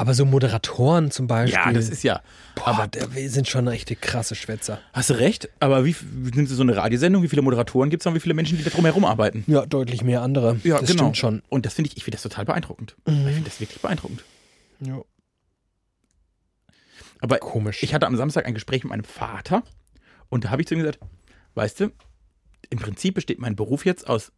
Aber 0.03 0.15
so 0.15 0.25
Moderatoren 0.25 1.13
zum 1.13 1.29
Beispiel. 1.29 1.61
Ja, 1.65 1.73
das 1.73 1.89
ist 1.89 2.03
ja. 2.03 2.23
Boah, 2.57 2.67
aber 2.67 2.89
da 2.89 3.07
sind 3.29 3.47
schon 3.47 3.69
richtig 3.69 4.01
krasse 4.01 4.35
Schwätzer. 4.35 4.81
Hast 4.93 5.11
du 5.11 5.15
recht, 5.15 5.49
aber 5.61 5.85
wie 5.85 5.93
sind 5.93 6.49
so 6.49 6.61
eine 6.61 6.75
Radiosendung? 6.75 7.23
Wie 7.23 7.29
viele 7.29 7.43
Moderatoren 7.43 7.89
gibt 7.89 8.03
es 8.03 8.07
und 8.09 8.17
wie 8.17 8.19
viele 8.19 8.35
Menschen, 8.35 8.59
die 8.59 8.65
da 8.65 8.71
drumherum 8.71 9.05
arbeiten? 9.05 9.45
Ja, 9.47 9.65
deutlich 9.65 10.03
mehr 10.03 10.23
andere. 10.23 10.59
Ja, 10.65 10.81
das 10.81 10.91
genau. 10.91 11.05
stimmt 11.05 11.19
schon. 11.19 11.43
Und 11.49 11.67
das 11.67 11.75
finde 11.75 11.91
ich, 11.91 11.99
ich 11.99 12.03
finde 12.03 12.17
das 12.17 12.25
total 12.25 12.47
beeindruckend. 12.47 12.97
Ich 13.07 13.13
finde 13.13 13.43
das 13.45 13.61
wirklich 13.61 13.81
beeindruckend. 13.81 14.25
Ja. 14.81 15.03
Aber 17.21 17.39
Komisch. 17.39 17.85
ich 17.85 17.95
hatte 17.95 18.09
am 18.09 18.17
Samstag 18.17 18.47
ein 18.47 18.55
Gespräch 18.55 18.83
mit 18.83 18.91
meinem 18.91 19.05
Vater 19.05 19.63
und 20.31 20.43
da 20.43 20.51
habe 20.51 20.63
ich 20.63 20.67
zu 20.67 20.75
ihm 20.75 20.81
gesagt, 20.81 20.99
weißt 21.55 21.79
du, 21.79 21.93
im 22.71 22.81
Prinzip 22.81 23.15
besteht 23.15 23.39
mein 23.39 23.55
Beruf 23.55 23.87
jetzt 23.87 24.09
aus 24.09 24.33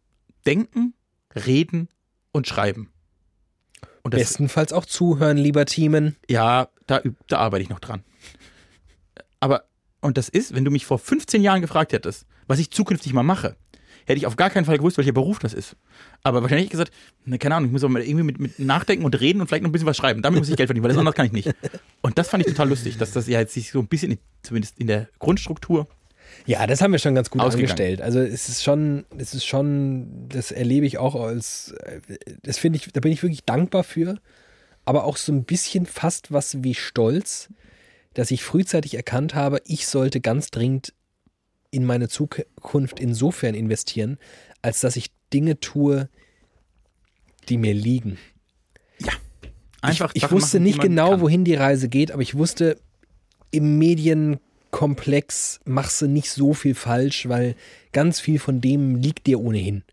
Denken, 0.45 0.93
Reden 1.33 1.89
und 2.31 2.47
Schreiben. 2.47 2.91
Und 4.05 4.13
das, 4.13 4.21
Bestenfalls 4.21 4.71
auch 4.71 4.85
zuhören, 4.85 5.35
lieber 5.35 5.65
Teamen. 5.65 6.15
ja, 6.29 6.67
da, 6.85 7.01
da 7.25 7.39
arbeite 7.39 7.63
ich 7.63 7.69
noch 7.69 7.79
dran. 7.79 8.03
Aber, 9.39 9.63
und 9.99 10.15
das 10.19 10.29
ist, 10.29 10.53
wenn 10.53 10.63
du 10.63 10.69
mich 10.69 10.85
vor 10.85 10.99
15 10.99 11.41
Jahren 11.41 11.61
gefragt 11.61 11.91
hättest, 11.91 12.27
was 12.45 12.59
ich 12.59 12.69
zukünftig 12.69 13.13
mal 13.13 13.23
mache, 13.23 13.55
hätte 14.05 14.19
ich 14.19 14.27
auf 14.27 14.35
gar 14.35 14.51
keinen 14.51 14.65
Fall 14.65 14.77
gewusst, 14.77 14.99
welcher 14.99 15.11
Beruf 15.11 15.39
das 15.39 15.55
ist. 15.55 15.75
Aber 16.21 16.43
wahrscheinlich 16.43 16.65
hätte 16.65 16.83
ich 16.83 16.87
gesagt, 16.87 16.91
ne, 17.25 17.39
keine 17.39 17.55
Ahnung, 17.55 17.69
ich 17.69 17.71
muss 17.71 17.83
auch 17.83 17.89
mal 17.89 18.03
irgendwie 18.03 18.25
mit, 18.25 18.39
mit 18.39 18.59
nachdenken 18.59 19.05
und 19.05 19.19
reden 19.19 19.41
und 19.41 19.47
vielleicht 19.47 19.63
noch 19.63 19.69
ein 19.69 19.71
bisschen 19.71 19.87
was 19.87 19.97
schreiben. 19.97 20.21
Damit 20.21 20.37
muss 20.37 20.49
ich 20.49 20.55
Geld 20.55 20.67
verdienen, 20.67 20.83
weil 20.83 20.89
das 20.89 20.97
anders 20.99 21.15
kann 21.15 21.25
ich 21.25 21.31
nicht. 21.31 21.51
Und 22.03 22.19
das 22.19 22.27
fand 22.27 22.45
ich 22.45 22.53
total 22.53 22.69
lustig, 22.69 22.99
dass 22.99 23.11
das 23.11 23.25
ja 23.27 23.39
jetzt 23.39 23.55
sich 23.55 23.71
so 23.71 23.79
ein 23.79 23.87
bisschen, 23.87 24.11
in, 24.11 24.19
zumindest 24.43 24.77
in 24.77 24.85
der 24.85 25.09
Grundstruktur, 25.17 25.87
Ja, 26.45 26.67
das 26.67 26.81
haben 26.81 26.91
wir 26.91 26.99
schon 26.99 27.15
ganz 27.15 27.29
gut 27.29 27.41
Ausgegangen. 27.41 27.71
angestellt. 27.71 28.01
Also 28.01 28.19
es 28.19 28.49
ist 28.49 28.63
schon, 28.63 29.05
es 29.17 29.33
ist 29.33 29.45
schon, 29.45 30.29
das 30.29 30.51
erlebe 30.51 30.85
ich 30.85 30.97
auch 30.97 31.15
als, 31.15 31.73
das 32.43 32.57
finde 32.59 32.77
ich, 32.77 32.91
da 32.93 32.99
bin 32.99 33.11
ich 33.11 33.23
wirklich 33.23 33.43
dankbar 33.45 33.83
für, 33.83 34.19
aber 34.85 35.05
auch 35.05 35.17
so 35.17 35.31
ein 35.31 35.43
bisschen 35.43 35.85
fast 35.85 36.31
was 36.31 36.63
wie 36.63 36.75
Stolz, 36.75 37.49
dass 38.13 38.31
ich 38.31 38.43
frühzeitig 38.43 38.95
erkannt 38.95 39.33
habe, 39.33 39.61
ich 39.65 39.87
sollte 39.87 40.21
ganz 40.21 40.51
dringend 40.51 40.93
in 41.71 41.83
meine 41.83 42.07
Zukunft 42.07 42.99
insofern 42.99 43.55
investieren, 43.55 44.17
als 44.61 44.79
dass 44.79 44.95
ich 44.95 45.11
Dinge 45.33 45.59
tue, 45.59 46.09
die 47.49 47.57
mir 47.57 47.73
liegen. 47.73 48.17
einfach 49.81 50.11
ich 50.13 50.21
Sachen 50.21 50.37
wusste 50.37 50.57
machen, 50.57 50.63
nicht 50.63 50.81
genau, 50.81 51.19
wohin 51.21 51.43
die 51.43 51.55
Reise 51.55 51.89
geht, 51.89 52.11
aber 52.11 52.21
ich 52.21 52.35
wusste, 52.35 52.79
im 53.51 53.77
Medienkomplex 54.75 55.61
machst 55.65 56.01
du 56.01 56.07
nicht 56.07 56.29
so 56.29 56.53
viel 56.53 56.75
falsch, 56.75 57.29
weil 57.29 57.55
ganz 57.93 58.19
viel 58.19 58.39
von 58.39 58.59
dem 58.59 58.95
liegt 58.95 59.25
dir 59.25 59.39
ohnehin. 59.39 59.83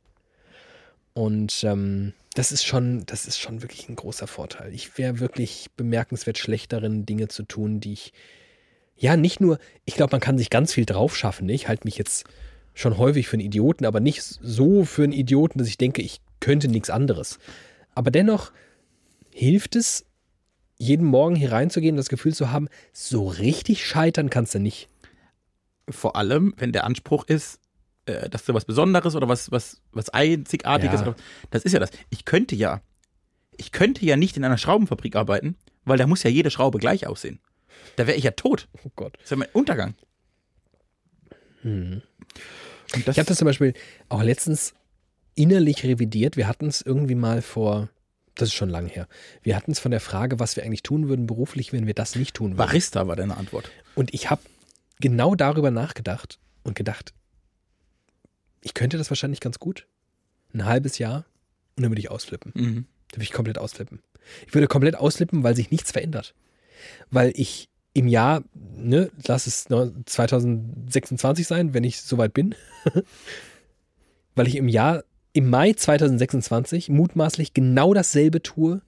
Und 1.15 1.63
ähm, 1.65 2.15
das 2.35 2.51
ist 2.53 2.65
schon, 2.65 3.05
das 3.07 3.27
ist 3.27 3.39
schon 3.39 3.63
wirklich 3.63 3.89
ein 3.89 3.97
großer 3.97 4.27
Vorteil. 4.27 4.75
Ich 4.75 4.99
wäre 4.99 5.21
wirklich 5.21 5.69
bemerkenswert 5.77 6.39
schlecht 6.39 6.73
Dinge 6.73 7.29
zu 7.29 7.45
tun, 7.45 7.81
die 7.81 7.93
ich 7.93 8.13
ja 8.97 9.17
nicht 9.17 9.41
nur, 9.41 9.59
ich 9.85 9.95
glaube, 9.95 10.13
man 10.13 10.21
kann 10.21 10.39
sich 10.39 10.51
ganz 10.51 10.73
viel 10.73 10.87
drauf 10.87 11.17
schaffen. 11.17 11.49
Ich 11.49 11.69
halte 11.69 11.87
mich 11.87 11.97
jetzt 11.97 12.25
schon 12.75 12.99
häufig 12.99 13.29
für 13.29 13.35
einen 13.35 13.47
Idioten, 13.47 13.85
aber 13.85 14.01
nicht 14.01 14.23
so 14.23 14.85
für 14.85 15.05
einen 15.05 15.13
Idioten, 15.13 15.59
dass 15.59 15.69
ich 15.69 15.79
denke, 15.79 16.03
ich 16.03 16.21
könnte 16.41 16.69
nichts 16.69 16.91
anderes. 16.91 17.39
Aber 17.95 18.11
dennoch 18.11 18.53
hilft 19.31 19.77
es, 19.77 20.07
jeden 20.83 21.07
Morgen 21.07 21.37
hier 21.37 21.53
reinzugehen 21.53 21.95
und 21.95 21.99
das 21.99 22.09
Gefühl 22.09 22.35
zu 22.35 22.51
haben, 22.51 22.69
so 22.93 23.29
richtig 23.29 23.87
scheitern 23.87 24.31
kannst 24.31 24.55
du 24.55 24.59
nicht. 24.59 24.89
Vor 25.89 26.17
allem, 26.17 26.55
wenn 26.57 26.73
der 26.73 26.85
Anspruch 26.85 27.25
ist, 27.25 27.61
äh, 28.07 28.29
dass 28.29 28.45
du 28.45 28.53
was 28.55 28.65
Besonderes 28.65 29.15
oder 29.15 29.29
was, 29.29 29.53
was, 29.53 29.81
was 29.93 30.09
Einzigartiges, 30.09 31.01
Ja. 31.03 31.07
oder, 31.09 31.17
das 31.51 31.63
ist 31.65 31.73
ja 31.73 31.79
das. 31.79 31.91
Ich 32.11 32.25
könnte 32.25 32.57
ja, 32.57 32.81
ich 33.57 33.71
könnte 33.71 34.05
ja 34.05 34.17
nicht 34.17 34.37
in 34.37 34.45
einer 34.45 34.59
Schraubenfabrik 34.59 35.15
arbeiten, 35.15 35.57
weil 35.85 35.99
da 35.99 36.07
muss 36.09 36.25
ja 36.25 36.31
jede 36.31 36.51
Schraube 36.51 36.79
gleich 36.79 37.07
aussehen. 37.07 37.39
Da 37.97 38.07
wäre 38.09 38.17
ich 38.19 38.25
ja 38.25 38.33
tot. 38.33 38.69
Oh 38.85 38.91
Gott. 38.97 39.17
Das 39.21 39.31
wäre 39.31 39.39
mein 39.39 39.49
Untergang. 39.53 39.95
Das, 41.63 43.15
Ich 43.15 43.19
habe 43.19 43.25
das 43.29 43.39
zum 43.39 43.47
Beispiel 43.47 43.73
auch 44.09 44.23
letztens 44.23 44.75
innerlich 45.37 45.85
revidiert. 45.85 46.37
Wir 46.37 46.49
hatten 46.49 46.67
es 46.67 46.83
irgendwie 46.83 47.15
mal 47.15 47.41
vor, 47.41 47.89
das 48.35 48.49
ist 48.49 48.55
schon 48.55 48.71
lang 48.71 48.87
her, 48.87 49.09
wir 49.43 49.57
hatten 49.57 49.73
es 49.73 49.79
von 49.79 49.91
der 49.91 50.01
Frage, 50.01 50.41
was 50.41 50.57
wir 50.57 50.65
eigentlich 50.65 50.83
tun 50.83 51.09
würden 51.09 51.27
beruflich, 51.27 51.73
wenn 51.73 51.87
wir 51.87 51.95
das 51.95 52.17
nicht 52.17 52.35
tun 52.35 52.53
würden. 52.53 52.57
Barista 52.57 53.07
war 53.07 53.17
deine 53.17 53.37
Antwort. 53.37 53.71
Und 53.95 54.15
ich 54.15 54.31
habe 54.31 54.43
genau 55.01 55.35
darüber 55.35 55.71
nachgedacht 55.71 56.39
und 56.63 56.75
gedacht, 56.75 57.13
ich 58.63 58.75
könnte 58.75 58.97
das 58.97 59.11
wahrscheinlich 59.11 59.41
ganz 59.41 59.59
gut. 59.59 59.87
Ein 60.55 60.65
halbes 60.65 60.99
Jahr 60.99 61.25
und 61.77 61.83
dann 61.83 61.91
würde 61.91 62.01
ich 62.01 62.11
ausflippen. 62.11 62.53
Mhm. 62.55 62.87
Da 63.09 63.17
würde 63.17 63.25
ich 63.25 63.33
komplett 63.33 63.59
ausflippen. 63.59 64.01
Ich 64.47 64.55
würde 64.55 64.69
komplett 64.69 64.97
ausflippen, 64.97 65.43
weil 65.43 65.57
sich 65.57 65.71
nichts 65.71 65.93
verändert. 65.93 66.35
Weil 67.11 67.33
ich 67.35 67.69
im 67.95 68.09
Jahr, 68.09 68.43
ne, 68.55 69.11
lass 69.27 69.47
es 69.47 69.69
noch 69.69 69.91
2026 70.07 71.47
sein, 71.47 71.75
wenn 71.75 71.85
ich 71.85 72.01
soweit 72.01 72.33
bin, 72.33 72.55
weil 74.35 74.47
ich 74.47 74.57
im 74.57 74.69
Jahr, 74.69 75.05
im 75.33 75.49
Mai 75.51 75.73
2026 75.73 76.89
mutmaßlich 76.89 77.55
genau 77.55 77.95
dasselbe 77.95 78.43
tue 78.43 78.83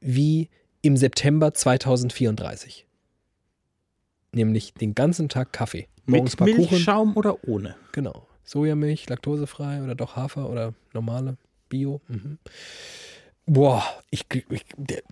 wie 0.00 0.48
im 0.80 0.96
September 0.96 1.54
2034. 1.54 2.86
Nämlich 4.32 4.74
den 4.74 4.94
ganzen 4.94 5.28
Tag 5.28 5.52
Kaffee. 5.52 5.88
Morgens 6.06 6.32
Mit 6.32 6.38
paar 6.38 6.48
Kuchen. 6.48 6.70
Milchschaum 6.70 7.16
oder 7.16 7.46
ohne? 7.46 7.76
Genau. 7.92 8.26
Sojamilch, 8.44 9.08
laktosefrei 9.08 9.82
oder 9.82 9.94
doch 9.94 10.16
Hafer 10.16 10.50
oder 10.50 10.74
normale 10.92 11.36
Bio. 11.68 12.00
Mhm. 12.08 12.38
Boah, 13.46 13.84
ich, 14.10 14.24
ich, 14.50 14.64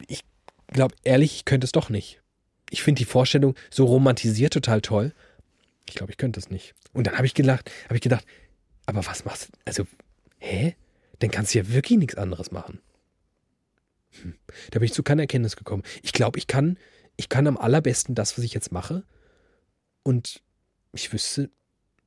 ich 0.09 0.24
glaube 0.68 0.95
ehrlich, 1.05 1.37
ich 1.37 1.45
könnte 1.45 1.64
es 1.64 1.72
doch 1.72 1.91
nicht. 1.91 2.20
Ich 2.70 2.83
finde 2.83 3.01
die 3.01 3.05
Vorstellung 3.05 3.55
so 3.70 3.85
romantisiert 3.85 4.53
total 4.53 4.81
toll. 4.81 5.12
Ich 5.89 5.95
glaube, 5.95 6.12
ich 6.12 6.18
könnte 6.18 6.41
es 6.41 6.51
nicht. 6.51 6.74
Und 6.93 7.07
dann 7.07 7.16
habe 7.16 7.26
ich 7.26 7.35
gedacht, 7.35 7.70
habe 7.85 7.97
ich 7.97 8.01
gedacht, 8.01 8.24
aber 8.87 9.05
was 9.07 9.24
machst 9.24 9.49
du? 9.49 9.59
Also, 9.64 9.87
hä? 10.41 10.76
Dann 11.20 11.30
kannst 11.30 11.55
du 11.55 11.59
ja 11.59 11.68
wirklich 11.68 11.99
nichts 11.99 12.16
anderes 12.16 12.51
machen. 12.51 12.80
Hm. 14.22 14.34
Da 14.70 14.78
bin 14.78 14.86
ich 14.86 14.93
zu 14.93 15.03
keiner 15.03 15.22
Erkenntnis 15.22 15.57
gekommen. 15.57 15.82
Ich 16.03 16.12
glaube, 16.12 16.38
ich 16.38 16.47
kann, 16.47 16.78
ich 17.16 17.28
kann 17.28 17.47
am 17.47 17.57
allerbesten 17.57 18.14
das, 18.14 18.36
was 18.36 18.45
ich 18.45 18.55
jetzt 18.55 18.72
mache. 18.72 19.05
Und 20.03 20.43
ich 20.93 21.12
wüsste, 21.12 21.51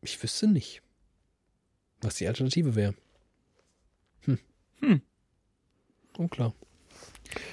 ich 0.01 0.21
wüsste 0.21 0.47
nicht, 0.47 0.81
was 2.01 2.15
die 2.15 2.27
Alternative 2.27 2.75
wäre. 2.75 2.95
Hm. 4.21 4.39
Hm. 4.79 5.01
Unklar. 6.17 6.53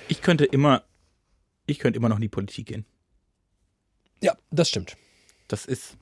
Ich 0.09 0.23
könnte 0.23 0.45
immer, 0.45 0.85
ich 1.67 1.79
könnte 1.79 1.99
immer 1.99 2.09
noch 2.09 2.17
in 2.17 2.23
die 2.23 2.29
Politik 2.29 2.67
gehen. 2.67 2.85
Ja, 4.23 4.37
das 4.51 4.69
stimmt. 4.69 4.97
Das 5.49 5.67
ist, 5.67 5.97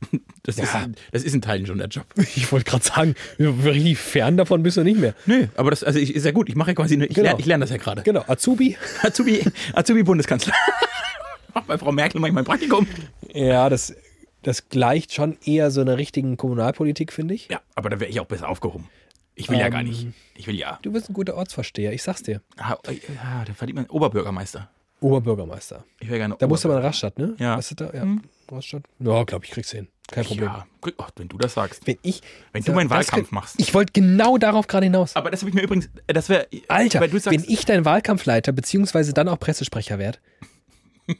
das, 0.44 0.56
Ja. 0.56 0.64
ist, 0.64 0.72
das 1.12 1.24
ist 1.24 1.34
in 1.34 1.42
Teilen 1.42 1.66
schon 1.66 1.78
der 1.78 1.88
Job. 1.88 2.06
Ich 2.36 2.50
wollte 2.52 2.70
gerade 2.70 2.84
sagen, 2.84 3.14
richtig 3.38 3.98
fern 3.98 4.36
davon 4.36 4.62
bist 4.62 4.76
du 4.76 4.82
nicht 4.84 4.98
mehr. 5.00 5.14
Nö, 5.26 5.46
aber 5.56 5.70
das 5.70 5.82
also 5.84 5.98
ich, 5.98 6.14
ist 6.14 6.24
ja 6.24 6.30
gut. 6.32 6.48
Ich 6.48 6.54
mache 6.56 6.70
ja 6.70 6.74
quasi, 6.74 6.94
ich, 6.94 7.08
Genau. 7.14 7.22
lerne, 7.22 7.40
ich 7.40 7.46
lerne 7.46 7.62
das 7.64 7.70
ja 7.70 7.76
gerade. 7.78 8.02
Genau, 8.02 8.24
Azubi. 8.26 8.76
Azubi, 9.02 9.42
Azubi 9.74 10.02
Bundeskanzler. 10.02 10.54
Mach 11.54 11.64
bei 11.64 11.78
Frau 11.78 11.92
Merkel 11.92 12.20
mache 12.20 12.28
ich 12.28 12.34
mein 12.34 12.44
Praktikum. 12.44 12.86
Ja, 13.32 13.68
das, 13.68 13.94
das 14.42 14.68
gleicht 14.68 15.12
schon 15.14 15.36
eher 15.44 15.70
so 15.70 15.80
einer 15.80 15.98
richtigen 15.98 16.36
Kommunalpolitik, 16.36 17.12
finde 17.12 17.34
ich. 17.34 17.48
Ja, 17.48 17.60
aber 17.74 17.90
da 17.90 17.98
wäre 18.00 18.10
ich 18.10 18.20
auch 18.20 18.26
besser 18.26 18.48
aufgehoben. 18.48 18.88
Ich 19.34 19.48
will 19.48 19.58
ja 19.58 19.66
Ähm. 19.66 19.72
gar 19.72 19.82
nicht. 19.82 20.06
Ich 20.36 20.46
will 20.46 20.56
ja. 20.58 20.78
Du 20.82 20.92
bist 20.92 21.08
ein 21.10 21.14
guter 21.14 21.36
Ortsversteher, 21.36 21.92
ich 21.92 22.02
sag's 22.02 22.22
dir. 22.22 22.40
Ah, 22.56 22.72
ah, 23.22 23.44
da 23.46 23.54
verdient 23.54 23.76
man 23.76 23.86
Oberbürgermeister. 23.86 24.68
Oberbürgermeister. 25.00 25.84
Ich 26.00 26.08
wäre 26.08 26.18
gerne 26.18 26.36
Da 26.38 26.46
musst 26.48 26.64
du 26.64 26.68
mal 26.68 26.74
in 26.74 26.80
Oberbürger- 26.80 26.86
Rastatt, 26.88 27.18
ne? 27.18 27.34
Ja. 27.38 27.56
Was 27.56 27.70
ist 27.70 27.80
da? 27.80 27.90
Ja, 27.94 28.02
Hm. 28.02 28.22
Rastatt. 28.50 28.84
Ja, 28.98 29.24
glaube 29.24 29.44
ich, 29.44 29.50
kriegst 29.50 29.72
du 29.72 29.78
hin. 29.78 29.88
Kein 30.10 30.24
Problem. 30.24 30.46
Ja, 30.46 30.66
oh, 30.96 31.04
wenn 31.16 31.28
du 31.28 31.36
das 31.36 31.54
sagst. 31.54 31.86
Wenn 31.86 31.98
ich. 32.02 32.22
Wenn 32.52 32.62
du 32.62 32.72
meinen 32.72 32.88
Wahlkampf 32.88 33.30
machst. 33.30 33.56
Ich 33.58 33.74
wollte 33.74 33.92
genau 33.92 34.38
darauf 34.38 34.66
gerade 34.66 34.86
hinaus. 34.86 35.14
Aber 35.16 35.30
das 35.30 35.40
habe 35.42 35.50
ich 35.50 35.54
mir 35.54 35.62
übrigens, 35.62 35.90
äh, 36.06 36.14
das 36.14 36.28
wäre, 36.30 36.48
Alter, 36.68 37.00
weil 37.00 37.10
du 37.10 37.18
sagst, 37.18 37.38
wenn 37.38 37.52
ich 37.52 37.66
dein 37.66 37.84
Wahlkampfleiter 37.84 38.52
beziehungsweise 38.52 39.12
dann 39.12 39.28
auch 39.28 39.38
Pressesprecher 39.38 39.98
werde. 39.98 40.18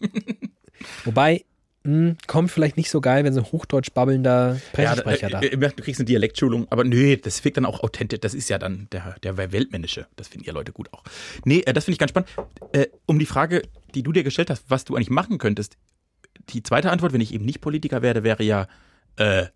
Wobei, 1.04 1.44
mh, 1.82 2.14
kommt 2.26 2.50
vielleicht 2.50 2.78
nicht 2.78 2.90
so 2.90 3.02
geil, 3.02 3.24
wenn 3.24 3.34
so 3.34 3.40
ein 3.40 3.52
hochdeutsch 3.52 3.92
babbelnder 3.92 4.58
Pressesprecher 4.72 5.28
ja, 5.28 5.40
da. 5.40 5.46
äh, 5.46 5.48
äh, 5.48 5.56
du 5.58 5.82
kriegst 5.82 6.00
eine 6.00 6.06
Dialektschulung, 6.06 6.66
aber 6.70 6.84
nö, 6.84 7.16
das 7.18 7.44
wirkt 7.44 7.58
dann 7.58 7.66
auch 7.66 7.82
authentisch. 7.82 8.20
Das 8.20 8.32
ist 8.32 8.48
ja 8.48 8.58
dann 8.58 8.88
der, 8.92 9.16
der 9.22 9.36
Weltmännische. 9.36 10.06
Das 10.16 10.28
finden 10.28 10.46
ja 10.46 10.54
Leute 10.54 10.72
gut 10.72 10.92
auch. 10.94 11.02
Nee, 11.44 11.60
äh, 11.66 11.74
das 11.74 11.84
finde 11.84 11.92
ich 11.94 11.98
ganz 11.98 12.10
spannend. 12.10 12.30
Äh, 12.72 12.86
um 13.04 13.18
die 13.18 13.26
Frage, 13.26 13.62
die 13.94 14.02
du 14.02 14.12
dir 14.12 14.22
gestellt 14.22 14.48
hast, 14.48 14.64
was 14.68 14.86
du 14.86 14.96
eigentlich 14.96 15.10
machen 15.10 15.36
könntest, 15.36 15.76
die 16.50 16.62
zweite 16.62 16.90
Antwort, 16.90 17.12
wenn 17.12 17.20
ich 17.20 17.34
eben 17.34 17.44
nicht 17.44 17.60
Politiker 17.60 18.02
werde, 18.02 18.22
wäre 18.24 18.42
ja 18.42 18.66
äh, 19.16 19.46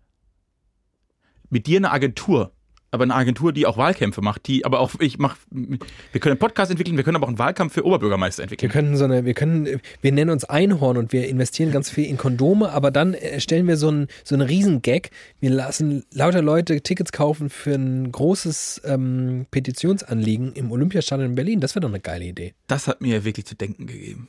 mit 1.49 1.67
dir 1.67 1.77
eine 1.77 1.91
Agentur. 1.91 2.51
Aber 2.91 3.05
eine 3.05 3.15
Agentur, 3.15 3.53
die 3.53 3.65
auch 3.65 3.75
Wahlkämpfe 3.75 4.21
macht, 4.21 4.45
die 4.45 4.65
aber 4.65 4.79
auch, 4.79 4.91
ich 4.99 5.17
mach, 5.17 5.35
wir 5.49 5.79
können 6.21 6.33
einen 6.33 6.37
Podcast 6.37 6.69
entwickeln, 6.69 6.95
wir 6.95 7.03
können 7.03 7.15
aber 7.15 7.25
auch 7.25 7.29
einen 7.29 7.39
Wahlkampf 7.39 7.73
für 7.73 7.83
Oberbürgermeister 7.83 8.41
Wir 8.41 8.43
entwickeln. 8.43 8.71
können 8.71 8.97
so 8.97 9.05
eine, 9.05 9.25
wir 9.25 9.33
können, 9.33 9.81
wir 10.01 10.11
nennen 10.11 10.29
uns 10.29 10.43
Einhorn 10.45 10.97
und 10.97 11.11
wir 11.11 11.27
investieren 11.27 11.71
ganz 11.71 11.89
viel 11.89 12.05
in 12.05 12.17
Kondome, 12.17 12.69
aber 12.69 12.91
dann 12.91 13.15
stellen 13.39 13.67
wir 13.67 13.77
so 13.77 13.87
einen, 13.87 14.09
so 14.23 14.35
einen 14.35 14.47
Riesengag. 14.47 15.09
Wir 15.39 15.49
lassen 15.49 16.03
lauter 16.11 16.43
Leute 16.43 16.81
Tickets 16.81 17.11
kaufen 17.11 17.49
für 17.49 17.73
ein 17.73 18.11
großes 18.11 18.83
ähm, 18.85 19.47
Petitionsanliegen 19.49 20.53
im 20.53 20.71
Olympiastadion 20.71 21.29
in 21.29 21.35
Berlin. 21.35 21.61
Das 21.61 21.73
wäre 21.73 21.81
doch 21.81 21.89
eine 21.89 21.99
geile 21.99 22.25
Idee. 22.25 22.53
Das 22.67 22.87
hat 22.87 23.01
mir 23.01 23.25
wirklich 23.25 23.47
zu 23.47 23.55
denken 23.55 23.87
gegeben. 23.87 24.27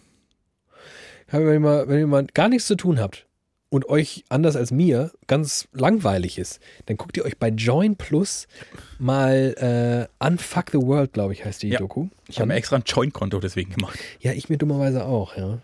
Wenn 1.43 1.53
ihr, 1.55 1.61
mal, 1.61 1.89
wenn 1.89 1.99
ihr 1.99 2.07
mal 2.07 2.27
gar 2.33 2.49
nichts 2.49 2.67
zu 2.67 2.77
tun 2.77 3.01
habt 3.01 3.27
und 3.71 3.89
euch 3.89 4.25
anders 4.29 4.55
als 4.57 4.71
mir 4.71 5.11
ganz 5.27 5.67
langweilig 5.73 6.39
ist, 6.39 6.61
dann 6.87 6.97
guckt 6.97 7.17
ihr 7.17 7.25
euch 7.25 7.39
bei 7.39 7.49
Join 7.49 7.97
Plus 7.97 8.47
mal 8.99 10.09
äh, 10.21 10.25
Unfuck 10.25 10.71
the 10.71 10.79
World, 10.79 11.13
glaube 11.13 11.33
ich, 11.33 11.45
heißt 11.45 11.63
die 11.63 11.69
Ja. 11.71 11.79
Doku. 11.79 12.09
Ich 12.29 12.39
habe 12.39 12.49
mir 12.49 12.55
extra 12.55 12.77
ein 12.77 12.85
Joint-Konto 12.87 13.41
deswegen 13.41 13.73
gemacht. 13.75 13.99
ja, 14.21 14.33
ich 14.33 14.49
mir 14.49 14.59
dummerweise 14.59 15.05
auch, 15.05 15.37
ja. 15.37 15.59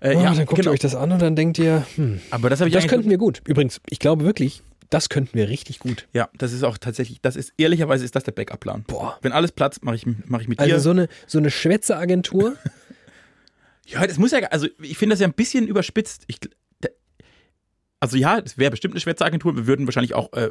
Äh, 0.00 0.16
Oh, 0.16 0.20
ja, 0.20 0.34
dann 0.34 0.46
guckt 0.46 0.56
genau. 0.56 0.70
ihr 0.70 0.74
euch 0.74 0.80
das 0.80 0.94
an 0.96 1.12
und 1.12 1.22
dann 1.22 1.36
denkt 1.36 1.58
ihr, 1.58 1.86
hm, 1.96 2.20
Aber 2.30 2.50
das 2.50 2.58
das 2.58 2.86
könnten 2.88 3.08
wir 3.10 3.18
gut. 3.18 3.40
Übrigens, 3.46 3.80
ich 3.88 3.98
glaube 4.00 4.24
wirklich, 4.24 4.62
das 4.90 5.08
könnten 5.08 5.34
wir 5.38 5.48
richtig 5.48 5.78
gut. 5.78 6.08
Ja, 6.12 6.28
das 6.36 6.52
ist 6.52 6.64
auch 6.64 6.76
tatsächlich, 6.76 7.20
das 7.22 7.36
ist 7.36 7.52
ehrlicherweise 7.56 8.04
ist 8.04 8.16
das 8.16 8.24
der 8.24 8.32
Backup-Plan. 8.32 8.84
Boah. 8.86 9.16
Wenn 9.22 9.32
alles 9.32 9.52
platzt, 9.52 9.84
mache 9.84 9.94
ich, 9.96 10.04
mach 10.26 10.40
ich 10.40 10.48
mit 10.48 10.58
Also 10.58 10.74
dir. 10.74 10.80
so 10.80 10.90
eine, 10.90 11.08
so 11.26 11.38
eine 11.38 11.50
Schwätzeagentur. 11.50 12.56
ja, 13.86 14.06
das 14.06 14.18
muss 14.18 14.30
ja, 14.32 14.40
also 14.48 14.68
ich 14.80 14.96
finde 14.98 15.14
das 15.14 15.20
ja 15.20 15.26
ein 15.26 15.34
bisschen 15.34 15.66
überspitzt. 15.66 16.24
Ich, 16.26 16.38
also 18.00 18.16
ja, 18.16 18.38
es 18.44 18.58
wäre 18.58 18.70
bestimmt 18.72 18.94
eine 18.94 19.00
Schwätzeagentur. 19.00 19.54
Wir 19.56 19.66
würden 19.66 19.86
wahrscheinlich 19.86 20.14
auch, 20.14 20.32
äh, 20.32 20.50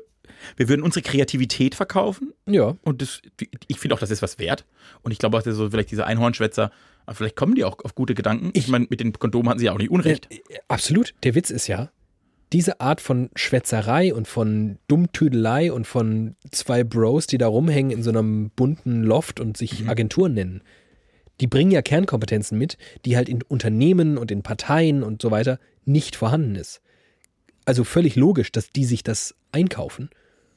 wir 0.55 0.69
würden 0.69 0.83
unsere 0.83 1.01
Kreativität 1.03 1.75
verkaufen 1.75 2.33
ja. 2.47 2.77
und 2.83 3.01
das, 3.01 3.21
ich 3.67 3.77
finde 3.79 3.95
auch, 3.95 3.99
das 3.99 4.09
ist 4.11 4.21
was 4.21 4.39
wert. 4.39 4.65
Und 5.01 5.11
ich 5.11 5.19
glaube 5.19 5.37
auch, 5.37 5.41
dass 5.43 5.55
so 5.55 5.69
vielleicht 5.69 5.91
diese 5.91 6.05
Einhornschwätzer, 6.05 6.71
vielleicht 7.11 7.35
kommen 7.35 7.55
die 7.55 7.65
auch 7.65 7.77
auf 7.83 7.93
gute 7.93 8.15
Gedanken. 8.15 8.51
Ich, 8.53 8.65
Ich- 8.65 8.67
meine, 8.69 8.87
mit 8.89 9.01
den 9.01 9.11
Kondomen 9.13 9.49
hatten 9.49 9.59
sie 9.59 9.65
ja 9.65 9.73
auch 9.73 9.77
nicht 9.79 9.91
Unrecht. 9.91 10.29
Äh, 10.31 10.39
Absolut. 10.69 11.13
Der 11.23 11.35
Witz 11.35 11.49
ist 11.49 11.67
ja, 11.67 11.91
diese 12.53 12.79
Art 12.79 13.01
von 13.01 13.29
Schwätzerei 13.35 14.13
und 14.13 14.27
von 14.29 14.77
Dummtüdelei 14.87 15.71
und 15.73 15.87
von 15.87 16.35
zwei 16.51 16.83
Bros, 16.85 17.27
die 17.27 17.37
da 17.37 17.47
rumhängen 17.47 17.91
in 17.91 18.03
so 18.03 18.09
einem 18.11 18.49
bunten 18.55 19.03
Loft 19.03 19.39
und 19.41 19.57
sich 19.57 19.87
Agenturen 19.89 20.33
nennen, 20.33 20.61
die 21.41 21.47
bringen 21.47 21.71
ja 21.71 21.81
Kernkompetenzen 21.81 22.57
mit, 22.57 22.77
die 23.05 23.17
halt 23.17 23.27
in 23.27 23.41
Unternehmen 23.41 24.17
und 24.17 24.31
in 24.31 24.43
Parteien 24.43 25.03
und 25.03 25.21
so 25.21 25.31
weiter 25.31 25.59
nicht 25.85 26.15
vorhanden 26.15 26.55
ist. 26.55 26.81
Also 27.65 27.83
völlig 27.83 28.15
logisch, 28.15 28.51
dass 28.51 28.69
die 28.69 28.85
sich 28.85 29.03
das 29.03 29.35
einkaufen 29.51 30.09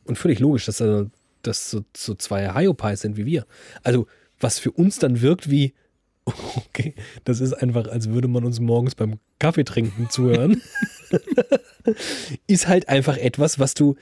und 0.05 0.17
völlig 0.19 0.39
logisch, 0.41 0.67
dass 0.67 0.79
da- 0.79 1.07
das 1.43 1.71
so, 1.71 1.85
so 1.97 2.15
zwei 2.15 2.55
Hyopies 2.55 3.01
sind 3.01 3.17
wie 3.17 3.27
wir. 3.27 3.47
Also 3.83 4.07
was 4.41 4.59
für 4.59 4.71
uns 4.71 4.99
dann 4.99 5.21
wirkt 5.21 5.51
wie, 5.51 5.75
okay, 6.25 6.95
das 7.25 7.41
ist 7.41 7.53
einfach, 7.55 7.89
als 7.89 8.09
würde 8.11 8.29
man 8.29 8.45
uns 8.45 8.61
morgens 8.61 8.95
beim 8.95 9.19
Kaffee 9.39 9.65
trinken 9.65 10.09
zuhören, 10.11 10.63
ist 12.47 12.69
halt 12.69 12.89
einfach 12.89 13.17
etwas, 13.17 13.59
was 13.59 13.75
du 13.75 13.97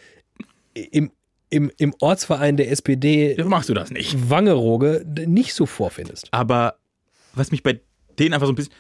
im, 0.74 1.10
im, 1.52 1.70
im 1.76 1.94
Ortsverein 2.00 2.56
der 2.56 2.70
SPD 2.70 3.34
Dafür 3.34 3.50
machst 3.50 3.68
du 3.68 3.74
das 3.74 3.90
nicht. 3.90 4.30
Wangerooge 4.30 5.04
nicht 5.26 5.52
so 5.52 5.66
vorfindest. 5.66 6.28
Aber 6.30 6.78
was 7.34 7.50
mich 7.50 7.62
bei 7.62 7.80
denen 8.18 8.32
einfach 8.32 8.46
so 8.46 8.52
ein 8.52 8.56
bisschen. 8.56 8.72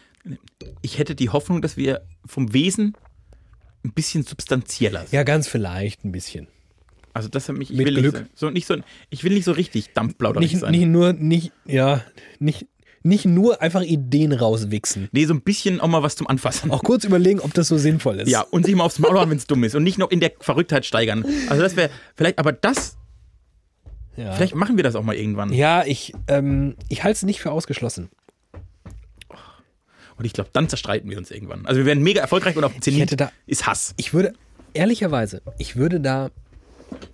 Ich 0.80 0.98
hätte 0.98 1.14
die 1.14 1.28
Hoffnung, 1.28 1.60
dass 1.60 1.76
wir 1.76 2.02
vom 2.24 2.54
Wesen 2.54 2.96
ein 3.84 3.92
bisschen 3.92 4.22
substanzieller 4.22 5.00
sind. 5.00 5.12
Ja, 5.12 5.22
ganz 5.22 5.48
vielleicht 5.48 6.04
ein 6.04 6.12
bisschen. 6.12 6.46
Also 7.12 7.28
das 7.28 7.48
hat 7.48 7.58
mich. 7.58 7.70
Ich 7.70 7.76
Mit 7.76 7.88
will 7.88 8.00
Glück. 8.00 8.14
Nicht 8.14 8.38
so, 8.38 8.46
so, 8.46 8.50
nicht 8.50 8.66
so, 8.66 8.76
ich 9.10 9.22
will 9.22 9.34
nicht 9.34 9.44
so 9.44 9.52
richtig 9.52 9.92
dampfplauderig 9.92 10.52
Nicht, 10.52 10.60
sein. 10.60 10.70
nicht 10.70 10.86
nur, 10.86 11.12
nicht, 11.12 11.52
ja, 11.66 12.02
nicht, 12.38 12.66
nicht 13.02 13.24
nur 13.24 13.60
einfach 13.60 13.82
Ideen 13.82 14.32
rauswichsen. 14.32 15.08
nee, 15.12 15.24
so 15.26 15.34
ein 15.34 15.40
bisschen 15.40 15.80
auch 15.80 15.88
mal 15.88 16.02
was 16.02 16.16
zum 16.16 16.26
Anfassen. 16.26 16.70
Auch 16.70 16.82
kurz 16.82 17.04
überlegen, 17.04 17.40
ob 17.40 17.54
das 17.54 17.68
so 17.68 17.78
sinnvoll 17.78 18.20
ist. 18.20 18.30
Ja, 18.30 18.42
und 18.42 18.66
sich 18.66 18.74
mal 18.74 18.84
aufs 18.84 18.98
Maul 18.98 19.18
hauen, 19.18 19.30
wenn 19.30 19.36
es 19.36 19.46
dumm 19.46 19.64
ist. 19.64 19.74
Und 19.74 19.82
nicht 19.82 19.98
noch 19.98 20.10
in 20.10 20.20
der 20.20 20.32
Verrücktheit 20.40 20.86
steigern. 20.86 21.24
Also 21.48 21.62
das 21.62 21.76
wäre 21.76 21.90
vielleicht, 22.14 22.38
aber 22.38 22.52
das, 22.52 22.96
ja. 24.16 24.32
vielleicht 24.32 24.54
machen 24.54 24.76
wir 24.76 24.84
das 24.84 24.94
auch 24.94 25.02
mal 25.02 25.16
irgendwann. 25.16 25.52
ja 25.52 25.84
ich, 25.84 26.12
ähm, 26.28 26.76
ich 26.88 27.02
halte 27.04 27.16
es 27.16 27.22
nicht 27.22 27.40
für 27.40 27.50
ausgeschlossen. 27.50 28.08
Und 30.16 30.26
ich 30.26 30.32
glaube, 30.34 30.50
dann 30.52 30.68
zerstreiten 30.68 31.10
wir 31.10 31.18
uns 31.18 31.30
irgendwann. 31.30 31.66
Also 31.66 31.78
wir 31.80 31.86
werden 31.86 32.02
mega 32.02 32.20
erfolgreich 32.20 32.56
und 32.56 32.64
auf 32.64 32.72
dem 32.72 32.82
Zenit 32.82 33.00
hätte 33.00 33.16
da, 33.16 33.32
ist 33.46 33.66
Hass. 33.66 33.94
ich 33.96 34.14
würde, 34.14 34.34
ehrlicherweise, 34.74 35.42
ich 35.58 35.76
würde 35.76 36.00
da, 36.00 36.30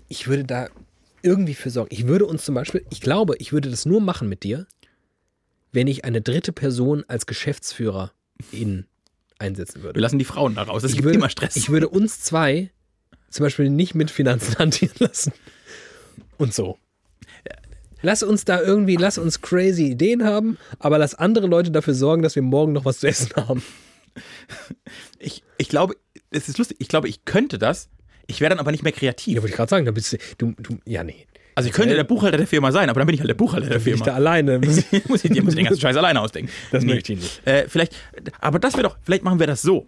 ich 0.09 0.28
würde 0.28 0.45
da 0.45 0.68
irgendwie 1.22 1.55
für 1.55 1.70
sorgen. 1.70 1.89
Ich 1.93 2.07
würde 2.07 2.26
uns 2.26 2.45
zum 2.45 2.55
Beispiel, 2.55 2.84
ich 2.91 3.01
glaube, 3.01 3.36
ich 3.39 3.53
würde 3.53 3.70
das 3.70 3.86
nur 3.86 4.01
machen 4.01 4.28
mit 4.28 4.43
dir, 4.43 4.66
wenn 5.73 5.87
ich 5.87 6.05
eine 6.05 6.21
dritte 6.21 6.53
Person 6.53 7.05
als 7.09 7.27
Geschäftsführer 7.27 8.12
in 8.53 8.87
einsetzen 9.39 9.77
Wir 9.77 9.85
würde. 9.85 10.01
lassen 10.01 10.19
die 10.19 10.25
Frauen 10.25 10.55
da 10.55 10.62
raus. 10.62 10.83
Das 10.83 10.91
Ich 10.93 10.97
gibt 10.97 11.05
würde, 11.07 11.19
immer 11.19 11.31
Stress. 11.31 11.57
ich 11.57 11.69
würde 11.71 11.89
uns 11.89 12.21
zwei 12.21 12.71
zum 13.31 13.45
Beispiel 13.45 13.71
nicht 13.71 13.95
mit 13.95 14.11
Finanzen 14.11 14.55
hantieren 14.59 14.95
lassen. 14.99 15.33
Und 16.39 16.55
so. 16.55 16.79
Lass 18.01 18.23
uns 18.23 18.45
da 18.45 18.61
irgendwie, 18.61 18.95
lass 18.97 19.19
uns 19.19 19.41
crazy 19.41 19.89
Ideen 19.91 20.23
haben, 20.25 20.57
aber 20.79 20.99
lass 20.99 21.16
andere 21.16 21.49
Leute 21.49 21.73
dafür 21.73 21.95
sorgen, 21.95 22.23
dass 22.23 22.37
wir 22.37 22.43
morgen 22.43 22.73
noch 22.73 22.85
was 22.85 23.01
zu 23.01 23.09
essen 23.09 23.31
haben. 23.37 23.62
ich, 25.19 25.43
ich 25.59 25.69
glaube, 25.69 25.97
es 26.31 26.49
ist 26.49 26.59
lustig, 26.59 26.77
ich 26.81 26.87
glaube, 26.89 27.09
ich 27.09 27.25
könnte 27.25 27.59
das. 27.59 27.89
Ich 28.29 28.41
wäre 28.41 28.51
dann 28.51 28.59
aber 28.61 28.71
nicht 28.71 28.83
mehr 28.85 28.93
kreativ. 28.93 29.35
Ja, 29.35 29.41
wollte 29.43 29.51
ich 29.51 29.57
gerade 29.57 29.71
sagen, 29.71 29.85
da 29.85 29.91
bist 29.91 30.12
du, 30.12 30.19
du, 30.39 30.55
du 30.59 30.79
ja, 30.85 31.03
nee. 31.03 31.27
Also 31.59 31.69
ich 31.69 31.75
könnte 31.75 31.95
der 31.95 32.05
Buchhalter 32.05 32.37
der 32.39 32.47
Firma 32.47 32.73
sein, 32.73 32.89
aber 32.89 33.01
dann 33.01 33.07
bin 33.07 33.15
ich 33.15 33.21
halt 33.21 33.29
der 33.31 33.35
Buchhalter 33.35 33.69
der 33.69 33.79
Bin 33.79 33.95
ich 33.95 34.01
da 34.01 34.05
Firma. 34.07 34.17
alleine. 34.17 34.59
muss 34.65 34.79
ich, 34.79 35.09
muss 35.09 35.25
ich 35.25 35.31
den 35.33 35.65
ganzen 35.65 35.81
Scheiß 35.81 35.97
alleine 35.97 36.21
ausdenken. 36.21 36.51
Das 36.71 36.85
möchte 36.85 37.13
ich 37.13 37.19
nicht. 37.21 37.47
Äh, 37.47 37.69
vielleicht, 37.69 37.95
aber 38.41 38.59
das 38.59 38.75
wäre 38.75 38.85
doch, 38.85 38.97
vielleicht 39.03 39.25
machen 39.25 39.39
wir 39.41 39.47
das 39.47 39.63
so. 39.63 39.87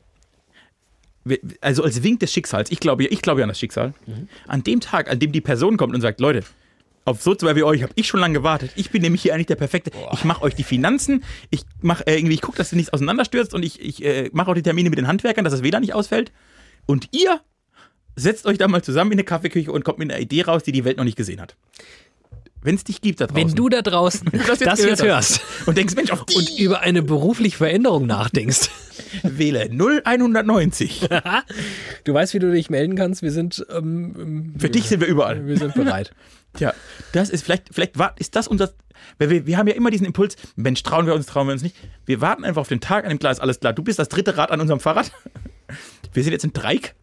Wir- 1.25 1.39
Also 1.61 1.83
als 1.85 2.03
Wink 2.03 2.21
des 2.21 2.33
Schicksals, 2.33 2.71
ich 2.71 2.81
glaube, 2.81 3.05
ja- 3.05 3.11
ich 3.13 3.23
glaube 3.23 3.41
ja 3.41 3.45
an 3.45 3.49
das 3.51 3.59
Schicksal. 3.59 3.95
Mhm. 4.07 4.29
An 4.47 4.63
dem 4.65 4.81
Tag, 4.81 5.11
an 5.11 5.19
dem 5.19 5.33
die 5.33 5.41
Person 5.41 5.77
kommt 5.77 5.95
und 5.95 6.01
sagt, 6.01 6.21
Leute, 6.21 6.43
Auf 7.07 7.23
so 7.23 7.35
zwei 7.35 7.57
wie 7.57 7.63
euch 7.63 7.83
habe 7.83 7.93
ich 7.97 8.07
schon 8.07 8.21
lange 8.21 8.35
gewartet. 8.35 8.73
Ich 8.77 8.91
bin 8.91 9.01
nämlich 9.03 9.23
hier 9.23 9.33
eigentlich 9.35 9.47
der 9.47 9.57
perfekte. 9.57 9.91
Ich 10.13 10.25
mache 10.25 10.43
euch 10.43 10.55
die 10.55 10.63
Finanzen. 10.65 11.25
Ich 11.51 11.63
mache 11.81 12.07
äh, 12.07 12.15
irgendwie, 12.17 12.35
ich 12.35 12.43
gucke, 12.43 12.59
dass 12.59 12.73
ihr 12.73 12.77
nichts 12.77 12.93
auseinanderstürzt 12.93 13.55
und 13.55 13.65
ich, 13.65 13.81
ich 13.81 14.05
äh, 14.05 14.29
mache 14.35 14.51
auch 14.51 14.55
die 14.55 14.63
Termine 14.63 14.91
mit 14.91 14.99
den 14.99 15.07
Handwerkern, 15.09 15.43
dass 15.45 15.53
das 15.55 15.63
WLAN 15.63 15.81
nicht 15.81 15.95
ausfällt. 15.95 16.31
Und 16.87 17.09
ihr 17.13 17.41
setzt 18.21 18.47
euch 18.47 18.59
da 18.59 18.69
mal 18.69 18.83
zusammen 18.83 19.13
in 19.13 19.19
eine 19.19 19.25
Kaffeeküche 19.25 19.73
und 19.73 19.85
kommt 19.85 19.99
mit 19.99 20.11
einer 20.11 20.21
Idee 20.21 20.43
raus, 20.43 20.63
die 20.63 20.73
die 20.73 20.85
Welt 20.85 20.97
noch 20.97 21.05
nicht 21.05 21.17
gesehen 21.17 21.41
hat. 21.41 21.57
Wenn 22.63 22.75
es 22.75 22.85
dich 22.85 23.01
gibt 23.01 23.21
da 23.21 23.27
draußen. 23.27 23.49
Wenn 23.49 23.55
du 23.55 23.69
da 23.71 23.81
draußen 23.81 24.29
das 24.47 24.59
das 24.59 24.85
jetzt, 24.85 25.03
hörst 25.03 25.41
und 25.65 25.79
denkst, 25.79 25.95
Mensch, 25.97 26.11
auf 26.11 26.27
die 26.27 26.37
und 26.37 26.59
über 26.59 26.81
eine 26.81 27.03
berufliche 27.03 27.57
Veränderung 27.57 28.07
nachdenkst, 28.07 28.69
wähle 29.23 29.71
0190. 29.71 31.09
du 32.05 32.15
weißt, 32.15 32.35
wie 32.35 32.39
du 32.39 32.53
dich 32.53 32.69
melden 32.69 32.97
kannst. 32.97 33.23
Wir 33.23 33.33
sind, 33.33 33.65
ähm, 33.71 34.55
Für 34.59 34.69
dich 34.69 34.89
sind 34.89 35.01
wir 35.01 35.09
überall. 35.09 35.47
wir 35.47 35.57
sind 35.57 35.75
bereit. 35.75 36.13
Tja, 36.55 36.75
das 37.13 37.31
ist 37.31 37.45
vielleicht, 37.45 37.73
vielleicht 37.73 37.99
war, 37.99 38.15
ist 38.19 38.37
das 38.37 38.47
unser, 38.49 38.73
weil 39.19 39.31
wir, 39.31 39.47
wir 39.47 39.57
haben 39.57 39.69
ja 39.69 39.75
immer 39.75 39.91
diesen 39.91 40.05
Impuls, 40.05 40.37
Mensch, 40.57 40.83
trauen 40.83 41.07
wir 41.07 41.15
uns, 41.15 41.27
trauen 41.27 41.47
wir 41.47 41.53
uns 41.53 41.63
nicht. 41.63 41.77
Wir 42.07 42.21
warten 42.21 42.45
einfach 42.45 42.61
auf 42.61 42.69
den 42.69 42.81
Tag, 42.81 43.05
an 43.05 43.11
dem 43.11 43.19
klar 43.19 43.33
ist 43.33 43.41
alles 43.41 43.61
klar. 43.61 43.73
Du 43.73 43.83
bist 43.83 43.99
das 43.99 44.09
dritte 44.09 44.37
Rad 44.37 44.51
an 44.51 44.61
unserem 44.61 44.81
Fahrrad. 44.81 45.13
Wir 46.13 46.25
sind 46.25 46.33
jetzt 46.33 46.45
in 46.45 46.53
Dreieck. 46.53 46.95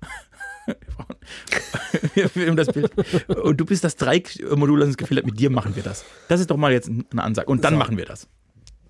Wir 2.16 2.30
filmen 2.30 2.58
das 2.58 2.68
Bild. 2.68 2.92
Und 3.30 3.58
du 3.58 3.66
bist 3.66 3.84
das 3.84 3.96
Dreieck-Modul, 3.96 4.80
das 4.80 4.88
uns 4.90 4.98
gefehlt 4.98 5.20
hat. 5.20 5.26
Mit 5.26 5.40
dir 5.40 5.50
machen 5.50 5.76
wir 5.76 5.84
das. 5.84 6.06
Das 6.28 6.40
ist 6.40 6.50
doch 6.50 6.58
mal 6.58 6.72
jetzt 6.72 6.90
eine 6.90 7.24
Ansage. 7.24 7.50
Und 7.50 7.64
dann 7.64 7.74
So. 7.74 7.80
machen 7.80 7.98
wir 7.98 8.06
das. 8.06 8.28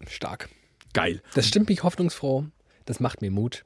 Stark. 0.08 0.50
Geil. 0.94 1.22
Das 1.34 1.48
stimmt 1.48 1.70
mich 1.70 1.84
hoffnungsfroh. 1.84 2.46
Das 2.86 3.00
macht 3.00 3.22
mir 3.22 3.32
Mut 3.32 3.66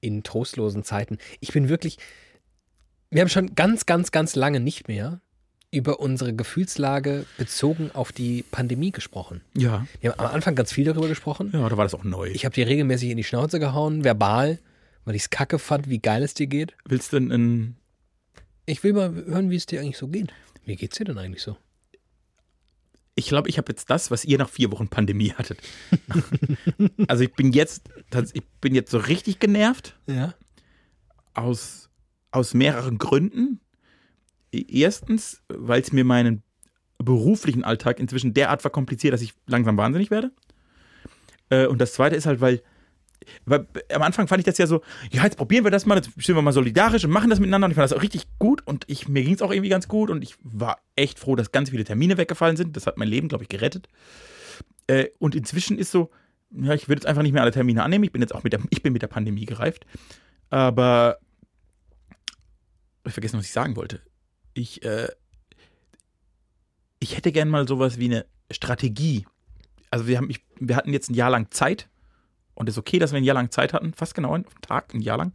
in 0.00 0.22
trostlosen 0.22 0.84
Zeiten. 0.84 1.18
Ich 1.40 1.52
bin 1.52 1.68
wirklich. 1.68 1.98
Wir 3.10 3.22
haben 3.22 3.28
schon 3.30 3.54
ganz, 3.54 3.86
ganz, 3.86 4.10
ganz 4.12 4.36
lange 4.36 4.60
nicht 4.60 4.86
mehr 4.86 5.20
über 5.70 6.00
unsere 6.00 6.34
Gefühlslage 6.34 7.26
bezogen 7.36 7.90
auf 7.92 8.12
die 8.12 8.42
Pandemie 8.42 8.90
gesprochen. 8.90 9.42
Ja. 9.54 9.86
Wir 10.00 10.12
haben 10.12 10.20
am 10.20 10.26
Anfang 10.34 10.54
ganz 10.54 10.72
viel 10.72 10.84
darüber 10.84 11.08
gesprochen. 11.08 11.50
Ja, 11.52 11.68
da 11.68 11.76
war 11.76 11.84
das 11.84 11.94
auch 11.94 12.04
neu. 12.04 12.28
Ich 12.28 12.44
habe 12.44 12.54
dir 12.54 12.66
regelmäßig 12.66 13.10
in 13.10 13.16
die 13.16 13.24
Schnauze 13.24 13.58
gehauen, 13.58 14.04
verbal, 14.04 14.58
weil 15.08 15.14
ich 15.16 15.22
es 15.22 15.30
kacke 15.30 15.58
fand, 15.58 15.88
wie 15.88 16.00
geil 16.00 16.22
es 16.22 16.34
dir 16.34 16.46
geht. 16.46 16.74
Willst 16.84 17.14
du 17.14 17.18
denn 17.18 17.32
ein. 17.32 17.76
Ich 18.66 18.84
will 18.84 18.92
mal 18.92 19.10
hören, 19.14 19.48
wie 19.48 19.56
es 19.56 19.64
dir 19.64 19.80
eigentlich 19.80 19.96
so 19.96 20.06
geht. 20.08 20.34
Wie 20.66 20.76
geht's 20.76 20.98
dir 20.98 21.04
denn 21.04 21.16
eigentlich 21.16 21.42
so? 21.42 21.56
Ich 23.14 23.26
glaube, 23.28 23.48
ich 23.48 23.56
habe 23.56 23.72
jetzt 23.72 23.88
das, 23.88 24.10
was 24.10 24.26
ihr 24.26 24.36
nach 24.36 24.50
vier 24.50 24.70
Wochen 24.70 24.88
Pandemie 24.88 25.32
hattet. 25.38 25.60
also 27.08 27.24
ich 27.24 27.32
bin 27.32 27.54
jetzt, 27.54 27.88
ich 28.34 28.42
bin 28.60 28.74
jetzt 28.74 28.90
so 28.90 28.98
richtig 28.98 29.38
genervt. 29.38 29.96
Ja. 30.06 30.34
aus, 31.32 31.88
aus 32.30 32.52
mehreren 32.52 32.98
Gründen. 32.98 33.60
E- 34.52 34.66
Erstens, 34.68 35.42
weil 35.48 35.80
es 35.80 35.90
mir 35.90 36.04
meinen 36.04 36.42
beruflichen 36.98 37.64
Alltag 37.64 37.98
inzwischen 37.98 38.34
derart 38.34 38.60
verkompliziert, 38.60 39.14
dass 39.14 39.22
ich 39.22 39.32
langsam 39.46 39.78
wahnsinnig 39.78 40.10
werde. 40.10 40.32
Äh, 41.48 41.66
und 41.66 41.80
das 41.80 41.94
zweite 41.94 42.14
ist 42.14 42.26
halt, 42.26 42.42
weil 42.42 42.62
am 43.46 44.02
Anfang 44.02 44.28
fand 44.28 44.40
ich 44.40 44.44
das 44.44 44.58
ja 44.58 44.66
so, 44.66 44.82
ja, 45.10 45.24
jetzt 45.24 45.36
probieren 45.36 45.64
wir 45.64 45.70
das 45.70 45.86
mal, 45.86 45.96
jetzt 45.96 46.10
sind 46.14 46.34
wir 46.34 46.42
mal 46.42 46.52
solidarisch 46.52 47.04
und 47.04 47.10
machen 47.10 47.30
das 47.30 47.40
miteinander. 47.40 47.66
Und 47.66 47.72
ich 47.72 47.76
fand 47.76 47.90
das 47.90 47.96
auch 47.96 48.02
richtig 48.02 48.26
gut 48.38 48.66
und 48.66 48.84
ich, 48.86 49.08
mir 49.08 49.22
ging 49.22 49.34
es 49.34 49.42
auch 49.42 49.50
irgendwie 49.50 49.68
ganz 49.68 49.88
gut 49.88 50.10
und 50.10 50.22
ich 50.22 50.36
war 50.42 50.78
echt 50.96 51.18
froh, 51.18 51.36
dass 51.36 51.52
ganz 51.52 51.70
viele 51.70 51.84
Termine 51.84 52.16
weggefallen 52.16 52.56
sind. 52.56 52.76
Das 52.76 52.86
hat 52.86 52.96
mein 52.96 53.08
Leben, 53.08 53.28
glaube 53.28 53.44
ich, 53.44 53.48
gerettet. 53.48 53.88
Äh, 54.86 55.08
und 55.18 55.34
inzwischen 55.34 55.78
ist 55.78 55.90
so, 55.90 56.10
ja, 56.50 56.74
ich 56.74 56.88
würde 56.88 57.00
jetzt 57.00 57.06
einfach 57.06 57.22
nicht 57.22 57.32
mehr 57.32 57.42
alle 57.42 57.50
Termine 57.50 57.82
annehmen. 57.82 58.04
Ich 58.04 58.12
bin 58.12 58.22
jetzt 58.22 58.34
auch 58.34 58.44
mit 58.44 58.52
der, 58.52 58.60
ich 58.70 58.82
bin 58.82 58.92
mit 58.92 59.02
der 59.02 59.08
Pandemie 59.08 59.44
gereift. 59.44 59.84
Aber 60.50 61.18
ich 63.06 63.12
vergessen, 63.12 63.38
was 63.38 63.46
ich 63.46 63.52
sagen 63.52 63.76
wollte. 63.76 64.00
Ich, 64.54 64.82
äh, 64.84 65.08
ich 67.00 67.16
hätte 67.16 67.32
gern 67.32 67.48
mal 67.48 67.68
sowas 67.68 67.98
wie 67.98 68.06
eine 68.06 68.26
Strategie. 68.50 69.26
Also 69.90 70.06
wir 70.06 70.16
haben, 70.16 70.30
ich, 70.30 70.44
wir 70.58 70.76
hatten 70.76 70.92
jetzt 70.92 71.10
ein 71.10 71.14
Jahr 71.14 71.30
lang 71.30 71.50
Zeit 71.50 71.88
und 72.58 72.68
es 72.68 72.74
ist 72.74 72.78
okay, 72.78 72.98
dass 72.98 73.12
wir 73.12 73.18
ein 73.18 73.24
Jahr 73.24 73.34
lang 73.34 73.52
Zeit 73.52 73.72
hatten, 73.72 73.92
fast 73.94 74.16
genau 74.16 74.34
einen 74.34 74.44
Tag, 74.62 74.92
ein 74.92 75.00
Jahr 75.00 75.16
lang. 75.16 75.32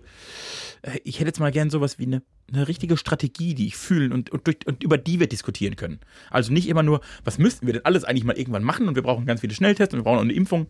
Äh, 0.81 0.99
Ich 1.05 1.19
hätte 1.19 1.29
jetzt 1.29 1.39
mal 1.39 1.51
gern 1.51 1.69
sowas 1.69 1.97
wie 1.97 2.05
eine, 2.05 2.21
eine 2.51 2.67
richtige 2.67 2.97
Strategie, 2.97 3.55
die 3.55 3.67
ich 3.67 3.77
fühlen 3.77 4.11
und, 4.11 4.29
und, 4.29 4.45
durch, 4.45 4.57
und 4.65 4.83
über 4.83 4.97
die 4.97 5.21
wir 5.21 5.27
diskutieren 5.27 5.77
können. 5.77 6.01
Also 6.29 6.51
nicht 6.51 6.67
immer 6.67 6.83
nur, 6.83 6.99
was 7.23 7.37
müssten 7.37 7.65
wir 7.65 7.73
denn 7.73 7.85
alles 7.85 8.03
eigentlich 8.03 8.25
mal 8.25 8.37
irgendwann 8.37 8.63
machen 8.63 8.89
und 8.89 8.95
wir 8.95 9.03
brauchen 9.03 9.25
ganz 9.25 9.39
viele 9.39 9.53
Schnelltests 9.53 9.93
und 9.93 10.01
wir 10.01 10.03
brauchen 10.03 10.17
auch 10.17 10.23
eine 10.23 10.33
Impfung. 10.33 10.67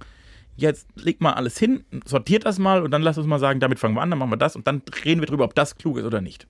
Jetzt 0.56 0.88
legt 0.96 1.22
mal 1.22 1.34
alles 1.34 1.58
hin, 1.58 1.84
sortiert 2.06 2.46
das 2.46 2.60
mal 2.60 2.84
und 2.84 2.92
dann 2.92 3.02
lasst 3.02 3.18
uns 3.18 3.26
mal 3.26 3.40
sagen, 3.40 3.60
damit 3.60 3.80
fangen 3.80 3.96
wir 3.96 4.02
an, 4.02 4.12
dann 4.12 4.20
machen 4.20 4.32
wir 4.32 4.38
das 4.38 4.56
und 4.56 4.68
dann 4.68 4.84
reden 5.04 5.22
wir 5.22 5.26
drüber, 5.26 5.46
ob 5.46 5.56
das 5.56 5.78
klug 5.78 5.98
ist 5.98 6.06
oder 6.06 6.22
nicht. 6.22 6.48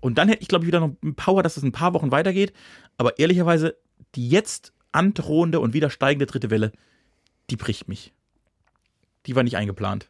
Und 0.00 0.18
dann 0.18 0.28
hätte 0.28 0.42
ich, 0.42 0.48
glaube 0.48 0.64
ich, 0.64 0.68
wieder 0.68 0.80
noch 0.80 0.94
Power, 1.16 1.42
dass 1.42 1.56
es 1.56 1.64
ein 1.64 1.72
paar 1.72 1.94
Wochen 1.94 2.12
weitergeht. 2.12 2.52
Aber 2.98 3.18
ehrlicherweise, 3.18 3.76
die 4.14 4.28
jetzt 4.28 4.72
androhende 4.92 5.58
und 5.58 5.74
wieder 5.74 5.90
steigende 5.90 6.26
dritte 6.26 6.50
Welle, 6.50 6.70
die 7.50 7.56
bricht 7.56 7.88
mich. 7.88 8.12
Die 9.26 9.34
war 9.34 9.42
nicht 9.42 9.56
eingeplant. 9.56 10.08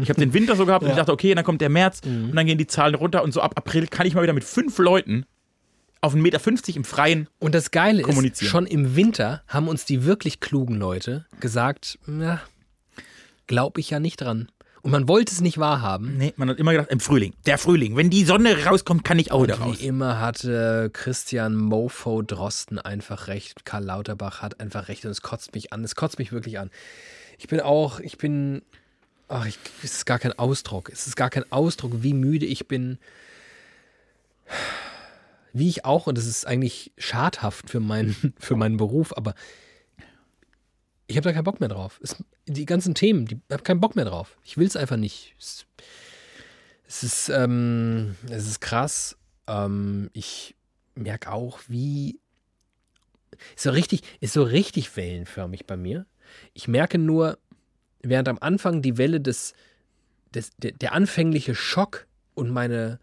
Ich 0.00 0.08
habe 0.08 0.20
den 0.20 0.32
Winter 0.32 0.56
so 0.56 0.66
gehabt 0.66 0.84
und 0.84 0.90
ich 0.90 0.96
dachte, 0.96 1.12
okay, 1.12 1.34
dann 1.34 1.44
kommt 1.44 1.60
der 1.60 1.68
März 1.68 2.00
und 2.04 2.34
dann 2.34 2.46
gehen 2.46 2.58
die 2.58 2.66
Zahlen 2.66 2.94
runter 2.94 3.22
und 3.22 3.32
so 3.32 3.40
ab 3.40 3.52
April 3.56 3.86
kann 3.86 4.06
ich 4.06 4.14
mal 4.14 4.22
wieder 4.22 4.32
mit 4.32 4.44
fünf 4.44 4.78
Leuten 4.78 5.26
auf 6.00 6.14
1,50 6.14 6.18
Meter 6.18 6.76
im 6.76 6.84
Freien. 6.84 7.28
Und 7.38 7.54
das 7.54 7.70
Geile 7.70 8.02
ist, 8.02 8.44
schon 8.44 8.66
im 8.66 8.96
Winter 8.96 9.42
haben 9.48 9.68
uns 9.68 9.84
die 9.84 10.04
wirklich 10.04 10.40
klugen 10.40 10.76
Leute 10.76 11.26
gesagt, 11.40 11.98
na, 12.06 12.40
glaub 13.46 13.78
ich 13.78 13.90
ja 13.90 14.00
nicht 14.00 14.20
dran. 14.20 14.48
Und 14.82 14.92
man 14.92 15.08
wollte 15.08 15.32
es 15.32 15.40
nicht 15.40 15.58
wahrhaben. 15.58 16.16
Nee, 16.16 16.32
man 16.36 16.48
hat 16.48 16.60
immer 16.60 16.70
gedacht, 16.70 16.92
im 16.92 17.00
Frühling, 17.00 17.32
der 17.44 17.58
Frühling, 17.58 17.96
wenn 17.96 18.08
die 18.08 18.22
Sonne 18.22 18.66
rauskommt, 18.66 19.02
kann 19.02 19.18
ich 19.18 19.32
auch 19.32 19.42
wieder 19.42 19.58
raus. 19.58 19.80
Wie 19.80 19.86
immer 19.86 20.20
hatte 20.20 20.90
Christian 20.92 21.56
Mofo 21.56 22.22
Drosten 22.22 22.78
einfach 22.78 23.26
recht. 23.26 23.64
Karl 23.64 23.82
Lauterbach 23.82 24.42
hat 24.42 24.60
einfach 24.60 24.86
recht 24.86 25.04
und 25.04 25.10
es 25.10 25.22
kotzt 25.22 25.54
mich 25.56 25.72
an. 25.72 25.82
Es 25.82 25.96
kotzt 25.96 26.20
mich 26.20 26.30
wirklich 26.30 26.60
an. 26.60 26.70
Ich 27.38 27.48
bin 27.48 27.60
auch, 27.60 28.00
ich 28.00 28.18
bin, 28.18 28.62
ach, 29.28 29.46
ich, 29.46 29.58
es 29.82 29.92
ist 29.98 30.06
gar 30.06 30.18
kein 30.18 30.38
Ausdruck. 30.38 30.90
Es 30.90 31.06
ist 31.06 31.16
gar 31.16 31.30
kein 31.30 31.50
Ausdruck, 31.52 32.02
wie 32.02 32.14
müde 32.14 32.46
ich 32.46 32.68
bin. 32.68 32.98
Wie 35.52 35.68
ich 35.68 35.84
auch, 35.84 36.06
und 36.06 36.18
das 36.18 36.26
ist 36.26 36.46
eigentlich 36.46 36.92
schadhaft 36.98 37.70
für 37.70 37.80
meinen, 37.80 38.34
für 38.38 38.56
meinen 38.56 38.76
Beruf, 38.76 39.16
aber 39.16 39.34
ich 41.06 41.16
habe 41.16 41.24
da 41.24 41.32
keinen 41.32 41.44
Bock 41.44 41.60
mehr 41.60 41.68
drauf. 41.68 42.00
Es, 42.02 42.16
die 42.46 42.66
ganzen 42.66 42.94
Themen, 42.94 43.26
die 43.26 43.40
habe 43.50 43.62
keinen 43.62 43.80
Bock 43.80 43.96
mehr 43.96 44.04
drauf. 44.04 44.36
Ich 44.44 44.56
will 44.56 44.66
es 44.66 44.76
einfach 44.76 44.96
nicht. 44.96 45.34
Es, 45.38 45.66
es 46.88 47.02
ist, 47.02 47.28
ähm, 47.28 48.16
es 48.28 48.46
ist 48.46 48.60
krass. 48.60 49.16
Ähm, 49.46 50.10
ich 50.12 50.56
merke 50.94 51.30
auch, 51.32 51.60
wie 51.68 52.18
ist 53.54 53.64
so 53.64 53.70
richtig, 53.70 54.02
ist 54.20 54.32
so 54.32 54.42
richtig 54.42 54.96
wellenförmig 54.96 55.66
bei 55.66 55.76
mir. 55.76 56.06
Ich 56.54 56.68
merke 56.68 56.98
nur, 56.98 57.38
während 58.02 58.28
am 58.28 58.38
Anfang 58.40 58.82
die 58.82 58.98
Welle 58.98 59.20
des, 59.20 59.54
des 60.34 60.50
der, 60.56 60.72
der 60.72 60.92
anfängliche 60.92 61.54
Schock 61.54 62.06
und 62.34 62.50
meine, 62.50 62.98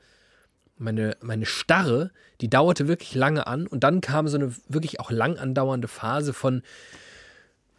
meine, 0.78 1.18
meine 1.22 1.46
Starre, 1.46 2.12
die 2.42 2.50
dauerte 2.50 2.88
wirklich 2.88 3.16
lange 3.16 3.48
an 3.48 3.68
und 3.68 3.84
dann 3.84 4.02
kam 4.02 4.28
so 4.28 4.38
eine 4.38 4.54
wirklich 4.68 5.00
auch 5.00 5.12
lang 5.12 5.38
andauernde 5.38 5.88
Phase 5.88 6.34
von, 6.34 6.62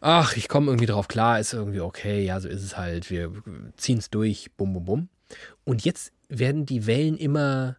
ach, 0.01 0.36
ich 0.36 0.48
komme 0.48 0.66
irgendwie 0.66 0.86
drauf 0.86 1.09
klar, 1.09 1.40
ist 1.40 1.55
irgendwie 1.55 1.81
okay, 1.81 2.24
ja, 2.24 2.39
so 2.40 2.48
ist 2.48 2.62
es 2.62 2.77
halt, 2.77 3.10
wir 3.10 3.32
ziehen 3.77 3.98
es 3.98 4.10
durch, 4.10 4.51
bum, 4.56 4.74
bum, 4.74 4.85
bum. 4.85 5.09
Und 5.64 5.85
jetzt 5.85 6.12
werden 6.28 6.66
die 6.66 6.86
Wellen 6.86 7.16
immer, 7.16 7.77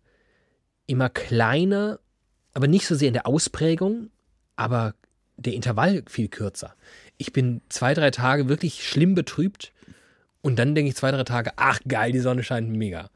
immer 0.88 1.10
kleiner, 1.10 2.00
aber 2.54 2.68
nicht 2.68 2.88
so 2.88 2.96
sehr 2.96 3.10
in 3.10 3.14
der 3.14 3.28
Ausprägung, 3.28 4.10
aber 4.56 4.96
der 5.38 5.54
Intervall 5.54 6.04
viel 6.08 6.30
kürzer. 6.30 6.76
Ich 7.18 7.34
bin 7.34 7.62
zwei, 7.70 7.94
drei 7.94 8.12
Tage 8.12 8.50
wirklich 8.50 8.88
schlimm 8.88 9.16
betrübt 9.16 9.72
und 10.42 10.58
dann 10.58 10.76
denke 10.76 10.90
ich 10.90 10.96
zwei, 10.96 11.12
drei 11.12 11.24
Tage, 11.24 11.52
ach 11.56 11.80
geil, 11.88 12.12
die 12.12 12.20
Sonne 12.20 12.44
scheint 12.44 12.70
mega. 12.70 13.10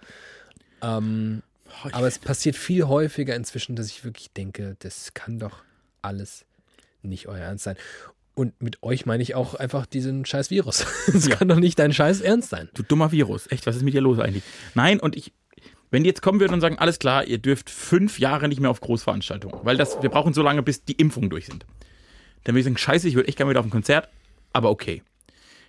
Ähm, 0.81 1.43
aber 1.91 2.07
es 2.07 2.19
passiert 2.19 2.55
viel 2.55 2.85
häufiger 2.88 3.35
inzwischen, 3.35 3.76
dass 3.76 3.88
ich 3.88 4.03
wirklich 4.03 4.31
denke, 4.31 4.76
das 4.80 5.13
kann 5.13 5.39
doch 5.39 5.63
alles 6.01 6.45
nicht 7.01 7.27
euer 7.27 7.39
Ernst 7.39 7.65
sein. 7.65 7.76
Und 8.35 8.61
mit 8.61 8.81
euch 8.84 9.05
meine 9.05 9.21
ich 9.21 9.35
auch 9.35 9.53
einfach 9.55 9.85
diesen 9.85 10.26
scheiß 10.26 10.49
Virus. 10.49 10.85
Das 11.13 11.27
Ja. 11.27 11.35
kann 11.35 11.49
doch 11.49 11.59
nicht 11.59 11.77
dein 11.77 11.91
scheiß 11.93 12.21
Ernst 12.21 12.49
sein. 12.49 12.69
Du 12.73 12.84
dummer 12.84 13.11
Virus. 13.11 13.51
Echt, 13.51 13.67
was 13.67 13.76
ist 13.76 13.81
mit 13.84 13.93
dir 13.93 14.01
los 14.01 14.17
eigentlich? 14.19 14.43
Nein, 14.76 14.99
und 15.01 15.15
ich, 15.17 15.34
wenn 15.91 16.03
die 16.03 16.09
jetzt 16.09 16.21
kommen 16.21 16.39
würden 16.39 16.53
und 16.53 16.61
sagen, 16.61 16.77
alles 16.80 16.99
klar, 16.99 17.26
ihr 17.26 17.38
dürft 17.38 17.69
fünf 17.69 18.17
Jahre 18.19 18.47
nicht 18.47 18.61
mehr 18.61 18.69
auf 18.71 18.80
Großveranstaltungen, 18.80 19.59
weil 19.63 19.76
das, 19.76 20.01
wir 20.01 20.09
brauchen 20.09 20.34
so 20.34 20.41
lange, 20.41 20.63
bis 20.63 20.85
die 20.85 20.93
Impfungen 20.93 21.30
durch 21.30 21.47
sind. 21.47 21.65
Dann 22.44 22.56
würde 22.56 22.60
ich 22.60 22.66
sagen, 22.66 22.78
scheiße, 22.78 23.07
ich 23.07 23.16
würde 23.16 23.28
echt 23.28 23.38
gerne 23.38 23.49
wieder 23.49 23.60
auf 23.60 23.66
ein 23.66 23.72
Konzert, 23.72 24.10
aber 24.53 24.70
okay. 24.70 25.03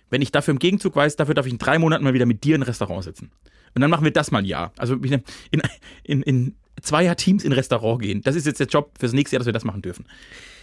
Wenn 0.09 0.21
ich 0.21 0.31
dafür 0.31 0.51
im 0.51 0.59
Gegenzug 0.59 0.95
weiß, 0.95 1.15
dafür 1.15 1.35
darf 1.35 1.45
ich 1.45 1.53
in 1.53 1.59
drei 1.59 1.79
Monaten 1.79 2.03
mal 2.03 2.13
wieder 2.13 2.25
mit 2.25 2.43
dir 2.43 2.55
in 2.55 2.61
ein 2.61 2.65
Restaurant 2.65 3.03
sitzen. 3.03 3.31
Und 3.73 3.81
dann 3.81 3.89
machen 3.89 4.03
wir 4.03 4.11
das 4.11 4.31
mal 4.31 4.39
ein 4.39 4.45
Jahr. 4.45 4.73
Also 4.77 4.95
in, 4.95 5.23
in, 5.51 5.61
in, 6.03 6.21
in 6.23 6.55
Zweier-Teams 6.81 7.43
in 7.43 7.51
ein 7.51 7.55
Restaurant 7.55 8.01
gehen. 8.01 8.21
Das 8.21 8.35
ist 8.35 8.45
jetzt 8.45 8.59
der 8.59 8.67
Job 8.67 8.91
fürs 8.99 9.13
nächste 9.13 9.35
Jahr, 9.35 9.39
dass 9.39 9.45
wir 9.45 9.53
das 9.53 9.63
machen 9.63 9.81
dürfen. 9.81 10.05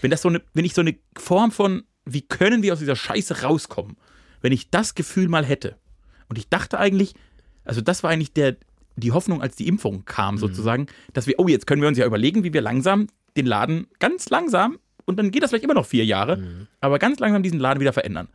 Wenn 0.03 0.11
das 0.11 0.23
so 0.23 0.29
eine, 0.29 0.43
wenn 0.53 0.65
ich 0.65 0.75
so 0.75 0.83
eine 0.83 0.97
Form 1.17 1.51
von, 1.51 1.85
wie 2.05 2.23
können 2.23 2.63
wir 2.63 2.73
aus 2.73 2.79
dieser 2.79 2.97
Scheiße 2.97 3.43
rauskommen, 3.43 3.97
wenn 4.43 4.53
ich 4.53 4.71
das 4.71 4.95
Gefühl 4.95 5.29
mal 5.29 5.45
hätte. 5.45 5.77
Und 6.29 6.39
ich 6.39 6.49
dachte 6.49 6.79
eigentlich, 6.79 7.15
also 7.65 7.81
das 7.81 8.03
war 8.03 8.11
eigentlich 8.11 8.33
der, 8.33 8.57
die 8.97 9.13
Hoffnung, 9.13 9.41
als 9.41 9.57
die 9.57 9.69
Impfung 9.69 10.05
kam, 10.05 10.39
sozusagen, 10.39 10.87
dass 11.13 11.27
wir, 11.27 11.39
oh, 11.39 11.49
jetzt 11.49 11.67
können 11.67 11.81
wir 11.83 11.89
uns 11.89 11.99
ja 11.99 12.07
überlegen, 12.07 12.45
wie 12.45 12.53
wir 12.53 12.61
langsam 12.61 13.07
den 13.37 13.47
Laden 13.47 13.87
ganz 13.99 14.29
langsam, 14.29 14.79
und 15.09 15.17
dann 15.17 15.31
geht 15.31 15.43
das 15.43 15.51
vielleicht 15.51 15.65
immer 15.65 15.75
noch 15.75 15.87
vier 15.87 16.05
Jahre, 16.05 16.37
Mhm. 16.37 16.67
aber 16.81 16.99
ganz 16.99 17.19
langsam 17.19 17.43
diesen 17.43 17.59
Laden 17.59 17.81
wieder 17.81 17.93
verändern. 17.93 18.29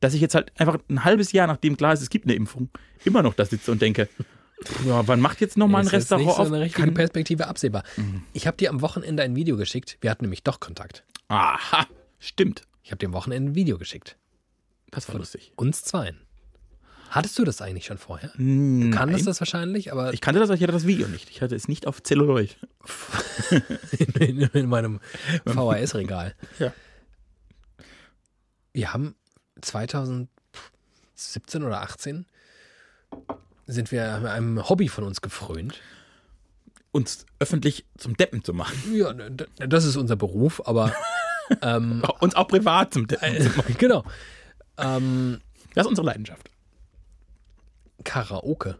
Dass 0.00 0.14
ich 0.14 0.20
jetzt 0.20 0.34
halt 0.34 0.52
einfach 0.60 0.78
ein 0.88 1.04
halbes 1.04 1.32
Jahr, 1.32 1.46
nachdem 1.46 1.76
klar 1.76 1.92
ist, 1.92 2.02
es 2.02 2.10
gibt 2.10 2.24
eine 2.24 2.34
Impfung, 2.34 2.68
immer 3.04 3.22
noch 3.22 3.34
da 3.34 3.44
sitze 3.44 3.70
und 3.72 3.82
denke, 3.82 4.08
ja, 4.86 5.06
wann 5.06 5.20
macht 5.20 5.40
jetzt 5.40 5.56
noch 5.56 5.68
mal 5.68 5.78
ein 5.80 5.86
Es 5.86 5.92
ist 5.92 5.94
Restaurant 6.12 6.26
nicht 6.26 6.36
so 6.36 6.42
auf? 6.42 6.48
eine 6.52 6.60
richtige 6.60 6.92
Perspektive 6.92 7.46
absehbar. 7.46 7.82
Ich 8.32 8.46
habe 8.46 8.56
dir 8.56 8.70
am 8.70 8.80
Wochenende 8.80 9.22
ein 9.22 9.36
Video 9.36 9.56
geschickt. 9.56 9.98
Wir 10.00 10.10
hatten 10.10 10.24
nämlich 10.24 10.42
doch 10.42 10.58
Kontakt. 10.60 11.04
Aha, 11.28 11.86
stimmt. 12.18 12.62
Ich 12.82 12.90
habe 12.90 12.98
dir 12.98 13.06
am 13.06 13.12
Wochenende 13.12 13.52
ein 13.52 13.54
Video 13.54 13.76
geschickt. 13.78 14.16
Das 14.90 15.08
war 15.08 15.16
lustig. 15.18 15.52
Uns 15.56 15.84
zweien. 15.84 16.16
Hattest 17.10 17.38
du 17.38 17.44
das 17.44 17.60
eigentlich 17.62 17.86
schon 17.86 17.98
vorher? 17.98 18.30
Du 18.36 18.42
Nein. 18.42 18.90
kanntest 18.90 19.26
das 19.26 19.40
wahrscheinlich, 19.40 19.92
aber 19.92 20.12
Ich 20.12 20.20
kannte 20.20 20.40
das, 20.40 20.48
aber 20.50 20.56
ich 20.56 20.62
hatte 20.62 20.72
das 20.72 20.86
Video 20.86 21.08
nicht. 21.08 21.30
Ich 21.30 21.40
hatte 21.42 21.54
es 21.54 21.66
nicht 21.68 21.86
auf 21.86 22.02
Zelluloid. 22.02 22.56
in, 24.20 24.40
in 24.42 24.68
meinem 24.68 25.00
VHS-Regal. 25.46 26.34
Ja. 26.58 26.72
Wir 28.72 28.92
haben 28.92 29.14
2017 29.60 30.28
oder 31.64 31.80
18 31.82 32.26
sind 33.66 33.90
wir 33.92 34.30
einem 34.30 34.68
Hobby 34.68 34.88
von 34.88 35.04
uns 35.04 35.20
gefrönt. 35.20 35.80
Uns 36.92 37.26
öffentlich 37.38 37.84
zum 37.98 38.16
Deppen 38.16 38.42
zu 38.44 38.54
machen. 38.54 38.76
Ja, 38.94 39.12
das 39.12 39.84
ist 39.84 39.96
unser 39.96 40.16
Beruf, 40.16 40.62
aber 40.66 40.92
ähm, 41.62 42.02
Uns 42.20 42.34
auch 42.34 42.48
privat 42.48 42.94
zum 42.94 43.06
Deppen 43.06 43.40
zu 43.42 43.48
machen. 43.56 43.76
genau. 43.78 44.04
Ähm, 44.78 45.40
Das 45.74 45.84
ist 45.84 45.88
unsere 45.90 46.06
Leidenschaft. 46.06 46.50
Karaoke. 48.08 48.78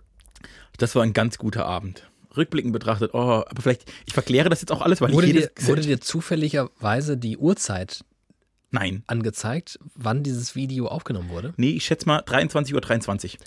Das 0.79 0.95
war 0.95 1.03
ein 1.03 1.13
ganz 1.13 1.37
guter 1.37 1.67
Abend. 1.67 2.11
Rückblickend 2.35 2.73
betrachtet, 2.73 3.13
oh, 3.13 3.45
aber 3.47 3.61
vielleicht, 3.63 3.85
ich 4.07 4.15
verkläre 4.15 4.49
das 4.49 4.63
jetzt 4.63 4.73
auch 4.73 4.81
alles, 4.81 5.03
weil 5.03 5.13
Wurde 5.13 5.27
ich 5.27 5.35
dir, 5.35 5.41
jedes 5.41 5.69
wurde 5.69 5.83
dir 5.83 6.01
zufälligerweise 6.01 7.19
die 7.19 7.37
Uhrzeit 7.37 8.05
Nein. 8.71 9.03
angezeigt, 9.07 9.79
wann 9.95 10.23
dieses 10.23 10.55
Video 10.55 10.87
aufgenommen 10.89 11.29
wurde? 11.29 11.53
Nee, 11.59 11.73
ich 11.73 11.85
schätze 11.85 12.07
mal 12.07 12.21
23.23 12.21 12.75
Uhr. 12.75 12.81
23. 12.81 13.39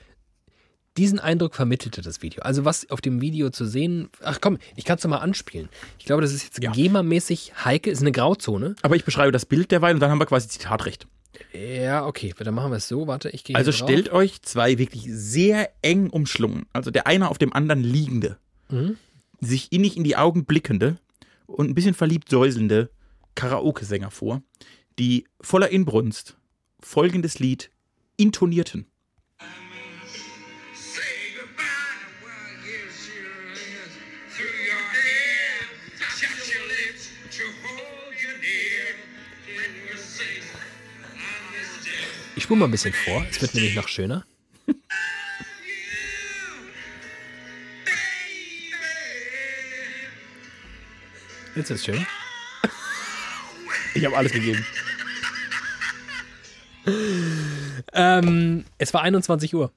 Diesen 0.98 1.20
Eindruck 1.20 1.56
vermittelte 1.56 2.02
das 2.02 2.22
Video. 2.22 2.44
Also 2.44 2.64
was 2.64 2.88
auf 2.92 3.02
dem 3.02 3.20
Video 3.22 3.50
zu 3.50 3.66
sehen, 3.66 4.10
ach 4.22 4.40
komm, 4.40 4.60
ich 4.76 4.86
kann 4.86 5.00
es 5.00 5.08
mal 5.08 5.18
anspielen. 5.18 5.70
Ich 5.98 6.06
glaube, 6.06 6.22
das 6.22 6.32
ist 6.32 6.44
jetzt 6.44 6.62
Ja. 6.62 6.72
GEMA-mäßig, 6.72 7.54
Heike 7.66 7.90
ist 7.90 8.02
eine 8.02 8.12
Grauzone. 8.12 8.76
Aber 8.84 8.96
ich 8.96 9.06
beschreibe 9.06 9.32
das 9.32 9.48
Bild 9.48 9.72
derweil 9.72 9.96
und 9.96 10.00
dann 10.00 10.12
haben 10.12 10.20
wir 10.20 10.26
quasi 10.28 10.48
Zitatrecht. 10.48 11.08
Ja, 11.54 12.06
okay, 12.06 12.34
dann 12.38 12.54
machen 12.54 12.72
wir 12.72 12.78
es 12.78 12.88
so. 12.88 13.08
Warte, 13.08 13.30
ich 13.30 13.44
gehe 13.44 13.56
Also 13.56 13.72
stellt 13.72 14.12
euch 14.12 14.42
zwei 14.42 14.78
wirklich 14.78 15.06
sehr 15.08 15.70
eng 15.82 16.10
umschlungen, 16.10 16.66
also 16.74 16.92
der 16.92 17.08
eine 17.08 17.30
auf 17.30 17.38
dem 17.38 17.54
anderen 17.54 17.84
liegende, 17.84 18.38
Mhm. 18.70 18.98
sich 19.40 19.72
innig 19.72 19.98
in 19.98 20.04
die 20.04 20.16
Augen 20.16 20.46
blickende 20.46 20.98
und 21.46 21.70
ein 21.70 21.76
bisschen 21.76 21.94
verliebt 21.94 22.30
säuselnde 22.30 22.90
Karaoke-Sänger 23.36 24.12
vor, 24.12 24.42
die 25.00 25.26
voller 25.42 25.70
Inbrunst 25.70 26.38
folgendes 26.80 27.40
Lied 27.40 27.72
intonierten. 28.18 28.86
Spule 42.52 42.60
mal 42.60 42.66
ein 42.68 42.72
bisschen 42.72 42.92
vor. 42.94 43.26
Es 43.32 43.42
wird 43.42 43.54
nämlich 43.54 43.76
noch 43.76 43.88
schöner. 43.88 44.26
Jetzt 51.56 51.70
ist 51.70 51.86
schön. 51.86 52.06
Ich 53.94 54.06
habe 54.06 54.16
alles 54.16 54.32
gegeben. 54.32 54.66
Ähm, 57.94 58.66
es 58.78 58.94
war 58.94 59.02
21 59.02 59.54
Uhr. 59.54 59.72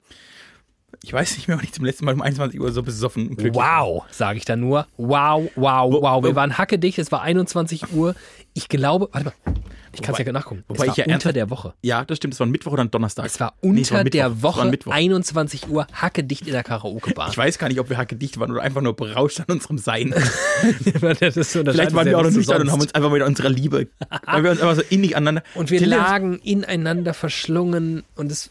Ich 1.02 1.12
weiß 1.12 1.36
nicht 1.36 1.48
mehr, 1.48 1.56
wann 1.58 1.64
ich 1.64 1.72
zum 1.72 1.84
letzten 1.84 2.04
Mal 2.04 2.14
um 2.14 2.22
21 2.22 2.60
Uhr 2.60 2.72
so 2.72 2.82
besoffen 2.82 3.36
Wow, 3.54 4.04
sage 4.10 4.38
ich 4.38 4.44
da 4.44 4.56
nur. 4.56 4.86
Wow, 4.96 5.50
wow, 5.56 5.92
Wo- 5.92 6.00
wow. 6.02 6.24
Wir 6.24 6.34
waren 6.36 6.56
hackedicht, 6.56 6.98
es 6.98 7.12
war 7.12 7.22
21 7.22 7.92
Uhr. 7.92 8.14
Ich 8.54 8.68
glaube, 8.68 9.08
warte 9.12 9.26
mal, 9.44 9.54
ich 9.94 10.02
kann 10.02 10.14
es 10.14 10.24
ja 10.24 10.32
nachgucken. 10.32 10.64
wobei 10.68 10.84
es 10.84 10.88
war 10.88 10.98
ich 10.98 11.06
ja 11.06 11.14
unter 11.14 11.32
der 11.32 11.50
Woche. 11.50 11.74
Ja, 11.82 12.04
das 12.04 12.18
stimmt. 12.18 12.34
Es 12.34 12.40
war 12.40 12.46
Mittwoch 12.46 12.72
oder 12.72 12.84
Donnerstag. 12.84 13.26
Es 13.26 13.40
war 13.40 13.54
Nee, 13.62 13.68
unter 13.70 13.80
es 13.80 13.92
war 13.92 14.04
der 14.04 14.42
Woche, 14.42 14.62
ein 14.62 14.70
Mittwoch. 14.70 14.92
21 14.92 15.68
Uhr, 15.68 15.86
hackedicht 15.92 16.46
in 16.46 16.52
der 16.52 16.62
Karaoke-Bar. 16.62 17.30
Ich 17.30 17.38
weiß 17.38 17.58
gar 17.58 17.68
nicht, 17.68 17.80
ob 17.80 17.88
wir 17.88 17.96
hackedicht 17.96 18.38
waren 18.38 18.50
oder 18.50 18.62
einfach 18.62 18.80
nur 18.80 18.94
berauscht 18.94 19.40
an 19.40 19.46
unserem 19.48 19.78
Sein. 19.78 20.12
so, 20.62 21.10
Vielleicht 21.10 21.94
waren 21.94 22.06
wir 22.06 22.18
auch 22.18 22.22
noch 22.22 22.30
nicht 22.30 22.46
so 22.46 22.54
und 22.54 22.70
haben 22.70 22.80
uns 22.80 22.94
einfach 22.94 23.10
mit 23.10 23.22
unserer 23.22 23.48
Liebe, 23.48 23.88
weil 24.26 24.44
wir 24.44 24.50
uns 24.50 24.60
einfach 24.60 24.76
so 24.76 24.82
innig 24.90 25.16
aneinander. 25.16 25.42
Und 25.54 25.70
wir 25.70 25.86
lagen 25.86 26.38
ineinander 26.38 27.14
verschlungen 27.14 28.04
und 28.16 28.30
es 28.30 28.50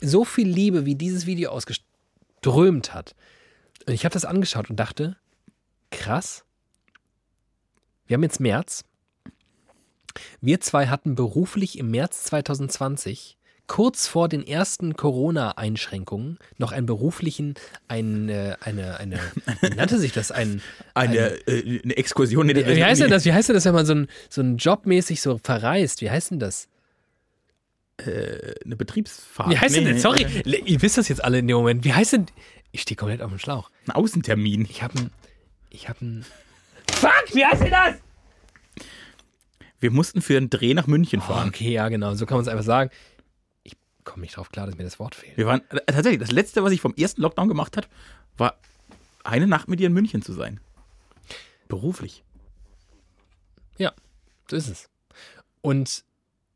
so 0.00 0.24
viel 0.24 0.48
Liebe, 0.48 0.84
wie 0.84 0.94
dieses 0.94 1.26
Video 1.26 1.50
ausgeströmt 1.50 2.94
hat. 2.94 3.14
Und 3.86 3.94
ich 3.94 4.04
habe 4.04 4.12
das 4.12 4.24
angeschaut 4.24 4.70
und 4.70 4.76
dachte, 4.76 5.16
krass. 5.90 6.44
Wir 8.06 8.14
haben 8.14 8.22
jetzt 8.22 8.40
März. 8.40 8.84
Wir 10.40 10.60
zwei 10.60 10.86
hatten 10.88 11.14
beruflich 11.14 11.78
im 11.78 11.90
März 11.90 12.24
2020 12.24 13.36
kurz 13.68 14.06
vor 14.06 14.28
den 14.28 14.46
ersten 14.46 14.94
Corona-Einschränkungen 14.96 16.38
noch 16.56 16.70
einen 16.70 16.86
beruflichen, 16.86 17.54
ein, 17.88 18.28
äh, 18.28 18.56
eine, 18.60 19.00
eine, 19.00 19.18
wie 19.60 19.70
nannte 19.74 19.98
sich 19.98 20.12
das? 20.12 20.30
Ein, 20.30 20.62
eine, 20.94 21.16
äh, 21.48 21.80
eine 21.82 21.96
Exkursion. 21.96 22.46
Nee, 22.46 22.54
wie 22.54 22.84
heißt 22.84 23.00
denn 23.00 23.10
das? 23.10 23.24
Wie 23.24 23.32
heißt 23.32 23.48
denn 23.48 23.54
das, 23.54 23.64
wenn 23.64 23.74
man 23.74 23.84
so 23.84 23.94
ein, 23.94 24.08
so 24.30 24.40
ein 24.40 24.56
jobmäßig 24.58 25.20
so 25.20 25.40
verreist? 25.42 26.00
Wie 26.00 26.10
heißt 26.10 26.30
denn 26.30 26.38
das? 26.38 26.68
Eine 27.98 28.76
Betriebsfahrt. 28.76 29.48
Wie 29.50 29.58
heißt 29.58 29.74
denn 29.74 29.84
Nee, 29.84 29.92
das? 29.94 30.02
Sorry, 30.02 30.22
äh, 30.24 30.42
Le- 30.44 30.58
ihr 30.58 30.82
wisst 30.82 30.98
das 30.98 31.08
jetzt 31.08 31.24
alle 31.24 31.38
in 31.38 31.48
dem 31.48 31.56
Moment. 31.56 31.84
Wie 31.84 31.94
heißt 31.94 32.12
denn. 32.12 32.26
Ich 32.70 32.82
stehe 32.82 32.94
komplett 32.96 33.22
auf 33.22 33.30
dem 33.30 33.38
Schlauch. 33.38 33.70
Ein 33.86 33.92
Außentermin. 33.92 34.66
Ich 34.68 34.82
habe 34.82 34.98
ein. 34.98 35.10
Ich 35.70 35.88
habe 35.88 36.04
ein. 36.04 36.26
Fuck, 36.92 37.10
wie 37.32 37.44
heißt 37.44 37.62
denn 37.62 37.70
das? 37.70 37.94
Wir 39.80 39.90
mussten 39.90 40.22
für 40.22 40.36
einen 40.36 40.50
Dreh 40.50 40.74
nach 40.74 40.86
München 40.86 41.20
Oh, 41.20 41.26
fahren. 41.28 41.48
okay, 41.48 41.70
ja, 41.72 41.88
genau. 41.88 42.14
So 42.14 42.26
kann 42.26 42.36
man 42.38 42.42
es 42.42 42.48
einfach 42.48 42.64
sagen. 42.64 42.90
Ich 43.62 43.76
komme 44.04 44.22
nicht 44.22 44.36
drauf 44.36 44.50
klar, 44.50 44.66
dass 44.66 44.76
mir 44.76 44.84
das 44.84 44.98
Wort 44.98 45.14
fehlt. 45.14 45.36
Wir 45.36 45.46
waren 45.46 45.62
äh, 45.70 45.80
tatsächlich, 45.86 46.20
das 46.20 46.32
letzte, 46.32 46.62
was 46.62 46.72
ich 46.72 46.80
vom 46.80 46.94
ersten 46.94 47.20
Lockdown 47.22 47.48
gemacht 47.48 47.76
habe, 47.76 47.86
war 48.36 48.56
eine 49.24 49.46
Nacht 49.46 49.68
mit 49.68 49.80
dir 49.80 49.86
in 49.88 49.92
München 49.92 50.22
zu 50.22 50.32
sein. 50.32 50.60
Beruflich. 51.68 52.22
Ja, 53.78 53.92
so 54.50 54.56
ist 54.56 54.68
es. 54.68 54.88
Und 55.60 56.04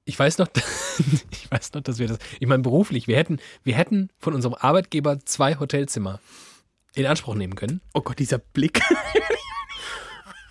ich 0.05 0.18
weiß 0.18 0.38
noch, 0.38 0.48
ich 1.30 1.51
weiß 1.51 1.72
noch, 1.74 1.82
dass 1.82 1.98
wir 1.98 2.09
das. 2.09 2.18
Ich 2.38 2.47
meine, 2.47 2.62
beruflich, 2.62 3.06
wir 3.09 3.16
hätten, 3.16 3.38
wir 3.64 3.74
hätten 3.74 4.09
von 4.18 4.34
unserem 4.34 4.55
Arbeitgeber 4.55 5.18
zwei 5.26 5.59
Hotelzimmer 5.59 6.20
in 6.94 7.06
Anspruch 7.06 7.34
nehmen 7.34 7.55
können. 7.56 7.80
Oh 7.92 8.01
Gott, 8.01 8.18
dieser 8.18 8.38
Blick. 8.38 8.80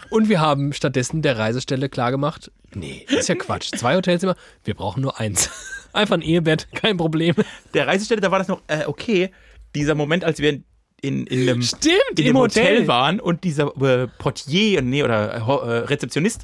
Und 0.10 0.30
wir 0.30 0.40
haben 0.40 0.73
stattdessen 0.73 1.22
der 1.22 1.38
Reisestelle 1.38 1.90
klargemacht, 1.90 2.52
nee, 2.73 3.06
das 3.10 3.22
ist 3.22 3.30
ja 3.30 3.36
Quatsch. 3.36 3.72
Zwei 3.76 3.95
Hotelzimmer, 3.95 4.36
wir 4.64 4.73
brauchen 4.73 5.02
nur 5.02 5.19
eins. 5.19 5.49
Einfach 5.94 6.15
ein 6.15 6.22
Ehebett, 6.22 6.68
kein 6.73 6.98
Problem. 6.98 7.36
Der 7.73 7.88
Reisestelle, 7.88 8.22
da 8.22 8.31
war 8.31 8.40
das 8.40 8.48
noch 8.48 8.61
äh, 8.68 8.86
okay. 8.86 9.31
Dieser 9.76 9.95
Moment, 9.95 10.23
als 10.23 10.40
wir 10.40 10.49
in, 10.49 10.64
in, 11.02 11.27
in 11.27 11.49
einem 11.49 11.61
Stimmt, 11.61 11.95
in 12.18 12.26
dem 12.26 12.38
Hotel. 12.38 12.88
waren 12.88 13.19
und 13.19 13.44
dieser 13.44 13.76
äh, 13.81 14.07
Portier 14.07 14.81
nee, 14.81 15.03
oder 15.03 15.34
äh, 15.34 15.38
äh, 15.38 15.77
Rezeptionist 15.86 16.44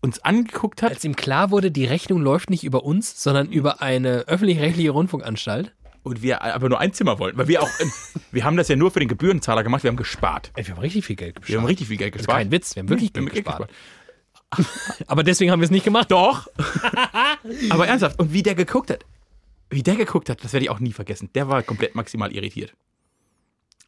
uns 0.00 0.22
angeguckt 0.22 0.82
hat. 0.82 0.90
Als 0.90 1.04
ihm 1.04 1.16
klar 1.16 1.50
wurde, 1.50 1.70
die 1.70 1.86
Rechnung 1.86 2.20
läuft 2.20 2.50
nicht 2.50 2.62
über 2.62 2.84
uns, 2.84 3.22
sondern 3.22 3.50
über 3.50 3.82
eine 3.82 4.24
öffentlich-rechtliche 4.28 4.90
Rundfunkanstalt. 4.90 5.72
Und 6.04 6.22
wir 6.22 6.42
aber 6.42 6.68
nur 6.68 6.78
ein 6.78 6.92
Zimmer 6.92 7.18
wollten. 7.18 7.36
Weil 7.38 7.48
wir 7.48 7.62
auch, 7.62 7.70
wir 8.30 8.44
haben 8.44 8.56
das 8.56 8.68
ja 8.68 8.76
nur 8.76 8.90
für 8.92 9.00
den 9.00 9.08
Gebührenzahler 9.08 9.64
gemacht, 9.64 9.82
wir 9.82 9.88
haben 9.88 9.96
gespart. 9.96 10.52
Ey, 10.54 10.66
wir 10.66 10.74
haben 10.74 10.80
richtig 10.80 11.04
viel 11.04 11.16
Geld 11.16 11.34
Wir 11.36 11.40
gespart. 11.40 11.58
haben 11.58 11.66
richtig 11.66 11.88
viel 11.88 11.96
Geld 11.96 12.14
ist 12.14 12.18
gespart. 12.18 12.38
kein 12.38 12.50
Witz, 12.52 12.76
wir 12.76 12.82
haben 12.82 12.88
wirklich 12.90 13.10
Wir 13.14 13.22
haben 13.22 13.26
Geld 13.30 13.44
Geld 13.46 13.46
gespart. 13.46 13.70
Aber 15.08 15.24
deswegen 15.24 15.50
haben 15.50 15.60
wir 15.60 15.64
es 15.64 15.70
nicht 15.70 15.84
gemacht. 15.84 16.10
Doch. 16.10 16.46
aber 17.70 17.88
ernsthaft. 17.88 18.20
Und 18.20 18.32
wie 18.32 18.42
der 18.42 18.54
geguckt 18.54 18.90
hat. 18.90 19.04
Wie 19.70 19.82
der 19.82 19.96
geguckt 19.96 20.28
hat, 20.30 20.44
das 20.44 20.52
werde 20.52 20.64
ich 20.64 20.70
auch 20.70 20.78
nie 20.78 20.92
vergessen. 20.92 21.30
Der 21.34 21.48
war 21.48 21.62
komplett 21.62 21.96
maximal 21.96 22.30
irritiert. 22.30 22.74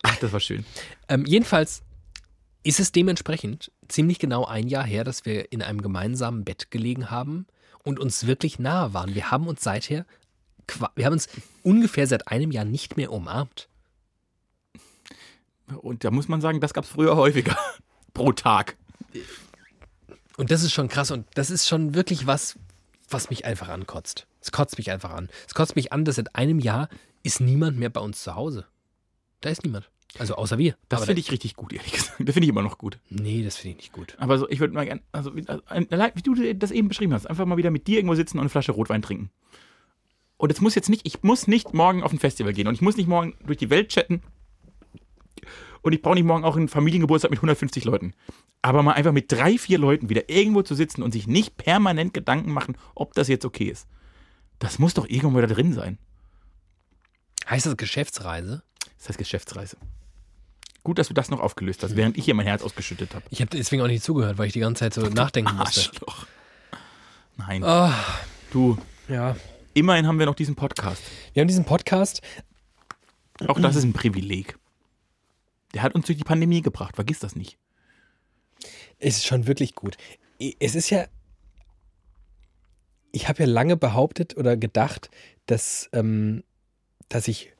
Ach, 0.02 0.16
das 0.16 0.32
war 0.32 0.40
schön. 0.40 0.64
Ähm, 1.08 1.24
jedenfalls 1.24 1.82
ist 2.64 2.80
es 2.80 2.90
dementsprechend 2.90 3.70
ziemlich 3.88 4.18
genau 4.18 4.44
ein 4.44 4.66
Jahr 4.66 4.84
her, 4.84 5.04
dass 5.04 5.24
wir 5.24 5.52
in 5.52 5.62
einem 5.62 5.82
gemeinsamen 5.82 6.44
Bett 6.44 6.70
gelegen 6.72 7.10
haben 7.10 7.46
und 7.84 8.00
uns 8.00 8.26
wirklich 8.26 8.58
nahe 8.58 8.92
waren. 8.92 9.14
Wir 9.14 9.30
haben 9.30 9.46
uns 9.46 9.62
seither, 9.62 10.04
wir 10.94 11.06
haben 11.06 11.12
uns 11.12 11.28
ungefähr 11.62 12.06
seit 12.06 12.28
einem 12.28 12.50
Jahr 12.50 12.64
nicht 12.64 12.96
mehr 12.96 13.12
umarmt. 13.12 13.68
Und 15.82 16.04
da 16.04 16.10
muss 16.10 16.28
man 16.28 16.40
sagen, 16.40 16.60
das 16.60 16.74
gab 16.74 16.84
es 16.84 16.90
früher 16.90 17.16
häufiger. 17.16 17.56
Pro 18.14 18.32
Tag. 18.32 18.76
Und 20.36 20.50
das 20.50 20.62
ist 20.62 20.72
schon 20.72 20.88
krass 20.88 21.10
und 21.10 21.26
das 21.34 21.50
ist 21.50 21.66
schon 21.66 21.94
wirklich 21.94 22.26
was, 22.26 22.58
was 23.08 23.30
mich 23.30 23.44
einfach 23.44 23.68
ankotzt. 23.68 24.26
Es 24.40 24.52
kotzt 24.52 24.78
mich 24.78 24.90
einfach 24.90 25.10
an. 25.10 25.28
Es 25.46 25.54
kotzt 25.54 25.76
mich 25.76 25.92
an, 25.92 26.04
dass 26.04 26.16
seit 26.16 26.36
einem 26.36 26.60
Jahr 26.60 26.88
ist 27.22 27.40
niemand 27.40 27.78
mehr 27.78 27.90
bei 27.90 28.00
uns 28.00 28.22
zu 28.22 28.34
Hause. 28.34 28.66
Da 29.40 29.50
ist 29.50 29.64
niemand. 29.64 29.90
Also 30.18 30.36
außer 30.36 30.56
wir. 30.56 30.76
Das 30.88 31.04
finde 31.04 31.20
ich 31.20 31.30
richtig 31.30 31.56
gut, 31.56 31.72
ehrlich 31.72 31.92
gesagt. 31.92 32.20
Das 32.20 32.32
finde 32.34 32.44
ich 32.44 32.48
immer 32.48 32.62
noch 32.62 32.78
gut. 32.78 32.98
Nee, 33.10 33.42
das 33.42 33.56
finde 33.56 33.72
ich 33.72 33.76
nicht 33.76 33.92
gut. 33.92 34.14
Aber 34.18 34.38
so, 34.38 34.48
ich 34.48 34.60
würde 34.60 34.72
mal 34.72 34.86
gerne, 34.86 35.02
also 35.12 35.36
wie, 35.36 35.46
also, 35.46 35.62
wie 35.68 36.22
du 36.22 36.54
das 36.54 36.70
eben 36.70 36.88
beschrieben 36.88 37.12
hast, 37.12 37.26
einfach 37.26 37.44
mal 37.44 37.56
wieder 37.56 37.70
mit 37.70 37.86
dir 37.86 37.98
irgendwo 37.98 38.14
sitzen 38.14 38.38
und 38.38 38.42
eine 38.42 38.48
Flasche 38.48 38.72
Rotwein 38.72 39.02
trinken. 39.02 39.30
Und 40.38 40.52
es 40.52 40.60
muss 40.60 40.74
jetzt 40.74 40.88
nicht, 40.90 41.06
ich 41.06 41.22
muss 41.22 41.46
nicht 41.46 41.72
morgen 41.72 42.02
auf 42.02 42.12
ein 42.12 42.18
Festival 42.18 42.52
gehen 42.52 42.68
und 42.68 42.74
ich 42.74 42.82
muss 42.82 42.96
nicht 42.96 43.08
morgen 43.08 43.34
durch 43.46 43.58
die 43.58 43.70
Welt 43.70 43.88
chatten 43.88 44.22
und 45.82 45.92
ich 45.92 46.02
brauche 46.02 46.14
nicht 46.14 46.24
morgen 46.24 46.44
auch 46.44 46.56
einen 46.56 46.68
Familiengeburtstag 46.68 47.30
mit 47.30 47.38
150 47.38 47.84
Leuten. 47.84 48.12
Aber 48.60 48.82
mal 48.82 48.92
einfach 48.92 49.12
mit 49.12 49.30
drei, 49.30 49.56
vier 49.56 49.78
Leuten 49.78 50.08
wieder 50.08 50.28
irgendwo 50.28 50.62
zu 50.62 50.74
sitzen 50.74 51.02
und 51.02 51.12
sich 51.12 51.26
nicht 51.26 51.56
permanent 51.56 52.12
Gedanken 52.12 52.52
machen, 52.52 52.76
ob 52.94 53.14
das 53.14 53.28
jetzt 53.28 53.44
okay 53.44 53.66
ist. 53.66 53.86
Das 54.58 54.78
muss 54.78 54.94
doch 54.94 55.08
irgendwo 55.08 55.40
da 55.40 55.46
drin 55.46 55.72
sein. 55.72 55.98
Heißt 57.48 57.66
das 57.66 57.76
Geschäftsreise? 57.76 58.62
Das 58.98 59.08
heißt 59.08 59.18
Geschäftsreise. 59.18 59.76
Gut, 60.82 60.98
dass 60.98 61.08
du 61.08 61.14
das 61.14 61.30
noch 61.30 61.40
aufgelöst 61.40 61.82
hast, 61.82 61.96
während 61.96 62.16
ich 62.16 62.24
hier 62.24 62.34
mein 62.34 62.46
Herz 62.46 62.62
ausgeschüttet 62.62 63.14
habe. 63.14 63.24
Ich 63.30 63.40
habe 63.40 63.50
deswegen 63.56 63.82
auch 63.82 63.86
nicht 63.86 64.04
zugehört, 64.04 64.38
weil 64.38 64.48
ich 64.48 64.52
die 64.52 64.60
ganze 64.60 64.80
Zeit 64.80 64.94
so 64.94 65.02
nachdenken 65.02 65.56
musste. 65.56 65.80
Arschloch. 65.80 66.26
Nein. 67.36 67.64
Ah, 67.64 67.94
Du, 68.52 68.78
ja. 69.08 69.36
Immerhin 69.76 70.06
haben 70.06 70.18
wir 70.18 70.26
noch 70.26 70.34
diesen 70.34 70.56
Podcast. 70.56 71.02
Wir 71.34 71.42
haben 71.42 71.48
diesen 71.48 71.64
Podcast. 71.64 72.22
Auch 73.46 73.60
das 73.60 73.76
ist 73.76 73.84
ein 73.84 73.92
Privileg. 73.92 74.58
Der 75.74 75.82
hat 75.82 75.94
uns 75.94 76.06
durch 76.06 76.16
die 76.16 76.24
Pandemie 76.24 76.62
gebracht, 76.62 76.96
vergiss 76.96 77.18
das 77.18 77.36
nicht. 77.36 77.58
Es 78.98 79.18
ist 79.18 79.26
schon 79.26 79.46
wirklich 79.46 79.74
gut. 79.74 79.98
Es 80.58 80.74
ist 80.74 80.88
ja. 80.88 81.06
Ich 83.12 83.28
habe 83.28 83.40
ja 83.40 83.46
lange 83.48 83.76
behauptet 83.76 84.36
oder 84.36 84.56
gedacht, 84.56 85.10
dass, 85.46 85.88
ähm, 85.92 86.42
dass, 87.08 87.28
ich, 87.28 87.52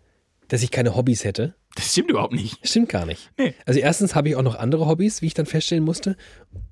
dass 0.49 0.63
ich 0.63 0.71
keine 0.71 0.97
Hobbys 0.97 1.25
hätte. 1.25 1.55
Das 1.75 1.93
stimmt 1.93 2.11
überhaupt 2.11 2.33
nicht. 2.33 2.67
Stimmt 2.67 2.89
gar 2.89 3.05
nicht. 3.05 3.31
Nee. 3.39 3.55
Also 3.67 3.81
erstens 3.81 4.15
habe 4.15 4.31
ich 4.31 4.37
auch 4.37 4.43
noch 4.43 4.55
andere 4.55 4.87
Hobbys, 4.87 5.21
wie 5.21 5.27
ich 5.27 5.35
dann 5.35 5.47
feststellen 5.47 5.85
musste. 5.85 6.17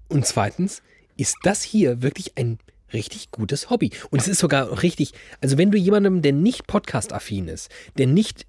Und 0.08 0.26
zweitens 0.26 0.82
ist 1.16 1.36
das 1.42 1.62
hier 1.62 2.02
wirklich 2.02 2.36
ein 2.36 2.58
richtig 2.94 3.30
gutes 3.30 3.70
Hobby. 3.70 3.90
Und 4.10 4.20
es 4.20 4.28
ist 4.28 4.38
sogar 4.38 4.82
richtig, 4.82 5.12
also 5.40 5.58
wenn 5.58 5.70
du 5.70 5.78
jemandem, 5.78 6.22
der 6.22 6.32
nicht 6.32 6.66
podcast-affin 6.66 7.48
ist, 7.48 7.70
der 7.98 8.06
nicht 8.06 8.46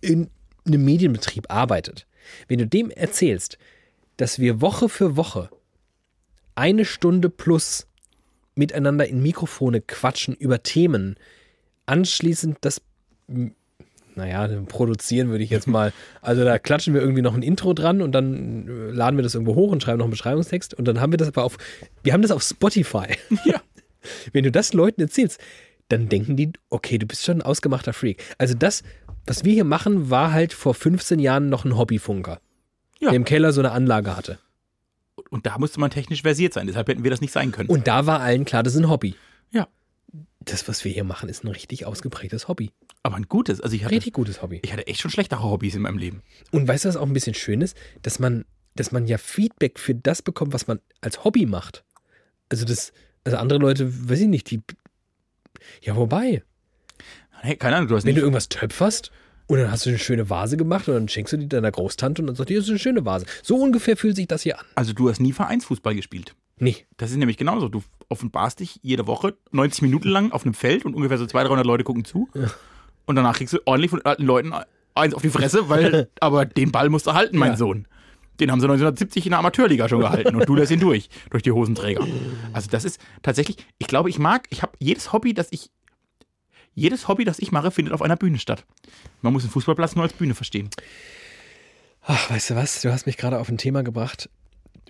in 0.00 0.30
einem 0.66 0.84
Medienbetrieb 0.84 1.46
arbeitet, 1.50 2.06
wenn 2.46 2.58
du 2.58 2.66
dem 2.66 2.90
erzählst, 2.90 3.58
dass 4.16 4.38
wir 4.38 4.60
Woche 4.60 4.88
für 4.88 5.16
Woche 5.16 5.50
eine 6.54 6.84
Stunde 6.84 7.30
plus 7.30 7.86
miteinander 8.54 9.06
in 9.06 9.22
Mikrofone 9.22 9.80
quatschen 9.80 10.34
über 10.34 10.62
Themen, 10.62 11.16
anschließend 11.86 12.58
das 12.60 12.82
naja, 14.18 14.48
produzieren 14.66 15.28
würde 15.30 15.44
ich 15.44 15.50
jetzt 15.50 15.68
mal. 15.68 15.92
Also 16.20 16.44
da 16.44 16.58
klatschen 16.58 16.92
wir 16.92 17.00
irgendwie 17.00 17.22
noch 17.22 17.34
ein 17.34 17.42
Intro 17.42 17.72
dran 17.72 18.02
und 18.02 18.12
dann 18.12 18.66
äh, 18.66 18.90
laden 18.90 19.16
wir 19.16 19.22
das 19.22 19.34
irgendwo 19.34 19.54
hoch 19.54 19.70
und 19.70 19.82
schreiben 19.82 19.98
noch 19.98 20.06
einen 20.06 20.10
Beschreibungstext 20.10 20.74
und 20.74 20.86
dann 20.86 21.00
haben 21.00 21.12
wir 21.12 21.16
das 21.16 21.28
aber 21.28 21.44
auf, 21.44 21.56
wir 22.02 22.12
haben 22.12 22.22
das 22.22 22.32
auf 22.32 22.42
Spotify. 22.42 23.06
Ja. 23.44 23.60
Wenn 24.32 24.44
du 24.44 24.50
das 24.50 24.72
Leuten 24.72 25.00
erzählst, 25.00 25.40
dann 25.88 26.08
denken 26.08 26.36
die, 26.36 26.52
okay, 26.68 26.98
du 26.98 27.06
bist 27.06 27.24
schon 27.24 27.38
ein 27.38 27.42
ausgemachter 27.42 27.92
Freak. 27.92 28.22
Also 28.38 28.54
das, 28.54 28.82
was 29.26 29.44
wir 29.44 29.52
hier 29.54 29.64
machen, 29.64 30.10
war 30.10 30.32
halt 30.32 30.52
vor 30.52 30.74
15 30.74 31.18
Jahren 31.18 31.48
noch 31.48 31.64
ein 31.64 31.76
Hobbyfunker, 31.76 32.40
Ja. 33.00 33.08
der 33.10 33.16
im 33.16 33.24
Keller 33.24 33.52
so 33.52 33.60
eine 33.60 33.72
Anlage 33.72 34.16
hatte. 34.16 34.38
Und 35.30 35.46
da 35.46 35.58
musste 35.58 35.80
man 35.80 35.90
technisch 35.90 36.22
versiert 36.22 36.52
sein, 36.54 36.66
deshalb 36.66 36.88
hätten 36.88 37.04
wir 37.04 37.10
das 37.10 37.20
nicht 37.20 37.32
sein 37.32 37.52
können. 37.52 37.68
Und 37.68 37.86
da 37.88 38.06
war 38.06 38.20
allen 38.20 38.44
klar, 38.44 38.62
das 38.62 38.74
ist 38.74 38.80
ein 38.80 38.88
Hobby. 38.90 39.14
ja, 39.50 39.66
Das, 40.40 40.68
was 40.68 40.84
wir 40.84 40.92
hier 40.92 41.04
machen, 41.04 41.28
ist 41.28 41.44
ein 41.44 41.48
richtig 41.48 41.84
ausgeprägtes 41.86 42.48
Hobby. 42.48 42.70
aber 43.02 43.16
ein 43.16 43.24
gutes. 43.28 43.60
Also 43.60 43.74
ich 43.76 43.84
hatte, 43.84 43.94
Richtig 43.94 44.12
gutes 44.12 44.42
Hobby. 44.42 44.60
ich 44.62 44.72
hatte 44.72 44.86
echt 44.86 45.00
schon 45.00 45.10
schlechtere 45.10 45.42
Hobbys 45.42 45.74
in 45.74 45.82
meinem 45.82 45.98
Leben. 45.98 46.22
Und 46.52 46.68
weißt 46.68 46.84
du, 46.84 46.88
was 46.88 46.96
auch 46.96 47.06
ein 47.06 47.12
bisschen 47.14 47.34
schön 47.34 47.60
ist? 47.62 47.76
Dass 48.02 48.18
man, 48.18 48.44
dass 48.74 48.92
man 48.92 49.06
ja 49.06 49.18
Feedback 49.18 49.78
für 49.78 49.94
das 49.94 50.20
bekommt, 50.22 50.52
was 50.52 50.66
man 50.66 50.80
als 51.00 51.24
Hobby 51.24 51.46
macht. 51.46 51.84
Also 52.50 52.64
das, 52.64 52.92
also 53.24 53.36
andere 53.38 53.58
Leute, 53.58 54.08
weiß 54.08 54.20
ich 54.20 54.28
nicht, 54.28 54.50
die. 54.50 54.62
Ja, 55.82 55.96
wobei, 55.96 56.42
Hey, 57.40 57.56
keine 57.56 57.76
Ahnung, 57.76 57.88
du 57.88 57.96
hast 57.96 58.04
wenn 58.04 58.10
nicht, 58.14 58.18
du 58.18 58.22
irgendwas 58.22 58.48
töpferst 58.48 59.12
und 59.46 59.58
dann 59.58 59.70
hast 59.70 59.86
du 59.86 59.90
eine 59.90 59.98
schöne 59.98 60.28
Vase 60.28 60.56
gemacht 60.56 60.88
und 60.88 60.94
dann 60.94 61.08
schenkst 61.08 61.32
du 61.32 61.36
die 61.36 61.48
deiner 61.48 61.70
Großtante 61.70 62.20
und 62.20 62.26
dann 62.26 62.34
sagt 62.36 62.50
die, 62.50 62.54
das 62.56 62.64
ist 62.64 62.70
eine 62.70 62.78
schöne 62.80 63.04
Vase. 63.04 63.26
So 63.42 63.56
ungefähr 63.56 63.96
fühlt 63.96 64.16
sich 64.16 64.26
das 64.26 64.42
hier 64.42 64.58
an. 64.58 64.66
also 64.74 64.92
du 64.92 65.08
hast 65.08 65.20
nie 65.20 65.32
Vereinsfußball 65.32 65.94
gespielt. 65.94 66.34
Nee. 66.58 66.76
Das 66.96 67.12
ist 67.12 67.16
nämlich 67.16 67.36
genauso. 67.36 67.68
Du 67.68 67.82
offenbarst 68.08 68.58
dich 68.58 68.80
jede 68.82 69.06
Woche 69.06 69.36
90 69.52 69.82
Minuten 69.82 70.08
lang 70.08 70.32
auf 70.32 70.44
einem 70.44 70.54
Feld 70.54 70.84
und 70.84 70.94
ungefähr 70.94 71.16
so 71.18 71.26
200, 71.26 71.50
300 71.50 71.66
Leute 71.66 71.84
gucken 71.84 72.04
zu. 72.04 72.28
Und 73.06 73.14
danach 73.14 73.36
kriegst 73.36 73.54
du 73.54 73.58
ordentlich 73.64 73.90
von 73.90 74.02
alten 74.02 74.24
Leuten 74.24 74.52
eins 74.96 75.14
auf 75.14 75.22
die 75.22 75.30
Fresse, 75.30 75.68
weil, 75.68 76.08
aber 76.20 76.44
den 76.44 76.72
Ball 76.72 76.88
musst 76.88 77.06
du 77.06 77.14
halten, 77.14 77.38
mein 77.38 77.52
Ja. 77.52 77.56
Sohn. 77.56 77.86
Den 78.40 78.50
haben 78.50 78.60
sie 78.60 78.66
1970 78.66 79.26
in 79.26 79.30
der 79.30 79.38
Amateurliga 79.40 79.88
schon 79.88 80.00
gehalten 80.00 80.36
und 80.36 80.48
du 80.48 80.54
lässt 80.54 80.70
ihn 80.70 80.80
durch, 80.80 81.08
durch 81.30 81.42
die 81.42 81.52
Hosenträger. 81.52 82.06
Also 82.52 82.70
das 82.70 82.84
ist 82.84 83.00
tatsächlich, 83.22 83.58
ich 83.78 83.86
glaube, 83.86 84.10
ich 84.10 84.18
mag, 84.18 84.46
ich 84.50 84.62
habe 84.62 84.72
jedes 84.78 85.12
Hobby, 85.12 85.34
das 85.34 85.48
ich, 85.50 85.70
jedes 86.74 87.08
Hobby, 87.08 87.24
das 87.24 87.38
ich 87.38 87.50
mache, 87.50 87.70
findet 87.70 87.94
auf 87.94 88.02
einer 88.02 88.16
Bühne 88.16 88.38
statt. 88.38 88.64
Man 89.22 89.32
muss 89.32 89.42
den 89.42 89.50
Fußballplatz 89.50 89.96
nur 89.96 90.04
als 90.04 90.12
Bühne 90.12 90.34
verstehen. 90.34 90.70
Ach, 92.02 92.30
weißt 92.30 92.50
du 92.50 92.54
was? 92.54 92.80
Du 92.80 92.92
hast 92.92 93.06
mich 93.06 93.16
gerade 93.16 93.38
auf 93.38 93.48
ein 93.48 93.58
Thema 93.58 93.82
gebracht, 93.82 94.30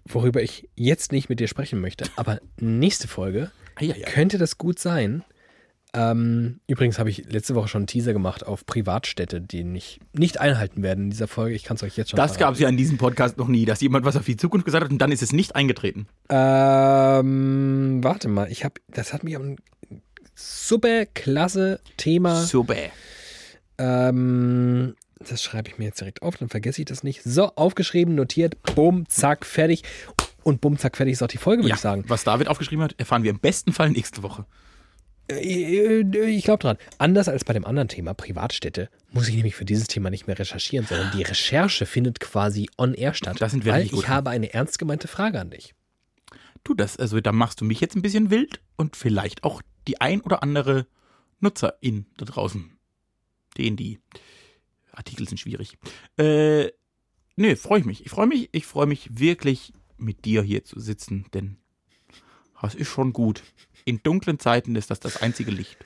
worüber 0.05 0.43
ich 0.43 0.69
jetzt 0.77 1.13
nicht 1.13 1.29
mit 1.29 1.41
dir 1.41 1.49
sprechen 1.49 1.81
möchte. 1.81 2.05
Aber 2.17 2.41
nächste 2.61 3.09
Folge 3.09 3.51
könnte 4.07 4.39
das 4.39 4.59
gut 4.59 4.79
sein. 4.79 5.25
Ähm, 5.95 6.61
übrigens 6.67 6.99
habe 6.99 7.09
ich 7.09 7.25
letzte 7.33 7.55
Woche 7.55 7.69
schon 7.69 7.81
einen 7.81 7.87
Teaser 7.87 8.13
gemacht 8.13 8.47
auf 8.47 8.67
Privatstädte, 8.67 9.41
die 9.41 9.65
nicht, 9.65 10.01
nicht 10.13 10.39
einhalten 10.39 10.83
werden 10.83 11.05
in 11.05 11.11
dieser 11.11 11.29
Folge. 11.29 11.55
Ich 11.57 11.65
kann 11.65 11.77
es 11.77 11.83
euch 11.83 11.97
jetzt 11.97 12.11
schon 12.11 12.19
Das 12.19 12.37
gab 12.37 12.55
es 12.55 12.61
ja 12.61 12.69
in 12.69 12.77
diesem 12.77 12.99
Podcast 12.99 13.39
noch 13.39 13.49
nie, 13.49 13.65
dass 13.65 13.81
jemand 13.81 14.05
was 14.05 14.17
auf 14.17 14.27
die 14.27 14.37
Zukunft 14.37 14.67
gesagt 14.67 14.85
hat 14.85 14.91
und 14.91 14.99
dann 14.99 15.11
ist 15.13 15.23
es 15.23 15.33
nicht 15.33 15.57
eingetreten. 15.57 16.07
Ähm, 16.29 18.01
warte 18.03 18.29
mal, 18.29 18.51
ich 18.51 18.65
habe, 18.65 18.75
das 18.89 19.13
hat 19.13 19.25
mich 19.25 19.35
am 19.37 19.57
super 20.35 21.07
klasse 21.07 21.81
Thema. 21.97 22.45
Super. 22.45 22.75
Ähm, 23.79 24.95
das 25.19 25.43
schreibe 25.43 25.71
ich 25.71 25.79
mir 25.79 25.87
jetzt 25.87 26.01
direkt 26.01 26.23
auf, 26.23 26.37
dann 26.37 26.49
vergesse 26.49 26.83
ich 26.83 26.87
das 26.87 27.03
nicht. 27.03 27.23
So, 27.25 27.47
aufgeschrieben, 27.57 28.15
notiert, 28.15 28.57
bumm, 28.75 29.09
zack, 29.09 29.47
fertig. 29.47 29.83
Und 30.43 30.61
bumm, 30.61 30.79
zack, 30.79 30.97
fertig 30.97 31.13
ist 31.15 31.23
auch 31.23 31.29
die 31.29 31.39
Folge, 31.39 31.63
würde 31.63 31.71
Ja, 31.71 31.75
ich 31.77 31.81
sagen. 31.81 32.05
was 32.09 32.25
David 32.25 32.49
aufgeschrieben 32.49 32.85
hat, 32.85 32.95
erfahren 32.99 33.23
wir 33.23 33.31
im 33.31 33.41
besten 33.41 33.73
Fall 33.73 33.91
nächste 33.91 34.23
Woche. 34.23 34.45
Äh, 35.31 36.01
Ich 36.31 36.45
glaube 36.45 36.63
dran. 36.63 36.79
Anders 36.99 37.29
als 37.29 37.45
bei 37.45 37.53
dem 37.53 37.65
anderen 37.65 37.89
Thema, 37.89 38.15
Privatstädte, 38.15 38.89
muss 39.13 39.29
ich 39.29 39.35
nämlich 39.35 39.55
für 39.55 39.65
dieses 39.65 39.87
Thema 39.87 40.11
nicht 40.11 40.27
mehr 40.27 40.39
recherchieren, 40.39 40.87
sondern 40.87 41.11
die 41.17 41.23
Recherche 41.23 41.87
findet 41.87 42.21
quasi 42.21 42.69
on 42.77 42.95
air 42.95 43.15
statt. 43.15 43.41
Das 43.41 43.53
sind 43.53 43.65
wir 43.65 43.73
weil 43.73 43.83
richtig 43.83 43.97
gut 43.97 44.05
ich 44.05 44.09
habe 44.09 44.31
eine 44.31 44.53
ernst 44.53 44.79
gemeinte 44.79 45.09
Frage 45.09 45.41
an 45.41 45.51
dich. 45.51 45.75
Du, 46.65 46.75
das, 46.75 46.97
also 46.97 47.21
da 47.21 47.33
machst 47.33 47.61
du 47.61 47.65
mich 47.65 47.81
jetzt 47.81 47.95
ein 47.97 48.03
bisschen 48.03 48.31
wild 48.31 48.61
und 48.77 48.97
vielleicht 48.97 49.45
auch 49.45 49.63
die 49.87 50.01
ein 50.01 50.21
oder 50.21 50.43
andere 50.43 50.87
Nutzerin 51.41 52.07
da 52.17 52.25
draußen. 52.25 52.77
Den, 53.57 53.77
die 53.77 54.01
Artikel 54.93 55.29
sind 55.29 55.39
schwierig. 55.39 55.79
Äh, 56.17 56.71
nee, 57.37 57.57
freue 57.57 57.81
ich 57.81 57.87
mich. 57.87 58.05
Ich 58.05 58.11
freue 58.11 58.27
mich, 58.27 58.49
ich 58.53 58.67
freue 58.67 58.87
mich 58.87 59.19
wirklich 59.19 59.73
mit 59.97 60.25
dir 60.25 60.43
hier 60.43 60.65
zu 60.65 60.81
sitzen, 60.81 61.27
denn 61.35 61.59
das 62.61 62.75
ist 62.75 62.89
schon 62.89 63.13
gut. 63.13 63.43
In 63.89 64.03
dunklen 64.03 64.39
Zeiten 64.39 64.77
ist 64.77 64.91
das 64.91 65.01
das 65.01 65.23
einzige 65.23 65.51
Licht. 65.51 65.79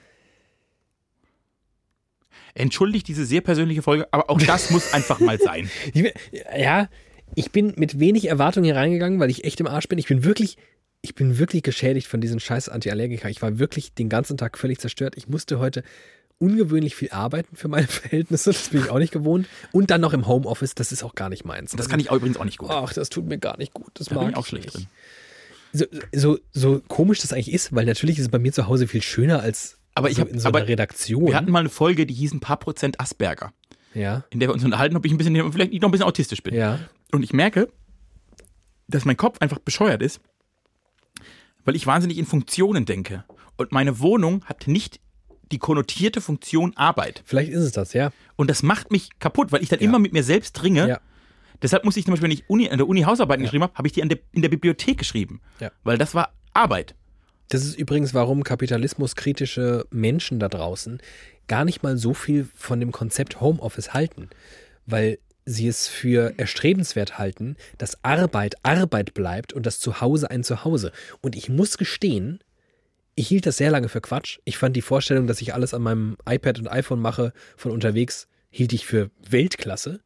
Entschuldigt 2.53 3.07
diese 3.07 3.25
sehr 3.25 3.43
persönliche 3.43 3.81
Folge, 3.81 4.09
aber 4.11 4.29
auch 4.29 4.43
das 4.43 4.73
muss 4.73 4.93
einfach 4.93 5.21
mal 5.21 5.39
sein. 5.39 5.71
Ich 5.95 6.13
Ja, 6.59 6.89
ich 7.37 7.53
bin 7.53 7.75
mit 7.77 8.01
wenig 8.01 8.25
Erwartung 8.25 8.65
hier 8.65 8.75
reingegangen, 8.75 9.21
weil 9.21 9.31
ich 9.31 9.45
echt 9.45 9.61
im 9.61 9.69
Arsch 9.69 9.87
bin. 9.87 10.01
Ich 10.01 10.09
bin 10.09 10.25
wirklich, 10.25 10.57
ich 11.01 11.15
bin 11.15 11.39
wirklich 11.39 11.63
geschädigt 11.63 12.09
von 12.09 12.21
diesen 12.21 12.41
scheiß 12.41 12.69
Antiallergika. 12.71 13.29
Ich 13.29 13.41
war 13.41 13.61
wirklich 13.61 13.95
den 13.95 14.09
ganzen 14.09 14.37
Tag 14.37 14.59
völlig 14.59 14.81
zerstört. 14.81 15.15
Ich 15.17 15.29
musste 15.29 15.61
heute 15.61 15.85
ungewöhnlich 16.39 16.97
viel 16.97 17.11
arbeiten 17.13 17.55
für 17.55 17.69
meine 17.69 17.87
Verhältnisse. 17.87 18.51
Das 18.51 18.71
bin 18.71 18.81
ich 18.81 18.91
auch 18.91 18.99
nicht 18.99 19.13
gewohnt. 19.13 19.47
Und 19.71 19.93
dann 19.93 20.01
noch 20.01 20.13
im 20.13 20.27
Homeoffice. 20.27 20.75
Das 20.75 20.91
ist 20.91 21.05
auch 21.05 21.15
gar 21.15 21.29
nicht 21.29 21.45
meins. 21.45 21.71
Das 21.77 21.89
kann 21.89 22.01
ich 22.01 22.11
übrigens 22.11 22.37
auch 22.37 22.45
nicht 22.45 22.59
gut. 22.59 22.69
Ach, 22.69 22.93
das 22.93 23.11
tut 23.11 23.29
mir 23.29 23.39
gar 23.39 23.59
nicht 23.59 23.73
gut. 23.73 23.93
Das 23.95 24.09
da 24.09 24.17
mag 24.17 24.25
bin 24.25 24.31
ich 24.33 24.37
auch 24.37 24.43
ich 24.43 24.49
schlecht 24.49 24.65
nicht. 24.65 24.77
drin. 24.77 24.87
So, 25.73 25.87
so, 26.15 26.39
so 26.53 26.81
komisch 26.89 27.21
das 27.21 27.33
eigentlich 27.33 27.53
ist, 27.53 27.75
weil 27.75 27.87
natürlich 27.87 28.19
ist 28.19 28.27
es 28.27 28.31
bei 28.31 28.39
mir 28.39 28.53
zu 28.53 28.67
Hause 28.69 28.87
viel 28.87 29.03
schöner 29.03 29.41
als 29.41 29.79
Aber 29.95 30.11
ich 30.11 30.17
so 30.17 30.23
hab- 30.23 30.29
in 30.29 30.39
so 30.39 30.49
aber 30.49 30.59
einer 30.61 30.69
Redaktion. 30.69 31.27
Wir 31.27 31.35
hatten 31.37 31.51
mal 31.51 31.61
eine 31.61 31.69
Folge, 31.71 32.05
die 32.07 32.15
hieß 32.15 32.35
ein 32.35 32.41
paar 32.41 32.59
Prozent 32.59 33.01
Asperger, 33.01 33.53
ja, 33.95 34.25
in 34.31 34.39
der 34.41 34.49
wir 34.49 34.55
uns 34.55 34.65
unterhalten, 34.65 34.97
ob 34.97 35.05
ich 35.07 35.13
ein 35.13 35.17
bisschen, 35.19 35.35
vielleicht 35.53 35.73
noch 35.75 35.89
ein 35.89 35.91
bisschen 35.93 36.07
autistisch 36.07 36.43
bin. 36.43 36.55
ja. 36.55 36.79
Und 37.13 37.23
ich 37.23 37.33
merke, 37.33 37.69
dass 38.89 39.05
mein 39.05 39.17
Kopf 39.17 39.39
einfach 39.41 39.59
bescheuert 39.59 40.03
ist, 40.03 40.21
weil 41.65 41.77
ich 41.77 41.87
wahnsinnig 41.87 42.19
in 42.19 42.27
Funktionen 42.27 42.85
denke. 42.85 43.25
Und 43.57 43.71
meine 43.73 44.01
Wohnung 44.01 44.45
hat 44.47 44.67
nicht 44.67 45.01
die 45.53 45.59
konnotierte 45.59 46.21
Funktion 46.23 46.73
Arbeit. 46.77 47.23
Vielleicht 47.27 47.53
ist 47.53 47.61
es 47.63 47.73
das, 47.73 47.93
ja. 47.93 48.11
Und 48.37 48.49
das 48.49 48.63
macht 48.63 48.91
mich 48.91 49.11
kaputt, 49.19 49.53
weil 49.53 49.63
ich 49.63 49.69
dann 49.69 49.81
immer 49.81 49.99
mit 49.99 50.13
mir 50.15 50.23
selbst 50.23 50.63
ringe. 50.63 50.89
Ja. 50.89 51.01
Deshalb 51.63 51.85
muss 51.85 51.97
ich 51.97 52.05
zum 52.05 52.13
Beispiel, 52.13 52.29
wenn 52.29 52.37
ich 52.37 52.49
Uni, 52.49 52.69
an 52.69 52.79
der 52.79 52.89
Uni 52.89 53.03
Hausarbeiten 53.03 53.45
geschrieben 53.45 53.65
habe, 53.65 53.75
habe 53.75 53.87
ich 53.87 53.93
die 53.93 54.07
der, 54.07 54.19
in 54.33 54.43
der 54.43 54.49
Bibliothek 54.49 54.99
geschrieben. 54.99 55.41
Ja. 55.61 55.71
Weil 55.85 55.99
das 55.99 56.15
war 56.15 56.33
Arbeit. 56.53 56.95
Das 57.49 57.65
ist 57.65 57.77
übrigens, 57.79 58.15
warum 58.15 58.45
kapitalismuskritische 58.45 59.87
Menschen 59.91 60.41
da 60.41 60.49
draußen 60.49 61.01
gar 61.49 61.65
nicht 61.65 61.83
mal 61.83 61.97
so 61.97 62.15
viel 62.15 62.49
von 62.55 62.81
dem 62.81 62.93
Konzept 62.93 63.41
Homeoffice 63.41 63.93
halten. 63.93 64.31
Weil 64.87 65.19
sie 65.45 65.69
es 65.69 65.89
für 65.89 66.35
erstrebenswert 66.39 67.19
halten, 67.19 67.57
dass 67.79 68.03
Arbeit 68.05 68.55
Arbeit 68.63 69.15
bleibt 69.15 69.53
und 69.53 69.67
das 69.67 69.81
Zuhause 69.81 70.31
ein 70.31 70.45
Zuhause. 70.45 70.93
Und 71.21 71.37
ich 71.37 71.49
muss 71.49 71.79
gestehen, 71.79 72.41
ich 73.15 73.29
hielt 73.29 73.47
das 73.47 73.57
sehr 73.57 73.71
lange 73.71 73.89
für 73.89 74.01
Quatsch. 74.01 74.39
Ich 74.45 74.57
fand 74.57 74.77
die 74.77 74.83
Vorstellung, 74.83 75.27
dass 75.27 75.43
ich 75.43 75.53
alles 75.55 75.75
an 75.75 75.83
meinem 75.83 76.17
iPad 76.29 76.61
und 76.61 76.69
iPhone 76.69 77.01
mache 77.01 77.33
von 77.57 77.73
unterwegs, 77.73 78.29
hielt 78.51 78.73
ich 78.73 78.87
für 78.87 79.11
Weltklasse. 79.29 80.01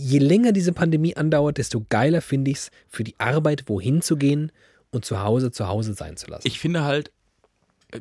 Je 0.00 0.18
länger 0.18 0.52
diese 0.52 0.72
Pandemie 0.72 1.16
andauert, 1.16 1.58
desto 1.58 1.84
geiler 1.88 2.20
finde 2.20 2.50
ich 2.50 2.58
es, 2.58 2.70
für 2.88 3.04
die 3.04 3.18
Arbeit 3.18 3.64
wohin 3.68 4.00
zu 4.00 4.16
gehen 4.16 4.52
und 4.90 5.04
zu 5.04 5.22
Hause 5.22 5.50
zu 5.50 5.66
Hause 5.66 5.94
sein 5.94 6.16
zu 6.16 6.30
lassen. 6.30 6.46
Ich 6.46 6.60
finde 6.60 6.84
halt, 6.84 7.10
äh, 7.92 8.00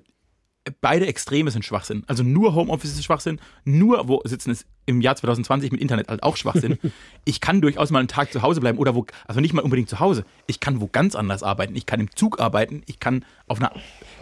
beide 0.79 1.07
Extreme 1.07 1.49
sind 1.51 1.65
Schwachsinn. 1.65 2.03
Also 2.07 2.23
nur 2.23 2.53
Homeoffice 2.53 2.91
ist 2.91 3.03
Schwachsinn, 3.03 3.39
nur 3.65 4.07
wo 4.07 4.21
sitzen 4.25 4.51
ist 4.51 4.65
im 4.85 5.01
Jahr 5.01 5.15
2020 5.15 5.71
mit 5.71 5.81
Internet 5.81 6.07
halt 6.07 6.23
auch 6.23 6.37
Schwachsinn. 6.37 6.77
ich 7.25 7.41
kann 7.41 7.61
durchaus 7.61 7.89
mal 7.89 7.99
einen 7.99 8.07
Tag 8.07 8.31
zu 8.31 8.41
Hause 8.41 8.61
bleiben 8.61 8.77
oder 8.77 8.95
wo, 8.95 9.05
also 9.27 9.41
nicht 9.41 9.53
mal 9.53 9.63
unbedingt 9.63 9.89
zu 9.89 9.99
Hause. 9.99 10.23
Ich 10.45 10.59
kann 10.59 10.79
wo 10.79 10.87
ganz 10.87 11.15
anders 11.15 11.43
arbeiten. 11.43 11.75
Ich 11.75 11.85
kann 11.85 11.99
im 11.99 12.15
Zug 12.15 12.39
arbeiten. 12.39 12.83
Ich 12.85 12.99
kann 12.99 13.25
auf 13.47 13.59
einer, 13.59 13.71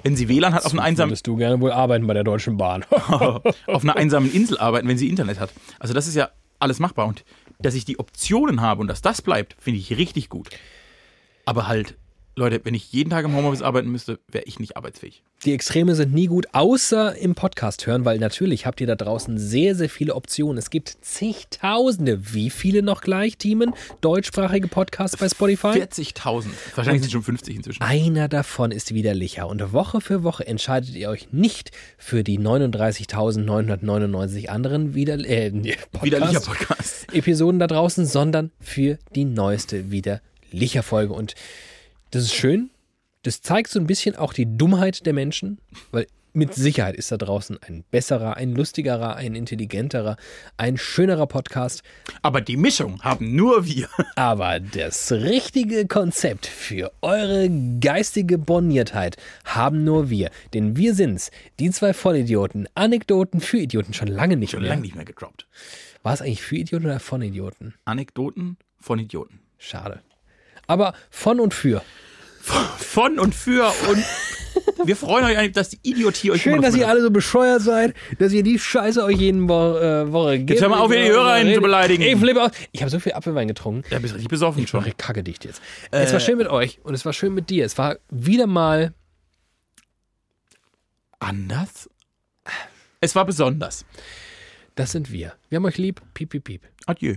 wenn 0.04 0.16
sie 0.16 0.30
WLAN 0.30 0.54
hat, 0.54 0.66
auf 0.66 0.74
einer 0.74 0.84
einsamen, 0.84 1.12
Würdest 1.12 1.28
du 1.28 1.36
gerne 1.36 1.60
wohl 1.60 1.72
arbeiten 1.72 2.08
bei 2.08 2.14
der 2.14 2.24
Deutschen 2.24 2.58
Bahn? 2.58 2.86
auf 2.90 3.84
einer 3.84 3.96
einsamen 3.96 4.32
Insel 4.32 4.58
arbeiten, 4.58 4.88
wenn 4.88 4.98
sie 4.98 5.10
Internet 5.10 5.40
hat. 5.40 5.52
Also 5.80 5.94
das 5.94 6.08
ist 6.08 6.16
ja 6.16 6.30
alles 6.60 6.80
machbar. 6.80 7.08
Und 7.08 7.24
dass 7.60 7.76
ich 7.76 7.86
die 7.86 8.00
Optionen 8.00 8.62
habe 8.62 8.82
und 8.82 8.88
dass 8.88 9.02
das 9.02 9.22
bleibt, 9.22 9.56
finde 9.60 9.80
ich 9.80 9.98
richtig 9.98 10.30
gut. 10.30 10.50
Aber 11.46 11.68
halt, 11.68 11.96
Leute, 12.38 12.60
wenn 12.64 12.74
ich 12.74 12.92
jeden 12.92 13.12
Tag 13.12 13.24
im 13.24 13.34
Homeoffice 13.34 13.62
arbeiten 13.62 13.90
müsste, 13.90 14.20
wäre 14.30 14.44
ich 14.46 14.60
nicht 14.60 14.76
arbeitsfähig. 14.76 15.24
Die 15.46 15.54
Extreme 15.54 15.96
sind 15.96 16.14
nie 16.14 16.28
gut, 16.28 16.48
außer 16.52 17.16
im 17.16 17.34
Podcast 17.34 17.88
hören, 17.88 18.04
weil 18.04 18.20
natürlich 18.20 18.66
habt 18.66 18.82
ihr 18.82 18.88
da 18.88 18.96
draußen 18.96 19.38
sehr, 19.38 19.74
sehr 19.74 19.88
viele 19.90 20.16
Optionen. 20.16 20.58
Es 20.58 20.70
gibt 20.70 20.98
zigtausende. 21.02 22.34
Wie 22.34 22.50
viele 22.50 22.84
noch 22.84 23.00
gleich, 23.02 23.38
Teamen? 23.38 23.74
Deutschsprachige 24.02 24.68
Podcasts 24.68 25.16
bei 25.16 25.30
Spotify? 25.30 25.68
40.000. 25.68 26.48
Wahrscheinlich 26.76 27.04
sind 27.04 27.12
schon 27.12 27.24
50 27.24 27.56
inzwischen. 27.56 27.82
Einer 27.82 28.28
davon 28.28 28.72
ist 28.72 28.94
widerlicher. 28.94 29.48
Und 29.48 29.72
Woche 29.72 30.02
für 30.02 30.24
Woche 30.24 30.46
entscheidet 30.46 30.94
ihr 30.96 31.10
euch 31.10 31.32
nicht 31.32 31.72
für 31.98 32.26
die 32.26 32.38
39.999 32.38 34.48
anderen 34.48 34.94
wider 34.94 35.20
äh, 35.20 35.54
Widerlicher 36.02 36.42
Podcast 36.42 36.68
Podcast. 36.68 37.14
Episoden 37.14 37.60
da 37.60 37.68
draußen, 37.68 38.06
sondern 38.06 38.52
für 38.60 38.98
die 39.16 39.26
neueste 39.26 39.92
widerlicher 39.92 40.84
Folge. 40.84 41.14
Und 41.14 41.36
das 42.12 42.24
ist 42.24 42.34
schön. 42.34 42.70
Das 43.24 43.42
zeigt 43.42 43.70
so 43.70 43.80
ein 43.80 43.88
bisschen 43.88 44.16
auch 44.16 44.34
die 44.34 44.58
Dummheit 44.58 45.06
der 45.06 45.14
Menschen, 45.14 45.60
weil 45.92 46.08
mit 46.34 46.54
Sicherheit 46.54 46.96
ist 46.98 47.14
da 47.14 47.18
draußen 47.18 47.58
ein 47.66 47.86
besserer, 47.92 48.36
ein 48.36 48.54
lustigerer, 48.54 49.16
ein 49.16 49.36
intelligenterer, 49.36 50.18
ein 50.58 50.78
schönerer 50.78 51.28
Podcast. 51.28 51.82
Aber 52.24 52.42
die 52.42 52.58
Mischung 52.58 53.02
haben 53.04 53.36
nur 53.36 53.66
wir. 53.66 53.88
Aber 54.18 54.60
das 54.60 55.14
richtige 55.14 55.88
Konzept 55.88 56.46
für 56.46 56.92
eure 57.02 57.50
geistige 57.80 58.38
Borniertheit 58.38 59.16
haben 59.46 59.86
nur 59.86 60.10
wir. 60.10 60.30
Denn 60.54 60.76
wir 60.76 60.94
sind's, 60.94 61.32
die 61.60 61.72
zwei 61.72 61.94
Vollidioten, 61.94 62.68
Anekdoten 62.76 63.40
für 63.40 63.58
Idioten, 63.60 63.94
schon 63.94 64.10
lange 64.10 64.36
nicht 64.36 64.52
Schon 64.52 64.60
mehr. 64.62 64.70
lange 64.72 64.82
nicht 64.82 64.96
mehr 64.96 65.06
gedroppt. 65.06 65.48
War 66.04 66.14
es 66.14 66.22
eigentlich 66.22 66.44
für 66.44 66.58
Idioten 66.58 66.86
oder 66.86 67.00
von 67.00 67.22
Idioten? 67.22 67.76
Anekdoten 67.86 68.58
von 68.78 69.00
Idioten. 69.00 69.40
Schade. 69.58 70.02
Aber 70.68 70.94
von 71.10 71.40
und 71.40 71.54
für. 71.54 71.82
Von 72.42 73.20
und 73.20 73.34
für 73.34 73.72
und 73.90 74.04
wir 74.88 74.96
freuen 74.96 75.26
euch 75.26 75.38
eigentlich, 75.38 75.54
dass 75.54 75.70
die 75.70 75.80
Idiotie 75.84 76.32
euch 76.32 76.42
Schön, 76.44 76.62
dass 76.62 76.76
ihr 76.76 76.88
alle 76.88 77.02
so 77.02 77.10
bescheuert 77.10 77.62
seid, 77.62 77.96
dass 78.20 78.32
ihr 78.34 78.44
die 78.44 78.60
Scheiße 78.60 79.04
euch 79.04 79.18
jeden 79.18 79.50
Wo 79.50 79.78
äh, 79.78 80.12
Woche 80.12 80.40
gebt. 80.40 80.62
hör 80.62 80.70
mal 80.70 80.80
auf, 80.80 80.92
hier 80.92 81.04
die 81.06 81.10
HörerInnen 81.10 81.56
zu 81.56 81.62
beleidigen. 81.62 82.04
Ich 82.04 82.16
flippe 82.18 82.44
aus. 82.44 82.52
Ich 82.72 82.82
habe 82.82 82.92
so 82.92 83.00
viel 83.00 83.14
Apfelwein 83.14 83.48
getrunken. 83.48 83.84
Ja, 83.90 84.00
bist 84.00 84.14
richtig 84.14 84.30
besoffen 84.30 84.64
Ich 84.64 84.70
schon. 84.70 84.82
mache 84.82 84.92
kacke 84.96 85.24
dicht 85.24 85.44
jetzt. 85.44 85.62
es 85.92 86.14
war 86.14 86.20
schön 86.20 86.38
mit 86.38 86.48
euch 86.48 86.80
und 86.84 86.94
es 86.94 87.04
war 87.06 87.14
schön 87.14 87.34
mit 87.34 87.50
dir. 87.50 87.66
Es 87.66 87.78
war 87.78 87.98
wieder 88.10 88.48
mal 88.48 88.94
Anders? 91.20 91.90
Es 93.02 93.16
war 93.16 93.26
besonders. 93.26 93.86
Das 94.76 94.92
sind 94.92 95.12
wir. 95.12 95.34
Wir 95.50 95.56
haben 95.58 95.66
euch 95.66 95.78
lieb. 95.78 96.02
Piep, 96.14 96.30
piep, 96.30 96.44
piep. 96.44 96.62
Adieu. 96.86 97.16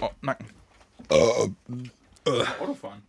Oh, 0.00 0.10
Nacken. 0.20 0.46
Autofahren. 2.60 3.02